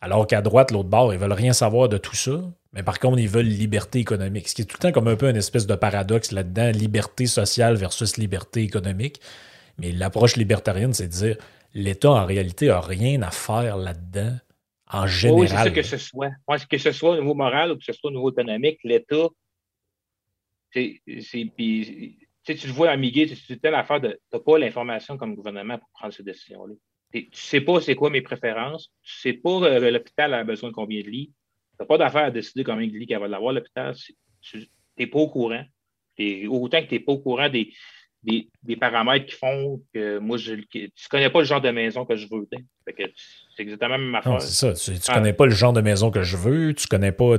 Alors 0.01 0.27
qu'à 0.27 0.41
droite, 0.41 0.71
l'autre 0.71 0.89
bord, 0.89 1.13
ils 1.13 1.19
veulent 1.19 1.31
rien 1.31 1.53
savoir 1.53 1.87
de 1.87 1.97
tout 1.97 2.15
ça. 2.15 2.41
Mais 2.73 2.83
par 2.83 2.99
contre, 2.99 3.19
ils 3.19 3.29
veulent 3.29 3.45
liberté 3.45 3.99
économique. 3.99 4.49
Ce 4.49 4.55
qui 4.55 4.63
est 4.63 4.65
tout 4.65 4.77
le 4.79 4.89
temps 4.89 4.91
comme 4.91 5.07
un 5.07 5.15
peu 5.15 5.29
une 5.29 5.37
espèce 5.37 5.65
de 5.65 5.75
paradoxe 5.75 6.31
là-dedans, 6.31 6.71
liberté 6.71 7.27
sociale 7.27 7.75
versus 7.75 8.17
liberté 8.17 8.61
économique. 8.61 9.21
Mais 9.77 9.93
l'approche 9.93 10.35
libertarienne, 10.35 10.93
c'est 10.93 11.07
de 11.07 11.13
dire 11.13 11.37
l'État, 11.73 12.11
en 12.11 12.25
réalité, 12.25 12.67
n'a 12.67 12.81
rien 12.81 13.21
à 13.21 13.31
faire 13.31 13.77
là-dedans 13.77 14.35
en 14.91 15.07
général. 15.07 15.39
Oui, 15.39 15.47
c'est 15.47 15.55
ça 15.55 15.69
que 15.71 15.81
ce 15.81 15.97
soit. 15.97 16.31
que 16.69 16.77
ce 16.77 16.91
soit 16.91 17.11
au 17.11 17.19
niveau 17.19 17.33
moral 17.33 17.71
ou 17.71 17.77
que 17.77 17.83
ce 17.83 17.93
soit 17.93 18.09
au 18.09 18.13
niveau 18.13 18.31
économique, 18.31 18.79
l'État, 18.83 19.27
c'est. 20.73 21.01
Tu 22.43 22.67
le 22.67 22.73
vois 22.73 22.89
à 22.89 22.97
Miguel, 22.97 23.29
c'est 23.35 23.61
telle 23.61 23.75
affaire 23.75 24.01
de. 24.01 24.09
Tu 24.09 24.37
n'as 24.37 24.39
pas 24.39 24.57
l'information 24.57 25.17
comme 25.17 25.35
gouvernement 25.35 25.77
pour 25.77 25.89
prendre 25.93 26.13
ces 26.13 26.23
décisions-là. 26.23 26.73
Tu 27.13 27.19
ne 27.19 27.25
sais 27.31 27.61
pas 27.61 27.81
c'est 27.81 27.95
quoi 27.95 28.09
mes 28.09 28.21
préférences. 28.21 28.91
Tu 29.03 29.29
ne 29.29 29.33
sais 29.33 29.37
pas 29.37 29.63
euh, 29.63 29.91
l'hôpital 29.91 30.33
a 30.33 30.43
besoin 30.43 30.69
de 30.69 30.75
combien 30.75 31.01
de 31.01 31.09
lits. 31.09 31.31
Tu 31.71 31.77
n'as 31.79 31.85
pas 31.85 31.97
d'affaire 31.97 32.25
à 32.25 32.31
décider 32.31 32.63
combien 32.63 32.87
de 32.87 32.93
lits 32.93 33.05
qu'elle 33.05 33.19
va 33.19 33.27
l'avoir, 33.27 33.53
l'hôpital. 33.53 33.95
Tu 34.41 34.69
n'es 34.97 35.07
pas 35.07 35.19
au 35.19 35.29
courant. 35.29 35.63
autant 36.49 36.81
que 36.81 36.87
tu 36.87 36.95
n'es 36.95 36.99
pas 36.99 37.11
au 37.11 37.19
courant 37.19 37.49
des, 37.49 37.73
des, 38.23 38.75
paramètres 38.75 39.25
qui 39.25 39.35
font 39.35 39.81
que 39.93 40.19
moi, 40.19 40.37
je, 40.37 40.53
tu 40.53 40.91
connais 41.09 41.29
pas 41.29 41.39
le 41.39 41.45
genre 41.45 41.61
de 41.61 41.69
maison 41.71 42.05
que 42.05 42.15
je 42.15 42.27
veux. 42.29 42.47
C'est 42.85 43.63
exactement 43.63 43.91
la 43.91 43.97
même 43.97 44.15
affaire. 44.15 44.41
C'est 44.41 44.75
ça. 44.75 44.91
Tu, 44.91 44.91
ne 44.91 45.13
connais 45.15 45.33
pas 45.33 45.45
le 45.45 45.51
genre 45.51 45.73
de 45.73 45.81
maison 45.81 46.11
que 46.11 46.23
je 46.23 46.37
veux. 46.37 46.73
Tu 46.73 46.87
connais 46.87 47.11
pas. 47.11 47.37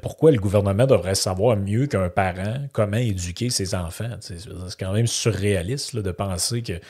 Pourquoi 0.00 0.30
le 0.30 0.38
gouvernement 0.38 0.86
devrait 0.86 1.14
savoir 1.14 1.56
mieux 1.56 1.86
qu'un 1.86 2.08
parent 2.08 2.66
comment 2.72 2.96
éduquer 2.96 3.50
ses 3.50 3.74
enfants? 3.74 4.16
C'est 4.20 4.38
quand 4.78 4.92
même 4.92 5.06
surréaliste 5.06 5.96
de 5.96 6.10
penser 6.10 6.62
qu'il 6.62 6.80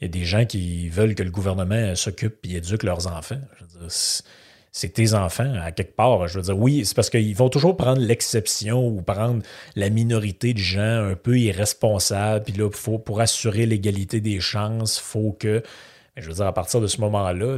y 0.00 0.04
a 0.04 0.08
des 0.08 0.24
gens 0.24 0.44
qui 0.44 0.88
veulent 0.88 1.14
que 1.14 1.22
le 1.22 1.30
gouvernement 1.30 1.94
s'occupe 1.94 2.36
et 2.44 2.56
éduque 2.56 2.84
leurs 2.84 3.06
enfants. 3.06 3.40
Je 3.88 3.88
c'est 4.76 4.90
tes 4.90 5.14
enfants, 5.14 5.54
à 5.62 5.72
quelque 5.72 5.96
part. 5.96 6.28
Je 6.28 6.38
veux 6.38 6.42
dire, 6.42 6.58
oui, 6.58 6.84
c'est 6.84 6.94
parce 6.94 7.08
qu'ils 7.08 7.34
vont 7.34 7.48
toujours 7.48 7.78
prendre 7.78 8.02
l'exception 8.02 8.86
ou 8.86 9.00
prendre 9.00 9.42
la 9.74 9.88
minorité 9.88 10.52
de 10.52 10.58
gens 10.58 11.08
un 11.08 11.14
peu 11.14 11.38
irresponsables. 11.38 12.44
Puis 12.44 12.52
là, 12.52 12.68
faut, 12.70 12.98
pour 12.98 13.22
assurer 13.22 13.64
l'égalité 13.64 14.20
des 14.20 14.38
chances, 14.38 14.98
il 14.98 15.02
faut 15.02 15.32
que. 15.32 15.62
Je 16.18 16.28
veux 16.28 16.34
dire, 16.34 16.46
à 16.46 16.52
partir 16.52 16.82
de 16.82 16.88
ce 16.88 17.00
moment-là, 17.00 17.56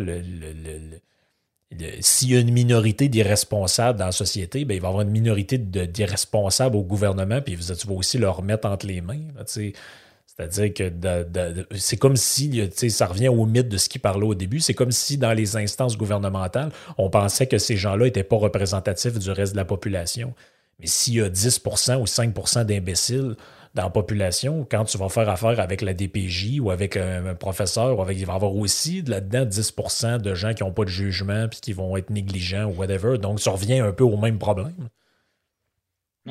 s'il 1.99 2.31
y 2.31 2.37
a 2.37 2.39
une 2.39 2.53
minorité 2.53 3.09
d'irresponsables 3.09 3.99
dans 3.99 4.07
la 4.07 4.13
société, 4.13 4.65
bien, 4.65 4.77
il 4.77 4.81
va 4.81 4.87
y 4.87 4.91
avoir 4.91 5.03
une 5.03 5.11
minorité 5.11 5.59
d'irresponsables 5.59 6.77
au 6.77 6.85
gouvernement, 6.85 7.41
puis 7.41 7.57
tu 7.57 7.87
vas 7.89 7.95
aussi 7.95 8.19
leur 8.19 8.43
mettre 8.43 8.69
entre 8.69 8.87
les 8.87 9.01
mains. 9.01 9.23
C'est-à-dire 10.39 10.73
que 10.73 11.67
c'est 11.73 11.97
comme 11.97 12.15
si, 12.15 12.71
ça 12.91 13.07
revient 13.07 13.29
au 13.29 13.45
mythe 13.45 13.69
de 13.69 13.77
ce 13.77 13.89
qu'il 13.89 14.01
parlait 14.01 14.27
au 14.27 14.37
début, 14.37 14.61
c'est 14.61 14.75
comme 14.75 14.93
si 14.93 15.19
dans 15.19 15.33
les 15.33 15.57
instances 15.57 15.99
gouvernementales, 15.99 16.71
on 16.97 17.11
pensait 17.11 17.49
que 17.49 17.59
ces 17.59 17.77
gens-là 17.77 18.05
n'étaient 18.05 18.23
pas 18.23 18.37
représentatifs 18.37 19.19
du 19.19 19.33
reste 19.33 19.53
de 19.53 19.57
la 19.57 19.65
population. 19.65 20.35
Mais 20.79 20.87
s'il 20.87 21.15
y 21.15 21.21
a 21.21 21.29
10% 21.29 22.01
ou 22.01 22.07
5 22.07 22.65
d'imbéciles 22.65 23.35
dans 23.75 23.83
la 23.83 23.91
population, 23.91 24.65
quand 24.71 24.85
tu 24.85 24.97
vas 24.97 25.09
faire 25.09 25.29
affaire 25.29 25.59
avec 25.59 25.83
la 25.83 25.93
DPJ 25.93 26.61
ou 26.61 26.71
avec 26.71 26.97
un, 26.97 27.35
professeur, 27.35 27.99
ou 27.99 28.03
avec, 28.03 28.17
il 28.17 28.25
va 28.25 28.35
y 28.35 28.37
avoir 28.37 28.55
aussi 28.55 29.03
là-dedans 29.03 29.45
10 29.45 29.75
de 30.23 30.35
gens 30.35 30.55
qui 30.55 30.63
n'ont 30.63 30.73
pas 30.73 30.85
de 30.85 30.91
jugement 30.91 31.49
puis 31.49 31.59
qui 31.61 31.73
vont 31.73 31.97
être 31.97 32.11
négligents 32.11 32.67
ou 32.67 32.77
whatever. 32.77 33.19
Donc, 33.19 33.41
ça 33.41 33.51
revient 33.51 33.81
un 33.81 33.93
peu 33.93 34.05
au 34.05 34.17
même 34.17 34.39
problème. 34.39 34.89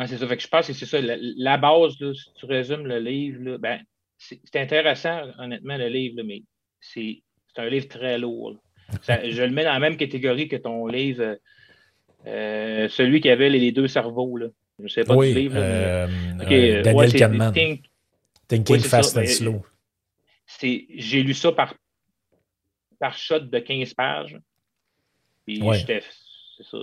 c'est 0.06 0.18
ça. 0.18 0.28
Fait 0.28 0.38
que 0.38 0.44
je 0.44 0.48
pense 0.48 0.68
que 0.68 0.72
c'est 0.72 0.86
ça. 0.86 1.00
La, 1.02 1.58
base, 1.58 1.92
si 1.92 2.34
tu 2.36 2.46
résumes 2.46 2.88
le 2.88 3.00
livre, 3.00 3.58
ben, 3.58 3.82
c'est 4.18 4.56
intéressant, 4.56 5.22
honnêtement, 5.38 5.78
le 5.78 5.88
livre, 5.88 6.22
mais 6.24 6.44
c'est 6.80 7.22
un 7.58 7.70
livre 7.70 7.88
très 7.88 8.18
lourd. 8.18 8.56
je 9.08 9.44
le 9.44 9.52
mets 9.52 9.64
dans 9.64 9.74
la 9.74 9.80
même 9.80 9.98
catégorie 9.98 10.48
que 10.48 10.56
ton 10.56 10.88
livre, 10.88 11.38
euh, 12.26 12.90
celui 12.90 13.22
qui 13.22 13.30
avait 13.30 13.50
les 13.50 13.72
deux 13.72 13.88
cerveaux. 13.88 14.38
Là. 14.38 14.48
Je 14.80 14.84
ne 14.84 14.88
sais 14.88 15.04
pas 15.04 15.16
du 15.16 15.34
livre. 15.34 15.56
Euh, 15.58 16.08
euh, 16.50 16.82
Daniel 16.82 17.14
Kahneman. 17.14 17.54
Thinking 18.48 18.80
Fast 18.80 19.18
and 19.18 19.26
Slow. 19.26 19.66
J'ai 20.62 21.24
lu 21.24 21.34
ça 21.34 21.52
par, 21.52 21.76
par 23.00 23.18
shot 23.18 23.40
de 23.40 23.60
15 23.60 23.94
pages. 23.94 24.40
Puis 25.46 25.62
j'étais. 25.74 26.02
C'est 26.58 26.66
ça. 26.66 26.78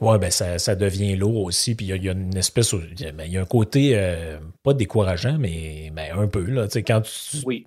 Oui, 0.00 0.18
ben 0.18 0.30
ça, 0.30 0.74
devient 0.74 1.16
lourd 1.16 1.44
aussi. 1.44 1.74
Puis 1.74 1.86
il 1.86 2.02
y, 2.02 2.08
a 2.08 2.12
une 2.12 2.36
espèce. 2.36 2.74
Ben, 2.74 3.24
il 3.24 3.32
y 3.32 3.38
a 3.38 3.42
un 3.42 3.46
côté 3.46 3.92
euh, 3.94 4.38
pas 4.62 4.74
décourageant, 4.74 5.36
mais 5.38 5.90
ben, 5.94 6.18
un 6.18 6.26
peu. 6.26 6.44
Là, 6.44 6.66
quand 6.86 7.02
tu, 7.02 7.38
oui. 7.44 7.66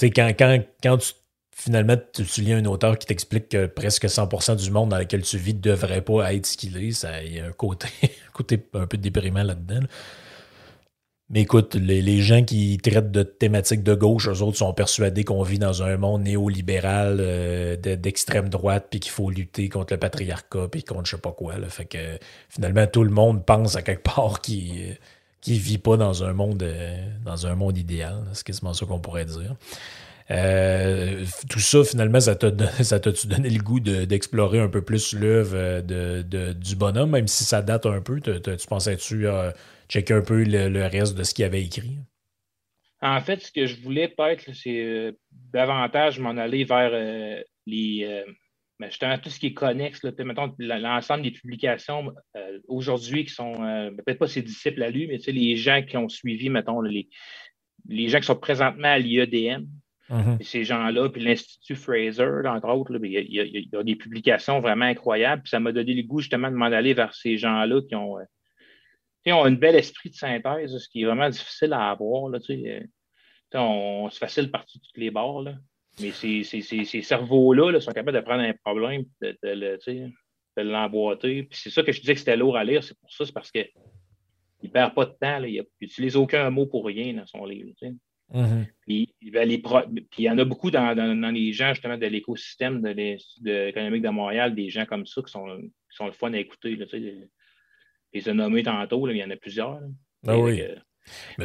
Quand, 0.00 0.32
quand, 0.38 0.58
quand 0.82 0.98
tu, 0.98 1.12
finalement 1.54 1.96
tu, 2.12 2.40
lis 2.40 2.52
un 2.52 2.64
auteur 2.64 2.98
qui 2.98 3.06
t'explique 3.06 3.48
que 3.48 3.66
presque 3.66 4.04
100% 4.04 4.56
du 4.56 4.70
monde 4.70 4.90
dans 4.90 4.98
lequel 4.98 5.22
tu 5.22 5.38
vis 5.38 5.54
ne 5.54 5.60
devrait 5.60 6.02
pas 6.02 6.34
être 6.34 6.46
ce 6.46 6.56
qu'il 6.56 6.76
est, 6.76 7.04
il 7.24 7.34
y 7.34 7.40
a 7.40 7.46
un 7.46 7.52
côté, 7.52 7.88
côté 8.32 8.64
un 8.74 8.86
peu 8.86 8.96
déprimant 8.96 9.42
là-dedans. 9.42 9.86
Mais 11.34 11.40
écoute, 11.40 11.74
les, 11.74 12.22
gens 12.22 12.44
qui 12.44 12.78
traitent 12.78 13.10
de 13.10 13.24
thématiques 13.24 13.82
de 13.82 13.94
gauche, 13.94 14.28
eux 14.28 14.40
autres 14.40 14.58
sont 14.58 14.72
persuadés 14.72 15.24
qu'on 15.24 15.42
vit 15.42 15.58
dans 15.58 15.82
un 15.82 15.96
monde 15.96 16.22
néolibéral 16.22 17.16
euh, 17.18 17.74
d'extrême 17.76 18.48
droite, 18.48 18.86
puis 18.88 19.00
qu'il 19.00 19.10
faut 19.10 19.30
lutter 19.30 19.68
contre 19.68 19.94
le 19.94 19.98
patriarcat, 19.98 20.68
puis 20.70 20.84
contre 20.84 21.06
je 21.06 21.16
sais 21.16 21.20
pas 21.20 21.32
quoi. 21.32 21.54
Fait 21.68 21.86
que 21.86 21.98
finalement, 22.48 22.86
tout 22.86 23.02
le 23.02 23.10
monde 23.10 23.44
pense 23.44 23.74
à 23.74 23.82
quelque 23.82 24.04
part 24.14 24.40
qu'il 24.42 24.96
ne 25.48 25.54
vit 25.54 25.78
pas 25.78 25.96
dans 25.96 26.22
un 26.22 26.32
monde, 26.34 26.62
euh, 26.62 26.96
dans 27.24 27.48
un 27.48 27.56
monde 27.56 27.76
idéal. 27.76 28.22
C'est 28.32 28.46
quasiment 28.46 28.72
ça 28.72 28.86
qu'on 28.86 29.00
pourrait 29.00 29.24
dire. 29.24 29.56
Euh, 30.30 31.24
tout 31.50 31.58
ça, 31.58 31.82
finalement, 31.82 32.20
ça 32.20 32.36
t'a 32.36 32.50
donné, 32.52 33.50
le 33.50 33.60
goût 33.60 33.80
d'explorer 33.80 34.60
un 34.60 34.68
peu 34.68 34.82
plus 34.82 35.12
l'œuvre 35.12 35.80
de, 35.80 36.52
du 36.52 36.76
bonhomme, 36.76 37.10
même 37.10 37.26
si 37.26 37.42
ça 37.42 37.60
date 37.60 37.86
un 37.86 38.00
peu? 38.00 38.20
tu 38.20 38.66
pensais-tu 38.68 39.26
checker 39.88 40.14
un 40.14 40.22
peu 40.22 40.42
le, 40.44 40.86
reste 40.86 41.16
de 41.16 41.22
ce 41.22 41.34
qu'il 41.34 41.44
avait 41.44 41.62
écrit? 41.62 41.98
En 43.00 43.20
fait, 43.20 43.40
ce 43.40 43.52
que 43.52 43.66
je 43.66 43.80
voulais 43.80 44.08
peut-être, 44.08 44.54
c'est 44.54 45.14
davantage 45.52 46.18
m'en 46.18 46.36
aller 46.36 46.64
vers 46.64 46.90
les 47.66 48.24
mais 48.80 48.90
justement, 48.90 49.16
tout 49.18 49.30
ce 49.30 49.38
qui 49.38 49.48
est 49.48 49.54
connexe, 49.54 50.00
l'ensemble 50.58 51.22
des 51.22 51.30
publications 51.30 52.12
euh, 52.36 52.58
aujourd'hui 52.66 53.24
qui 53.24 53.32
sont, 53.32 53.62
euh, 53.62 53.90
peut-être 53.90 54.18
pas 54.18 54.26
ses 54.26 54.42
disciples 54.42 54.82
à 54.82 54.90
lui, 54.90 55.06
mais 55.06 55.18
les 55.28 55.56
gens 55.56 55.82
qui 55.82 55.96
ont 55.96 56.08
suivi, 56.08 56.50
mettons, 56.50 56.80
les, 56.80 57.08
les 57.88 58.08
gens 58.08 58.18
qui 58.18 58.26
sont 58.26 58.36
présentement 58.36 58.88
à 58.88 58.98
l'IEDM, 58.98 59.64
mm-hmm. 60.10 60.42
ces 60.42 60.64
gens-là, 60.64 61.08
puis 61.08 61.22
l'Institut 61.22 61.76
Fraser, 61.76 62.42
entre 62.46 62.68
autres, 62.68 62.98
il, 63.04 63.12
y 63.12 63.76
a, 63.76 63.82
des 63.84 63.96
publications 63.96 64.58
vraiment 64.58 64.86
incroyables. 64.86 65.42
Puis 65.42 65.50
ça 65.50 65.60
m'a 65.60 65.70
donné 65.70 65.94
le 65.94 66.02
goût 66.02 66.18
justement 66.18 66.50
de 66.50 66.56
m'en 66.56 66.66
aller 66.66 66.94
vers 66.94 67.14
ces 67.14 67.36
gens-là 67.36 67.80
qui 67.88 67.94
ont, 67.94 68.18
euh, 68.18 68.24
ont 69.32 69.44
un 69.44 69.52
bel 69.52 69.74
esprit 69.76 70.10
de 70.10 70.14
synthèse, 70.14 70.76
ce 70.76 70.88
qui 70.88 71.02
est 71.02 71.06
vraiment 71.06 71.30
difficile 71.30 71.72
à 71.72 71.90
avoir. 71.90 72.28
Là, 72.28 72.38
on, 73.54 74.08
c'est 74.10 74.18
facile 74.18 74.50
partir 74.50 74.80
de 74.80 74.86
toutes 74.86 74.98
les 74.98 75.10
bords. 75.10 75.42
Là. 75.42 75.54
Mais 76.00 76.10
ces, 76.10 76.42
ces, 76.42 77.02
cerveaux-là 77.02 77.80
sont 77.80 77.92
capables 77.92 78.16
de 78.16 78.22
prendre 78.22 78.42
un 78.42 78.52
problème, 78.52 79.04
de, 79.20 79.36
de, 79.42 80.62
l'emboîter. 80.62 81.44
Puis 81.44 81.58
c'est 81.62 81.70
ça 81.70 81.82
que 81.82 81.92
je 81.92 82.00
disais 82.00 82.14
que 82.14 82.18
c'était 82.18 82.36
lourd 82.36 82.56
à 82.56 82.64
lire. 82.64 82.82
C'est 82.82 82.98
pour 82.98 83.12
ça, 83.12 83.24
c'est 83.24 83.32
parce 83.32 83.50
qu'il 83.50 83.68
ne 84.62 84.68
perd 84.68 84.94
pas 84.94 85.06
de 85.06 85.12
temps. 85.12 85.38
Là. 85.38 85.46
Il 85.46 85.64
n'utilise 85.80 86.16
aucun 86.16 86.50
mot 86.50 86.66
pour 86.66 86.84
rien 86.84 87.14
dans 87.14 87.26
son 87.26 87.44
livre. 87.44 87.70
Mm-hmm. 88.32 88.66
Puis, 88.80 89.14
il 89.20 90.22
y 90.24 90.30
en 90.30 90.38
a 90.38 90.44
beaucoup 90.44 90.70
dans, 90.70 90.96
dans, 90.96 91.30
les 91.30 91.52
gens, 91.52 91.74
justement, 91.74 91.96
de 91.96 92.06
l'écosystème 92.06 92.82
de, 92.82 93.68
économique 93.68 94.02
de 94.02 94.08
Montréal, 94.08 94.54
des 94.54 94.70
gens 94.70 94.86
comme 94.86 95.06
ça 95.06 95.22
qui 95.22 95.30
sont, 95.30 95.46
qui 95.60 95.96
sont 95.96 96.06
le 96.06 96.12
fun 96.12 96.32
à 96.32 96.38
écouter. 96.38 96.74
Là, 96.74 96.86
les, 98.14 98.20
les 98.20 98.28
a 98.28 98.34
nommés 98.34 98.62
tantôt, 98.62 99.08
il 99.08 99.16
y 99.16 99.24
en 99.24 99.30
a 99.30 99.36
plusieurs. 99.36 99.80
Ah 100.26 100.38
oui. 100.38 100.62
Euh, 100.62 100.76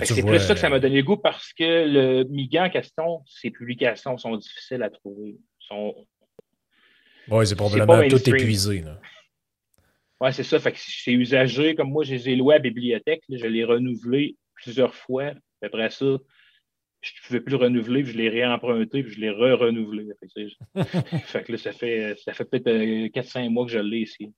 c'est 0.03 0.25
plus 0.25 0.39
ça 0.39 0.53
que 0.53 0.59
ça 0.59 0.69
m'a 0.69 0.79
donné 0.79 0.97
le 0.97 1.03
goût 1.03 1.17
parce 1.17 1.51
que 1.53 1.63
le 1.63 2.23
migrant 2.25 2.65
en 2.65 2.69
question, 2.69 3.21
ses 3.25 3.51
publications 3.51 4.17
sont 4.17 4.37
difficiles 4.37 4.83
à 4.83 4.89
trouver. 4.89 5.37
Sont... 5.59 5.95
Oui, 7.29 7.45
c'est 7.45 7.55
probablement 7.55 8.07
tout 8.07 8.29
épuisé. 8.29 8.83
Oui, 10.21 10.33
c'est 10.33 10.43
ça. 10.43 10.59
Fait 10.59 10.71
que 10.71 10.79
c'est 10.79 11.11
usagé. 11.11 11.75
Comme 11.75 11.91
moi, 11.91 12.03
je 12.03 12.13
les 12.13 12.29
ai 12.29 12.35
loués 12.35 12.55
à 12.55 12.57
la 12.57 12.63
bibliothèque. 12.63 13.21
je 13.29 13.47
l'ai 13.47 13.63
renouvelé 13.63 14.37
plusieurs 14.55 14.95
fois. 14.95 15.33
Après 15.61 15.89
ça, 15.89 16.05
je 17.01 17.11
ne 17.11 17.27
pouvais 17.27 17.41
plus 17.41 17.51
le 17.51 17.57
renouveler, 17.57 18.03
puis 18.03 18.13
je 18.13 18.17
l'ai 18.17 18.29
réemprunté, 18.29 19.03
puis 19.03 19.13
je 19.13 19.19
l'ai 19.19 19.29
re-renouvelé. 19.29 20.07
fait 21.25 21.43
que 21.43 21.51
là, 21.51 21.57
ça 21.57 21.71
fait, 21.71 22.15
ça 22.23 22.33
fait 22.33 22.45
peut-être 22.45 22.67
4-5 22.67 23.45
euh, 23.45 23.49
mois 23.49 23.65
que 23.65 23.71
je 23.71 23.79
l'ai 23.79 23.99
ici. 23.99 24.33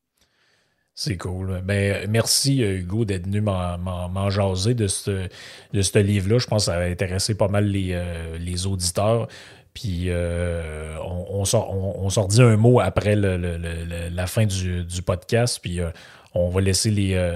C'est 0.94 1.18
cool. 1.18 1.62
Ben, 1.64 2.10
merci 2.10 2.64
euh, 2.64 2.80
Hugo 2.80 3.06
d'être 3.06 3.26
venu 3.26 3.42
m'en 3.42 4.30
jaser 4.30 4.74
de 4.74 4.88
ce, 4.88 5.28
de 5.74 5.82
ce 5.82 6.00
livre-là. 6.00 6.38
Je 6.38 6.48
pense 6.48 6.66
que 6.66 6.72
ça 6.72 6.78
va 6.78 6.86
intéresser 6.86 7.36
pas 7.36 7.48
mal 7.48 7.66
les, 7.66 7.92
euh, 7.94 8.38
les 8.38 8.68
auditeurs. 8.68 9.28
Puis 9.74 10.10
euh, 10.10 10.98
on, 11.00 11.40
on, 11.40 11.46
sort, 11.46 11.72
on, 11.72 12.10
sort 12.10 12.28
dit 12.28 12.42
un 12.42 12.58
mot 12.58 12.82
après 12.82 13.16
le, 13.16 13.38
la 14.12 14.28
fin 14.28 14.46
du, 14.46 14.84
du, 14.84 15.02
podcast. 15.02 15.60
Puis 15.62 15.80
on 16.34 16.50
va 16.50 16.60
laisser 16.60 16.92
les, 16.92 17.34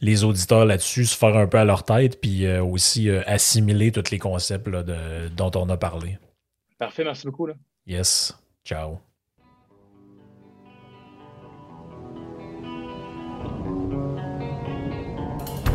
les 0.00 0.24
auditeurs 0.24 0.64
là-dessus 0.64 1.04
se 1.04 1.16
faire 1.16 1.36
un 1.36 1.46
peu 1.46 1.58
à 1.58 1.64
leur 1.64 1.84
tête. 1.84 2.20
Puis 2.20 2.48
aussi 2.58 3.08
assimiler 3.10 3.92
tous 3.92 4.10
les 4.10 4.18
concepts 4.18 4.68
de, 4.68 5.28
dont 5.36 5.52
on 5.54 5.68
a 5.68 5.76
parlé. 5.76 6.18
Parfait, 6.80 7.04
merci 7.04 7.26
beaucoup. 7.26 7.46
Là. 7.46 7.54
Yes. 7.86 8.36
Ciao. 8.64 9.11